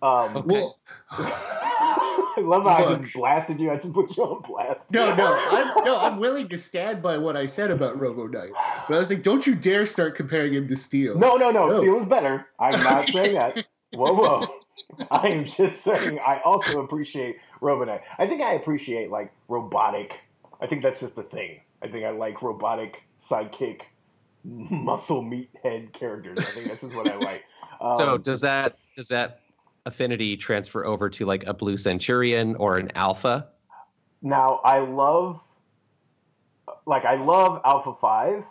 Um, 0.00 0.36
Okay. 0.38 0.46
Well, 0.46 0.78
I 1.10 2.40
love 2.40 2.62
how 2.62 2.84
I 2.84 2.86
just 2.86 3.12
blasted 3.14 3.58
you. 3.60 3.70
I 3.70 3.76
just 3.76 3.92
put 3.92 4.16
you 4.16 4.22
on 4.24 4.42
blast. 4.42 4.92
no, 4.92 5.14
no, 5.16 5.26
I'm 5.50 5.84
no, 5.84 5.98
I'm 5.98 6.18
willing 6.18 6.48
to 6.50 6.58
stand 6.58 7.02
by 7.02 7.18
what 7.18 7.36
I 7.36 7.46
said 7.46 7.70
about 7.70 8.00
Robo 8.00 8.26
Knight. 8.26 8.50
But 8.88 8.94
I 8.94 8.98
was 8.98 9.10
like, 9.10 9.22
don't 9.22 9.46
you 9.46 9.54
dare 9.54 9.86
start 9.86 10.14
comparing 10.14 10.54
him 10.54 10.68
to 10.68 10.76
Steel. 10.76 11.18
No, 11.18 11.36
no, 11.36 11.50
no. 11.50 11.68
No. 11.68 11.80
Steel 11.80 11.98
is 11.98 12.06
better. 12.06 12.46
I'm 12.58 12.82
not 12.82 13.08
saying 13.08 13.34
that. 13.34 13.66
Whoa, 13.92 14.12
whoa. 14.12 14.46
I 15.10 15.28
am 15.28 15.44
just 15.44 15.82
saying 15.82 16.20
I 16.24 16.40
also 16.44 16.82
appreciate 16.82 17.38
Robo 17.60 17.84
Knight. 17.84 18.02
I 18.18 18.26
think 18.26 18.40
I 18.40 18.52
appreciate 18.52 19.10
like 19.10 19.32
robotic. 19.48 20.20
I 20.60 20.66
think 20.66 20.82
that's 20.82 21.00
just 21.00 21.16
the 21.16 21.22
thing. 21.22 21.60
I 21.82 21.88
think 21.88 22.04
I 22.04 22.10
like 22.10 22.42
robotic 22.42 23.04
sidekick 23.20 23.82
muscle 24.44 25.22
meathead 25.22 25.92
characters. 25.92 26.38
I 26.38 26.42
think 26.42 26.66
this 26.66 26.82
is 26.82 26.94
what 26.94 27.08
I 27.08 27.16
like. 27.16 27.44
Um, 27.80 27.98
so 27.98 28.18
does 28.18 28.40
that 28.40 28.76
does 28.96 29.08
that 29.08 29.40
affinity 29.86 30.36
transfer 30.36 30.84
over 30.84 31.08
to 31.10 31.24
like 31.24 31.46
a 31.46 31.54
blue 31.54 31.76
centurion 31.76 32.56
or 32.56 32.76
an 32.76 32.90
alpha? 32.96 33.48
now 34.22 34.60
I 34.64 34.80
love, 34.80 35.42
like 36.86 37.04
I 37.04 37.16
love 37.16 37.60
Alpha 37.64 37.94
Five. 37.94 38.44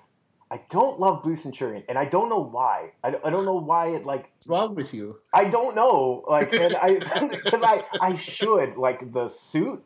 I 0.49 0.61
don't 0.69 0.97
love 0.97 1.23
Blue 1.23 1.36
Centurion, 1.36 1.84
and 1.89 1.97
I 1.97 2.05
don't 2.05 2.30
know 2.30 2.39
why. 2.39 2.93
I, 3.03 3.09
I 3.21 3.30
don't 3.30 3.43
know 3.43 3.57
why 3.57 3.88
it 3.88 4.05
like 4.05 4.32
What's 4.38 4.47
wrong 4.47 4.75
with 4.75 4.93
you? 4.93 5.19
I 5.34 5.49
don't 5.49 5.75
know, 5.75 6.23
like, 6.28 6.53
and 6.53 6.73
I 6.75 6.99
because 7.30 7.63
I 7.63 7.84
I 7.99 8.15
should 8.15 8.78
like 8.78 9.11
the 9.11 9.28
suit, 9.28 9.84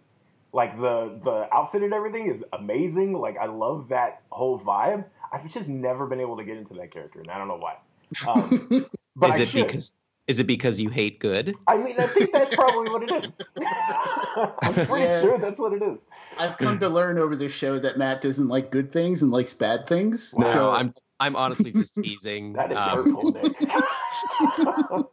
like 0.53 0.79
the 0.79 1.19
the 1.23 1.47
outfit 1.53 1.83
and 1.83 1.93
everything 1.93 2.27
is 2.27 2.43
amazing. 2.53 3.13
Like 3.13 3.37
I 3.37 3.45
love 3.45 3.89
that 3.89 4.21
whole 4.31 4.59
vibe. 4.59 5.05
I've 5.31 5.49
just 5.51 5.69
never 5.69 6.07
been 6.07 6.19
able 6.19 6.37
to 6.37 6.43
get 6.43 6.57
into 6.57 6.73
that 6.75 6.91
character, 6.91 7.19
and 7.21 7.29
I 7.31 7.37
don't 7.37 7.47
know 7.47 7.57
why. 7.57 7.77
Um, 8.27 8.85
but 9.15 9.29
is 9.31 9.35
I 9.35 9.41
it 9.41 9.47
should. 9.47 9.67
because 9.67 9.93
is 10.27 10.39
it 10.39 10.45
because 10.45 10.79
you 10.79 10.89
hate 10.89 11.19
good? 11.19 11.55
I 11.67 11.77
mean, 11.77 11.95
I 11.99 12.05
think 12.07 12.31
that's 12.31 12.53
probably 12.53 12.89
what 12.89 13.03
it 13.03 13.23
is. 13.25 13.41
I'm 14.61 14.85
pretty 14.85 15.05
Yeah. 15.05 15.21
sure 15.21 15.37
that's 15.37 15.59
what 15.59 15.73
it 15.73 15.81
is. 15.81 16.05
I've 16.37 16.57
come 16.57 16.79
to 16.79 16.87
learn 16.87 17.17
over 17.17 17.35
this 17.35 17.51
show 17.51 17.79
that 17.79 17.97
Matt 17.97 18.21
doesn't 18.21 18.47
like 18.47 18.71
good 18.71 18.91
things 18.91 19.21
and 19.21 19.31
likes 19.31 19.53
bad 19.53 19.87
things. 19.87 20.33
Wow. 20.37 20.43
No, 20.43 20.51
So 20.51 20.71
I'm 20.71 20.93
I'm 21.19 21.35
honestly 21.35 21.71
just 21.71 21.95
teasing. 21.95 22.53
That 22.53 22.71
is 22.71 22.77
Um, 22.77 23.05
hurtful, 23.05 23.31
Nick. 23.31 23.55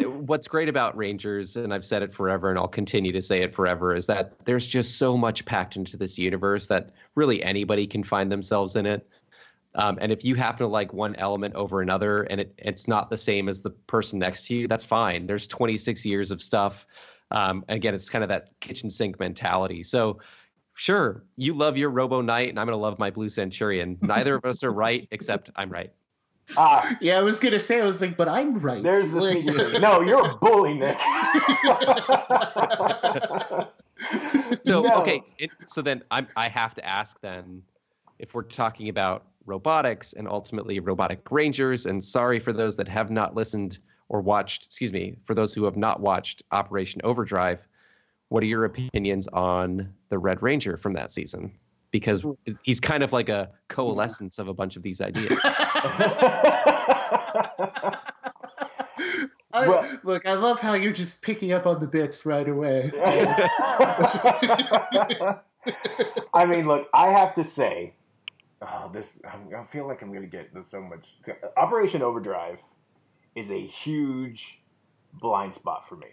what's 0.00 0.48
great 0.48 0.68
about 0.68 0.96
Rangers, 0.96 1.56
and 1.56 1.72
I've 1.72 1.84
said 1.84 2.02
it 2.02 2.12
forever, 2.12 2.50
and 2.50 2.58
I'll 2.58 2.68
continue 2.68 3.12
to 3.12 3.22
say 3.22 3.42
it 3.42 3.54
forever, 3.54 3.94
is 3.94 4.06
that 4.06 4.44
there's 4.44 4.66
just 4.66 4.98
so 4.98 5.16
much 5.16 5.44
packed 5.44 5.76
into 5.76 5.96
this 5.96 6.18
universe 6.18 6.66
that 6.68 6.90
really 7.14 7.42
anybody 7.42 7.86
can 7.86 8.02
find 8.02 8.30
themselves 8.30 8.76
in 8.76 8.86
it. 8.86 9.08
Um, 9.74 9.98
and 10.00 10.12
if 10.12 10.24
you 10.24 10.34
happen 10.34 10.58
to 10.58 10.66
like 10.66 10.92
one 10.92 11.16
element 11.16 11.54
over 11.54 11.80
another, 11.80 12.24
and 12.24 12.40
it, 12.40 12.54
it's 12.58 12.86
not 12.86 13.10
the 13.10 13.18
same 13.18 13.48
as 13.48 13.62
the 13.62 13.70
person 13.70 14.18
next 14.18 14.46
to 14.46 14.54
you, 14.54 14.68
that's 14.68 14.84
fine. 14.84 15.26
There's 15.26 15.46
26 15.46 16.04
years 16.04 16.30
of 16.30 16.42
stuff. 16.42 16.86
Um, 17.30 17.64
again, 17.68 17.94
it's 17.94 18.10
kind 18.10 18.22
of 18.22 18.28
that 18.28 18.50
kitchen 18.60 18.90
sink 18.90 19.18
mentality. 19.18 19.82
So, 19.82 20.18
sure, 20.74 21.24
you 21.36 21.54
love 21.54 21.78
your 21.78 21.88
Robo 21.88 22.20
Knight, 22.20 22.50
and 22.50 22.60
I'm 22.60 22.66
going 22.66 22.76
to 22.76 22.82
love 22.82 22.98
my 22.98 23.10
Blue 23.10 23.30
Centurion. 23.30 23.98
Neither 24.02 24.34
of 24.36 24.44
us 24.44 24.62
are 24.62 24.72
right, 24.72 25.08
except 25.10 25.50
I'm 25.56 25.70
right. 25.70 25.92
Ah, 26.56 26.96
yeah, 27.00 27.18
I 27.18 27.22
was 27.22 27.40
gonna 27.40 27.60
say, 27.60 27.80
I 27.80 27.84
was 27.84 28.00
like, 28.00 28.16
but 28.16 28.28
I'm 28.28 28.58
right. 28.60 28.82
there's 28.82 29.10
the 29.12 29.20
Like- 29.20 29.42
sneaky 29.42 29.58
thing. 29.72 29.80
No, 29.80 30.00
you're 30.00 30.28
a 30.30 30.36
bully, 30.36 30.74
Nick. 30.74 30.98
So 34.64 34.80
No. 34.82 35.02
okay, 35.02 35.22
it, 35.38 35.50
so 35.66 35.82
then 35.82 36.02
I'm, 36.10 36.26
I 36.36 36.48
have 36.48 36.74
to 36.74 36.84
ask 36.84 37.20
then, 37.20 37.62
if 38.18 38.34
we're 38.34 38.42
talking 38.42 38.88
about 38.88 39.24
robotics 39.46 40.12
and 40.12 40.28
ultimately 40.28 40.78
robotic 40.80 41.20
rangers, 41.30 41.86
and 41.86 42.02
sorry 42.02 42.38
for 42.38 42.52
those 42.52 42.76
that 42.76 42.88
have 42.88 43.10
not 43.10 43.34
listened 43.34 43.78
or 44.08 44.20
watched, 44.20 44.66
excuse 44.66 44.92
me, 44.92 45.16
for 45.24 45.34
those 45.34 45.54
who 45.54 45.64
have 45.64 45.76
not 45.76 46.00
watched 46.00 46.42
Operation 46.52 47.00
Overdrive, 47.04 47.66
what 48.28 48.42
are 48.42 48.46
your 48.46 48.64
opinions 48.64 49.26
on 49.32 49.92
the 50.10 50.18
Red 50.18 50.42
Ranger 50.42 50.76
from 50.76 50.92
that 50.94 51.12
season? 51.12 51.52
Because 51.92 52.22
hmm. 52.22 52.32
he's 52.62 52.80
kind 52.80 53.04
of 53.04 53.12
like 53.12 53.28
a 53.28 53.50
coalescence 53.68 54.40
of 54.40 54.48
a 54.48 54.54
bunch 54.54 54.74
of 54.76 54.82
these 54.82 55.00
ideas. 55.00 55.38
I, 59.54 59.68
Well- 59.68 59.98
look, 60.02 60.26
I 60.26 60.32
love 60.32 60.58
how 60.60 60.74
you're 60.74 60.92
just 60.92 61.22
picking 61.22 61.52
up 61.52 61.66
on 61.66 61.78
the 61.80 61.86
bits 61.86 62.26
right 62.26 62.48
away. 62.48 62.90
I 66.34 66.46
mean, 66.46 66.66
look, 66.66 66.88
I 66.94 67.10
have 67.10 67.34
to 67.34 67.44
say, 67.44 67.94
oh, 68.62 68.90
this 68.92 69.20
I'm, 69.30 69.54
I 69.54 69.64
feel 69.64 69.86
like 69.86 70.02
I'm 70.02 70.12
gonna 70.12 70.26
get 70.26 70.54
this 70.54 70.68
so 70.68 70.80
much. 70.80 71.14
Operation 71.56 72.02
Overdrive 72.02 72.60
is 73.34 73.50
a 73.50 73.60
huge 73.60 74.62
blind 75.12 75.54
spot 75.54 75.88
for 75.88 75.96
me. 75.96 76.08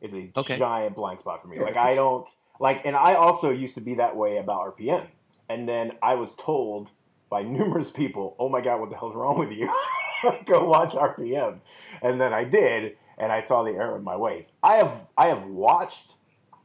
Is 0.00 0.14
a 0.14 0.30
Okay. 0.36 0.58
giant 0.58 0.94
blind 0.96 1.20
spot 1.20 1.40
for 1.42 1.48
me. 1.48 1.60
Like 1.60 1.76
I 1.76 1.94
don't 1.94 2.28
like, 2.60 2.84
and 2.86 2.96
I 2.96 3.14
also 3.14 3.50
used 3.50 3.74
to 3.76 3.80
be 3.80 3.94
that 3.96 4.16
way 4.16 4.38
about 4.38 4.76
RPM, 4.76 5.08
and 5.48 5.68
then 5.68 5.92
I 6.02 6.14
was 6.14 6.34
told 6.36 6.90
by 7.30 7.42
numerous 7.58 7.90
people, 7.90 8.36
"Oh 8.38 8.48
my 8.48 8.60
god, 8.60 8.80
what 8.80 8.90
the 8.90 8.96
hell's 8.96 9.14
wrong 9.14 9.38
with 9.38 9.52
you? 9.52 9.72
Go 10.46 10.64
watch 10.66 10.94
RPM," 10.94 11.60
and 12.02 12.20
then 12.20 12.32
I 12.32 12.44
did, 12.44 12.96
and 13.18 13.32
I 13.32 13.40
saw 13.40 13.62
the 13.62 13.72
error 13.72 13.96
in 13.96 14.04
my 14.04 14.16
ways. 14.16 14.54
I 14.62 14.76
have 14.76 15.06
I 15.16 15.28
have 15.28 15.44
watched 15.44 16.12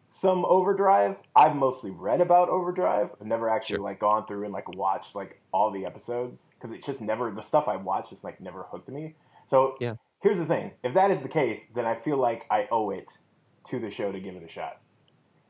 some 0.09 0.43
Overdrive. 0.45 1.15
I've 1.35 1.55
mostly 1.55 1.91
read 1.91 2.19
about 2.19 2.49
Overdrive. 2.49 3.11
I've 3.19 3.27
never 3.27 3.49
actually 3.49 3.77
Sure. 3.77 3.83
like 3.85 3.99
gone 3.99 4.25
through 4.25 4.43
and 4.43 4.53
like 4.53 4.67
watched 4.75 5.15
like 5.15 5.41
all 5.53 5.71
the 5.71 5.85
episodes 5.85 6.51
because 6.55 6.73
it 6.73 6.83
just 6.83 6.99
never 7.01 7.31
the 7.31 7.41
stuff 7.41 7.67
I 7.69 7.77
watched 7.77 8.09
just 8.09 8.23
like 8.23 8.41
never 8.41 8.63
hooked 8.63 8.89
me. 8.89 9.15
So 9.45 9.77
Yeah. 9.79 9.95
here's 10.21 10.37
the 10.37 10.45
thing: 10.45 10.71
if 10.83 10.93
that 10.95 11.11
is 11.11 11.21
the 11.21 11.29
case, 11.29 11.69
then 11.69 11.85
I 11.85 11.95
feel 11.95 12.17
like 12.17 12.45
I 12.51 12.67
owe 12.71 12.89
it 12.89 13.09
to 13.67 13.79
the 13.79 13.89
show 13.89 14.11
to 14.11 14.19
give 14.19 14.35
it 14.35 14.43
a 14.43 14.49
shot. 14.49 14.80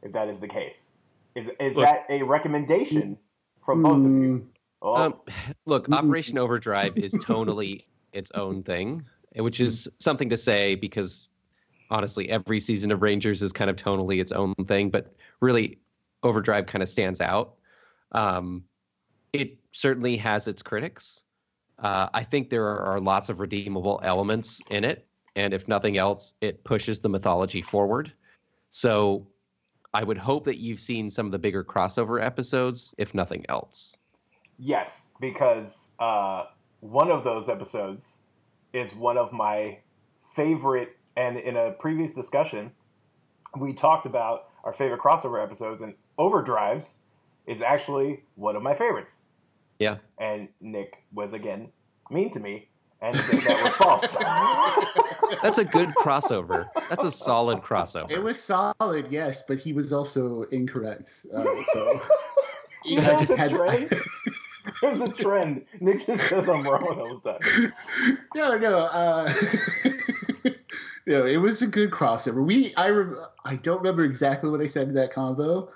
If 0.02 0.14
that 0.14 0.28
is 0.30 0.39
the 0.39 0.47
case, 0.47 0.89
is 1.36 1.49
is 1.60 1.76
Look- 1.76 1.86
that 1.86 2.06
a 2.10 2.24
recommendation 2.24 3.18
from 3.66 3.84
both 3.84 3.97
of 3.97 4.04
you? 4.04 4.08
Mm, 4.39 4.47
Oh, 4.84 4.95
Um, 4.95 5.14
look, 5.66 5.88
Mm. 5.88 5.95
Operation 5.95 6.38
Overdrive 6.39 6.97
is 6.97 7.14
tonally 7.14 7.86
its 8.14 8.32
own 8.32 8.64
thing, 8.64 9.06
which 9.36 9.60
is 9.60 9.88
something 9.99 10.30
to 10.30 10.38
say 10.38 10.74
because 10.76 11.28
honestly, 11.91 12.30
every 12.30 12.60
season 12.60 12.91
of 12.91 13.02
Rangers 13.02 13.41
is 13.43 13.52
kind 13.52 13.70
of 13.70 13.76
tonally 13.76 14.20
its 14.20 14.32
own 14.32 14.56
thing, 14.66 14.89
but 14.89 15.14
really, 15.39 15.78
Overdrive 16.24 16.66
kind 16.66 16.82
of 16.82 16.89
stands 16.89 17.20
out. 17.22 17.56
Um, 18.12 18.64
it 19.34 19.58
certainly 19.72 20.18
has 20.18 20.47
its 20.47 20.62
critics. 20.62 21.22
Uh, 21.80 22.10
I 22.14 22.24
think 22.24 22.49
there 22.49 22.66
are, 22.66 22.80
are 22.93 22.99
lots 22.99 23.30
of 23.30 23.39
redeemable 23.39 23.99
elements 24.04 24.62
in 24.70 24.84
it, 24.84 25.06
and 25.36 25.54
if 25.54 25.68
nothing 25.68 25.97
else, 25.97 26.34
it 26.41 26.64
pushes 26.64 26.99
the 26.99 27.10
mythology 27.10 27.62
forward. 27.62 28.12
So, 28.70 29.28
I 29.94 30.04
would 30.04 30.18
hope 30.18 30.46
that 30.46 30.58
you've 30.58 30.80
seen 30.80 31.10
some 31.10 31.26
of 31.26 31.32
the 31.32 31.39
bigger 31.39 31.64
crossover 31.64 32.24
episodes, 32.24 32.96
if 32.98 33.14
nothing 33.14 33.46
else. 33.50 33.98
Yes, 34.58 35.10
because 35.20 35.92
uh, 36.00 36.46
one 36.80 37.12
of 37.12 37.24
those 37.24 37.50
episodes 37.50 38.20
is 38.74 38.96
one 38.96 39.18
of 39.18 39.34
my 39.34 39.80
favorite. 40.36 40.96
And 41.18 41.38
in 41.38 41.58
a 41.58 41.72
previous 41.72 42.14
discussion, 42.14 42.72
we 43.58 43.74
talked 43.74 44.06
about 44.06 44.50
our 44.64 44.72
favorite 44.72 45.02
crossover 45.02 45.44
episodes, 45.44 45.82
and 45.82 45.96
Overdrives 46.18 46.98
is 47.48 47.62
actually 47.62 48.24
one 48.36 48.56
of 48.56 48.64
my 48.64 48.74
favorites. 48.74 49.22
Yeah. 49.80 49.98
And 50.20 50.48
Nick 50.62 51.04
was 51.12 51.34
again 51.34 51.72
mean 52.10 52.32
to 52.32 52.39
me 52.39 52.70
and 53.02 53.16
said 53.16 53.39
that 53.41 53.64
was 53.64 53.74
false. 53.76 55.39
That's 55.41 55.58
a 55.58 55.66
good 55.66 55.89
crossover. 55.89 56.68
That's 56.89 57.04
a 57.04 57.12
solid 57.12 57.60
crossover. 57.62 58.12
it 58.12 58.22
was 58.22 58.41
solid, 58.41 59.08
yes, 59.10 59.41
but 59.47 59.60
he 59.60 59.74
was 59.74 59.91
also 59.91 60.43
incorrect. 60.43 61.26
Uh, 61.36 61.43
so 61.74 62.02
You 62.86 62.99
I 62.99 63.04
know 63.04 63.20
just 63.20 63.32
the 63.32 63.38
had 63.38 63.49
trend? 63.52 63.93
There's 64.82 65.02
a 65.02 65.10
trend. 65.10 65.66
Nick 65.80 66.06
just 66.06 66.28
says 66.30 66.47
I'm 66.49 66.64
wrong 66.64 66.84
all 66.84 67.20
the 67.20 67.32
time. 67.39 67.74
No, 68.36 68.58
no. 68.58 68.78
Uh, 68.80 69.32
no, 71.08 71.26
it 71.26 71.38
was 71.38 71.62
a 71.62 71.68
good 71.68 71.91
crossover. 71.91 72.45
We, 72.45 72.74
I, 72.76 72.88
re- 72.88 73.18
I 73.45 73.56
don't 73.56 73.78
remember 73.78 74.04
exactly 74.04 74.49
what 74.49 74.62
I 74.62 74.66
said 74.68 74.88
in 74.88 74.93
that 74.95 75.12
combo, 75.12 75.70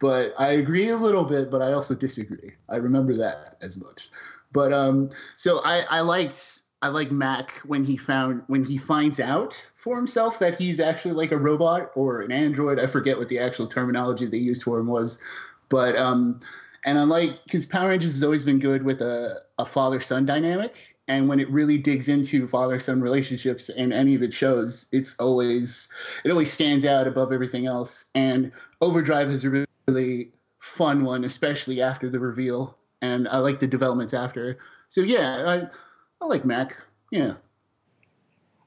but 0.00 0.34
I 0.38 0.52
agree 0.52 0.88
a 0.88 0.96
little 0.96 1.24
bit, 1.24 1.50
but 1.50 1.62
I 1.62 1.72
also 1.72 1.94
disagree. 1.94 2.52
I 2.68 2.76
remember 2.76 3.14
that 3.16 3.56
as 3.60 3.76
much. 3.76 4.08
But 4.52 4.72
um, 4.72 5.10
so 5.36 5.60
I, 5.64 5.82
I 5.90 6.00
liked, 6.00 6.62
I 6.80 6.88
like 6.88 7.10
Mac 7.10 7.60
when 7.64 7.82
he 7.82 7.96
found 7.96 8.42
when 8.46 8.62
he 8.62 8.78
finds 8.78 9.18
out 9.18 9.60
for 9.74 9.96
himself 9.96 10.38
that 10.38 10.58
he's 10.58 10.78
actually 10.78 11.14
like 11.14 11.32
a 11.32 11.36
robot 11.36 11.90
or 11.94 12.20
an 12.20 12.30
android. 12.30 12.78
I 12.78 12.86
forget 12.86 13.18
what 13.18 13.28
the 13.28 13.40
actual 13.40 13.66
terminology 13.66 14.26
they 14.26 14.38
used 14.38 14.62
for 14.62 14.78
him 14.78 14.86
was, 14.86 15.20
but 15.68 15.96
um, 15.96 16.40
and 16.84 16.98
I 16.98 17.02
like 17.02 17.42
because 17.44 17.66
Power 17.66 17.88
Rangers 17.88 18.12
has 18.12 18.22
always 18.22 18.44
been 18.44 18.60
good 18.60 18.84
with 18.84 19.00
a, 19.00 19.42
a 19.58 19.66
father 19.66 20.00
son 20.00 20.24
dynamic. 20.24 20.96
And 21.08 21.28
when 21.28 21.40
it 21.40 21.50
really 21.50 21.78
digs 21.78 22.08
into 22.08 22.46
father 22.46 22.78
son 22.78 23.00
relationships 23.00 23.70
in 23.70 23.92
any 23.92 24.14
of 24.14 24.22
its 24.22 24.36
shows, 24.36 24.86
it's 24.92 25.18
always 25.18 25.88
it 26.24 26.30
always 26.30 26.52
stands 26.52 26.84
out 26.84 27.08
above 27.08 27.32
everything 27.32 27.66
else. 27.66 28.04
And 28.14 28.52
Overdrive 28.80 29.30
is 29.30 29.44
a 29.44 29.66
really 29.88 30.30
fun 30.60 31.04
one, 31.04 31.24
especially 31.24 31.82
after 31.82 32.08
the 32.08 32.20
reveal. 32.20 32.76
And 33.02 33.26
I 33.26 33.38
like 33.38 33.58
the 33.58 33.66
developments 33.66 34.14
after. 34.14 34.58
So 34.90 35.00
yeah, 35.00 35.44
I 35.46 35.87
I 36.20 36.26
like 36.26 36.44
Mac. 36.44 36.76
Yeah. 37.10 37.34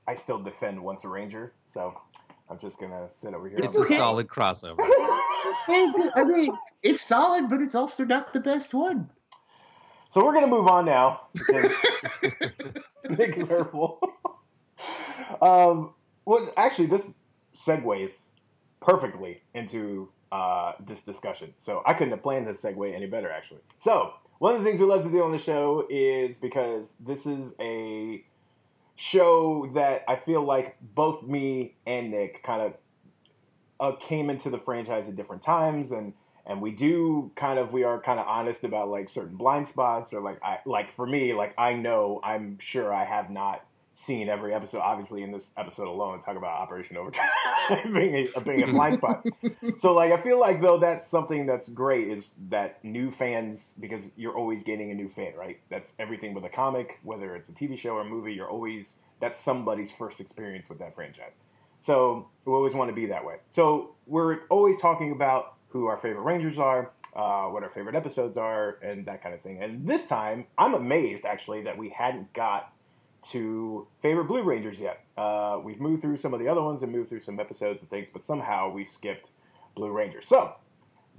I 0.08 0.16
still 0.16 0.40
defend 0.42 0.82
Once 0.82 1.04
a 1.04 1.08
Ranger, 1.08 1.54
so 1.66 1.94
I'm 2.50 2.58
just 2.60 2.80
gonna 2.80 3.10
sit 3.10 3.34
over 3.34 3.48
here. 3.48 3.60
It's 3.62 3.76
on 3.76 3.84
a 3.84 3.88
the- 3.88 3.96
solid 3.96 4.28
crossover. 4.28 4.76
I 5.68 6.24
mean, 6.26 6.54
it's 6.82 7.02
solid, 7.06 7.50
but 7.50 7.62
it's 7.62 7.76
also 7.76 8.04
not 8.04 8.34
the 8.34 8.40
best 8.40 8.74
one. 8.74 9.10
So 10.10 10.26
we're 10.26 10.34
gonna 10.34 10.48
move 10.48 10.68
on 10.68 10.86
now 10.86 11.28
because 11.34 11.72
Nick 13.10 13.38
is 13.38 13.48
hurtful. 13.48 14.00
um, 15.42 15.94
well, 16.26 16.52
actually, 16.58 16.88
this 16.88 17.20
segues 17.54 18.28
perfectly 18.82 19.42
into 19.54 20.10
uh, 20.32 20.74
this 20.86 21.04
discussion. 21.04 21.54
So 21.58 21.82
I 21.86 21.94
couldn't 21.94 22.12
have 22.12 22.24
planned 22.24 22.48
this 22.48 22.62
segue 22.62 22.94
any 22.94 23.06
better, 23.06 23.30
actually. 23.30 23.62
So 23.78 24.14
one 24.42 24.56
of 24.56 24.64
the 24.64 24.66
things 24.68 24.80
we 24.80 24.88
love 24.88 25.04
to 25.04 25.12
do 25.12 25.22
on 25.22 25.32
the 25.32 25.38
show 25.38 25.86
is 25.88 26.40
because 26.40 26.96
this 26.96 27.28
is 27.28 27.54
a 27.60 28.26
show 28.96 29.68
that 29.76 30.04
I 30.08 30.16
feel 30.16 30.42
like 30.42 30.78
both 30.82 31.22
me 31.22 31.76
and 31.86 32.10
Nick 32.10 32.42
kind 32.42 32.64
of 32.64 32.74
uh, 33.80 33.96
came 33.98 34.32
into 34.32 34.50
the 34.50 34.58
franchise 34.58 35.08
at 35.08 35.16
different 35.16 35.44
times 35.44 35.92
and 35.92 36.14
and 36.48 36.60
we 36.60 36.72
do 36.72 37.32
kind 37.36 37.60
of 37.60 37.72
we 37.72 37.84
are 37.84 38.02
kind 38.02 38.20
of 38.20 38.26
honest 38.26 38.64
about 38.64 38.90
like 38.90 39.10
certain 39.10 39.38
blind 39.38 39.68
spots 39.68 40.12
or 40.12 40.22
like 40.22 40.40
I 40.42 40.58
like 40.66 40.90
for 40.90 41.06
me 41.06 41.36
like 41.36 41.54
I 41.56 41.76
know 41.76 42.20
I'm 42.24 42.58
sure 42.58 42.92
I 42.92 43.04
have 43.04 43.30
not 43.30 43.64
seen 43.94 44.30
every 44.30 44.54
episode 44.54 44.80
obviously 44.80 45.22
in 45.22 45.32
this 45.32 45.54
episode 45.58 45.88
alone 45.88 46.20
talk 46.20 46.38
about 46.38 46.62
Operation 46.62 46.98
Overdrive 46.98 47.28
being 47.94 48.30
a 48.36 48.42
being 48.42 48.64
a 48.64 48.68
blind 48.68 48.96
spot 48.96 49.26
so 49.78 49.94
like 49.94 50.12
I 50.12 50.18
feel 50.18 50.40
like 50.40 50.62
though 50.62 50.78
that's 50.78 51.06
something 51.06 51.46
that's 51.46 51.70
great 51.70 52.08
is 52.08 52.36
that 52.50 52.84
new 52.84 53.12
fans 53.12 53.74
because 53.80 54.12
you're 54.16 54.36
always 54.36 54.64
getting 54.64 54.92
a 54.92 54.96
new 54.96 55.10
fan 55.10 55.34
right 55.38 55.60
that's 55.70 55.96
everything 56.00 56.34
with 56.34 56.46
a 56.46 56.50
comic 56.50 57.00
whether 57.04 57.36
it's 57.36 57.50
a 57.50 57.54
TV 57.54 57.78
show 57.78 57.96
or 57.96 58.02
a 58.02 58.06
movie 58.06 58.34
you're 58.34 58.50
always 58.50 59.00
that's 59.20 59.38
somebody's 59.38 59.92
first 59.92 60.22
experience 60.22 60.70
with 60.70 60.80
that 60.80 60.96
franchise 60.96 61.38
so 61.82 62.30
we 62.46 62.54
always 62.54 62.76
want 62.76 62.90
to 62.90 62.96
be 62.96 63.08
that 63.08 63.26
way. 63.26 63.38
So 63.50 63.96
we're 64.06 64.42
always 64.50 64.80
talking 64.80 65.12
about 65.12 65.56
who 65.70 65.88
our 65.88 65.98
favorite 65.98 66.22
Rangers 66.22 66.60
are, 66.60 66.92
uh, 67.16 67.46
what 67.46 67.64
our 67.64 67.70
favorite 67.70 67.96
episodes 67.96 68.38
are, 68.38 68.78
and 68.84 69.08
that 69.08 69.24
kind 69.24 69.34
of 69.34 69.42
thing. 69.42 69.64
And 69.64 69.88
this 69.88 70.06
time, 70.06 70.46
I'm 70.60 70.76
amazed 70.76 71.26
actually 71.26 71.64
that 71.64 71.80
we 71.80 71.90
hadn't 71.90 72.34
got 72.34 72.72
to 73.30 73.88
favorite 74.02 74.26
Blue 74.26 74.44
Rangers 74.44 74.82
yet. 74.82 75.04
Uh, 75.18 75.60
we've 75.64 75.80
moved 75.80 76.02
through 76.02 76.18
some 76.18 76.34
of 76.34 76.40
the 76.40 76.48
other 76.48 76.62
ones 76.62 76.84
and 76.84 76.92
moved 76.92 77.10
through 77.10 77.20
some 77.20 77.40
episodes 77.40 77.82
and 77.82 77.90
things, 77.90 78.10
but 78.10 78.24
somehow 78.24 78.72
we've 78.72 78.92
skipped 78.92 79.30
Blue 79.76 79.92
Rangers. 79.92 80.28
So 80.28 80.56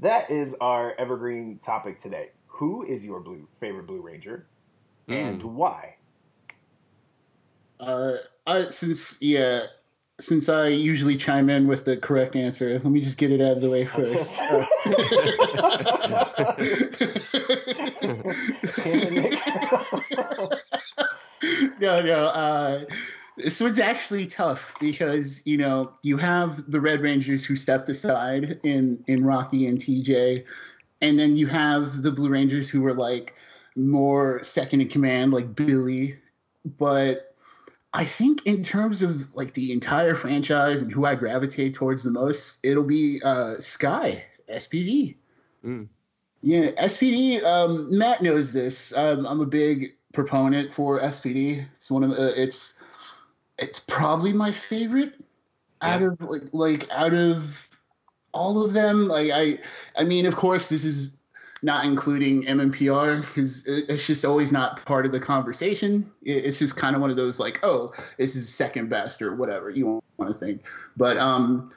that 0.00 0.30
is 0.30 0.54
our 0.60 0.94
evergreen 0.98 1.58
topic 1.58 1.98
today. 1.98 2.30
Who 2.46 2.84
is 2.84 3.04
your 3.04 3.20
blue 3.20 3.48
favorite 3.54 3.86
Blue 3.86 4.00
Ranger, 4.00 4.46
and 5.08 5.42
why? 5.42 5.96
Uh, 7.80 8.16
I, 8.46 8.68
since 8.68 9.20
yeah, 9.22 9.62
since 10.20 10.48
I 10.48 10.68
usually 10.68 11.16
chime 11.16 11.50
in 11.50 11.66
with 11.66 11.84
the 11.84 11.96
correct 11.96 12.36
answer, 12.36 12.74
let 12.74 12.84
me 12.84 13.00
just 13.00 13.18
get 13.18 13.32
it 13.32 13.40
out 13.40 13.56
of 13.56 13.62
the 13.62 13.70
way 13.70 13.84
first. 13.84 14.40
no, 21.82 22.00
no. 22.00 22.26
Uh, 22.26 22.84
this 23.36 23.60
one's 23.60 23.80
actually 23.80 24.26
tough 24.26 24.74
because 24.80 25.44
you 25.44 25.56
know 25.56 25.92
you 26.02 26.16
have 26.16 26.70
the 26.70 26.80
Red 26.80 27.00
Rangers 27.00 27.44
who 27.44 27.56
stepped 27.56 27.88
aside 27.88 28.60
in 28.62 29.02
in 29.08 29.24
Rocky 29.24 29.66
and 29.66 29.78
TJ, 29.78 30.44
and 31.00 31.18
then 31.18 31.36
you 31.36 31.48
have 31.48 32.02
the 32.02 32.12
Blue 32.12 32.30
Rangers 32.30 32.70
who 32.70 32.82
were 32.82 32.94
like 32.94 33.34
more 33.74 34.42
second 34.42 34.80
in 34.80 34.88
command, 34.88 35.32
like 35.32 35.54
Billy. 35.56 36.16
But 36.78 37.34
I 37.92 38.04
think 38.04 38.46
in 38.46 38.62
terms 38.62 39.02
of 39.02 39.34
like 39.34 39.54
the 39.54 39.72
entire 39.72 40.14
franchise 40.14 40.80
and 40.80 40.92
who 40.92 41.04
I 41.04 41.16
gravitate 41.16 41.74
towards 41.74 42.04
the 42.04 42.10
most, 42.10 42.60
it'll 42.62 42.84
be 42.84 43.20
uh, 43.24 43.56
Sky 43.58 44.24
SPD. 44.48 45.16
Mm. 45.64 45.88
Yeah, 46.42 46.70
SPD. 46.72 47.42
Um, 47.42 47.96
Matt 47.96 48.22
knows 48.22 48.52
this. 48.52 48.96
Um, 48.96 49.26
I'm 49.26 49.40
a 49.40 49.46
big 49.46 49.96
proponent 50.12 50.72
for 50.72 51.00
SPD. 51.00 51.66
It's 51.76 51.90
one 51.90 52.04
of 52.04 52.10
uh, 52.12 52.32
it's 52.36 52.80
it's 53.58 53.80
probably 53.80 54.32
my 54.32 54.52
favorite 54.52 55.14
out 55.80 56.02
of 56.02 56.20
like 56.20 56.42
like 56.52 56.90
out 56.90 57.14
of 57.14 57.68
all 58.32 58.64
of 58.64 58.72
them. 58.72 59.08
Like 59.08 59.30
I 59.32 59.58
I 59.96 60.04
mean, 60.04 60.26
of 60.26 60.36
course, 60.36 60.68
this 60.68 60.84
is 60.84 61.16
not 61.62 61.84
including 61.84 62.44
MMPR 62.44 63.20
because 63.20 63.66
it's 63.66 64.06
just 64.06 64.24
always 64.24 64.50
not 64.50 64.84
part 64.84 65.06
of 65.06 65.12
the 65.12 65.20
conversation. 65.20 66.10
It's 66.22 66.58
just 66.58 66.76
kind 66.76 66.96
of 66.96 67.00
one 67.00 67.10
of 67.10 67.16
those 67.16 67.38
like, 67.38 67.60
oh, 67.62 67.92
this 68.18 68.34
is 68.34 68.52
second 68.52 68.90
best 68.90 69.22
or 69.22 69.36
whatever 69.36 69.70
you 69.70 70.02
want 70.16 70.32
to 70.32 70.38
think. 70.38 70.66
But 70.96 71.18
um, 71.18 71.70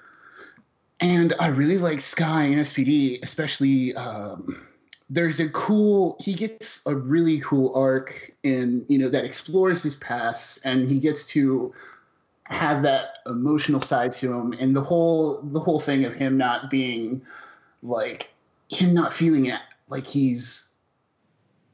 and 1.00 1.34
I 1.40 1.48
really 1.48 1.78
like 1.78 2.02
Sky 2.02 2.46
and 2.46 2.56
SPD, 2.56 3.24
especially. 3.24 3.96
Um, 3.96 4.68
there's 5.10 5.40
a 5.40 5.50
cool. 5.50 6.18
He 6.20 6.34
gets 6.34 6.86
a 6.86 6.96
really 6.96 7.40
cool 7.40 7.74
arc 7.76 8.32
in 8.44 8.86
you 8.88 8.98
know 8.98 9.10
that 9.10 9.26
explores 9.26 9.84
his 9.84 9.96
past, 9.96 10.60
and 10.66 10.88
he 10.88 11.00
gets 11.00 11.28
to 11.30 11.74
have 12.46 12.82
that 12.84 13.18
emotional 13.28 13.82
side 13.82 14.12
to 14.14 14.34
him, 14.34 14.54
and 14.54 14.76
the 14.76 14.82
whole 14.82 15.42
the 15.42 15.60
whole 15.60 15.80
thing 15.80 16.06
of 16.06 16.14
him 16.14 16.38
not 16.38 16.70
being 16.70 17.22
like 17.84 18.32
him 18.70 18.94
not 18.94 19.14
feeling 19.14 19.46
it 19.46 19.60
like 19.90 20.08
he's 20.08 20.72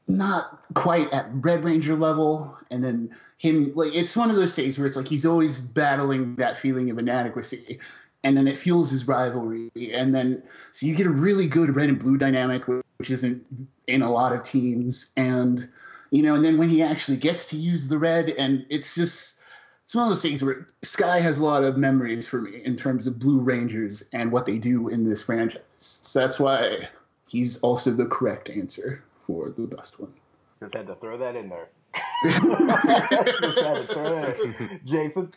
not 0.08 0.60
quite 0.74 1.12
at 1.12 1.26
Red 1.32 1.64
Ranger 1.64 1.96
level, 1.96 2.56
and 2.70 2.84
then 2.84 3.14
him 3.38 3.72
like 3.74 3.94
it's 3.94 4.16
one 4.16 4.30
of 4.30 4.36
those 4.36 4.54
things 4.54 4.78
where 4.78 4.86
it's 4.86 4.96
like 4.96 5.08
he's 5.08 5.26
always 5.26 5.60
battling 5.60 6.36
that 6.36 6.58
feeling 6.58 6.90
of 6.90 6.98
inadequacy, 6.98 7.78
and 8.24 8.36
then 8.36 8.46
it 8.48 8.56
fuels 8.56 8.90
his 8.90 9.06
rivalry, 9.06 9.70
and 9.92 10.14
then 10.14 10.42
so 10.72 10.86
you 10.86 10.94
get 10.94 11.06
a 11.06 11.10
really 11.10 11.46
good 11.46 11.74
red 11.76 11.88
and 11.88 11.98
blue 11.98 12.16
dynamic, 12.16 12.66
which 12.98 13.10
isn't 13.10 13.44
in 13.86 14.02
a 14.02 14.10
lot 14.10 14.32
of 14.32 14.42
teams, 14.42 15.10
and 15.16 15.68
you 16.10 16.22
know, 16.22 16.34
and 16.34 16.44
then 16.44 16.58
when 16.58 16.68
he 16.68 16.82
actually 16.82 17.16
gets 17.16 17.50
to 17.50 17.56
use 17.56 17.88
the 17.88 17.98
red, 17.98 18.30
and 18.30 18.66
it's 18.68 18.94
just 18.94 19.40
it's 19.84 19.94
one 19.94 20.04
of 20.04 20.10
those 20.10 20.22
things 20.22 20.42
where 20.42 20.66
Sky 20.82 21.20
has 21.20 21.38
a 21.38 21.44
lot 21.44 21.64
of 21.64 21.76
memories 21.76 22.28
for 22.28 22.40
me 22.40 22.62
in 22.64 22.76
terms 22.76 23.06
of 23.06 23.18
Blue 23.18 23.40
Rangers 23.40 24.04
and 24.12 24.32
what 24.32 24.46
they 24.46 24.58
do 24.58 24.88
in 24.88 25.08
this 25.08 25.22
franchise. 25.22 25.60
So 25.76 26.20
that's 26.20 26.38
why 26.38 26.88
he's 27.28 27.60
also 27.60 27.90
the 27.90 28.06
correct 28.06 28.48
answer 28.48 29.02
for 29.26 29.50
the 29.50 29.66
best 29.66 30.00
one. 30.00 30.12
Just 30.60 30.74
had 30.74 30.86
to 30.86 30.94
throw 30.94 31.18
that 31.18 31.36
in 31.36 31.48
there. 31.48 31.68
Just 32.24 33.58
had 33.58 33.76
to 33.76 33.86
throw 33.92 34.14
that 34.14 34.38
in. 34.38 34.80
Jason. 34.84 35.32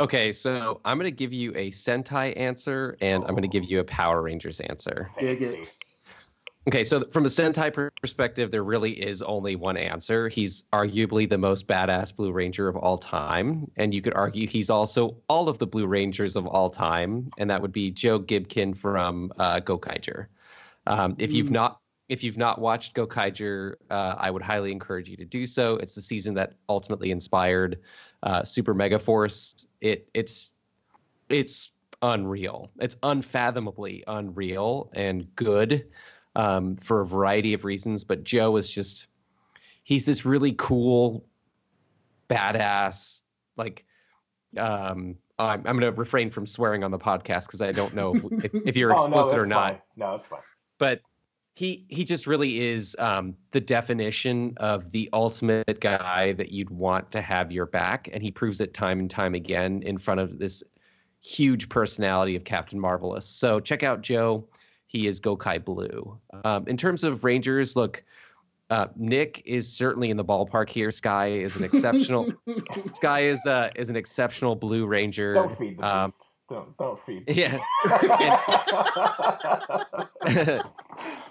Okay, 0.00 0.32
so 0.32 0.80
I'm 0.84 0.98
going 0.98 1.10
to 1.10 1.16
give 1.16 1.32
you 1.32 1.52
a 1.54 1.70
Sentai 1.70 2.36
answer 2.36 2.96
and 3.00 3.22
I'm 3.24 3.30
going 3.30 3.42
to 3.42 3.48
give 3.48 3.64
you 3.64 3.80
a 3.80 3.84
Power 3.84 4.22
Rangers 4.22 4.60
answer. 4.60 5.10
Dig 5.18 5.42
it. 5.42 5.68
Okay, 6.68 6.84
so 6.84 7.02
from 7.10 7.26
a 7.26 7.28
Sentai 7.28 7.90
perspective, 8.00 8.52
there 8.52 8.62
really 8.62 8.92
is 8.92 9.20
only 9.20 9.56
one 9.56 9.76
answer. 9.76 10.28
He's 10.28 10.62
arguably 10.72 11.28
the 11.28 11.38
most 11.38 11.66
badass 11.66 12.14
Blue 12.14 12.30
Ranger 12.30 12.68
of 12.68 12.76
all 12.76 12.98
time, 12.98 13.68
and 13.76 13.92
you 13.92 14.00
could 14.00 14.14
argue 14.14 14.46
he's 14.46 14.70
also 14.70 15.16
all 15.28 15.48
of 15.48 15.58
the 15.58 15.66
Blue 15.66 15.88
Rangers 15.88 16.36
of 16.36 16.46
all 16.46 16.70
time, 16.70 17.28
and 17.36 17.50
that 17.50 17.60
would 17.60 17.72
be 17.72 17.90
Joe 17.90 18.20
Gibken 18.20 18.76
from 18.76 19.32
uh, 19.40 19.58
Gokaiger. 19.58 20.26
Um, 20.86 21.16
if 21.18 21.32
you've 21.32 21.48
Mm. 21.48 21.52
not 21.52 21.78
if 22.08 22.22
you've 22.22 22.36
not 22.36 22.60
watched 22.60 22.94
Gokaiger, 22.94 23.74
uh, 23.90 24.16
I 24.18 24.30
would 24.30 24.42
highly 24.42 24.70
encourage 24.70 25.08
you 25.08 25.16
to 25.16 25.24
do 25.24 25.46
so. 25.46 25.76
It's 25.76 25.94
the 25.94 26.02
season 26.02 26.34
that 26.34 26.54
ultimately 26.68 27.10
inspired 27.10 27.78
uh, 28.22 28.44
Super 28.44 28.74
Mega 28.74 28.98
Force. 28.98 29.66
It 29.80 30.08
it's 30.14 30.52
it's 31.28 31.70
unreal. 32.00 32.70
It's 32.80 32.96
unfathomably 33.02 34.04
unreal 34.06 34.90
and 34.94 35.34
good. 35.36 35.86
um, 36.34 36.76
for 36.76 37.02
a 37.02 37.06
variety 37.06 37.52
of 37.54 37.64
reasons. 37.64 38.04
But 38.04 38.24
Joe 38.24 38.56
is 38.56 38.68
just 38.72 39.06
he's 39.84 40.06
this 40.06 40.24
really 40.24 40.52
cool, 40.52 41.26
badass 42.28 43.20
like. 43.56 43.84
Um, 44.56 45.16
I'm, 45.38 45.66
I'm 45.66 45.78
going 45.78 45.92
to 45.92 45.98
refrain 45.98 46.30
from 46.30 46.46
swearing 46.46 46.84
on 46.84 46.90
the 46.90 46.98
podcast 46.98 47.46
because 47.46 47.62
I 47.62 47.72
don't 47.72 47.94
know 47.94 48.14
if, 48.14 48.44
if, 48.44 48.54
if 48.66 48.76
you're 48.76 48.92
Oh, 48.98 49.06
no, 49.06 49.18
explicit 49.20 49.38
or 49.38 49.46
not 49.46 49.72
fine. 49.72 49.80
No, 49.96 50.14
it's 50.14 50.26
fine. 50.26 50.40
but 50.78 51.00
he 51.54 51.84
he 51.88 52.04
just 52.04 52.26
really 52.26 52.60
is 52.60 52.96
um, 52.98 53.36
the 53.50 53.60
definition 53.60 54.54
of 54.56 54.90
the 54.90 55.08
ultimate 55.12 55.80
guy 55.80 56.32
that 56.32 56.50
you'd 56.50 56.70
want 56.70 57.12
to 57.12 57.20
have 57.20 57.52
your 57.52 57.66
back, 57.66 58.08
and 58.12 58.22
he 58.22 58.30
proves 58.30 58.60
it 58.60 58.72
time 58.74 58.98
and 59.00 59.10
time 59.10 59.34
again 59.34 59.82
in 59.82 59.98
front 59.98 60.20
of 60.20 60.38
this 60.38 60.62
huge 61.20 61.68
personality 61.68 62.34
of 62.36 62.44
Captain 62.44 62.80
Marvelous. 62.80 63.26
So 63.26 63.60
check 63.60 63.82
out 63.82 64.00
Joe. 64.00 64.44
He 64.86 65.06
is 65.06 65.20
Gokai 65.20 65.64
Blue. 65.64 66.18
Um, 66.44 66.66
in 66.68 66.76
terms 66.76 67.04
of 67.04 67.22
Rangers, 67.24 67.76
look, 67.76 68.02
uh, 68.70 68.88
Nick 68.96 69.42
is 69.46 69.70
certainly 69.72 70.10
in 70.10 70.16
the 70.16 70.24
ballpark 70.24 70.68
here. 70.68 70.90
Sky 70.90 71.28
is 71.32 71.56
an 71.56 71.64
exceptional. 71.64 72.32
Sky 72.94 73.20
is 73.26 73.44
uh, 73.46 73.70
is 73.76 73.90
an 73.90 73.96
exceptional 73.96 74.54
Blue 74.56 74.86
Ranger. 74.86 75.34
Don't 75.34 75.56
feed 75.58 75.78
the 75.78 75.86
Um, 75.86 76.06
beast. 76.06 76.24
Don't 76.52 76.76
don't 76.76 76.98
feed. 76.98 77.24
yeah. 77.28 77.58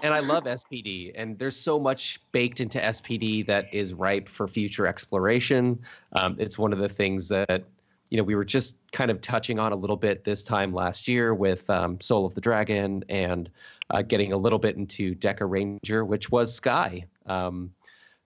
and 0.03 0.13
I 0.13 0.19
love 0.19 0.45
SPD, 0.45 1.11
and 1.15 1.37
there's 1.37 1.55
so 1.55 1.79
much 1.79 2.19
baked 2.31 2.59
into 2.59 2.79
SPD 2.79 3.45
that 3.47 3.73
is 3.73 3.93
ripe 3.93 4.27
for 4.27 4.47
future 4.47 4.87
exploration. 4.87 5.79
Um, 6.13 6.35
it's 6.39 6.57
one 6.57 6.73
of 6.73 6.79
the 6.79 6.89
things 6.89 7.29
that 7.29 7.65
you 8.09 8.17
know 8.17 8.23
we 8.23 8.35
were 8.35 8.45
just 8.45 8.75
kind 8.91 9.11
of 9.11 9.21
touching 9.21 9.59
on 9.59 9.71
a 9.71 9.75
little 9.75 9.95
bit 9.95 10.23
this 10.23 10.43
time 10.43 10.73
last 10.73 11.07
year 11.07 11.33
with 11.33 11.69
um, 11.69 12.01
Soul 12.01 12.25
of 12.25 12.33
the 12.33 12.41
Dragon 12.41 13.03
and 13.07 13.49
uh, 13.91 14.01
getting 14.01 14.33
a 14.33 14.37
little 14.37 14.59
bit 14.59 14.75
into 14.75 15.15
Deca 15.15 15.49
Ranger, 15.49 16.03
which 16.03 16.31
was 16.31 16.53
Sky. 16.53 17.05
Um, 17.27 17.71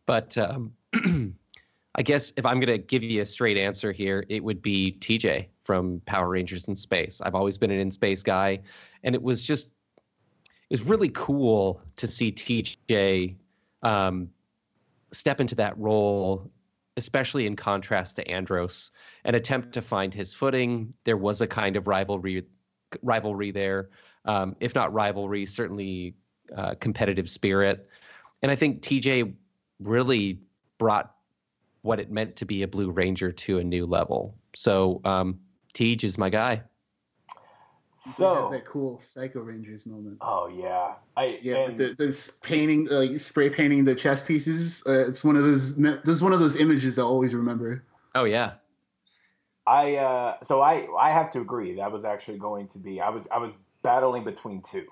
but 0.06 0.38
um, 0.38 0.74
I 1.98 2.02
guess 2.02 2.34
if 2.36 2.46
I'm 2.46 2.60
going 2.60 2.74
to 2.74 2.78
give 2.78 3.04
you 3.04 3.22
a 3.22 3.26
straight 3.26 3.58
answer 3.58 3.92
here, 3.94 4.26
it 4.28 4.44
would 4.44 4.62
be 4.62 4.98
TJ 5.00 5.48
from 5.64 6.02
Power 6.06 6.30
Rangers 6.30 6.68
in 6.68 6.76
Space. 6.76 7.22
I've 7.22 7.36
always 7.36 7.58
been 7.58 7.72
an 7.72 7.80
in 7.80 7.90
space 7.90 8.22
guy, 8.22 8.60
and 9.04 9.16
it 9.16 9.22
was 9.22 9.42
just 9.42 9.70
it 10.70 10.80
was 10.80 10.82
really 10.82 11.10
cool 11.10 11.82
to 11.96 12.08
see 12.08 12.32
TJ 12.34 13.36
um, 13.84 14.30
step 15.14 15.40
into 15.40 15.56
that 15.56 15.78
role, 15.78 16.52
especially 16.98 17.46
in 17.46 17.56
contrast 17.56 18.18
to 18.18 18.28
Andros, 18.30 18.92
and 19.24 19.36
attempt 19.36 19.74
to 19.74 19.82
find 19.82 20.14
his 20.14 20.34
footing. 20.34 20.94
There 21.06 21.18
was 21.18 21.40
a 21.40 21.48
kind 21.48 21.78
of 21.78 21.88
rivalry 21.88 22.44
rivalry 23.04 23.52
there, 23.52 23.90
um, 24.26 24.58
if 24.60 24.76
not 24.76 24.92
rivalry, 24.92 25.46
certainly 25.46 26.16
uh, 26.56 26.76
competitive 26.76 27.30
spirit. 27.30 27.90
And 28.42 28.52
I 28.52 28.56
think 28.56 28.82
TJ 28.82 29.34
really 29.80 30.42
brought 30.78 31.15
what 31.86 32.00
it 32.00 32.12
meant 32.12 32.36
to 32.38 32.46
be 32.46 32.64
a 32.64 32.68
Blue 32.68 32.90
Ranger 32.90 33.32
to 33.32 33.60
a 33.60 33.64
new 33.64 33.86
level. 33.86 34.36
So 34.56 35.02
um, 35.06 35.40
TJ 35.74 36.04
is 36.04 36.18
my 36.18 36.30
guy. 36.30 36.64
So 37.94 38.44
have 38.44 38.52
that 38.52 38.66
cool 38.66 39.00
Psycho 39.00 39.40
Rangers 39.40 39.86
moment. 39.86 40.18
oh 40.22 40.48
yeah, 40.48 40.96
I 41.16 41.40
Yeah, 41.42 41.70
and, 41.70 41.78
the, 41.78 41.96
those 41.98 42.32
painting, 42.44 42.88
like 42.88 43.18
spray 43.20 43.50
painting 43.50 43.84
the 43.84 43.96
chess 43.96 44.22
pieces. 44.22 44.84
Uh, 44.86 45.08
it's 45.08 45.24
one 45.24 45.36
of 45.36 45.44
those. 45.44 45.76
This 45.76 46.08
is 46.08 46.22
one 46.22 46.34
of 46.34 46.40
those 46.40 46.60
images 46.60 47.00
I 47.00 47.04
always 47.04 47.34
remember. 47.34 47.84
Oh 48.14 48.26
yeah, 48.26 48.54
I 49.66 49.96
uh, 49.96 50.36
so 50.44 50.62
I 50.62 50.88
I 51.00 51.12
have 51.12 51.32
to 51.32 51.42
agree 51.42 51.76
that 51.76 51.92
was 51.92 52.06
actually 52.06 52.38
going 52.38 52.68
to 52.70 52.80
be 52.80 53.02
I 53.02 53.10
was 53.10 53.28
I 53.30 53.38
was 53.38 53.56
battling 53.82 54.24
between 54.24 54.62
two. 54.62 54.86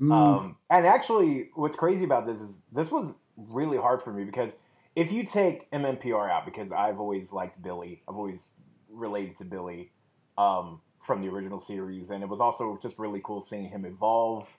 Mm. 0.00 0.12
Um, 0.12 0.56
and 0.70 0.86
actually, 0.86 1.50
what's 1.54 1.76
crazy 1.76 2.04
about 2.04 2.26
this 2.26 2.40
is 2.40 2.62
this 2.72 2.90
was 2.90 3.16
really 3.36 3.76
hard 3.76 4.02
for 4.02 4.12
me 4.12 4.24
because 4.24 4.58
if 4.94 5.12
you 5.12 5.24
take 5.24 5.70
MMPR 5.70 6.30
out, 6.30 6.44
because 6.44 6.72
I've 6.72 7.00
always 7.00 7.32
liked 7.32 7.62
Billy, 7.62 8.02
I've 8.08 8.16
always 8.16 8.50
related 8.90 9.36
to 9.38 9.44
Billy 9.44 9.90
um, 10.36 10.80
from 11.00 11.22
the 11.22 11.28
original 11.28 11.60
series, 11.60 12.10
and 12.10 12.22
it 12.22 12.28
was 12.28 12.40
also 12.40 12.78
just 12.80 12.98
really 12.98 13.20
cool 13.24 13.40
seeing 13.40 13.68
him 13.68 13.84
evolve 13.84 14.56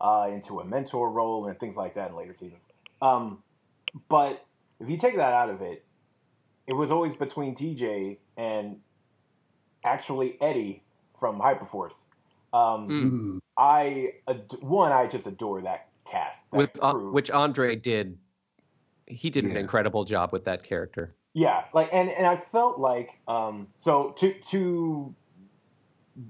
uh, 0.00 0.28
into 0.32 0.60
a 0.60 0.64
mentor 0.64 1.10
role 1.10 1.46
and 1.46 1.58
things 1.58 1.76
like 1.76 1.94
that 1.94 2.10
in 2.10 2.16
later 2.16 2.34
seasons. 2.34 2.68
Um, 3.02 3.42
but 4.08 4.44
if 4.80 4.88
you 4.88 4.96
take 4.96 5.16
that 5.16 5.32
out 5.32 5.50
of 5.50 5.60
it, 5.60 5.84
it 6.66 6.72
was 6.74 6.90
always 6.90 7.14
between 7.14 7.54
TJ 7.54 8.18
and 8.36 8.80
actually 9.84 10.40
Eddie 10.40 10.82
from 11.18 11.38
Hyperforce. 11.40 12.02
Um, 12.52 12.88
Mm. 12.88 13.40
I 13.56 14.14
ad- 14.26 14.52
one, 14.60 14.92
I 14.92 15.06
just 15.06 15.26
adore 15.26 15.62
that 15.62 15.88
cast. 16.04 16.50
That 16.50 16.56
with 16.56 16.82
uh, 16.82 16.94
which 16.94 17.30
Andre 17.30 17.76
did. 17.76 18.18
He 19.06 19.30
did 19.30 19.44
an 19.44 19.56
incredible 19.56 20.04
job 20.04 20.32
with 20.32 20.44
that 20.44 20.64
character. 20.64 21.14
yeah, 21.34 21.64
like 21.72 21.90
and 21.92 22.08
and 22.10 22.26
I 22.26 22.36
felt 22.36 22.78
like 22.78 23.18
um 23.28 23.68
so 23.76 24.10
to 24.18 24.34
to 24.50 25.14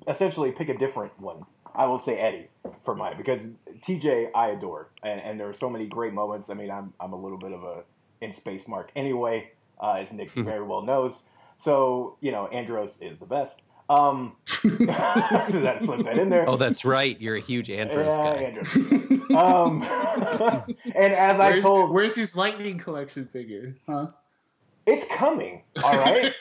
essentially 0.08 0.52
pick 0.52 0.68
a 0.68 0.76
different 0.78 1.18
one. 1.20 1.44
I 1.74 1.86
will 1.86 1.98
say 1.98 2.18
Eddie 2.18 2.48
for 2.84 2.94
mine 2.94 3.16
because 3.16 3.50
TJ 3.80 4.30
I 4.34 4.48
adore 4.50 4.90
and, 5.02 5.20
and 5.20 5.40
there 5.40 5.48
are 5.48 5.54
so 5.54 5.68
many 5.68 5.86
great 5.86 6.12
moments. 6.12 6.50
I 6.50 6.54
mean 6.54 6.70
I'm 6.70 6.92
I'm 7.00 7.12
a 7.12 7.20
little 7.20 7.38
bit 7.38 7.52
of 7.52 7.64
a 7.64 7.82
in 8.20 8.32
space 8.32 8.66
mark 8.68 8.90
anyway, 8.96 9.50
uh, 9.80 9.94
as 9.94 10.12
Nick 10.12 10.30
very 10.34 10.62
well 10.62 10.82
knows. 10.82 11.28
So 11.56 12.16
you 12.20 12.32
know 12.32 12.46
Andros 12.48 13.00
is 13.02 13.18
the 13.18 13.26
best. 13.26 13.62
Um, 13.88 14.36
that 14.64 15.78
slipped 15.82 16.04
that 16.04 16.18
in 16.18 16.30
there. 16.30 16.48
Oh, 16.48 16.56
that's 16.56 16.84
right. 16.84 17.20
You're 17.20 17.36
a 17.36 17.40
huge 17.40 17.70
Andros 17.70 18.06
yeah, 18.06 18.16
guy. 18.16 18.42
Andros. 18.42 19.10
Um, 19.34 19.82
and 20.94 21.12
as 21.12 21.40
I 21.40 21.58
told, 21.60 21.90
where's 21.90 22.14
his 22.14 22.36
lightning 22.36 22.78
collection 22.78 23.26
figure? 23.26 23.74
Huh? 23.88 24.08
it's 24.86 25.06
coming. 25.08 25.62
All 25.82 25.96
right, 25.96 26.32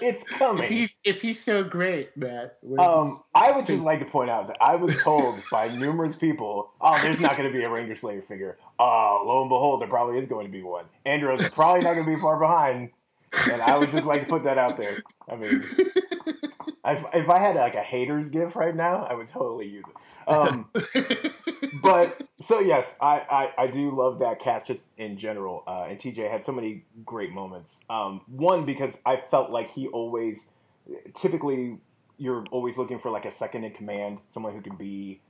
it's 0.00 0.22
If 0.22 0.26
coming. 0.26 0.68
he's 0.68 0.96
if 1.04 1.22
he's 1.22 1.42
so 1.42 1.62
great, 1.62 2.16
Matt. 2.16 2.58
Um, 2.78 3.20
I 3.34 3.52
would 3.52 3.66
just 3.66 3.84
like 3.84 4.00
to 4.00 4.06
point 4.06 4.30
out 4.30 4.48
that 4.48 4.56
I 4.60 4.76
was 4.76 5.00
told 5.02 5.40
by 5.50 5.68
numerous 5.76 6.16
people, 6.16 6.72
"Oh, 6.80 6.98
there's 7.02 7.20
not 7.20 7.36
going 7.36 7.50
to 7.50 7.56
be 7.56 7.64
a 7.64 7.70
Ranger 7.70 7.96
Slayer 7.96 8.22
figure." 8.22 8.58
Oh, 8.78 9.22
lo 9.26 9.42
and 9.42 9.48
behold, 9.48 9.80
there 9.80 9.88
probably 9.88 10.18
is 10.18 10.26
going 10.26 10.46
to 10.46 10.52
be 10.52 10.62
one. 10.62 10.86
Andros 11.04 11.44
is 11.44 11.52
probably 11.52 11.82
not 11.82 11.94
going 11.94 12.06
to 12.06 12.14
be 12.14 12.20
far 12.20 12.38
behind, 12.38 12.90
and 13.50 13.60
I 13.62 13.78
would 13.78 13.90
just 13.90 14.06
like 14.06 14.22
to 14.22 14.26
put 14.28 14.44
that 14.44 14.58
out 14.58 14.76
there. 14.76 14.96
I 15.28 15.36
mean, 15.36 15.62
if, 15.78 17.04
if 17.14 17.28
I 17.28 17.38
had 17.38 17.56
like 17.56 17.74
a 17.74 17.82
haters 17.82 18.30
gift 18.30 18.54
right 18.56 18.74
now, 18.74 19.04
I 19.04 19.14
would 19.14 19.28
totally 19.28 19.66
use 19.68 19.84
it. 19.88 19.94
Um, 20.28 20.68
but 21.82 22.20
so 22.40 22.58
yes, 22.58 22.98
I, 23.00 23.24
I, 23.30 23.62
I 23.64 23.66
do 23.68 23.92
love 23.92 24.18
that 24.18 24.40
cast 24.40 24.66
just 24.66 24.88
in 24.98 25.16
general. 25.18 25.62
Uh, 25.68 25.86
and 25.88 26.00
TJ 26.00 26.28
had 26.28 26.42
so 26.42 26.50
many 26.50 26.82
great 27.04 27.30
moments. 27.30 27.84
Um, 27.88 28.22
one 28.26 28.64
because 28.64 29.00
I 29.06 29.18
felt 29.18 29.50
like 29.50 29.70
he 29.70 29.86
always, 29.86 30.50
typically, 31.14 31.78
you're 32.18 32.44
always 32.50 32.76
looking 32.76 32.98
for 32.98 33.10
like 33.12 33.24
a 33.24 33.30
second 33.30 33.62
in 33.62 33.72
command, 33.72 34.18
someone 34.26 34.52
who 34.52 34.60
can 34.60 34.74
be 34.74 35.20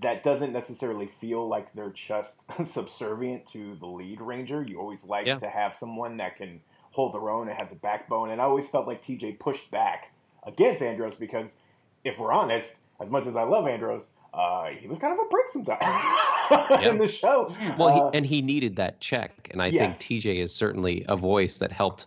that 0.00 0.22
doesn't 0.24 0.52
necessarily 0.52 1.06
feel 1.06 1.46
like 1.46 1.72
they're 1.72 1.90
just 1.90 2.44
subservient 2.66 3.46
to 3.46 3.76
the 3.76 3.86
lead 3.86 4.20
ranger. 4.20 4.62
You 4.62 4.80
always 4.80 5.04
like 5.04 5.26
Yeah. 5.26 5.36
to 5.38 5.48
have 5.48 5.76
someone 5.76 6.16
that 6.16 6.34
can 6.36 6.60
hold 6.94 7.12
their 7.12 7.28
own 7.28 7.48
and 7.48 7.58
has 7.58 7.72
a 7.72 7.76
backbone. 7.76 8.30
And 8.30 8.40
I 8.40 8.44
always 8.44 8.68
felt 8.68 8.86
like 8.86 9.02
TJ 9.02 9.38
pushed 9.40 9.70
back 9.70 10.12
against 10.46 10.80
Andros 10.80 11.16
because, 11.16 11.56
if 12.04 12.18
we're 12.20 12.32
honest, 12.32 12.76
as 13.00 13.10
much 13.10 13.26
as 13.26 13.36
I 13.36 13.42
love 13.42 13.66
Andros, 13.66 14.10
uh, 14.32 14.68
he 14.68 14.86
was 14.86 14.98
kind 15.00 15.12
of 15.12 15.18
a 15.18 15.28
prick 15.28 15.48
sometimes 15.48 16.82
in 16.86 16.98
the 16.98 17.08
show. 17.08 17.52
Well, 17.76 17.88
Uh, 17.88 18.10
he, 18.10 18.16
and 18.18 18.26
he 18.26 18.42
needed 18.42 18.76
that 18.76 19.00
check, 19.00 19.48
and 19.50 19.60
I 19.60 19.66
yes. 19.66 19.98
think 19.98 20.22
TJ 20.22 20.36
is 20.36 20.54
certainly 20.54 21.04
a 21.08 21.16
voice 21.16 21.58
that 21.58 21.72
helped 21.72 22.06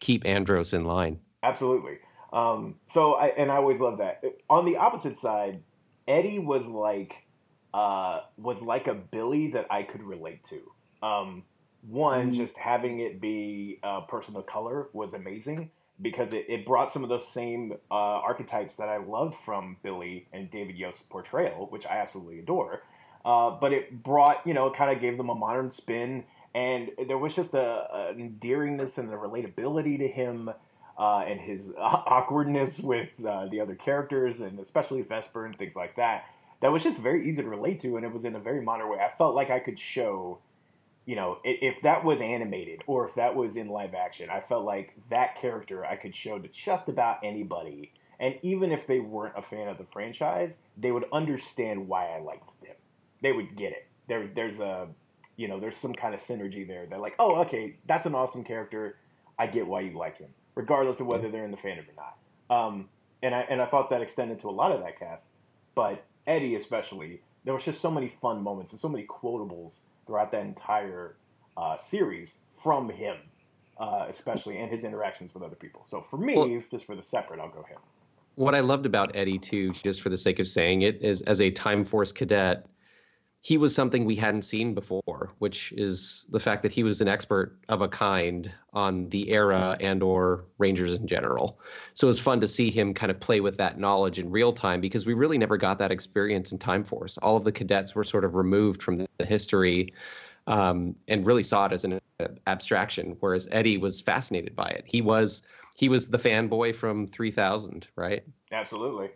keep 0.00 0.24
Andros 0.26 0.72
in 0.72 0.84
line. 0.84 1.18
Absolutely. 1.42 1.98
Um, 2.32 2.76
so 2.86 3.14
I 3.14 3.28
and 3.28 3.50
I 3.50 3.56
always 3.56 3.80
love 3.80 3.98
that. 3.98 4.22
On 4.48 4.64
the 4.64 4.76
opposite 4.76 5.16
side, 5.16 5.62
Eddie 6.06 6.38
was 6.38 6.68
like 6.68 7.26
uh, 7.74 8.20
was 8.36 8.62
like 8.62 8.86
a 8.86 8.94
Billy 8.94 9.48
that 9.48 9.66
I 9.70 9.82
could 9.82 10.02
relate 10.04 10.44
to. 10.44 10.60
Um, 11.02 11.44
one, 11.88 12.30
Mm. 12.30 12.34
just 12.34 12.58
having 12.58 13.00
it 13.00 13.20
be 13.20 13.78
a 13.82 14.02
person 14.02 14.36
of 14.36 14.46
color 14.46 14.88
was 14.92 15.14
amazing 15.14 15.70
because 16.00 16.32
it, 16.32 16.46
it 16.48 16.64
brought 16.64 16.90
some 16.90 17.02
of 17.02 17.08
those 17.08 17.26
same 17.26 17.72
uh, 17.90 17.94
archetypes 17.94 18.76
that 18.76 18.88
I 18.88 18.96
loved 18.98 19.34
from 19.34 19.76
Billy 19.82 20.26
and 20.32 20.50
David 20.50 20.76
Yost's 20.76 21.02
portrayal, 21.02 21.66
which 21.70 21.86
I 21.86 21.96
absolutely 21.98 22.38
adore. 22.38 22.82
Uh, 23.24 23.50
but 23.50 23.72
it 23.72 24.02
brought, 24.02 24.46
you 24.46 24.54
know, 24.54 24.66
it 24.68 24.74
kind 24.74 24.90
of 24.90 25.00
gave 25.00 25.18
them 25.18 25.28
a 25.28 25.34
modern 25.34 25.70
spin, 25.70 26.24
and 26.54 26.90
there 27.06 27.18
was 27.18 27.36
just 27.36 27.52
a, 27.54 28.08
an 28.10 28.16
endearingness 28.18 28.96
and 28.96 29.12
a 29.12 29.16
relatability 29.16 29.98
to 29.98 30.08
him 30.08 30.50
uh, 30.98 31.18
and 31.26 31.38
his 31.40 31.74
awkwardness 31.78 32.80
with 32.80 33.22
uh, 33.24 33.46
the 33.46 33.60
other 33.60 33.74
characters, 33.74 34.40
and 34.40 34.58
especially 34.58 35.02
Vesper 35.02 35.44
and 35.44 35.56
things 35.58 35.76
like 35.76 35.96
that. 35.96 36.24
That 36.60 36.72
was 36.72 36.82
just 36.82 36.98
very 36.98 37.26
easy 37.28 37.42
to 37.42 37.48
relate 37.48 37.80
to, 37.80 37.96
and 37.96 38.04
it 38.06 38.12
was 38.12 38.24
in 38.24 38.34
a 38.34 38.40
very 38.40 38.62
modern 38.62 38.88
way. 38.88 38.98
I 38.98 39.10
felt 39.10 39.34
like 39.34 39.50
I 39.50 39.60
could 39.60 39.78
show, 39.78 40.38
you 41.06 41.16
know, 41.16 41.38
if 41.44 41.82
that 41.82 42.04
was 42.04 42.20
animated 42.20 42.82
or 42.86 43.06
if 43.06 43.14
that 43.14 43.34
was 43.34 43.56
in 43.56 43.68
live 43.68 43.94
action, 43.94 44.30
I 44.30 44.40
felt 44.40 44.64
like 44.64 44.94
that 45.08 45.34
character 45.36 45.84
I 45.84 45.96
could 45.96 46.14
show 46.14 46.38
to 46.38 46.48
just 46.48 46.88
about 46.88 47.18
anybody. 47.24 47.92
And 48.20 48.38
even 48.42 48.70
if 48.70 48.86
they 48.86 49.00
weren't 49.00 49.36
a 49.36 49.42
fan 49.42 49.68
of 49.68 49.78
the 49.78 49.84
franchise, 49.84 50.58
they 50.76 50.92
would 50.92 51.06
understand 51.12 51.88
why 51.88 52.08
I 52.08 52.20
liked 52.20 52.50
him. 52.62 52.76
they 53.22 53.32
would 53.32 53.56
get 53.56 53.72
it. 53.72 53.86
There's 54.08 54.30
there's 54.30 54.60
a 54.60 54.88
you 55.36 55.48
know 55.48 55.58
there's 55.58 55.76
some 55.76 55.94
kind 55.94 56.14
of 56.14 56.20
synergy 56.20 56.66
there. 56.66 56.86
They're 56.86 56.98
like, 56.98 57.16
oh, 57.18 57.40
okay, 57.42 57.76
that's 57.86 58.06
an 58.06 58.14
awesome 58.14 58.44
character. 58.44 58.96
I 59.38 59.46
get 59.46 59.66
why 59.66 59.80
you 59.80 59.96
like 59.96 60.18
him, 60.18 60.28
regardless 60.54 61.00
of 61.00 61.06
whether 61.06 61.30
they're 61.30 61.44
in 61.44 61.50
the 61.50 61.56
fandom 61.56 61.86
or 61.88 61.94
not. 61.96 62.16
Um, 62.56 62.88
and 63.22 63.34
I 63.34 63.40
and 63.48 63.62
I 63.62 63.66
thought 63.66 63.90
that 63.90 64.02
extended 64.02 64.38
to 64.40 64.48
a 64.48 64.50
lot 64.50 64.72
of 64.72 64.80
that 64.80 64.98
cast, 64.98 65.30
but 65.74 66.04
Eddie 66.26 66.56
especially. 66.56 67.22
There 67.42 67.54
was 67.54 67.64
just 67.64 67.80
so 67.80 67.90
many 67.90 68.08
fun 68.08 68.42
moments 68.42 68.72
and 68.72 68.78
so 68.78 68.90
many 68.90 69.06
quotables 69.06 69.80
throughout 70.10 70.32
that 70.32 70.44
entire 70.44 71.14
uh, 71.56 71.76
series 71.76 72.38
from 72.60 72.90
him, 72.90 73.16
uh, 73.78 74.06
especially 74.08 74.58
and 74.58 74.68
his 74.68 74.82
interactions 74.82 75.32
with 75.32 75.44
other 75.44 75.54
people. 75.54 75.82
So 75.84 76.00
for 76.00 76.16
me, 76.16 76.36
well, 76.36 76.62
just 76.68 76.84
for 76.84 76.96
the 76.96 77.02
separate, 77.02 77.38
I'll 77.38 77.48
go 77.48 77.62
him. 77.62 77.78
What 78.34 78.56
I 78.56 78.60
loved 78.60 78.86
about 78.86 79.14
Eddie 79.14 79.38
too, 79.38 79.70
just 79.70 80.00
for 80.00 80.08
the 80.08 80.18
sake 80.18 80.40
of 80.40 80.48
saying 80.48 80.82
it, 80.82 81.00
is 81.00 81.22
as 81.22 81.40
a 81.40 81.52
Time 81.52 81.84
Force 81.84 82.10
cadet, 82.10 82.66
he 83.42 83.56
was 83.56 83.74
something 83.74 84.04
we 84.04 84.16
hadn't 84.16 84.42
seen 84.42 84.74
before, 84.74 85.32
which 85.38 85.72
is 85.72 86.26
the 86.28 86.40
fact 86.40 86.62
that 86.62 86.72
he 86.72 86.82
was 86.82 87.00
an 87.00 87.08
expert 87.08 87.56
of 87.70 87.80
a 87.80 87.88
kind 87.88 88.52
on 88.74 89.08
the 89.08 89.30
era 89.30 89.78
and 89.80 90.02
or 90.02 90.44
Rangers 90.58 90.92
in 90.92 91.06
general. 91.06 91.58
So 91.94 92.06
it 92.06 92.10
was 92.10 92.20
fun 92.20 92.40
to 92.42 92.48
see 92.48 92.70
him 92.70 92.92
kind 92.92 93.10
of 93.10 93.18
play 93.18 93.40
with 93.40 93.56
that 93.56 93.78
knowledge 93.78 94.18
in 94.18 94.30
real 94.30 94.52
time 94.52 94.82
because 94.82 95.06
we 95.06 95.14
really 95.14 95.38
never 95.38 95.56
got 95.56 95.78
that 95.78 95.90
experience 95.90 96.52
in 96.52 96.58
Time 96.58 96.84
Force. 96.84 97.16
All 97.18 97.36
of 97.36 97.44
the 97.44 97.52
cadets 97.52 97.94
were 97.94 98.04
sort 98.04 98.26
of 98.26 98.34
removed 98.34 98.82
from 98.82 99.06
the 99.16 99.24
history 99.24 99.94
um, 100.46 100.94
and 101.08 101.24
really 101.24 101.42
saw 101.42 101.64
it 101.64 101.72
as 101.72 101.84
an 101.84 101.98
abstraction, 102.46 103.16
whereas 103.20 103.48
Eddie 103.50 103.78
was 103.78 104.02
fascinated 104.02 104.54
by 104.54 104.68
it. 104.68 104.84
He 104.86 105.00
was 105.00 105.42
he 105.76 105.88
was 105.88 106.08
the 106.08 106.18
fanboy 106.18 106.74
from 106.74 107.06
3000, 107.06 107.86
right? 107.96 108.22
Absolutely 108.52 109.10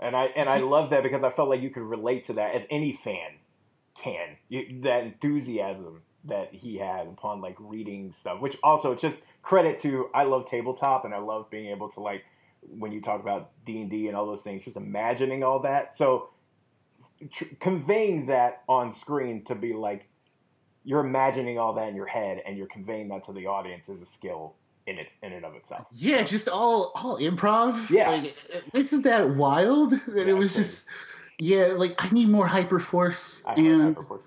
and 0.00 0.16
I 0.16 0.26
and 0.26 0.48
I 0.48 0.58
love 0.58 0.90
that 0.90 1.02
because 1.02 1.22
I 1.22 1.30
felt 1.30 1.48
like 1.48 1.62
you 1.62 1.70
could 1.70 1.82
relate 1.82 2.24
to 2.24 2.34
that 2.34 2.54
as 2.54 2.66
any 2.70 2.92
fan 2.92 3.32
can. 3.94 4.36
You, 4.48 4.80
that 4.82 5.04
enthusiasm 5.04 6.02
that 6.24 6.54
he 6.54 6.76
had 6.76 7.06
upon 7.06 7.40
like 7.40 7.56
reading 7.58 8.12
stuff, 8.12 8.40
which 8.40 8.56
also 8.62 8.94
just 8.94 9.24
credit 9.42 9.78
to 9.80 10.10
I 10.14 10.24
love 10.24 10.46
tabletop 10.46 11.04
and 11.04 11.14
I 11.14 11.18
love 11.18 11.50
being 11.50 11.70
able 11.70 11.90
to 11.90 12.00
like 12.00 12.24
when 12.62 12.92
you 12.92 13.00
talk 13.00 13.20
about 13.20 13.50
D 13.64 13.82
and 13.82 13.90
D 13.90 14.08
and 14.08 14.16
all 14.16 14.26
those 14.26 14.42
things, 14.42 14.64
just 14.64 14.76
imagining 14.76 15.42
all 15.42 15.60
that. 15.60 15.94
So 15.94 16.30
tr- 17.30 17.44
conveying 17.58 18.26
that 18.26 18.62
on 18.68 18.92
screen 18.92 19.44
to 19.44 19.54
be 19.54 19.72
like 19.72 20.08
you're 20.82 21.04
imagining 21.04 21.58
all 21.58 21.74
that 21.74 21.88
in 21.88 21.94
your 21.94 22.06
head 22.06 22.42
and 22.46 22.56
you're 22.56 22.66
conveying 22.66 23.08
that 23.08 23.24
to 23.24 23.32
the 23.32 23.46
audience 23.46 23.88
is 23.90 24.00
a 24.00 24.06
skill 24.06 24.54
in 24.90 24.98
its 24.98 25.14
in 25.22 25.32
and 25.32 25.44
of 25.44 25.54
itself. 25.54 25.86
Yeah, 25.92 26.22
just 26.22 26.48
all 26.48 26.92
all 26.96 27.18
improv. 27.18 27.88
Yeah, 27.88 28.10
like, 28.10 28.34
isn't 28.74 29.02
that 29.02 29.30
wild? 29.30 29.92
That 30.10 30.26
yeah, 30.26 30.32
it 30.32 30.36
was 30.36 30.54
just 30.54 30.86
yeah, 31.38 31.66
like 31.76 31.94
I 31.98 32.10
need 32.10 32.28
more 32.28 32.46
hyperforce 32.46 33.44
and. 33.56 33.96
Hyperforce. 33.96 34.22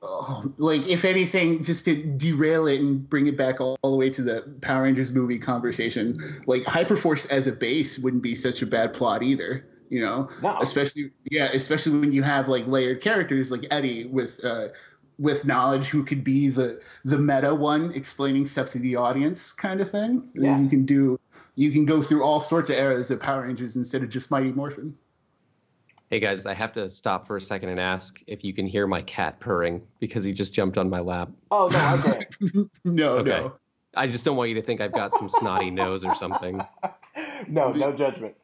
Oh, 0.00 0.44
like 0.58 0.86
if 0.86 1.04
anything, 1.04 1.60
just 1.64 1.84
to 1.86 1.96
derail 2.16 2.68
it 2.68 2.80
and 2.80 3.08
bring 3.10 3.26
it 3.26 3.36
back 3.36 3.60
all, 3.60 3.76
all, 3.82 3.90
the 3.90 3.96
way 3.98 4.10
to 4.10 4.22
the 4.22 4.44
Power 4.60 4.84
Rangers 4.84 5.10
movie 5.10 5.40
conversation, 5.40 6.16
like 6.46 6.62
Hyperforce 6.62 7.28
as 7.30 7.48
a 7.48 7.52
base 7.52 7.98
wouldn't 7.98 8.22
be 8.22 8.36
such 8.36 8.62
a 8.62 8.66
bad 8.66 8.94
plot 8.94 9.24
either. 9.24 9.66
You 9.90 10.04
know, 10.04 10.28
no. 10.40 10.56
especially 10.60 11.10
yeah, 11.24 11.50
especially 11.52 11.98
when 11.98 12.12
you 12.12 12.22
have 12.22 12.46
like 12.46 12.66
layered 12.68 13.00
characters 13.00 13.50
like 13.50 13.66
Eddie 13.72 14.04
with 14.04 14.44
uh, 14.44 14.68
with 15.18 15.44
knowledge 15.44 15.86
who 15.88 16.04
could 16.04 16.22
be 16.22 16.48
the 16.48 16.80
the 17.04 17.18
meta 17.18 17.54
one 17.54 17.92
explaining 17.92 18.46
stuff 18.46 18.70
to 18.70 18.78
the 18.78 18.96
audience 18.96 19.52
kind 19.52 19.80
of 19.80 19.90
thing. 19.90 20.28
Yeah. 20.34 20.54
And 20.54 20.64
you 20.64 20.70
can 20.70 20.86
do 20.86 21.20
you 21.56 21.72
can 21.72 21.84
go 21.84 22.00
through 22.00 22.22
all 22.22 22.40
sorts 22.40 22.70
of 22.70 22.76
eras 22.76 23.10
of 23.10 23.20
Power 23.20 23.42
Rangers 23.42 23.76
instead 23.76 24.02
of 24.02 24.10
just 24.10 24.30
Mighty 24.30 24.52
Morphin. 24.52 24.96
Hey 26.10 26.20
guys, 26.20 26.46
I 26.46 26.54
have 26.54 26.72
to 26.72 26.88
stop 26.88 27.26
for 27.26 27.36
a 27.36 27.40
second 27.40 27.68
and 27.68 27.78
ask 27.78 28.22
if 28.26 28.42
you 28.42 28.54
can 28.54 28.66
hear 28.66 28.86
my 28.86 29.02
cat 29.02 29.40
purring 29.40 29.82
because 30.00 30.24
he 30.24 30.32
just 30.32 30.54
jumped 30.54 30.78
on 30.78 30.88
my 30.88 31.00
lap. 31.00 31.30
Oh 31.50 31.68
no, 31.68 31.78
I 31.78 31.96
can't. 31.98 32.70
no, 32.84 33.18
okay. 33.18 33.30
no. 33.30 33.54
I 33.94 34.06
just 34.06 34.24
don't 34.24 34.36
want 34.36 34.48
you 34.48 34.54
to 34.54 34.62
think 34.62 34.80
I've 34.80 34.92
got 34.92 35.12
some 35.12 35.28
snotty 35.28 35.70
nose 35.70 36.04
or 36.04 36.14
something. 36.14 36.62
No, 37.48 37.72
no 37.72 37.92
judgment. 37.92 38.36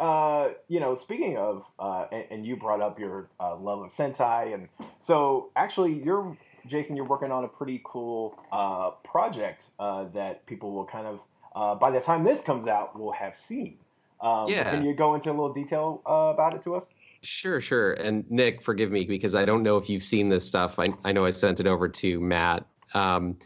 Uh, 0.00 0.52
you 0.68 0.80
know, 0.80 0.94
speaking 0.94 1.36
of, 1.36 1.64
uh, 1.78 2.06
and, 2.10 2.24
and, 2.30 2.46
you 2.46 2.56
brought 2.56 2.80
up 2.80 2.98
your 2.98 3.28
uh, 3.38 3.54
love 3.54 3.82
of 3.82 3.90
Sentai, 3.90 4.54
and 4.54 4.66
so 4.98 5.50
actually, 5.56 5.92
you're 5.92 6.36
Jason. 6.66 6.96
You're 6.96 7.04
working 7.04 7.30
on 7.30 7.44
a 7.44 7.48
pretty 7.48 7.82
cool 7.84 8.42
uh, 8.50 8.92
project 9.04 9.66
uh, 9.78 10.04
that 10.14 10.46
people 10.46 10.72
will 10.72 10.86
kind 10.86 11.06
of, 11.06 11.20
uh, 11.54 11.74
by 11.74 11.90
the 11.90 12.00
time 12.00 12.24
this 12.24 12.42
comes 12.42 12.66
out, 12.66 12.98
will 12.98 13.12
have 13.12 13.36
seen. 13.36 13.76
Um, 14.22 14.48
yeah. 14.48 14.70
Can 14.70 14.84
you 14.84 14.94
go 14.94 15.14
into 15.14 15.28
a 15.28 15.32
little 15.32 15.52
detail 15.52 16.00
about 16.06 16.54
it 16.54 16.62
to 16.62 16.76
us? 16.76 16.86
Sure, 17.22 17.60
sure. 17.60 17.92
And 17.92 18.28
Nick, 18.30 18.62
forgive 18.62 18.90
me 18.90 19.04
because 19.04 19.34
I 19.34 19.44
don't 19.44 19.62
know 19.62 19.76
if 19.76 19.90
you've 19.90 20.02
seen 20.02 20.30
this 20.30 20.46
stuff. 20.46 20.78
I, 20.78 20.88
I 21.04 21.12
know 21.12 21.26
I 21.26 21.30
sent 21.30 21.60
it 21.60 21.66
over 21.66 21.88
to 21.88 22.20
Matt. 22.20 22.64
Um, 22.94 23.36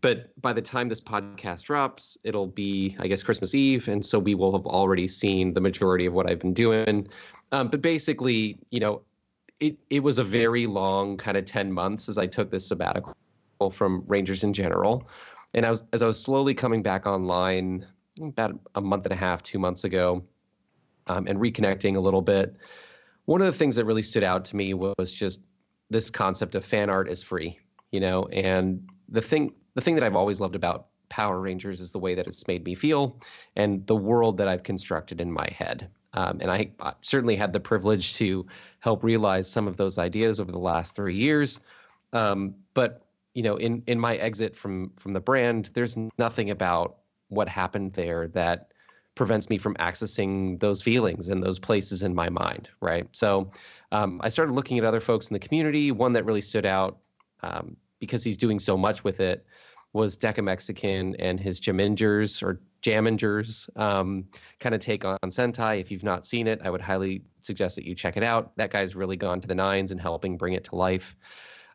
but 0.00 0.40
by 0.40 0.52
the 0.52 0.62
time 0.62 0.88
this 0.88 1.00
podcast 1.00 1.62
drops, 1.62 2.18
it'll 2.24 2.46
be, 2.46 2.96
I 2.98 3.06
guess, 3.06 3.22
Christmas 3.22 3.54
Eve. 3.54 3.88
And 3.88 4.04
so 4.04 4.18
we 4.18 4.34
will 4.34 4.52
have 4.52 4.66
already 4.66 5.08
seen 5.08 5.54
the 5.54 5.60
majority 5.60 6.06
of 6.06 6.12
what 6.12 6.28
I've 6.28 6.38
been 6.38 6.54
doing. 6.54 7.08
Um, 7.52 7.68
but 7.68 7.82
basically, 7.82 8.58
you 8.70 8.80
know, 8.80 9.02
it, 9.60 9.78
it 9.88 10.02
was 10.02 10.18
a 10.18 10.24
very 10.24 10.66
long 10.66 11.16
kind 11.16 11.36
of 11.36 11.44
10 11.44 11.72
months 11.72 12.08
as 12.08 12.18
I 12.18 12.26
took 12.26 12.50
this 12.50 12.66
sabbatical 12.68 13.14
from 13.70 14.04
Rangers 14.06 14.44
in 14.44 14.52
general. 14.52 15.08
And 15.54 15.64
I 15.64 15.70
was, 15.70 15.82
as 15.92 16.02
I 16.02 16.06
was 16.06 16.20
slowly 16.20 16.54
coming 16.54 16.82
back 16.82 17.06
online 17.06 17.86
about 18.20 18.58
a 18.74 18.80
month 18.80 19.06
and 19.06 19.12
a 19.12 19.16
half, 19.16 19.42
two 19.42 19.58
months 19.58 19.84
ago, 19.84 20.22
um, 21.06 21.26
and 21.26 21.38
reconnecting 21.38 21.96
a 21.96 22.00
little 22.00 22.22
bit, 22.22 22.56
one 23.24 23.40
of 23.40 23.46
the 23.46 23.52
things 23.52 23.76
that 23.76 23.84
really 23.84 24.02
stood 24.02 24.24
out 24.24 24.44
to 24.46 24.56
me 24.56 24.74
was 24.74 25.12
just 25.12 25.40
this 25.88 26.10
concept 26.10 26.54
of 26.54 26.64
fan 26.64 26.90
art 26.90 27.08
is 27.08 27.22
free, 27.22 27.58
you 27.92 28.00
know, 28.00 28.24
and 28.26 28.88
the 29.08 29.22
thing 29.22 29.54
the 29.76 29.82
thing 29.82 29.94
that 29.94 30.02
I've 30.02 30.16
always 30.16 30.40
loved 30.40 30.56
about 30.56 30.86
Power 31.10 31.38
Rangers 31.38 31.80
is 31.80 31.92
the 31.92 31.98
way 31.98 32.14
that 32.14 32.26
it's 32.26 32.48
made 32.48 32.64
me 32.64 32.74
feel 32.74 33.20
and 33.54 33.86
the 33.86 33.94
world 33.94 34.38
that 34.38 34.48
I've 34.48 34.62
constructed 34.62 35.20
in 35.20 35.30
my 35.30 35.48
head. 35.56 35.88
Um, 36.14 36.38
and 36.40 36.50
I, 36.50 36.70
I, 36.80 36.94
certainly 37.02 37.36
had 37.36 37.52
the 37.52 37.60
privilege 37.60 38.14
to 38.16 38.46
help 38.80 39.04
realize 39.04 39.48
some 39.48 39.68
of 39.68 39.76
those 39.76 39.98
ideas 39.98 40.40
over 40.40 40.50
the 40.50 40.58
last 40.58 40.96
three 40.96 41.16
years. 41.16 41.60
Um, 42.14 42.54
but 42.72 43.02
you 43.34 43.42
know, 43.42 43.56
in 43.56 43.82
in 43.86 44.00
my 44.00 44.16
exit 44.16 44.56
from 44.56 44.92
from 44.96 45.12
the 45.12 45.20
brand, 45.20 45.68
there's 45.74 45.96
nothing 46.16 46.50
about 46.50 46.96
what 47.28 47.46
happened 47.46 47.92
there 47.92 48.28
that 48.28 48.72
prevents 49.14 49.50
me 49.50 49.58
from 49.58 49.74
accessing 49.74 50.58
those 50.58 50.80
feelings 50.80 51.28
and 51.28 51.42
those 51.42 51.58
places 51.58 52.02
in 52.02 52.14
my 52.14 52.30
mind, 52.30 52.70
right? 52.80 53.08
So 53.12 53.50
um, 53.92 54.22
I 54.24 54.30
started 54.30 54.54
looking 54.54 54.78
at 54.78 54.84
other 54.84 55.00
folks 55.00 55.28
in 55.28 55.34
the 55.34 55.40
community. 55.40 55.92
One 55.92 56.14
that 56.14 56.24
really 56.24 56.40
stood 56.40 56.64
out 56.64 56.96
um, 57.42 57.76
because 57.98 58.24
he's 58.24 58.38
doing 58.38 58.58
so 58.58 58.78
much 58.78 59.04
with 59.04 59.20
it 59.20 59.44
was 59.96 60.16
Deca 60.16 60.44
Mexican 60.44 61.16
and 61.16 61.40
his 61.40 61.60
Jamingers 61.60 62.42
or 62.42 62.60
Jamingers 62.82 63.68
um, 63.76 64.24
kind 64.60 64.74
of 64.74 64.80
take 64.80 65.04
on 65.04 65.18
Sentai. 65.24 65.80
If 65.80 65.90
you've 65.90 66.04
not 66.04 66.24
seen 66.24 66.46
it, 66.46 66.60
I 66.62 66.70
would 66.70 66.80
highly 66.80 67.22
suggest 67.42 67.74
that 67.76 67.84
you 67.84 67.94
check 67.94 68.16
it 68.16 68.22
out. 68.22 68.56
That 68.56 68.70
guy's 68.70 68.94
really 68.94 69.16
gone 69.16 69.40
to 69.40 69.48
the 69.48 69.54
nines 69.54 69.90
and 69.90 70.00
helping 70.00 70.36
bring 70.36 70.52
it 70.52 70.64
to 70.64 70.76
life. 70.76 71.16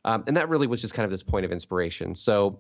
Um, 0.06 0.24
and 0.28 0.38
that 0.38 0.50
really 0.50 0.68
was 0.68 0.82
just 0.82 0.94
kind 0.94 1.04
of 1.04 1.12
this 1.12 1.24
point 1.24 1.46
of 1.46 1.52
inspiration. 1.52 2.16
So 2.16 2.60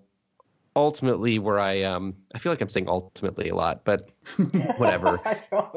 ultimately, 0.75 1.39
where 1.39 1.59
I 1.59 1.83
um, 1.83 2.15
I 2.35 2.39
feel 2.39 2.51
like 2.51 2.61
I'm 2.61 2.69
saying 2.69 2.87
ultimately 2.89 3.49
a 3.49 3.55
lot, 3.55 3.83
but 3.83 4.11
whatever. 4.77 5.19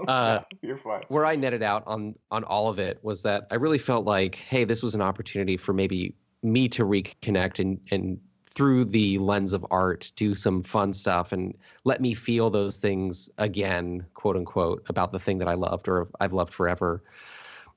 uh, 0.08 0.40
You're 0.62 0.76
fine. 0.76 1.02
Where 1.08 1.26
I 1.26 1.36
netted 1.36 1.62
out 1.62 1.84
on 1.86 2.14
on 2.30 2.44
all 2.44 2.68
of 2.68 2.78
it 2.78 2.98
was 3.02 3.22
that 3.22 3.46
I 3.50 3.56
really 3.56 3.78
felt 3.78 4.04
like, 4.04 4.34
hey, 4.34 4.64
this 4.64 4.82
was 4.82 4.94
an 4.94 5.02
opportunity 5.02 5.56
for 5.56 5.72
maybe 5.72 6.14
me 6.42 6.68
to 6.70 6.84
reconnect 6.84 7.58
and 7.58 7.80
and 7.90 8.18
through 8.54 8.84
the 8.84 9.18
lens 9.18 9.52
of 9.52 9.66
art 9.70 10.12
do 10.16 10.34
some 10.34 10.62
fun 10.62 10.92
stuff 10.92 11.32
and 11.32 11.56
let 11.84 12.00
me 12.00 12.14
feel 12.14 12.50
those 12.50 12.76
things 12.76 13.28
again 13.38 14.04
quote 14.14 14.36
unquote 14.36 14.84
about 14.88 15.12
the 15.12 15.18
thing 15.18 15.38
that 15.38 15.48
i 15.48 15.54
loved 15.54 15.88
or 15.88 16.08
i've 16.20 16.32
loved 16.32 16.52
forever. 16.52 17.02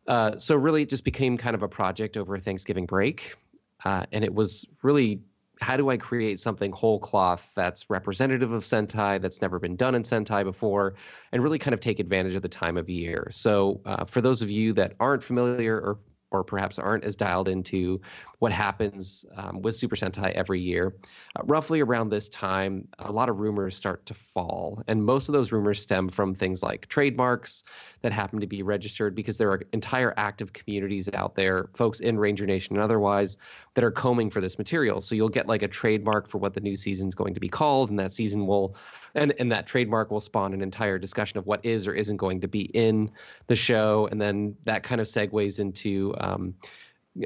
Uh, 0.07 0.37
so 0.37 0.55
really 0.55 0.83
it 0.83 0.89
just 0.89 1.03
became 1.03 1.37
kind 1.37 1.53
of 1.53 1.63
a 1.63 1.67
project 1.67 2.15
over 2.15 2.37
thanksgiving 2.37 2.85
break 2.85 3.35
uh, 3.83 4.05
and 4.11 4.23
it 4.23 4.33
was 4.33 4.65
really 4.83 5.19
how 5.59 5.75
do 5.75 5.89
i 5.89 5.97
create 5.97 6.39
something 6.39 6.71
whole 6.71 6.99
cloth 6.99 7.51
that's 7.55 7.89
representative 7.89 8.51
of 8.51 8.63
sentai 8.63 9.19
that's 9.19 9.41
never 9.41 9.59
been 9.59 9.75
done 9.75 9.95
in 9.95 10.03
sentai 10.03 10.43
before 10.43 10.93
and 11.31 11.43
really 11.43 11.59
kind 11.59 11.73
of 11.73 11.79
take 11.79 11.99
advantage 11.99 12.35
of 12.35 12.41
the 12.41 12.47
time 12.47 12.77
of 12.77 12.89
year? 12.89 13.27
So 13.31 13.81
uh, 13.85 14.05
for 14.05 14.21
those 14.21 14.41
of 14.41 14.49
you 14.49 14.71
that 14.73 14.93
aren't 14.99 15.23
familiar 15.23 15.75
or 15.75 15.97
or 16.31 16.43
perhaps 16.43 16.77
aren't 16.77 17.03
as 17.03 17.15
dialed 17.15 17.47
into 17.47 18.01
what 18.39 18.51
happens 18.51 19.25
um, 19.35 19.61
with 19.61 19.75
Super 19.75 19.95
Sentai 19.95 20.31
every 20.33 20.59
year. 20.59 20.95
Uh, 21.35 21.41
roughly 21.45 21.79
around 21.81 22.09
this 22.09 22.29
time, 22.29 22.87
a 22.99 23.11
lot 23.11 23.29
of 23.29 23.39
rumors 23.39 23.75
start 23.75 24.05
to 24.05 24.13
fall. 24.13 24.81
And 24.87 25.03
most 25.03 25.29
of 25.29 25.33
those 25.33 25.51
rumors 25.51 25.81
stem 25.81 26.09
from 26.09 26.35
things 26.35 26.61
like 26.61 26.87
trademarks 26.87 27.63
that 28.01 28.11
happen 28.11 28.39
to 28.39 28.47
be 28.47 28.63
registered 28.63 29.15
because 29.15 29.37
there 29.37 29.51
are 29.51 29.61
entire 29.73 30.13
active 30.17 30.53
communities 30.53 31.09
out 31.13 31.35
there, 31.35 31.69
folks 31.73 31.99
in 31.99 32.17
Ranger 32.17 32.45
Nation 32.45 32.75
and 32.75 32.83
otherwise, 32.83 33.37
that 33.73 33.83
are 33.83 33.91
combing 33.91 34.29
for 34.29 34.41
this 34.41 34.57
material. 34.57 35.01
So 35.01 35.15
you'll 35.15 35.29
get 35.29 35.47
like 35.47 35.63
a 35.63 35.67
trademark 35.67 36.27
for 36.27 36.37
what 36.37 36.53
the 36.53 36.61
new 36.61 36.75
season 36.75 37.07
is 37.07 37.15
going 37.15 37.33
to 37.33 37.39
be 37.39 37.49
called, 37.49 37.89
and 37.89 37.99
that 37.99 38.13
season 38.13 38.47
will, 38.47 38.75
and, 39.15 39.33
and 39.39 39.51
that 39.51 39.67
trademark 39.67 40.11
will 40.11 40.19
spawn 40.19 40.53
an 40.53 40.61
entire 40.61 40.97
discussion 40.97 41.37
of 41.37 41.45
what 41.45 41.65
is 41.65 41.87
or 41.87 41.93
isn't 41.93 42.17
going 42.17 42.41
to 42.41 42.47
be 42.47 42.61
in 42.61 43.11
the 43.47 43.55
show. 43.55 44.07
And 44.11 44.21
then 44.21 44.55
that 44.63 44.83
kind 44.83 45.01
of 45.01 45.07
segues 45.07 45.59
into, 45.59 46.13
um, 46.19 46.55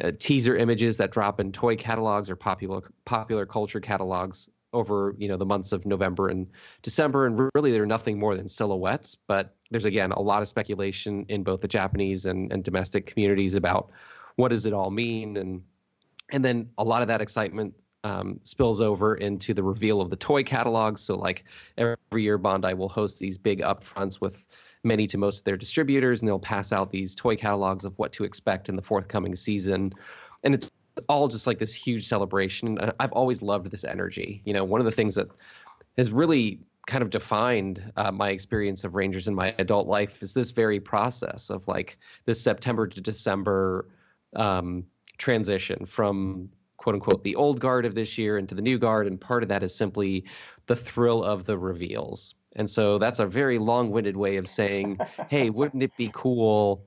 uh, 0.01 0.11
teaser 0.17 0.55
images 0.55 0.95
that 0.97 1.11
drop 1.11 1.41
in 1.41 1.51
toy 1.51 1.75
catalogs 1.75 2.29
or 2.29 2.35
popular 2.37 2.81
popular 3.03 3.45
culture 3.45 3.81
catalogs 3.81 4.49
over 4.73 5.15
you 5.17 5.27
know 5.27 5.37
the 5.37 5.45
months 5.45 5.71
of 5.71 5.85
November 5.85 6.29
and 6.29 6.47
December, 6.81 7.25
and 7.25 7.49
really 7.53 7.71
they're 7.71 7.85
nothing 7.85 8.19
more 8.19 8.35
than 8.35 8.47
silhouettes. 8.47 9.15
But 9.27 9.55
there's 9.69 9.85
again 9.85 10.11
a 10.11 10.21
lot 10.21 10.41
of 10.41 10.47
speculation 10.47 11.25
in 11.29 11.43
both 11.43 11.61
the 11.61 11.67
Japanese 11.67 12.25
and, 12.25 12.51
and 12.51 12.63
domestic 12.63 13.05
communities 13.05 13.55
about 13.55 13.91
what 14.35 14.49
does 14.49 14.65
it 14.65 14.73
all 14.73 14.91
mean, 14.91 15.37
and 15.37 15.61
and 16.31 16.43
then 16.43 16.69
a 16.77 16.83
lot 16.83 17.01
of 17.01 17.07
that 17.07 17.21
excitement 17.21 17.73
um, 18.03 18.39
spills 18.43 18.81
over 18.81 19.15
into 19.15 19.53
the 19.53 19.63
reveal 19.63 20.01
of 20.01 20.09
the 20.09 20.15
toy 20.15 20.43
catalogs. 20.43 21.01
So 21.01 21.15
like 21.15 21.45
every 21.77 22.23
year, 22.23 22.39
Bandai 22.39 22.75
will 22.75 22.89
host 22.89 23.19
these 23.19 23.37
big 23.37 23.61
upfronts 23.61 24.19
with 24.19 24.47
many 24.83 25.05
to 25.07 25.17
most 25.17 25.39
of 25.39 25.43
their 25.43 25.57
distributors, 25.57 26.21
and 26.21 26.27
they'll 26.27 26.39
pass 26.39 26.71
out 26.71 26.89
these 26.89 27.13
toy 27.13 27.35
catalogs 27.35 27.85
of 27.85 27.97
what 27.99 28.11
to 28.13 28.23
expect 28.23 28.69
in 28.69 28.75
the 28.75 28.81
forthcoming 28.81 29.35
season. 29.35 29.93
And 30.43 30.55
it's 30.55 30.71
all 31.07 31.27
just 31.27 31.47
like 31.47 31.59
this 31.59 31.73
huge 31.73 32.07
celebration. 32.07 32.77
I've 32.99 33.11
always 33.11 33.41
loved 33.41 33.69
this 33.71 33.83
energy. 33.83 34.41
You 34.45 34.53
know, 34.53 34.63
one 34.63 34.81
of 34.81 34.85
the 34.85 34.91
things 34.91 35.15
that 35.15 35.27
has 35.97 36.11
really 36.11 36.59
kind 36.87 37.03
of 37.03 37.09
defined 37.09 37.91
uh, 37.95 38.11
my 38.11 38.29
experience 38.29 38.83
of 38.83 38.95
Rangers 38.95 39.27
in 39.27 39.35
my 39.35 39.53
adult 39.59 39.87
life 39.87 40.21
is 40.23 40.33
this 40.33 40.51
very 40.51 40.79
process 40.79 41.49
of 41.49 41.67
like 41.67 41.97
this 42.25 42.41
September 42.41 42.87
to 42.87 43.01
December 43.01 43.87
um, 44.35 44.85
transition 45.17 45.85
from 45.85 46.49
quote 46.77 46.95
unquote 46.95 47.23
the 47.23 47.35
old 47.35 47.59
guard 47.59 47.85
of 47.85 47.93
this 47.93 48.17
year 48.17 48.37
into 48.37 48.55
the 48.55 48.61
new 48.61 48.79
guard. 48.79 49.07
And 49.07 49.21
part 49.21 49.43
of 49.43 49.49
that 49.49 49.63
is 49.63 49.75
simply 49.75 50.25
the 50.67 50.75
thrill 50.75 51.23
of 51.23 51.45
the 51.45 51.57
reveals. 51.57 52.35
And 52.55 52.69
so 52.69 52.97
that's 52.97 53.19
a 53.19 53.25
very 53.25 53.59
long 53.59 53.91
winded 53.91 54.17
way 54.17 54.37
of 54.37 54.47
saying, 54.47 54.99
hey, 55.29 55.49
wouldn't 55.49 55.83
it 55.83 55.95
be 55.95 56.09
cool 56.13 56.83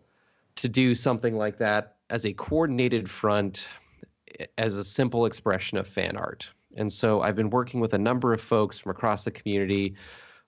to 0.56 0.68
do 0.68 0.94
something 0.94 1.36
like 1.36 1.58
that 1.58 1.96
as 2.10 2.24
a 2.24 2.32
coordinated 2.32 3.08
front 3.08 3.66
as 4.58 4.76
a 4.76 4.84
simple 4.84 5.26
expression 5.26 5.78
of 5.78 5.86
fan 5.86 6.16
art. 6.16 6.50
And 6.76 6.92
so 6.92 7.22
I've 7.22 7.36
been 7.36 7.50
working 7.50 7.80
with 7.80 7.94
a 7.94 7.98
number 7.98 8.32
of 8.32 8.40
folks 8.40 8.78
from 8.78 8.90
across 8.90 9.24
the 9.24 9.30
community 9.30 9.94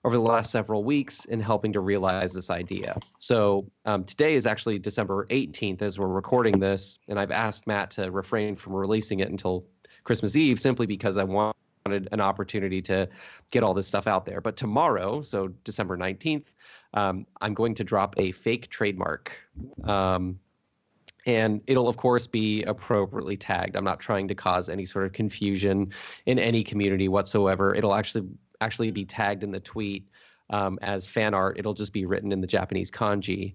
over 0.03 0.15
the 0.15 0.21
last 0.21 0.51
several 0.51 0.83
weeks 0.83 1.25
in 1.25 1.39
helping 1.39 1.73
to 1.73 1.79
realize 1.79 2.33
this 2.33 2.49
idea. 2.49 2.97
So 3.17 3.69
um, 3.85 4.03
today 4.03 4.35
is 4.35 4.45
actually 4.45 4.79
December 4.79 5.25
18th 5.29 5.81
as 5.81 5.97
we're 5.97 6.07
recording 6.07 6.59
this, 6.59 6.99
and 7.07 7.19
I've 7.19 7.31
asked 7.31 7.67
Matt 7.67 7.91
to 7.91 8.11
refrain 8.11 8.55
from 8.55 8.73
releasing 8.73 9.19
it 9.19 9.29
until 9.29 9.65
Christmas 10.03 10.35
Eve 10.35 10.59
simply 10.59 10.85
because 10.85 11.17
I 11.17 11.23
wanted 11.23 11.55
an 11.85 12.21
opportunity 12.21 12.81
to 12.83 13.09
get 13.51 13.63
all 13.63 13.73
this 13.73 13.87
stuff 13.87 14.07
out 14.07 14.25
there. 14.25 14.39
But 14.39 14.55
tomorrow, 14.55 15.21
so 15.21 15.49
December 15.63 15.97
19th, 15.97 16.45
um, 16.93 17.25
I'm 17.41 17.53
going 17.53 17.75
to 17.75 17.83
drop 17.83 18.15
a 18.17 18.31
fake 18.31 18.69
trademark. 18.69 19.37
Um, 19.83 20.39
and 21.27 21.61
it'll 21.67 21.89
of 21.89 21.97
course 21.97 22.25
be 22.25 22.63
appropriately 22.63 23.37
tagged. 23.37 23.75
I'm 23.75 23.83
not 23.83 23.99
trying 23.99 24.29
to 24.29 24.35
cause 24.35 24.69
any 24.69 24.85
sort 24.85 25.05
of 25.05 25.13
confusion 25.13 25.93
in 26.25 26.39
any 26.39 26.63
community 26.63 27.07
whatsoever. 27.09 27.75
It'll 27.75 27.93
actually 27.93 28.27
actually 28.61 28.89
be 28.89 29.05
tagged 29.05 29.43
in 29.43 29.51
the 29.51 29.59
tweet 29.59 30.07
um, 30.49 30.79
as 30.81 31.07
fan 31.07 31.35
art. 31.35 31.59
It'll 31.59 31.75
just 31.75 31.93
be 31.93 32.05
written 32.05 32.31
in 32.31 32.41
the 32.41 32.47
japanese 32.47 32.89
kanji. 32.89 33.53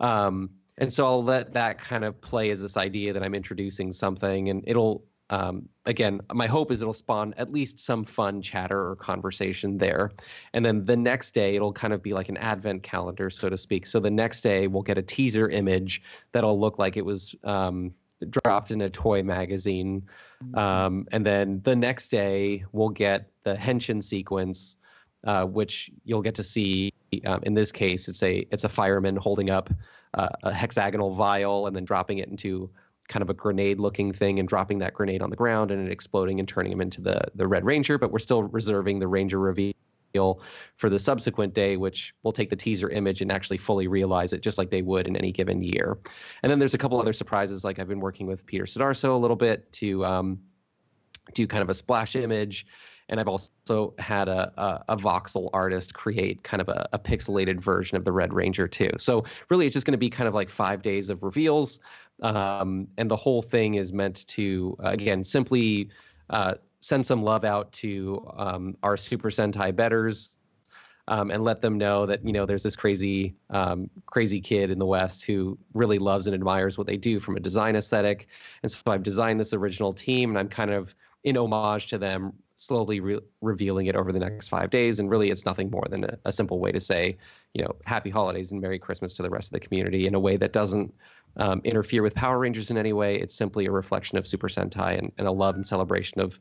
Um, 0.00 0.50
and 0.78 0.90
so 0.90 1.06
i'll 1.06 1.22
let 1.22 1.52
that 1.52 1.78
kind 1.78 2.04
of 2.04 2.18
play 2.22 2.50
as 2.50 2.62
this 2.62 2.78
idea 2.78 3.12
that 3.12 3.22
i'm 3.22 3.34
introducing 3.34 3.92
something 3.92 4.48
and 4.48 4.64
it'll 4.66 5.04
um, 5.30 5.68
again, 5.86 6.20
my 6.34 6.46
hope 6.48 6.72
is 6.72 6.82
it'll 6.82 6.92
spawn 6.92 7.34
at 7.36 7.52
least 7.52 7.78
some 7.78 8.04
fun 8.04 8.42
chatter 8.42 8.90
or 8.90 8.96
conversation 8.96 9.78
there. 9.78 10.10
And 10.52 10.64
then 10.64 10.84
the 10.84 10.96
next 10.96 11.32
day, 11.32 11.54
it'll 11.54 11.72
kind 11.72 11.92
of 11.92 12.02
be 12.02 12.12
like 12.12 12.28
an 12.28 12.36
advent 12.36 12.82
calendar, 12.82 13.30
so 13.30 13.48
to 13.48 13.56
speak. 13.56 13.86
So 13.86 14.00
the 14.00 14.10
next 14.10 14.40
day, 14.40 14.66
we'll 14.66 14.82
get 14.82 14.98
a 14.98 15.02
teaser 15.02 15.48
image 15.48 16.02
that'll 16.32 16.58
look 16.58 16.78
like 16.78 16.96
it 16.96 17.04
was 17.04 17.34
um, 17.44 17.94
dropped 18.28 18.72
in 18.72 18.80
a 18.80 18.90
toy 18.90 19.22
magazine. 19.22 20.02
Mm-hmm. 20.44 20.58
Um, 20.58 21.06
and 21.12 21.24
then 21.24 21.60
the 21.64 21.76
next 21.76 22.08
day, 22.08 22.64
we'll 22.72 22.88
get 22.88 23.30
the 23.44 23.54
henshin 23.54 24.02
sequence, 24.02 24.76
uh, 25.24 25.44
which 25.44 25.92
you'll 26.04 26.22
get 26.22 26.34
to 26.34 26.44
see. 26.44 26.92
Um, 27.24 27.40
in 27.44 27.54
this 27.54 27.70
case, 27.70 28.08
it's 28.08 28.22
a 28.22 28.46
it's 28.50 28.64
a 28.64 28.68
fireman 28.68 29.16
holding 29.16 29.50
up 29.50 29.70
uh, 30.14 30.28
a 30.42 30.52
hexagonal 30.52 31.14
vial 31.14 31.66
and 31.66 31.74
then 31.74 31.84
dropping 31.84 32.18
it 32.18 32.28
into 32.28 32.70
kind 33.10 33.22
of 33.22 33.28
a 33.28 33.34
grenade 33.34 33.80
looking 33.80 34.12
thing 34.12 34.38
and 34.38 34.48
dropping 34.48 34.78
that 34.78 34.94
grenade 34.94 35.20
on 35.20 35.28
the 35.28 35.36
ground 35.36 35.70
and 35.70 35.86
it 35.86 35.92
exploding 35.92 36.38
and 36.38 36.48
turning 36.48 36.72
him 36.72 36.80
into 36.80 37.02
the 37.02 37.20
the 37.34 37.46
red 37.46 37.64
ranger 37.64 37.98
but 37.98 38.12
we're 38.12 38.20
still 38.20 38.44
reserving 38.44 39.00
the 39.00 39.08
ranger 39.08 39.38
reveal 39.38 39.74
for 40.76 40.88
the 40.88 40.98
subsequent 40.98 41.52
day 41.52 41.76
which 41.76 42.14
will 42.22 42.32
take 42.32 42.50
the 42.50 42.56
teaser 42.56 42.88
image 42.88 43.20
and 43.20 43.30
actually 43.30 43.58
fully 43.58 43.88
realize 43.88 44.32
it 44.32 44.40
just 44.40 44.58
like 44.58 44.70
they 44.70 44.82
would 44.82 45.06
in 45.06 45.16
any 45.16 45.30
given 45.30 45.62
year. 45.62 45.98
And 46.42 46.50
then 46.50 46.58
there's 46.58 46.74
a 46.74 46.78
couple 46.78 47.00
other 47.00 47.12
surprises 47.12 47.62
like 47.64 47.78
i've 47.78 47.88
been 47.88 48.00
working 48.00 48.26
with 48.26 48.46
peter 48.46 48.64
Sudarso 48.64 49.10
a 49.10 49.18
little 49.18 49.36
bit 49.36 49.72
to 49.74 50.04
um, 50.04 50.40
do 51.34 51.46
kind 51.46 51.62
of 51.62 51.68
a 51.68 51.74
splash 51.74 52.16
image 52.16 52.66
and 53.10 53.18
I've 53.18 53.28
also 53.28 53.92
had 53.98 54.28
a, 54.28 54.52
a, 54.56 54.94
a 54.94 54.96
voxel 54.96 55.50
artist 55.52 55.94
create 55.94 56.42
kind 56.44 56.60
of 56.60 56.68
a, 56.68 56.88
a, 56.92 56.98
pixelated 56.98 57.60
version 57.60 57.96
of 57.96 58.04
the 58.04 58.12
Red 58.12 58.32
Ranger 58.32 58.68
too. 58.68 58.90
So 58.98 59.24
really, 59.50 59.66
it's 59.66 59.74
just 59.74 59.84
going 59.84 59.92
to 59.92 59.98
be 59.98 60.08
kind 60.08 60.28
of 60.28 60.34
like 60.34 60.48
five 60.48 60.80
days 60.80 61.10
of 61.10 61.22
reveals, 61.22 61.80
um, 62.22 62.86
and 62.96 63.10
the 63.10 63.16
whole 63.16 63.42
thing 63.42 63.74
is 63.74 63.92
meant 63.92 64.26
to 64.28 64.76
again 64.80 65.24
simply 65.24 65.90
uh, 66.30 66.54
send 66.80 67.04
some 67.04 67.22
love 67.22 67.44
out 67.44 67.72
to 67.72 68.24
um, 68.36 68.76
our 68.82 68.96
Super 68.96 69.28
Sentai 69.28 69.74
betters. 69.74 70.30
Um, 71.08 71.32
and 71.32 71.42
let 71.42 71.60
them 71.60 71.76
know 71.76 72.06
that 72.06 72.24
you 72.24 72.32
know 72.32 72.46
there's 72.46 72.62
this 72.62 72.76
crazy 72.76 73.34
um, 73.48 73.90
crazy 74.06 74.40
kid 74.40 74.70
in 74.70 74.78
the 74.78 74.86
West 74.86 75.24
who 75.24 75.58
really 75.74 75.98
loves 75.98 76.28
and 76.28 76.34
admires 76.34 76.78
what 76.78 76.86
they 76.86 76.96
do 76.96 77.18
from 77.18 77.36
a 77.36 77.40
design 77.40 77.74
aesthetic. 77.74 78.28
And 78.62 78.70
so 78.70 78.78
I've 78.86 79.02
designed 79.02 79.40
this 79.40 79.52
original 79.52 79.92
team, 79.92 80.28
and 80.28 80.38
I'm 80.38 80.48
kind 80.48 80.70
of 80.70 80.94
in 81.24 81.36
homage 81.36 81.88
to 81.88 81.98
them, 81.98 82.32
slowly 82.60 83.00
re- 83.00 83.20
revealing 83.40 83.86
it 83.86 83.96
over 83.96 84.12
the 84.12 84.18
next 84.18 84.48
five 84.48 84.68
days. 84.68 84.98
And 84.98 85.08
really, 85.08 85.30
it's 85.30 85.46
nothing 85.46 85.70
more 85.70 85.86
than 85.88 86.04
a, 86.04 86.18
a, 86.26 86.32
simple 86.32 86.60
way 86.60 86.70
to 86.72 86.80
say, 86.80 87.16
you 87.54 87.64
know, 87.64 87.74
happy 87.86 88.10
holidays 88.10 88.52
and 88.52 88.60
Merry 88.60 88.78
Christmas 88.78 89.14
to 89.14 89.22
the 89.22 89.30
rest 89.30 89.48
of 89.48 89.52
the 89.52 89.66
community 89.66 90.06
in 90.06 90.14
a 90.14 90.20
way 90.20 90.36
that 90.36 90.52
doesn't 90.52 90.92
um, 91.36 91.62
interfere 91.64 92.02
with 92.02 92.14
Power 92.14 92.38
Rangers 92.38 92.70
in 92.70 92.76
any 92.76 92.92
way. 92.92 93.16
It's 93.16 93.34
simply 93.34 93.64
a 93.64 93.70
reflection 93.70 94.18
of 94.18 94.26
Super 94.26 94.48
Sentai 94.48 94.98
and, 94.98 95.10
and 95.16 95.26
a 95.26 95.32
love 95.32 95.54
and 95.54 95.66
celebration 95.66 96.20
of 96.20 96.38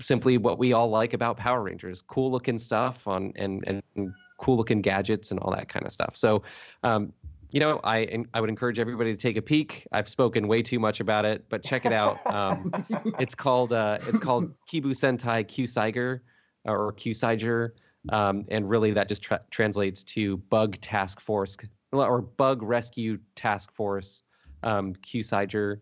simply 0.00 0.38
what 0.38 0.58
we 0.58 0.72
all 0.72 0.88
like 0.88 1.12
about 1.12 1.36
Power 1.36 1.62
Rangers 1.62 2.02
cool 2.02 2.30
looking 2.30 2.56
stuff 2.56 3.06
on 3.06 3.34
and, 3.36 3.62
and 3.66 4.14
cool 4.38 4.56
looking 4.56 4.80
gadgets 4.80 5.30
and 5.30 5.38
all 5.40 5.52
that 5.52 5.68
kind 5.68 5.84
of 5.84 5.92
stuff. 5.92 6.16
So, 6.16 6.42
um, 6.84 7.12
you 7.50 7.60
know, 7.60 7.80
I 7.82 8.24
I 8.34 8.40
would 8.40 8.50
encourage 8.50 8.78
everybody 8.78 9.12
to 9.12 9.16
take 9.16 9.36
a 9.36 9.42
peek. 9.42 9.86
I've 9.92 10.08
spoken 10.08 10.48
way 10.48 10.62
too 10.62 10.78
much 10.78 11.00
about 11.00 11.24
it, 11.24 11.46
but 11.48 11.64
check 11.64 11.86
it 11.86 11.92
out. 11.92 12.18
Um, 12.26 12.72
it's 13.18 13.34
called 13.34 13.72
uh, 13.72 13.98
it's 14.06 14.18
called 14.18 14.52
KiBou 14.70 14.92
Sentai 14.92 15.44
Kyuusaiger 15.46 16.20
or 16.64 16.92
Kyuusaiger, 16.92 17.70
um, 18.10 18.44
and 18.48 18.68
really 18.68 18.92
that 18.92 19.08
just 19.08 19.22
tra- 19.22 19.42
translates 19.50 20.04
to 20.04 20.36
Bug 20.36 20.80
Task 20.80 21.20
Force 21.20 21.56
or 21.92 22.20
Bug 22.20 22.62
Rescue 22.62 23.18
Task 23.34 23.72
Force 23.72 24.22
um, 24.62 24.94
Kyuusaiger, 24.94 25.80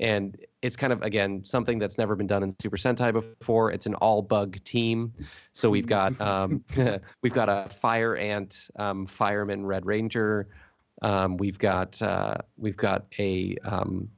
and 0.00 0.38
it's 0.62 0.76
kind 0.76 0.94
of 0.94 1.02
again 1.02 1.42
something 1.44 1.78
that's 1.78 1.98
never 1.98 2.16
been 2.16 2.26
done 2.26 2.42
in 2.42 2.56
Super 2.58 2.78
Sentai 2.78 3.12
before. 3.12 3.70
It's 3.70 3.84
an 3.84 3.96
all 3.96 4.22
bug 4.22 4.64
team, 4.64 5.12
so 5.52 5.68
we've 5.68 5.86
got 5.86 6.18
um, 6.22 6.64
we've 7.22 7.34
got 7.34 7.50
a 7.50 7.68
fire 7.68 8.16
ant 8.16 8.68
um, 8.76 9.06
fireman 9.06 9.66
Red 9.66 9.84
Ranger. 9.84 10.48
Um, 11.02 11.36
we've 11.36 11.58
got 11.58 12.00
uh, 12.00 12.36
we've 12.56 12.76
got 12.76 13.06
a, 13.18 13.56
um, 13.64 14.08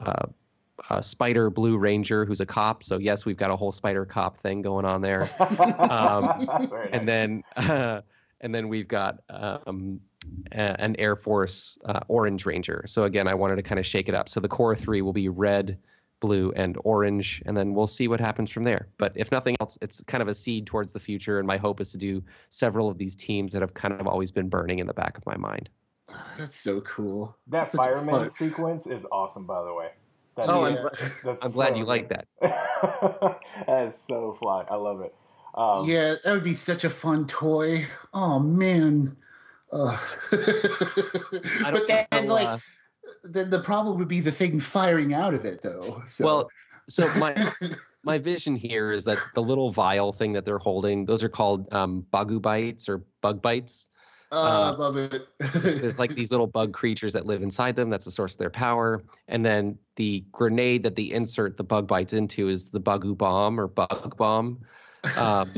uh, 0.00 0.26
a, 0.88 1.02
spider 1.02 1.50
blue 1.50 1.76
ranger 1.76 2.24
who's 2.24 2.40
a 2.40 2.46
cop. 2.46 2.84
So 2.84 2.98
yes, 2.98 3.24
we've 3.24 3.36
got 3.36 3.50
a 3.50 3.56
whole 3.56 3.72
spider 3.72 4.06
cop 4.06 4.38
thing 4.38 4.62
going 4.62 4.84
on 4.84 5.02
there. 5.02 5.28
Um, 5.40 6.48
and 6.92 7.08
then 7.08 7.42
uh, 7.56 8.02
and 8.40 8.54
then 8.54 8.68
we've 8.68 8.88
got 8.88 9.20
um, 9.28 10.00
an 10.52 10.96
Air 10.98 11.16
Force 11.16 11.78
uh, 11.84 12.00
orange 12.08 12.46
ranger. 12.46 12.84
So 12.86 13.04
again, 13.04 13.26
I 13.26 13.34
wanted 13.34 13.56
to 13.56 13.62
kind 13.62 13.78
of 13.78 13.86
shake 13.86 14.08
it 14.08 14.14
up. 14.14 14.28
So 14.28 14.40
the 14.40 14.48
core 14.48 14.76
three 14.76 15.02
will 15.02 15.12
be 15.12 15.28
red, 15.28 15.78
blue, 16.20 16.52
and 16.54 16.76
orange, 16.84 17.42
and 17.46 17.56
then 17.56 17.74
we'll 17.74 17.86
see 17.86 18.08
what 18.08 18.20
happens 18.20 18.50
from 18.50 18.62
there. 18.62 18.88
But 18.98 19.12
if 19.16 19.32
nothing 19.32 19.56
else, 19.60 19.78
it's 19.80 20.00
kind 20.02 20.22
of 20.22 20.28
a 20.28 20.34
seed 20.34 20.66
towards 20.66 20.92
the 20.92 21.00
future. 21.00 21.38
And 21.38 21.46
my 21.46 21.56
hope 21.56 21.80
is 21.80 21.92
to 21.92 21.98
do 21.98 22.22
several 22.50 22.88
of 22.88 22.98
these 22.98 23.16
teams 23.16 23.52
that 23.54 23.62
have 23.62 23.74
kind 23.74 23.94
of 23.94 24.06
always 24.06 24.30
been 24.30 24.48
burning 24.48 24.78
in 24.78 24.86
the 24.86 24.94
back 24.94 25.16
of 25.16 25.26
my 25.26 25.36
mind. 25.36 25.68
That's 26.38 26.58
so 26.58 26.80
cool. 26.82 27.36
That 27.48 27.60
that's 27.60 27.74
fireman 27.74 28.28
sequence 28.30 28.86
is 28.86 29.06
awesome, 29.10 29.46
by 29.46 29.62
the 29.62 29.74
way. 29.74 29.90
That 30.36 30.46
oh, 30.48 30.64
is, 30.64 30.78
I'm, 31.24 31.36
I'm 31.42 31.50
glad 31.50 31.76
you 31.76 31.84
like 31.84 32.08
that. 32.10 32.26
that 32.40 33.86
is 33.86 33.96
so 33.96 34.32
fly. 34.34 34.64
I 34.70 34.76
love 34.76 35.00
it. 35.00 35.14
Um, 35.54 35.88
yeah, 35.88 36.14
that 36.24 36.32
would 36.32 36.44
be 36.44 36.54
such 36.54 36.84
a 36.84 36.90
fun 36.90 37.26
toy. 37.26 37.86
Oh 38.14 38.38
man. 38.38 39.16
Uh. 39.72 39.98
but 40.30 41.86
then, 41.86 42.06
know, 42.12 42.20
like, 42.22 42.46
uh, 42.46 42.58
then 43.24 43.50
the 43.50 43.60
problem 43.60 43.98
would 43.98 44.08
be 44.08 44.20
the 44.20 44.32
thing 44.32 44.60
firing 44.60 45.12
out 45.12 45.34
of 45.34 45.44
it, 45.44 45.60
though. 45.60 46.02
So. 46.06 46.24
Well, 46.24 46.50
so 46.88 47.12
my 47.18 47.52
my 48.02 48.18
vision 48.18 48.54
here 48.54 48.92
is 48.92 49.04
that 49.04 49.18
the 49.34 49.42
little 49.42 49.70
vial 49.72 50.12
thing 50.12 50.32
that 50.34 50.44
they're 50.44 50.58
holding, 50.58 51.04
those 51.04 51.22
are 51.22 51.28
called 51.28 51.72
um, 51.72 52.06
bagu 52.12 52.40
bites 52.40 52.88
or 52.88 53.04
bug 53.20 53.42
bites. 53.42 53.88
Uh, 54.30 54.74
I 54.74 54.76
love 54.76 54.96
it. 54.96 55.26
there's, 55.38 55.80
there's, 55.80 55.98
like 55.98 56.10
these 56.14 56.30
little 56.30 56.46
bug 56.46 56.72
creatures 56.72 57.14
that 57.14 57.26
live 57.26 57.42
inside 57.42 57.76
them. 57.76 57.88
That's 57.88 58.04
the 58.04 58.10
source 58.10 58.32
of 58.32 58.38
their 58.38 58.50
power. 58.50 59.02
And 59.26 59.44
then 59.44 59.78
the 59.96 60.24
grenade 60.32 60.82
that 60.82 60.96
they 60.96 61.04
insert 61.04 61.56
the 61.56 61.64
bug 61.64 61.86
bites 61.86 62.12
into 62.12 62.48
is 62.48 62.70
the 62.70 62.80
Bugu 62.80 63.16
bomb 63.16 63.58
or 63.58 63.68
bug 63.68 64.16
bomb. 64.16 64.60
Um, 65.18 65.50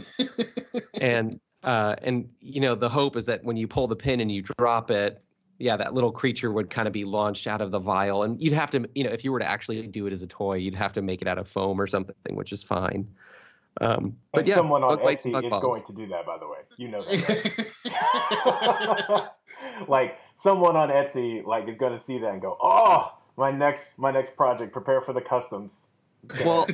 and 1.01 1.41
uh, 1.62 1.97
and 2.03 2.29
you 2.41 2.61
know 2.61 2.75
the 2.75 2.89
hope 2.89 3.16
is 3.16 3.27
that 3.27 3.45
when 3.45 3.57
you 3.57 3.66
pull 3.66 3.87
the 3.87 3.97
pin 3.97 4.21
and 4.21 4.31
you 4.31 4.43
drop 4.59 4.91
it, 4.91 5.23
yeah, 5.59 5.77
that 5.77 5.93
little 5.93 6.12
creature 6.12 6.53
would 6.53 6.71
kind 6.71 6.87
of 6.87 6.93
be 6.93 7.05
launched 7.05 7.47
out 7.47 7.61
of 7.61 7.71
the 7.71 7.79
vial, 7.79 8.23
and 8.23 8.41
you'd 8.43 8.55
have 8.55 8.71
to, 8.71 8.89
you 8.95 9.05
know, 9.05 9.11
if 9.11 9.25
you 9.25 9.33
were 9.33 9.41
to 9.41 9.49
actually 9.49 9.87
do 9.87 10.07
it 10.07 10.12
as 10.12 10.23
a 10.23 10.27
toy, 10.27 10.55
you'd 10.55 10.75
have 10.75 10.93
to 10.95 11.03
make 11.03 11.21
it 11.21 11.29
out 11.29 11.39
of 11.39 11.49
foam 11.49 11.81
or 11.81 11.87
something, 11.87 12.14
which 12.35 12.53
is 12.53 12.62
fine. 12.62 13.07
Um, 13.81 14.16
but 14.33 14.41
and 14.41 14.49
yeah, 14.49 14.57
someone 14.57 14.85
on 14.85 14.99
Etsy 14.99 15.35
is 15.43 15.51
balls. 15.51 15.62
going 15.62 15.83
to 15.85 15.93
do 15.95 16.07
that, 16.09 16.26
by 16.26 16.37
the 16.39 16.47
way. 16.47 16.59
You 16.76 16.89
know 16.89 17.03
that. 17.03 17.41
like 19.89 20.18
someone 20.35 20.76
on 20.76 20.91
Etsy, 20.91 21.45
like 21.45 21.66
is 21.66 21.78
going 21.78 21.93
to 21.93 21.99
see 21.99 22.18
that 22.18 22.33
and 22.33 22.43
go, 22.43 22.59
"Oh, 22.61 23.16
my 23.37 23.51
next, 23.51 23.99
my 23.99 24.11
next 24.11 24.37
project. 24.37 24.72
Prepare 24.72 25.01
for 25.01 25.14
the 25.14 25.22
customs." 25.22 25.87
well, 26.45 26.66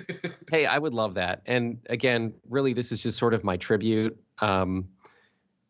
hey, 0.50 0.66
I 0.66 0.78
would 0.78 0.94
love 0.94 1.14
that. 1.14 1.42
And 1.46 1.78
again, 1.88 2.34
really, 2.48 2.72
this 2.72 2.90
is 2.90 3.00
just 3.00 3.18
sort 3.18 3.34
of 3.34 3.44
my 3.44 3.56
tribute. 3.56 4.18
Um, 4.40 4.88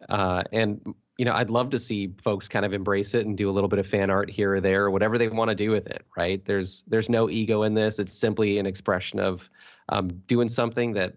uh, 0.09 0.43
and 0.53 0.95
you 1.18 1.24
know, 1.24 1.32
I'd 1.32 1.51
love 1.51 1.70
to 1.70 1.78
see 1.78 2.14
folks 2.22 2.49
kind 2.49 2.64
of 2.64 2.72
embrace 2.72 3.14
it 3.14 3.26
and 3.26 3.37
do 3.37 3.49
a 3.49 3.53
little 3.53 3.68
bit 3.68 3.78
of 3.78 3.87
fan 3.87 4.11
art 4.11 4.30
here 4.30 4.55
or 4.55 4.61
there, 4.61 4.84
or 4.84 4.91
whatever 4.91 5.18
they 5.18 5.28
want 5.28 5.51
to 5.51 5.55
do 5.55 5.70
with 5.70 5.87
it. 5.87 6.07
Right? 6.16 6.43
There's 6.45 6.82
there's 6.87 7.11
no 7.11 7.28
ego 7.28 7.62
in 7.62 7.74
this. 7.74 7.99
It's 7.99 8.14
simply 8.16 8.59
an 8.59 8.66
expression 8.66 9.18
of 9.18 9.51
um, 9.89 10.09
doing 10.26 10.49
something 10.49 10.93
that, 10.95 11.14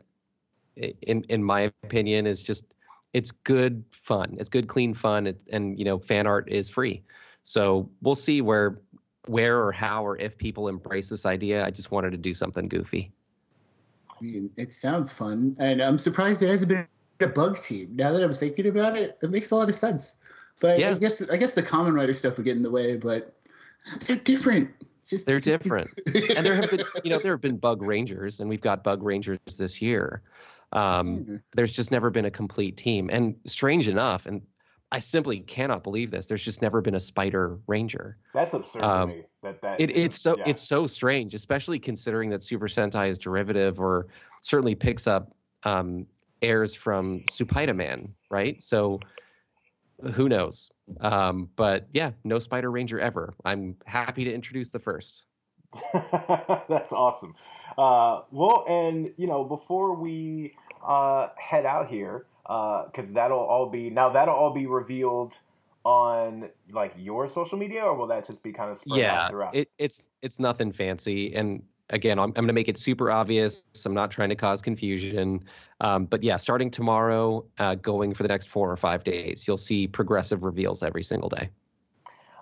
in 0.75 1.23
in 1.29 1.43
my 1.43 1.71
opinion, 1.83 2.27
is 2.27 2.41
just 2.41 2.75
it's 3.13 3.31
good 3.31 3.83
fun. 3.91 4.37
It's 4.39 4.49
good, 4.49 4.67
clean 4.67 4.93
fun, 4.93 5.27
it, 5.27 5.39
and 5.51 5.77
you 5.77 5.85
know, 5.85 5.99
fan 5.99 6.27
art 6.27 6.49
is 6.49 6.69
free. 6.69 7.03
So 7.43 7.89
we'll 8.01 8.15
see 8.15 8.41
where 8.41 8.79
where 9.25 9.63
or 9.63 9.71
how 9.71 10.05
or 10.05 10.17
if 10.17 10.37
people 10.37 10.67
embrace 10.67 11.09
this 11.09 11.25
idea. 11.25 11.65
I 11.65 11.71
just 11.71 11.91
wanted 11.91 12.11
to 12.11 12.17
do 12.17 12.33
something 12.33 12.67
goofy. 12.67 13.11
I 14.19 14.23
mean, 14.23 14.49
it 14.57 14.73
sounds 14.73 15.11
fun, 15.11 15.55
and 15.59 15.81
I'm 15.81 15.97
surprised 15.97 16.41
there 16.41 16.49
hasn't 16.49 16.69
been 16.69 16.87
a 17.19 17.27
bug 17.27 17.57
team. 17.57 17.95
Now 17.95 18.11
that 18.11 18.23
I'm 18.23 18.33
thinking 18.33 18.67
about 18.67 18.97
it, 18.97 19.17
it 19.21 19.29
makes 19.29 19.51
a 19.51 19.55
lot 19.55 19.69
of 19.69 19.75
sense. 19.75 20.15
But 20.59 20.79
yeah. 20.79 20.91
I 20.91 20.93
guess 20.95 21.27
I 21.29 21.37
guess 21.37 21.53
the 21.53 21.63
Kamen 21.63 21.93
Rider 21.93 22.13
stuff 22.13 22.37
would 22.37 22.45
get 22.45 22.57
in 22.57 22.63
the 22.63 22.71
way, 22.71 22.97
but 22.97 23.33
they're 24.05 24.17
different. 24.17 24.69
Just 25.07 25.25
they're 25.25 25.39
just, 25.39 25.63
different, 25.63 25.89
and 26.35 26.45
there 26.45 26.53
have 26.53 26.69
been 26.69 26.83
you 27.03 27.09
know 27.09 27.17
there 27.17 27.31
have 27.31 27.41
been 27.41 27.57
bug 27.57 27.81
rangers, 27.81 28.39
and 28.39 28.49
we've 28.49 28.61
got 28.61 28.83
bug 28.83 29.01
rangers 29.01 29.39
this 29.57 29.81
year. 29.81 30.21
Um, 30.71 31.17
mm-hmm. 31.17 31.35
There's 31.53 31.71
just 31.71 31.91
never 31.91 32.09
been 32.09 32.25
a 32.25 32.31
complete 32.31 32.77
team, 32.77 33.09
and 33.11 33.35
strange 33.45 33.87
enough, 33.87 34.25
and 34.25 34.41
I 34.91 34.99
simply 34.99 35.39
cannot 35.41 35.83
believe 35.83 36.09
this. 36.11 36.25
There's 36.25 36.43
just 36.43 36.61
never 36.61 36.81
been 36.81 36.95
a 36.95 36.99
spider 36.99 37.59
ranger. 37.67 38.17
That's 38.33 38.53
absurd 38.53 38.83
um, 38.83 39.09
to 39.09 39.15
me. 39.15 39.23
That 39.43 39.61
that 39.61 39.79
it, 39.79 39.95
it's 39.95 40.19
so 40.19 40.37
yeah. 40.37 40.43
it's 40.47 40.61
so 40.61 40.87
strange, 40.87 41.33
especially 41.33 41.79
considering 41.79 42.29
that 42.31 42.41
Super 42.41 42.67
Sentai 42.67 43.09
is 43.09 43.19
derivative 43.19 43.79
or 43.79 44.07
certainly 44.41 44.75
picks 44.75 45.05
up 45.05 45.31
um, 45.63 46.07
airs 46.41 46.73
from 46.73 47.21
Supaida 47.29 47.75
Man, 47.75 48.13
right? 48.29 48.61
So 48.61 48.99
who 50.13 50.29
knows? 50.29 50.71
Um, 51.01 51.49
but 51.55 51.87
yeah, 51.93 52.11
no 52.23 52.39
Spider 52.39 52.71
Ranger 52.71 52.99
ever. 52.99 53.33
I'm 53.45 53.75
happy 53.85 54.23
to 54.23 54.33
introduce 54.33 54.69
the 54.69 54.79
first. 54.79 55.25
That's 55.93 56.93
awesome. 56.93 57.35
Uh, 57.77 58.21
well, 58.31 58.65
and 58.67 59.13
you 59.17 59.27
know, 59.27 59.43
before 59.43 59.95
we 59.95 60.55
uh, 60.85 61.29
head 61.37 61.65
out 61.65 61.87
here, 61.87 62.25
because 62.43 63.11
uh, 63.11 63.13
that'll 63.13 63.39
all 63.39 63.69
be 63.69 63.89
now 63.89 64.09
that'll 64.09 64.35
all 64.35 64.51
be 64.53 64.65
revealed 64.65 65.37
on 65.85 66.49
like 66.71 66.93
your 66.97 67.27
social 67.27 67.57
media, 67.57 67.83
or 67.83 67.95
will 67.95 68.07
that 68.07 68.25
just 68.25 68.43
be 68.43 68.51
kind 68.51 68.71
of 68.71 68.77
spread 68.77 68.99
yeah, 68.99 69.23
out 69.23 69.29
throughout? 69.31 69.55
It, 69.55 69.69
it's 69.77 70.09
it's 70.21 70.39
nothing 70.39 70.71
fancy, 70.71 71.33
and 71.35 71.63
again, 71.89 72.19
I'm, 72.19 72.25
I'm 72.25 72.33
going 72.33 72.47
to 72.47 72.53
make 72.53 72.67
it 72.67 72.77
super 72.77 73.11
obvious. 73.11 73.63
I'm 73.85 73.93
not 73.93 74.11
trying 74.11 74.29
to 74.29 74.35
cause 74.35 74.61
confusion. 74.61 75.43
Um, 75.81 76.05
but 76.05 76.23
yeah, 76.23 76.37
starting 76.37 76.69
tomorrow, 76.69 77.45
uh, 77.57 77.75
going 77.75 78.13
for 78.13 78.23
the 78.23 78.29
next 78.29 78.47
four 78.47 78.71
or 78.71 78.77
five 78.77 79.03
days, 79.03 79.47
you'll 79.47 79.57
see 79.57 79.87
progressive 79.87 80.43
reveals 80.43 80.83
every 80.83 81.03
single 81.03 81.29
day. 81.29 81.49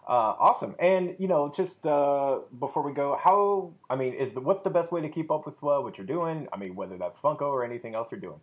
Uh, 0.07 0.35
awesome. 0.39 0.73
And 0.79 1.15
you 1.19 1.27
know, 1.27 1.51
just 1.53 1.85
uh, 1.85 2.39
before 2.59 2.81
we 2.81 2.93
go, 2.93 3.19
how 3.21 3.73
I 3.89 3.97
mean, 3.97 4.13
is 4.13 4.33
the, 4.33 4.39
what's 4.39 4.63
the 4.63 4.69
best 4.69 4.91
way 4.91 5.01
to 5.01 5.09
keep 5.09 5.29
up 5.29 5.45
with 5.45 5.61
uh, 5.63 5.79
what 5.79 5.97
you're 5.97 6.07
doing? 6.07 6.47
I 6.53 6.57
mean, 6.57 6.75
whether 6.75 6.97
that's 6.97 7.17
Funko 7.17 7.41
or 7.41 7.63
anything 7.65 7.93
else 7.93 8.11
you're 8.11 8.21
doing. 8.21 8.39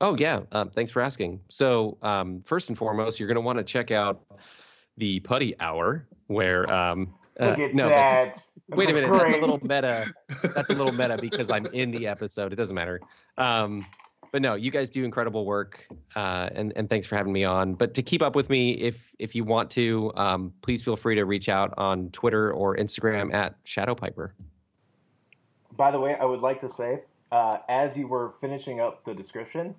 Oh 0.00 0.16
yeah, 0.18 0.40
um, 0.52 0.70
thanks 0.70 0.90
for 0.90 1.02
asking. 1.02 1.40
So 1.48 1.98
um, 2.02 2.42
first 2.44 2.68
and 2.68 2.78
foremost, 2.78 3.20
you're 3.20 3.28
going 3.28 3.36
to 3.36 3.42
want 3.42 3.58
to 3.58 3.64
check 3.64 3.90
out 3.90 4.22
the 4.96 5.20
Putty 5.20 5.58
Hour, 5.60 6.06
where 6.28 6.70
um, 6.72 7.12
Look 7.38 7.58
uh, 7.58 7.62
at 7.62 7.74
no, 7.74 7.88
that. 7.88 8.42
Wait 8.68 8.88
a 8.88 8.94
minute. 8.94 9.10
Great. 9.10 9.20
That's 9.20 9.36
a 9.36 9.40
little 9.40 9.60
meta. 9.62 10.14
That's 10.54 10.70
a 10.70 10.74
little 10.74 10.92
meta 10.92 11.18
because 11.20 11.50
I'm 11.50 11.66
in 11.66 11.90
the 11.90 12.06
episode. 12.06 12.52
It 12.52 12.56
doesn't 12.56 12.74
matter. 12.74 13.00
Um, 13.36 13.84
but 14.36 14.42
no, 14.42 14.54
you 14.54 14.70
guys 14.70 14.90
do 14.90 15.02
incredible 15.02 15.46
work, 15.46 15.86
uh, 16.14 16.50
and 16.54 16.70
and 16.76 16.90
thanks 16.90 17.06
for 17.06 17.16
having 17.16 17.32
me 17.32 17.42
on. 17.42 17.72
But 17.72 17.94
to 17.94 18.02
keep 18.02 18.20
up 18.20 18.36
with 18.36 18.50
me, 18.50 18.72
if 18.72 19.14
if 19.18 19.34
you 19.34 19.44
want 19.44 19.70
to, 19.70 20.12
um, 20.14 20.52
please 20.60 20.82
feel 20.82 20.94
free 20.94 21.14
to 21.14 21.24
reach 21.24 21.48
out 21.48 21.72
on 21.78 22.10
Twitter 22.10 22.52
or 22.52 22.76
Instagram 22.76 23.32
at 23.32 23.54
Shadowpiper. 23.64 24.32
By 25.74 25.90
the 25.90 25.98
way, 25.98 26.16
I 26.16 26.26
would 26.26 26.40
like 26.40 26.60
to 26.60 26.68
say, 26.68 27.04
uh, 27.32 27.60
as 27.70 27.96
you 27.96 28.08
were 28.08 28.34
finishing 28.42 28.78
up 28.78 29.06
the 29.06 29.14
description, 29.14 29.74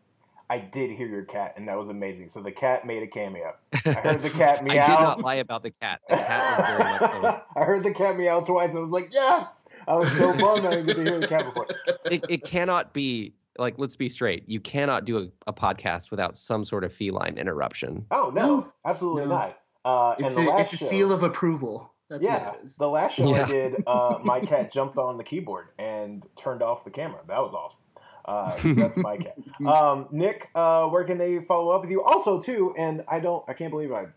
I 0.49 0.57
did 0.57 0.89
hear 0.89 1.07
your 1.07 1.25
cat, 1.25 1.53
and 1.55 1.67
that 1.67 1.77
was 1.77 1.89
amazing. 1.89 2.29
So 2.29 2.41
the 2.41 2.51
cat 2.51 2.83
made 2.83 3.03
a 3.03 3.07
cameo. 3.07 3.53
I 3.85 3.91
heard 3.91 4.23
the 4.23 4.31
cat 4.31 4.63
meow. 4.63 4.73
I 4.83 4.87
did 4.87 4.93
not 4.93 5.21
lie 5.21 5.35
about 5.35 5.61
the 5.61 5.69
cat. 5.69 6.01
The 6.09 6.15
cat 6.15 6.59
was 6.59 6.67
very 6.67 7.21
much. 7.21 7.43
I 7.55 7.63
heard 7.63 7.83
the 7.83 7.93
cat 7.93 8.17
meow 8.17 8.39
twice. 8.39 8.75
I 8.75 8.79
was 8.79 8.89
like, 8.89 9.13
yes. 9.13 9.67
I 9.87 9.95
was 9.95 10.11
so 10.13 10.35
bummed 10.35 10.65
I 10.65 10.71
didn't 10.71 10.87
get 10.87 10.95
to 10.95 11.03
hear 11.03 11.19
the 11.19 11.27
cat 11.27 11.45
before. 11.45 11.67
It, 12.09 12.25
it 12.27 12.43
cannot 12.43 12.93
be 12.93 13.33
like. 13.59 13.75
Let's 13.77 13.95
be 13.95 14.09
straight. 14.09 14.43
You 14.47 14.59
cannot 14.59 15.05
do 15.05 15.17
a, 15.17 15.27
a 15.47 15.53
podcast 15.53 16.11
without 16.11 16.37
some 16.37 16.65
sort 16.65 16.83
of 16.83 16.93
feline 16.93 17.37
interruption. 17.37 18.05
Oh 18.11 18.31
no, 18.33 18.67
absolutely 18.85 19.23
no. 19.23 19.29
not. 19.29 19.59
Uh, 19.85 20.15
it's, 20.19 20.37
a, 20.37 20.57
it's 20.57 20.73
a, 20.73 20.77
seal 20.77 21.13
of 21.13 21.23
approval. 21.23 21.93
That's 22.09 22.23
yeah, 22.23 22.55
the 22.77 22.89
last 22.89 23.15
show 23.15 23.33
yeah. 23.33 23.43
I 23.43 23.47
did, 23.47 23.83
uh, 23.87 24.19
my 24.23 24.39
cat 24.45 24.71
jumped 24.71 24.97
on 24.97 25.17
the 25.17 25.23
keyboard 25.23 25.67
and 25.77 26.25
turned 26.35 26.61
off 26.61 26.83
the 26.83 26.89
camera. 26.89 27.19
That 27.27 27.39
was 27.39 27.53
awesome. 27.53 27.81
Uh, 28.25 28.57
that's 28.75 28.97
my 28.97 29.17
cat. 29.17 29.37
Um, 29.65 30.07
Nick, 30.11 30.49
uh, 30.55 30.87
where 30.87 31.03
can 31.05 31.17
they 31.17 31.39
follow 31.39 31.71
up 31.71 31.81
with 31.81 31.91
you? 31.91 32.03
Also, 32.03 32.41
too, 32.41 32.73
and 32.77 33.03
I 33.07 33.19
don't, 33.19 33.43
I 33.47 33.53
can't 33.53 33.71
believe 33.71 33.91
I 33.91 34.07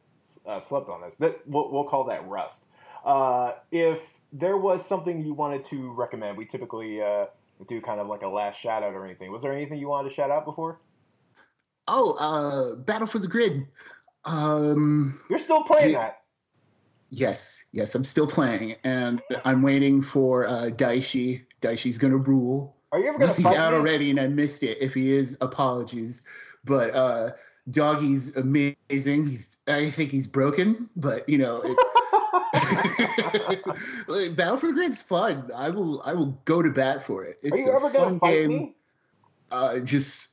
uh, 0.47 0.61
slept 0.61 0.89
on 0.89 1.03
this. 1.03 1.17
That 1.17 1.41
we'll, 1.47 1.71
we'll 1.71 1.85
call 1.85 2.05
that 2.05 2.27
rust. 2.29 2.67
Uh, 3.05 3.53
if 3.71 4.21
there 4.33 4.57
was 4.57 4.85
something 4.85 5.25
you 5.25 5.35
wanted 5.35 5.65
to 5.67 5.93
recommend, 5.93 6.37
we 6.37 6.45
typically 6.45 7.01
uh, 7.01 7.27
do 7.69 7.81
kind 7.81 8.01
of 8.01 8.07
like 8.07 8.23
a 8.23 8.29
last 8.29 8.61
shout 8.61 8.83
out 8.83 8.95
or 8.95 9.05
anything. 9.05 9.33
Was 9.33 9.43
there 9.43 9.53
anything 9.53 9.79
you 9.79 9.89
wanted 9.89 10.09
to 10.09 10.15
shout 10.15 10.31
out 10.31 10.45
before? 10.45 10.81
Oh, 11.89 12.13
uh, 12.13 12.77
Battle 12.77 13.07
for 13.07 13.19
the 13.19 13.29
Grid. 13.29 13.67
Um, 14.25 15.21
You're 15.29 15.39
still 15.39 15.65
playing 15.65 15.95
that. 15.95 16.23
Yes, 17.11 17.65
yes, 17.73 17.95
I'm 17.95 18.05
still 18.05 18.27
playing, 18.27 18.77
and 18.85 19.21
I'm 19.45 19.63
waiting 19.63 20.01
for 20.01 20.47
uh, 20.47 20.71
Dai 20.71 21.01
Shi. 21.01 21.45
Daishi's 21.61 21.99
gonna 21.99 22.17
rule. 22.17 22.77
Are 22.93 23.01
you 23.01 23.09
ever 23.09 23.19
to 23.19 23.27
He's 23.27 23.45
out 23.47 23.73
me? 23.73 23.79
already, 23.79 24.11
and 24.11 24.21
I 24.21 24.29
missed 24.29 24.63
it. 24.63 24.79
If 24.81 24.95
he 24.95 25.13
is, 25.13 25.37
apologies. 25.41 26.23
But 26.65 26.95
uh, 26.95 27.31
Doggie's 27.69 28.37
amazing. 28.37 28.77
He's 29.27 29.51
I 29.67 29.91
think 29.91 30.11
he's 30.11 30.27
broken, 30.27 30.89
but 30.97 31.29
you 31.29 31.39
know. 31.39 31.63
It, 31.63 31.77
Battle 34.37 34.57
for 34.59 34.67
the 34.67 34.73
Grid's 34.73 35.01
fun. 35.01 35.51
I 35.55 35.71
will 35.71 36.03
I 36.03 36.15
will 36.15 36.39
go 36.45 36.63
to 36.63 36.71
bat 36.71 37.05
for 37.05 37.25
it. 37.25 37.39
It's 37.43 37.55
Are 37.55 37.59
you 37.59 37.73
ever 37.73 37.91
going 37.91 38.15
to 38.15 38.21
fight 38.21 38.33
game. 38.33 38.49
me? 38.49 38.75
Uh, 39.51 39.79
just 39.81 40.31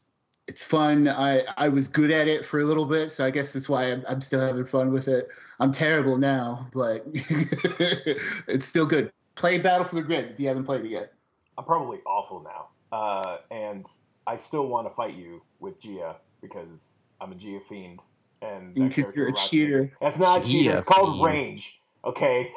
it's 0.48 0.64
fun. 0.64 1.08
I 1.08 1.44
I 1.58 1.70
was 1.70 1.88
good 1.88 2.12
at 2.12 2.28
it 2.28 2.46
for 2.46 2.60
a 2.60 2.66
little 2.66 2.86
bit, 2.86 3.12
so 3.12 3.26
I 3.26 3.30
guess 3.30 3.54
that's 3.54 3.70
why 3.70 3.92
I'm, 3.92 4.04
I'm 4.08 4.22
still 4.22 4.42
having 4.42 4.66
fun 4.66 4.92
with 4.92 5.08
it. 5.08 5.28
I'm 5.60 5.72
terrible 5.72 6.18
now, 6.18 6.68
but 6.74 7.04
it's 7.14 8.66
still 8.66 8.86
good. 8.86 9.12
Play 9.36 9.60
Battle 9.60 9.86
for 9.86 9.96
the 9.96 10.02
Grid 10.02 10.32
if 10.32 10.40
you 10.40 10.48
haven't 10.48 10.64
played 10.66 10.86
it 10.86 10.92
yet. 10.92 11.14
I'm 11.58 11.66
probably 11.66 12.00
awful 12.06 12.42
now, 12.42 12.68
uh, 12.92 13.38
and 13.52 13.86
I 14.26 14.36
still 14.36 14.68
want 14.68 14.88
to 14.88 14.94
fight 14.94 15.16
you 15.16 15.42
with 15.60 15.82
Gia 15.82 16.16
because 16.42 16.96
I'm 17.20 17.32
a 17.32 17.36
Gia 17.36 17.60
fiend, 17.60 18.02
and 18.42 18.74
because 18.74 19.14
you're 19.16 19.30
a 19.30 19.34
cheater. 19.34 19.92
That's 20.00 20.18
not 20.18 20.44
Gia 20.44 20.52
cheating. 20.52 20.72
It's 20.72 20.86
called 20.86 21.16
fiend. 21.16 21.26
range. 21.26 21.82
Okay. 22.08 22.54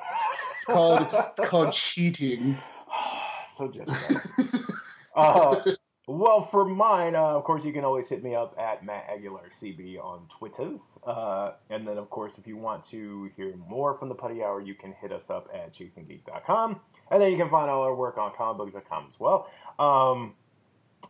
It's 0.57 0.65
called 0.65 1.09
it's 1.13 1.49
called 1.49 1.73
cheating. 1.73 2.57
so 3.49 3.69
judgmental. 3.69 4.71
uh, 5.17 5.73
well, 6.07 6.41
for 6.41 6.65
mine, 6.65 7.17
uh, 7.17 7.37
of 7.37 7.43
course, 7.43 7.65
you 7.65 7.73
can 7.73 7.85
always 7.85 8.09
hit 8.09 8.23
me 8.23 8.37
up 8.37 8.55
at 8.57 8.85
Matt 8.85 9.07
Aguilar 9.11 9.49
CB 9.51 9.99
on 10.03 10.29
Twitters. 10.29 11.01
Uh, 11.05 11.53
and 11.69 11.87
then, 11.87 11.99
of 11.99 12.11
course, 12.11 12.39
if 12.39 12.47
you 12.47 12.57
want 12.57 12.85
to 12.91 13.29
hear 13.37 13.57
more 13.69 13.95
from 13.95 14.09
the 14.09 14.15
Putty 14.15 14.41
Hour, 14.41 14.61
you 14.61 14.75
can 14.75 14.93
hit 14.93 15.11
us 15.11 15.31
up 15.31 15.49
at 15.53 15.73
chasinggeek.com. 15.73 16.81
And 17.11 17.21
then 17.21 17.33
you 17.33 17.37
can 17.37 17.51
find 17.51 17.69
all 17.69 17.83
our 17.83 17.95
work 17.95 18.19
on 18.19 18.31
comicbook.com 18.31 19.07
as 19.09 19.19
well. 19.19 19.51
Um, 19.81 20.35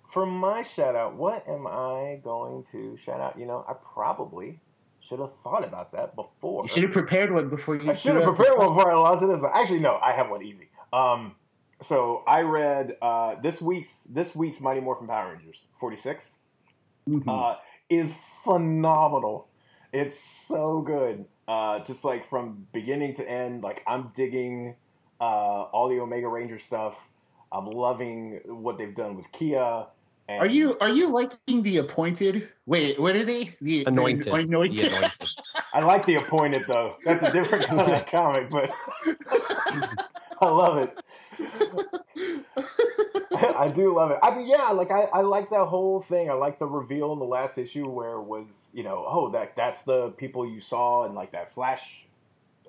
for 0.09 0.25
my 0.25 0.63
shout 0.63 0.97
out, 0.97 1.15
what 1.15 1.47
am 1.47 1.67
I 1.67 2.21
going 2.25 2.65
to 2.73 2.97
shout 2.97 3.21
out? 3.21 3.39
You 3.39 3.45
know, 3.45 3.67
I 3.69 3.75
probably 3.75 4.61
should 5.01 5.19
have 5.21 5.33
thought 5.39 5.65
about 5.65 5.93
that 5.93 6.15
before. 6.15 6.65
You 6.65 6.69
should 6.69 6.83
have 6.85 6.93
prepared 6.93 7.33
one 7.33 7.49
before 7.49 7.77
you. 7.77 7.91
I 7.91 7.95
should 7.95 8.15
have 8.17 8.25
prepared 8.25 8.57
one 8.59 8.69
before 8.69 8.91
I 8.91 8.95
launched 8.95 9.27
this. 9.27 9.43
Actually, 9.53 9.81
no, 9.81 9.97
I 9.97 10.13
have 10.13 10.31
one 10.31 10.43
easy. 10.45 10.69
Um, 10.93 11.35
so 11.83 12.23
I 12.27 12.43
read 12.43 12.97
uh, 13.01 13.37
this 13.41 13.61
week's 13.63 14.05
this 14.05 14.35
week's 14.37 14.61
Mighty 14.61 14.81
Morphin 14.81 15.07
Power 15.07 15.33
Rangers 15.33 15.65
46 15.79 16.37
Mhm. 17.09 17.25
uh, 17.27 17.57
is 17.89 18.15
phenomenal. 18.45 19.49
It's 19.93 20.19
so 20.19 20.83
good. 20.83 21.25
Uh, 21.49 21.81
just 21.81 22.05
like 22.05 22.27
from 22.27 22.67
beginning 22.73 23.15
to 23.15 23.29
end, 23.29 23.63
like 23.63 23.83
I'm 23.87 24.13
digging 24.15 24.77
uh, 25.21 25.63
all 25.73 25.89
the 25.89 25.99
Omega 26.01 26.29
Ranger 26.29 26.59
stuff. 26.59 27.09
I'm 27.51 27.67
loving 27.67 28.41
what 28.47 28.79
they've 28.79 28.95
done 28.95 29.17
with 29.17 29.33
Kia. 29.33 29.87
And 30.31 30.41
Are 30.41 30.47
you 30.47 30.79
are 30.81 30.89
you 30.89 31.09
liking 31.09 31.63
the 31.65 31.79
appointed? 31.79 32.49
Wait, 32.67 33.01
what 33.01 33.17
are 33.17 33.25
they? 33.25 33.47
The 33.61 33.83
the 33.83 33.85
Anointed. 33.87 34.29
anointed. 34.33 34.93
The 34.93 34.97
anointed. 34.97 35.29
I 35.75 35.81
like 35.81 36.07
the 36.07 36.17
appointed 36.17 36.63
though. 36.69 36.95
That's 37.05 37.25
a 37.25 37.33
different 37.33 37.65
kind 37.65 37.81
of 37.81 38.07
comic, 38.07 38.49
but 38.49 38.71
I 40.41 40.49
love 40.49 40.79
it. 40.79 41.03
I 43.59 43.73
do 43.75 43.93
love 43.95 44.13
it. 44.13 44.19
I 44.23 44.37
mean, 44.37 44.47
yeah, 44.47 44.71
like 44.71 44.93
I, 44.93 45.03
I 45.13 45.23
like 45.23 45.51
that 45.51 45.65
whole 45.65 46.01
thing. 46.01 46.31
I 46.31 46.35
like 46.35 46.61
the 46.61 46.67
reveal 46.67 47.13
in 47.13 47.19
the 47.19 47.25
last 47.25 47.59
issue 47.59 47.89
where 47.89 48.13
it 48.13 48.23
was, 48.23 48.71
you 48.73 48.85
know, 48.85 49.05
oh 49.09 49.31
that 49.31 49.57
that's 49.57 49.83
the 49.83 50.11
people 50.11 50.47
you 50.49 50.61
saw 50.61 51.07
and 51.07 51.15
like 51.17 51.33
that 51.33 51.51
flash 51.53 52.07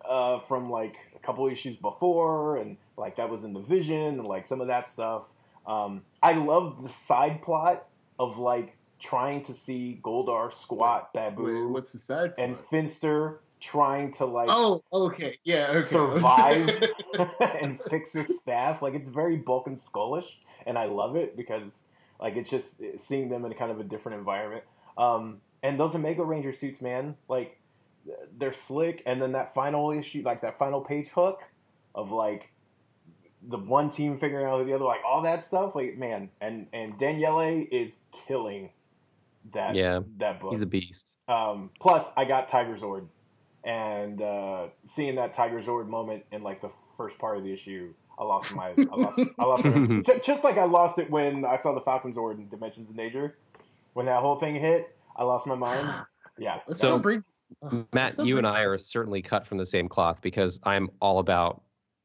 uh, 0.04 0.40
from 0.40 0.72
like 0.72 0.98
a 1.16 1.20
couple 1.20 1.48
issues 1.48 1.78
before, 1.78 2.58
and 2.58 2.78
like 2.98 3.18
that 3.18 3.30
was 3.30 3.44
in 3.44 3.54
the 3.54 3.60
vision 3.60 4.18
and 4.20 4.26
like 4.26 4.48
some 4.48 4.62
of 4.62 4.68
that 4.68 4.88
stuff. 4.88 5.32
Um, 5.66 6.04
I 6.22 6.34
love 6.34 6.82
the 6.82 6.90
side 6.90 7.42
plot 7.42 7.88
of 8.20 8.38
like 8.38 8.78
trying 9.00 9.44
to 9.44 9.54
see 9.54 10.00
Goldar 10.04 10.52
Squatt 10.52 11.06
Wait, 11.14 11.36
Baboo 11.36 11.70
what's 11.70 11.92
the 11.92 12.00
side? 12.00 12.34
and? 12.38 12.58
Finster 12.58 13.42
trying 13.60 14.12
to 14.12 14.26
like 14.26 14.50
oh, 14.50 14.84
okay, 14.92 15.38
yeah, 15.44 15.68
okay. 15.70 15.82
survive 15.82 16.84
and 17.62 17.80
fix 17.80 18.14
his 18.14 18.40
staff. 18.40 18.82
Like 18.82 18.96
it's 18.96 19.08
very 19.08 19.38
Bulk 19.38 19.68
and 19.68 19.78
Skullish, 19.78 20.38
and 20.66 20.78
I 20.78 20.86
love 20.86 21.16
it 21.16 21.38
because 21.38 21.86
like 22.20 22.36
it's 22.36 22.50
just 22.50 22.82
seeing 22.98 23.30
them 23.30 23.46
in 23.46 23.54
kind 23.54 23.72
of 23.72 23.80
a 23.80 23.84
different 23.84 24.18
environment. 24.18 24.64
Um, 24.98 25.42
and 25.64 25.80
those 25.80 25.96
Omega 25.96 26.24
Ranger 26.24 26.52
suits, 26.52 26.82
man, 26.82 27.16
like 27.28 27.60
they're 28.38 28.54
slick. 28.54 29.04
And 29.06 29.22
then 29.22 29.34
that 29.34 29.54
final 29.54 29.92
issue, 29.92 30.22
like 30.24 30.42
that 30.42 30.58
final 30.58 30.82
page 30.82 31.08
hook 31.10 31.44
of 31.94 32.12
like 32.12 32.52
the 33.48 33.58
one 33.58 33.90
team 33.90 34.18
figuring 34.18 34.46
out 34.46 34.60
who 34.60 34.66
the 34.66 34.74
other, 34.74 34.86
like 34.86 35.02
all 35.06 35.22
that 35.24 35.44
stuff. 35.44 35.76
Like 35.76 35.98
man, 35.98 36.30
and 36.40 36.68
and 36.74 36.98
Daniele 36.98 37.66
is 37.72 38.04
killing 38.12 38.70
that 39.54 39.76
Yeah, 39.76 40.02
that 40.18 40.40
book. 40.40 40.52
He's 40.52 40.62
a 40.62 40.66
beast. 40.66 41.16
Um, 41.28 41.72
plus, 41.80 42.12
I 42.16 42.26
got 42.26 42.50
Tiger 42.50 42.74
Zord, 42.74 43.08
and 43.64 44.22
uh, 44.22 44.68
seeing 44.86 45.16
that 45.16 45.34
Tiger 45.34 45.62
Zord 45.62 45.88
moment 45.88 46.24
in 46.32 46.44
like 46.44 46.62
the 46.62 46.72
first 46.98 47.18
part 47.18 47.38
of 47.38 47.44
the 47.44 47.52
issue, 47.52 47.94
I 48.20 48.24
lost 48.24 48.54
my, 48.56 48.74
I 48.92 48.96
lost, 48.96 49.20
I 49.40 49.46
lost 49.46 49.66
my, 49.66 50.02
just 50.24 50.44
like 50.44 50.58
I 50.58 50.66
lost 50.66 51.00
it 51.00 51.10
when 51.10 51.46
I 51.46 51.56
saw 51.56 51.74
the 51.74 51.82
Falcon 51.82 52.14
Zord 52.14 52.38
in 52.38 52.48
Dimensions 52.50 52.90
of 52.90 52.96
Nature. 52.96 53.38
When 53.94 54.06
that 54.06 54.22
whole 54.22 54.36
thing 54.36 54.56
hit, 54.56 54.96
I 55.16 55.24
lost 55.24 55.48
my 55.48 55.56
mind. 55.56 55.88
Yeah, 56.38 56.60
Let's 56.66 56.80
So, 56.80 56.92
not 56.92 57.04
bring. 57.04 57.24
Matt, 57.94 58.18
you 58.18 58.40
and 58.40 58.48
I 58.48 58.62
are 58.62 58.78
certainly 58.78 59.22
cut 59.22 59.46
from 59.46 59.60
the 59.60 59.66
same 59.66 59.88
cloth 59.88 60.20
because 60.22 60.60
I'm 60.64 60.90
all 61.00 61.20
about 61.20 61.62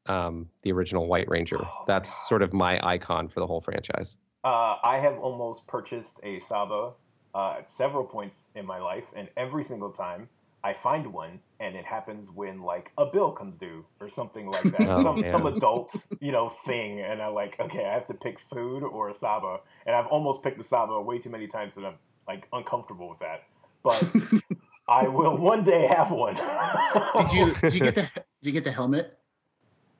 um, 0.09 0.49
the 0.63 0.71
original 0.71 1.07
White 1.07 1.27
Ranger. 1.29 1.57
Oh, 1.59 1.83
That's 1.87 2.09
God. 2.09 2.27
sort 2.27 2.41
of 2.41 2.53
my 2.53 2.79
icon 2.83 3.27
for 3.27 3.39
the 3.39 3.47
whole 3.47 3.61
franchise. 3.61 4.17
uh, 4.43 4.75
I 4.83 4.97
have 4.99 5.17
almost 5.19 5.67
purchased 5.67 6.19
a 6.23 6.39
Saba 6.39 6.93
uh, 7.33 7.55
at 7.59 7.69
several 7.69 8.05
points 8.05 8.49
in 8.55 8.65
my 8.65 8.79
life, 8.79 9.11
and 9.15 9.29
every 9.37 9.63
single 9.63 9.91
time. 9.91 10.29
I 10.63 10.73
find 10.73 11.13
one, 11.13 11.39
and 11.61 11.75
it 11.77 11.85
happens 11.85 12.29
when 12.31 12.61
like 12.63 12.91
a 12.97 13.05
bill 13.05 13.31
comes 13.31 13.57
due 13.57 13.85
or 14.01 14.09
something 14.09 14.47
like 14.49 14.63
that. 14.71 14.81
Oh, 14.89 15.03
some 15.03 15.21
man. 15.21 15.31
some 15.31 15.45
adult, 15.45 15.95
you 16.19 16.31
know, 16.31 16.49
thing, 16.49 16.99
and 16.99 17.21
I'm 17.21 17.35
like, 17.35 17.57
okay, 17.59 17.85
I 17.85 17.93
have 17.93 18.07
to 18.07 18.15
pick 18.15 18.39
food 18.39 18.83
or 18.83 19.07
a 19.07 19.13
Saba, 19.13 19.59
and 19.85 19.95
I've 19.95 20.07
almost 20.07 20.43
picked 20.43 20.57
the 20.57 20.63
Saba 20.63 20.99
way 20.99 21.19
too 21.19 21.29
many 21.29 21.47
times 21.47 21.75
that 21.75 21.85
I'm 21.85 21.93
like 22.27 22.47
uncomfortable 22.51 23.07
with 23.07 23.19
that. 23.19 23.43
But 23.83 24.03
I 24.89 25.07
will 25.07 25.37
one 25.37 25.63
day 25.63 25.85
have 25.85 26.11
one. 26.11 26.35
Did 26.35 27.33
you 27.33 27.53
did 27.61 27.73
you 27.75 27.79
get 27.79 27.95
the 27.95 28.01
did 28.41 28.47
you 28.47 28.51
get 28.51 28.63
the 28.63 28.71
helmet? 28.71 29.17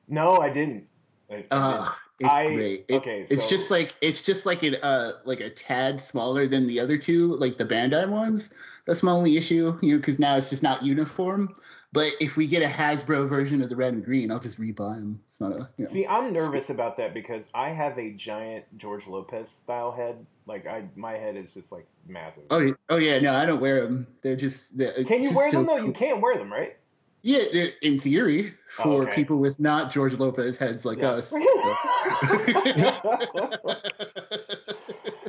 No, 0.08 0.36
I 0.38 0.50
didn't. 0.50 0.88
I- 1.30 1.34
I 1.34 1.36
didn't. 1.36 1.52
Uh, 1.52 1.92
it's 2.20 2.28
I- 2.28 2.54
great. 2.54 2.84
It- 2.88 2.94
okay, 2.96 3.20
it's 3.28 3.42
so- 3.44 3.48
just 3.48 3.70
like 3.70 3.94
it's 4.00 4.22
just 4.22 4.46
like 4.46 4.62
an 4.62 4.76
uh 4.82 5.12
like 5.24 5.40
a 5.40 5.50
tad 5.50 6.00
smaller 6.00 6.46
than 6.48 6.66
the 6.66 6.80
other 6.80 6.96
two, 6.98 7.34
like 7.36 7.58
the 7.58 7.64
Bandai 7.64 8.08
ones. 8.08 8.54
That's 8.86 9.02
my 9.02 9.12
only 9.12 9.36
issue, 9.36 9.78
you 9.82 9.92
know, 9.92 9.98
because 9.98 10.18
now 10.18 10.36
it's 10.36 10.48
just 10.50 10.62
not 10.62 10.82
uniform. 10.82 11.54
But 11.92 12.12
if 12.20 12.36
we 12.36 12.46
get 12.46 12.62
a 12.62 12.66
Hasbro 12.66 13.28
version 13.30 13.62
of 13.62 13.70
the 13.70 13.76
red 13.76 13.94
and 13.94 14.04
green, 14.04 14.30
I'll 14.30 14.40
just 14.40 14.60
rebuy 14.60 14.96
them. 14.96 15.20
It's 15.26 15.40
not 15.40 15.52
a 15.52 15.68
you 15.78 15.84
know. 15.84 15.86
See, 15.86 16.06
I'm 16.06 16.32
nervous 16.34 16.68
about 16.68 16.98
that 16.98 17.14
because 17.14 17.50
I 17.54 17.70
have 17.70 17.98
a 17.98 18.10
giant 18.10 18.64
George 18.76 19.06
Lopez 19.06 19.48
style 19.48 19.92
head. 19.92 20.26
Like, 20.46 20.66
I 20.66 20.84
my 20.96 21.12
head 21.12 21.36
is 21.36 21.54
just 21.54 21.72
like 21.72 21.86
massive. 22.06 22.44
Oh, 22.50 22.58
yeah- 22.58 22.72
oh 22.90 22.96
yeah, 22.96 23.20
no, 23.20 23.34
I 23.34 23.46
don't 23.46 23.60
wear 23.60 23.84
them. 23.84 24.06
They're 24.22 24.36
just. 24.36 24.76
They're 24.76 25.04
Can 25.04 25.22
you 25.22 25.34
wear 25.34 25.50
so 25.50 25.58
them 25.58 25.66
though? 25.66 25.76
cool. 25.78 25.86
You 25.86 25.92
can't 25.92 26.20
wear 26.20 26.36
them, 26.36 26.52
right? 26.52 26.76
Yeah, 27.22 27.66
in 27.82 27.98
theory, 27.98 28.54
Oh, 28.78 28.82
for 28.82 29.02
okay. 29.02 29.14
people 29.14 29.38
with 29.38 29.58
not 29.58 29.92
George 29.92 30.14
Lopez 30.14 30.56
heads 30.56 30.84
like 30.84 30.98
Yes. 30.98 31.32
us. 31.32 31.34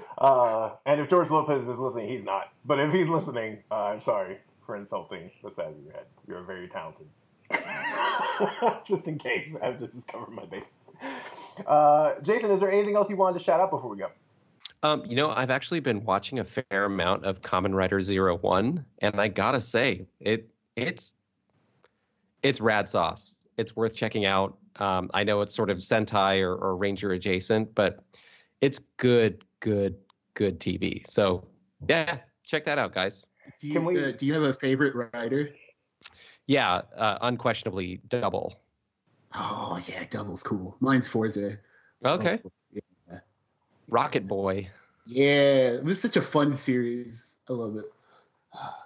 uh, 0.19 0.71
and 0.85 1.01
if 1.01 1.09
George 1.09 1.29
Lopez 1.29 1.67
is 1.67 1.79
listening, 1.79 2.07
he's 2.07 2.25
not. 2.25 2.49
But 2.63 2.79
if 2.79 2.93
he's 2.93 3.09
listening, 3.09 3.63
uh, 3.71 3.85
I'm 3.85 4.01
sorry 4.01 4.37
for 4.65 4.75
insulting 4.75 5.31
the 5.43 5.49
side 5.49 5.69
of 5.69 5.83
your 5.83 5.93
head. 5.93 6.05
You're 6.27 6.43
very 6.43 6.67
talented. 6.67 7.07
Just 8.85 9.07
in 9.07 9.17
case, 9.17 9.57
I 9.59 9.67
have 9.67 9.77
to 9.77 9.87
just 9.87 10.07
cover 10.07 10.29
my 10.29 10.45
bases. 10.45 10.89
Uh, 11.65 12.13
Jason, 12.21 12.51
is 12.51 12.59
there 12.59 12.71
anything 12.71 12.95
else 12.95 13.09
you 13.09 13.17
wanted 13.17 13.39
to 13.39 13.43
shout 13.43 13.59
out 13.59 13.71
before 13.71 13.89
we 13.89 13.97
go? 13.97 14.09
Um, 14.83 15.03
you 15.05 15.15
know, 15.15 15.31
I've 15.31 15.49
actually 15.49 15.79
been 15.79 16.05
watching 16.05 16.39
a 16.39 16.43
fair 16.43 16.85
amount 16.85 17.25
of 17.25 17.41
Kamen 17.41 17.73
Rider 17.73 17.99
Zero 17.99 18.37
One, 18.37 18.85
and 18.99 19.19
I 19.19 19.27
gotta 19.27 19.59
say, 19.59 20.05
it 20.19 20.47
it's 20.75 21.15
it's 22.43 22.61
rad 22.61 22.87
sauce. 22.89 23.35
It's 23.57 23.75
worth 23.75 23.93
checking 23.93 24.25
out. 24.25 24.57
Um, 24.77 25.09
I 25.13 25.23
know 25.23 25.41
it's 25.41 25.53
sort 25.53 25.69
of 25.69 25.77
Sentai 25.79 26.41
or, 26.41 26.55
or 26.55 26.75
Ranger 26.77 27.11
adjacent, 27.11 27.75
but 27.75 27.99
it's 28.61 28.79
good, 28.97 29.43
good, 29.59 29.95
good 30.33 30.59
TV. 30.59 31.05
So 31.07 31.45
yeah, 31.87 32.17
check 32.43 32.65
that 32.65 32.77
out, 32.77 32.93
guys. 32.93 33.27
do, 33.59 33.67
you, 33.67 33.73
Can 33.73 33.85
we- 33.85 34.01
uh, 34.03 34.11
do 34.11 34.25
you 34.25 34.33
have 34.33 34.43
a 34.43 34.53
favorite 34.53 34.95
writer? 35.13 35.49
Yeah, 36.47 36.81
uh, 36.97 37.17
unquestionably 37.21 37.99
double. 38.07 38.55
Oh 39.35 39.79
yeah, 39.87 40.05
double's 40.09 40.41
cool. 40.41 40.75
Mine's 40.79 41.07
Fourze. 41.07 41.37
Okay, 42.05 42.39
Oh, 42.43 42.51
yeah. 42.71 43.19
Rocket 43.87 44.27
Boy. 44.27 44.69
Yeah, 45.05 45.71
it 45.73 45.83
was 45.83 46.01
such 46.01 46.15
a 46.15 46.21
fun 46.21 46.53
series. 46.53 47.37
I 47.49 47.53
love 47.53 47.75
it. 47.75 47.85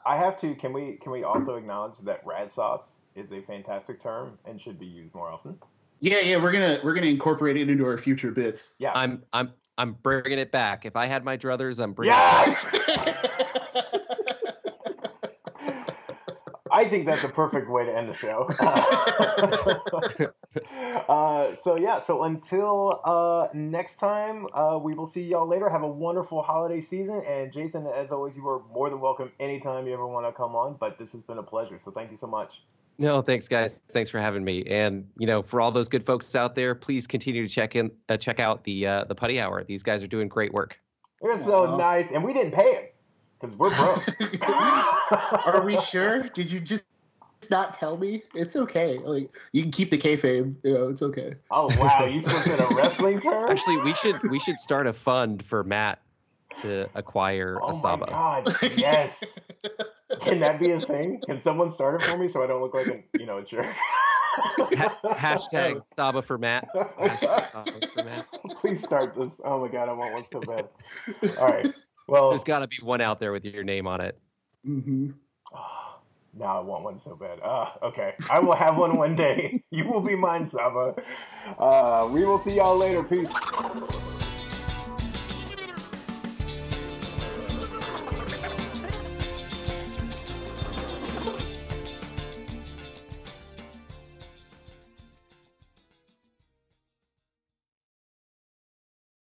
I 0.05 0.17
have 0.17 0.37
to. 0.37 0.55
Can 0.55 0.73
we? 0.73 0.97
Can 1.01 1.11
we 1.11 1.23
also 1.23 1.55
acknowledge 1.55 1.97
that 1.99 2.25
rad 2.25 2.49
sauce 2.49 2.99
is 3.15 3.31
a 3.31 3.41
fantastic 3.41 4.01
term 4.01 4.37
and 4.45 4.59
should 4.59 4.77
be 4.77 4.85
used 4.85 5.15
more 5.15 5.29
often? 5.29 5.57
Yeah, 5.99 6.19
yeah, 6.19 6.35
we're 6.35 6.51
gonna 6.51 6.79
we're 6.83 6.93
gonna 6.93 7.07
incorporate 7.07 7.55
it 7.55 7.69
into 7.69 7.85
our 7.85 7.97
future 7.97 8.31
bits. 8.31 8.75
Yeah. 8.79 8.91
I'm 8.93 9.23
I'm 9.31 9.53
I'm 9.77 9.93
bringing 9.93 10.39
it 10.39 10.51
back. 10.51 10.85
If 10.85 10.97
I 10.97 11.05
had 11.05 11.23
my 11.23 11.37
druthers, 11.37 11.81
I'm 11.81 11.93
bringing. 11.93 12.13
Yes. 12.15 12.75
I 16.71 16.85
think 16.85 17.05
that's 17.05 17.23
a 17.23 17.29
perfect 17.29 17.69
way 17.69 17.85
to 17.85 17.95
end 17.95 18.09
the 18.09 18.15
show. 18.15 18.49
uh, 21.09 21.55
so 21.55 21.75
yeah, 21.75 21.99
so 21.99 22.23
until 22.23 23.01
uh, 23.03 23.47
next 23.53 23.97
time, 23.97 24.47
uh, 24.53 24.79
we 24.81 24.93
will 24.93 25.05
see 25.05 25.23
y'all 25.23 25.47
later. 25.47 25.69
Have 25.69 25.83
a 25.83 25.87
wonderful 25.87 26.41
holiday 26.41 26.81
season, 26.81 27.21
and 27.27 27.51
Jason, 27.51 27.87
as 27.87 28.11
always, 28.11 28.37
you 28.37 28.47
are 28.47 28.61
more 28.71 28.89
than 28.89 28.99
welcome 28.99 29.31
anytime 29.39 29.87
you 29.87 29.93
ever 29.93 30.07
want 30.07 30.25
to 30.25 30.31
come 30.31 30.55
on. 30.55 30.75
But 30.79 30.97
this 30.97 31.11
has 31.13 31.23
been 31.23 31.37
a 31.37 31.43
pleasure, 31.43 31.79
so 31.79 31.91
thank 31.91 32.11
you 32.11 32.17
so 32.17 32.27
much. 32.27 32.61
No, 32.99 33.21
thanks, 33.21 33.47
guys. 33.47 33.81
Thanks 33.89 34.09
for 34.09 34.19
having 34.19 34.43
me. 34.43 34.63
And 34.67 35.07
you 35.17 35.25
know, 35.25 35.41
for 35.41 35.61
all 35.61 35.71
those 35.71 35.89
good 35.89 36.05
folks 36.05 36.35
out 36.35 36.55
there, 36.55 36.75
please 36.75 37.07
continue 37.07 37.47
to 37.47 37.53
check 37.53 37.75
in, 37.75 37.91
uh, 38.09 38.17
check 38.17 38.39
out 38.39 38.63
the 38.63 38.85
uh, 38.85 39.03
the 39.05 39.15
Putty 39.15 39.39
Hour. 39.39 39.63
These 39.63 39.83
guys 39.83 40.03
are 40.03 40.07
doing 40.07 40.27
great 40.27 40.53
work. 40.53 40.77
They're 41.21 41.37
so 41.37 41.67
Aw. 41.67 41.77
nice, 41.77 42.11
and 42.11 42.23
we 42.23 42.33
didn't 42.33 42.53
pay 42.53 42.73
him 42.73 42.83
because 43.39 43.55
we're 43.55 43.75
broke. 43.75 44.03
Are 45.47 45.65
we 45.65 45.79
sure? 45.79 46.23
Did 46.29 46.51
you 46.51 46.59
just 46.59 46.85
not 47.49 47.73
tell 47.73 47.97
me? 47.97 48.23
It's 48.33 48.55
okay. 48.55 48.99
Like 48.99 49.29
you 49.51 49.61
can 49.63 49.71
keep 49.71 49.91
the 49.91 49.97
kayfabe. 49.97 50.55
You 50.63 50.73
know, 50.73 50.89
it's 50.89 51.01
okay. 51.01 51.35
Oh 51.51 51.67
wow, 51.79 52.05
you 52.05 52.19
slipped 52.19 52.47
in 52.47 52.59
a 52.59 52.75
wrestling 52.75 53.19
term. 53.21 53.49
Actually, 53.51 53.77
we 53.77 53.93
should 53.93 54.29
we 54.29 54.39
should 54.39 54.59
start 54.59 54.87
a 54.87 54.93
fund 54.93 55.43
for 55.45 55.63
Matt 55.63 55.99
to 56.61 56.89
acquire 56.95 57.57
a 57.67 57.73
Saba. 57.73 58.05
Oh 58.05 58.11
a 58.11 58.11
my 58.11 58.45
Saba. 58.45 58.51
god, 58.51 58.77
yes. 58.77 59.39
Can 60.19 60.39
that 60.41 60.59
be 60.59 60.71
a 60.71 60.79
thing? 60.79 61.21
Can 61.25 61.39
someone 61.39 61.69
start 61.69 62.01
it 62.01 62.05
for 62.07 62.17
me 62.17 62.27
so 62.27 62.43
I 62.43 62.47
don't 62.47 62.61
look 62.61 62.73
like 62.73 62.87
a 62.87 63.03
you 63.19 63.25
know 63.25 63.37
a 63.39 63.43
jerk? 63.43 63.65
Ha- 64.35 64.99
hashtag 65.15 65.81
Saba 65.85 66.21
for 66.21 66.37
Matt. 66.37 66.69
Saba 66.73 67.81
for 67.93 68.03
Matt. 68.03 68.25
Please 68.57 68.83
start 68.83 69.13
this. 69.13 69.41
Oh 69.43 69.59
my 69.59 69.67
god, 69.67 69.89
I 69.89 69.93
want 69.93 70.13
one 70.13 70.25
so 70.25 70.41
bad. 70.41 70.69
All 71.39 71.47
right. 71.47 71.73
Well, 72.07 72.29
There's 72.29 72.43
got 72.43 72.59
to 72.59 72.67
be 72.67 72.77
one 72.81 73.01
out 73.01 73.19
there 73.19 73.31
with 73.31 73.45
your 73.45 73.63
name 73.63 73.87
on 73.87 74.01
it. 74.01 74.19
hmm 74.65 75.11
Now 76.35 76.57
I 76.57 76.61
want 76.61 76.83
one 76.83 76.97
so 76.97 77.15
bad. 77.15 77.39
Uh, 77.43 77.69
okay, 77.83 78.15
I 78.29 78.39
will 78.39 78.55
have 78.55 78.77
one 78.77 78.97
one 78.97 79.15
day. 79.15 79.63
You 79.71 79.87
will 79.87 80.01
be 80.01 80.15
mine, 80.15 80.45
Saba. 80.45 80.95
Uh, 81.57 82.07
we 82.11 82.25
will 82.25 82.37
see 82.37 82.55
y'all 82.55 82.77
later. 82.77 83.03
Peace. 83.03 83.31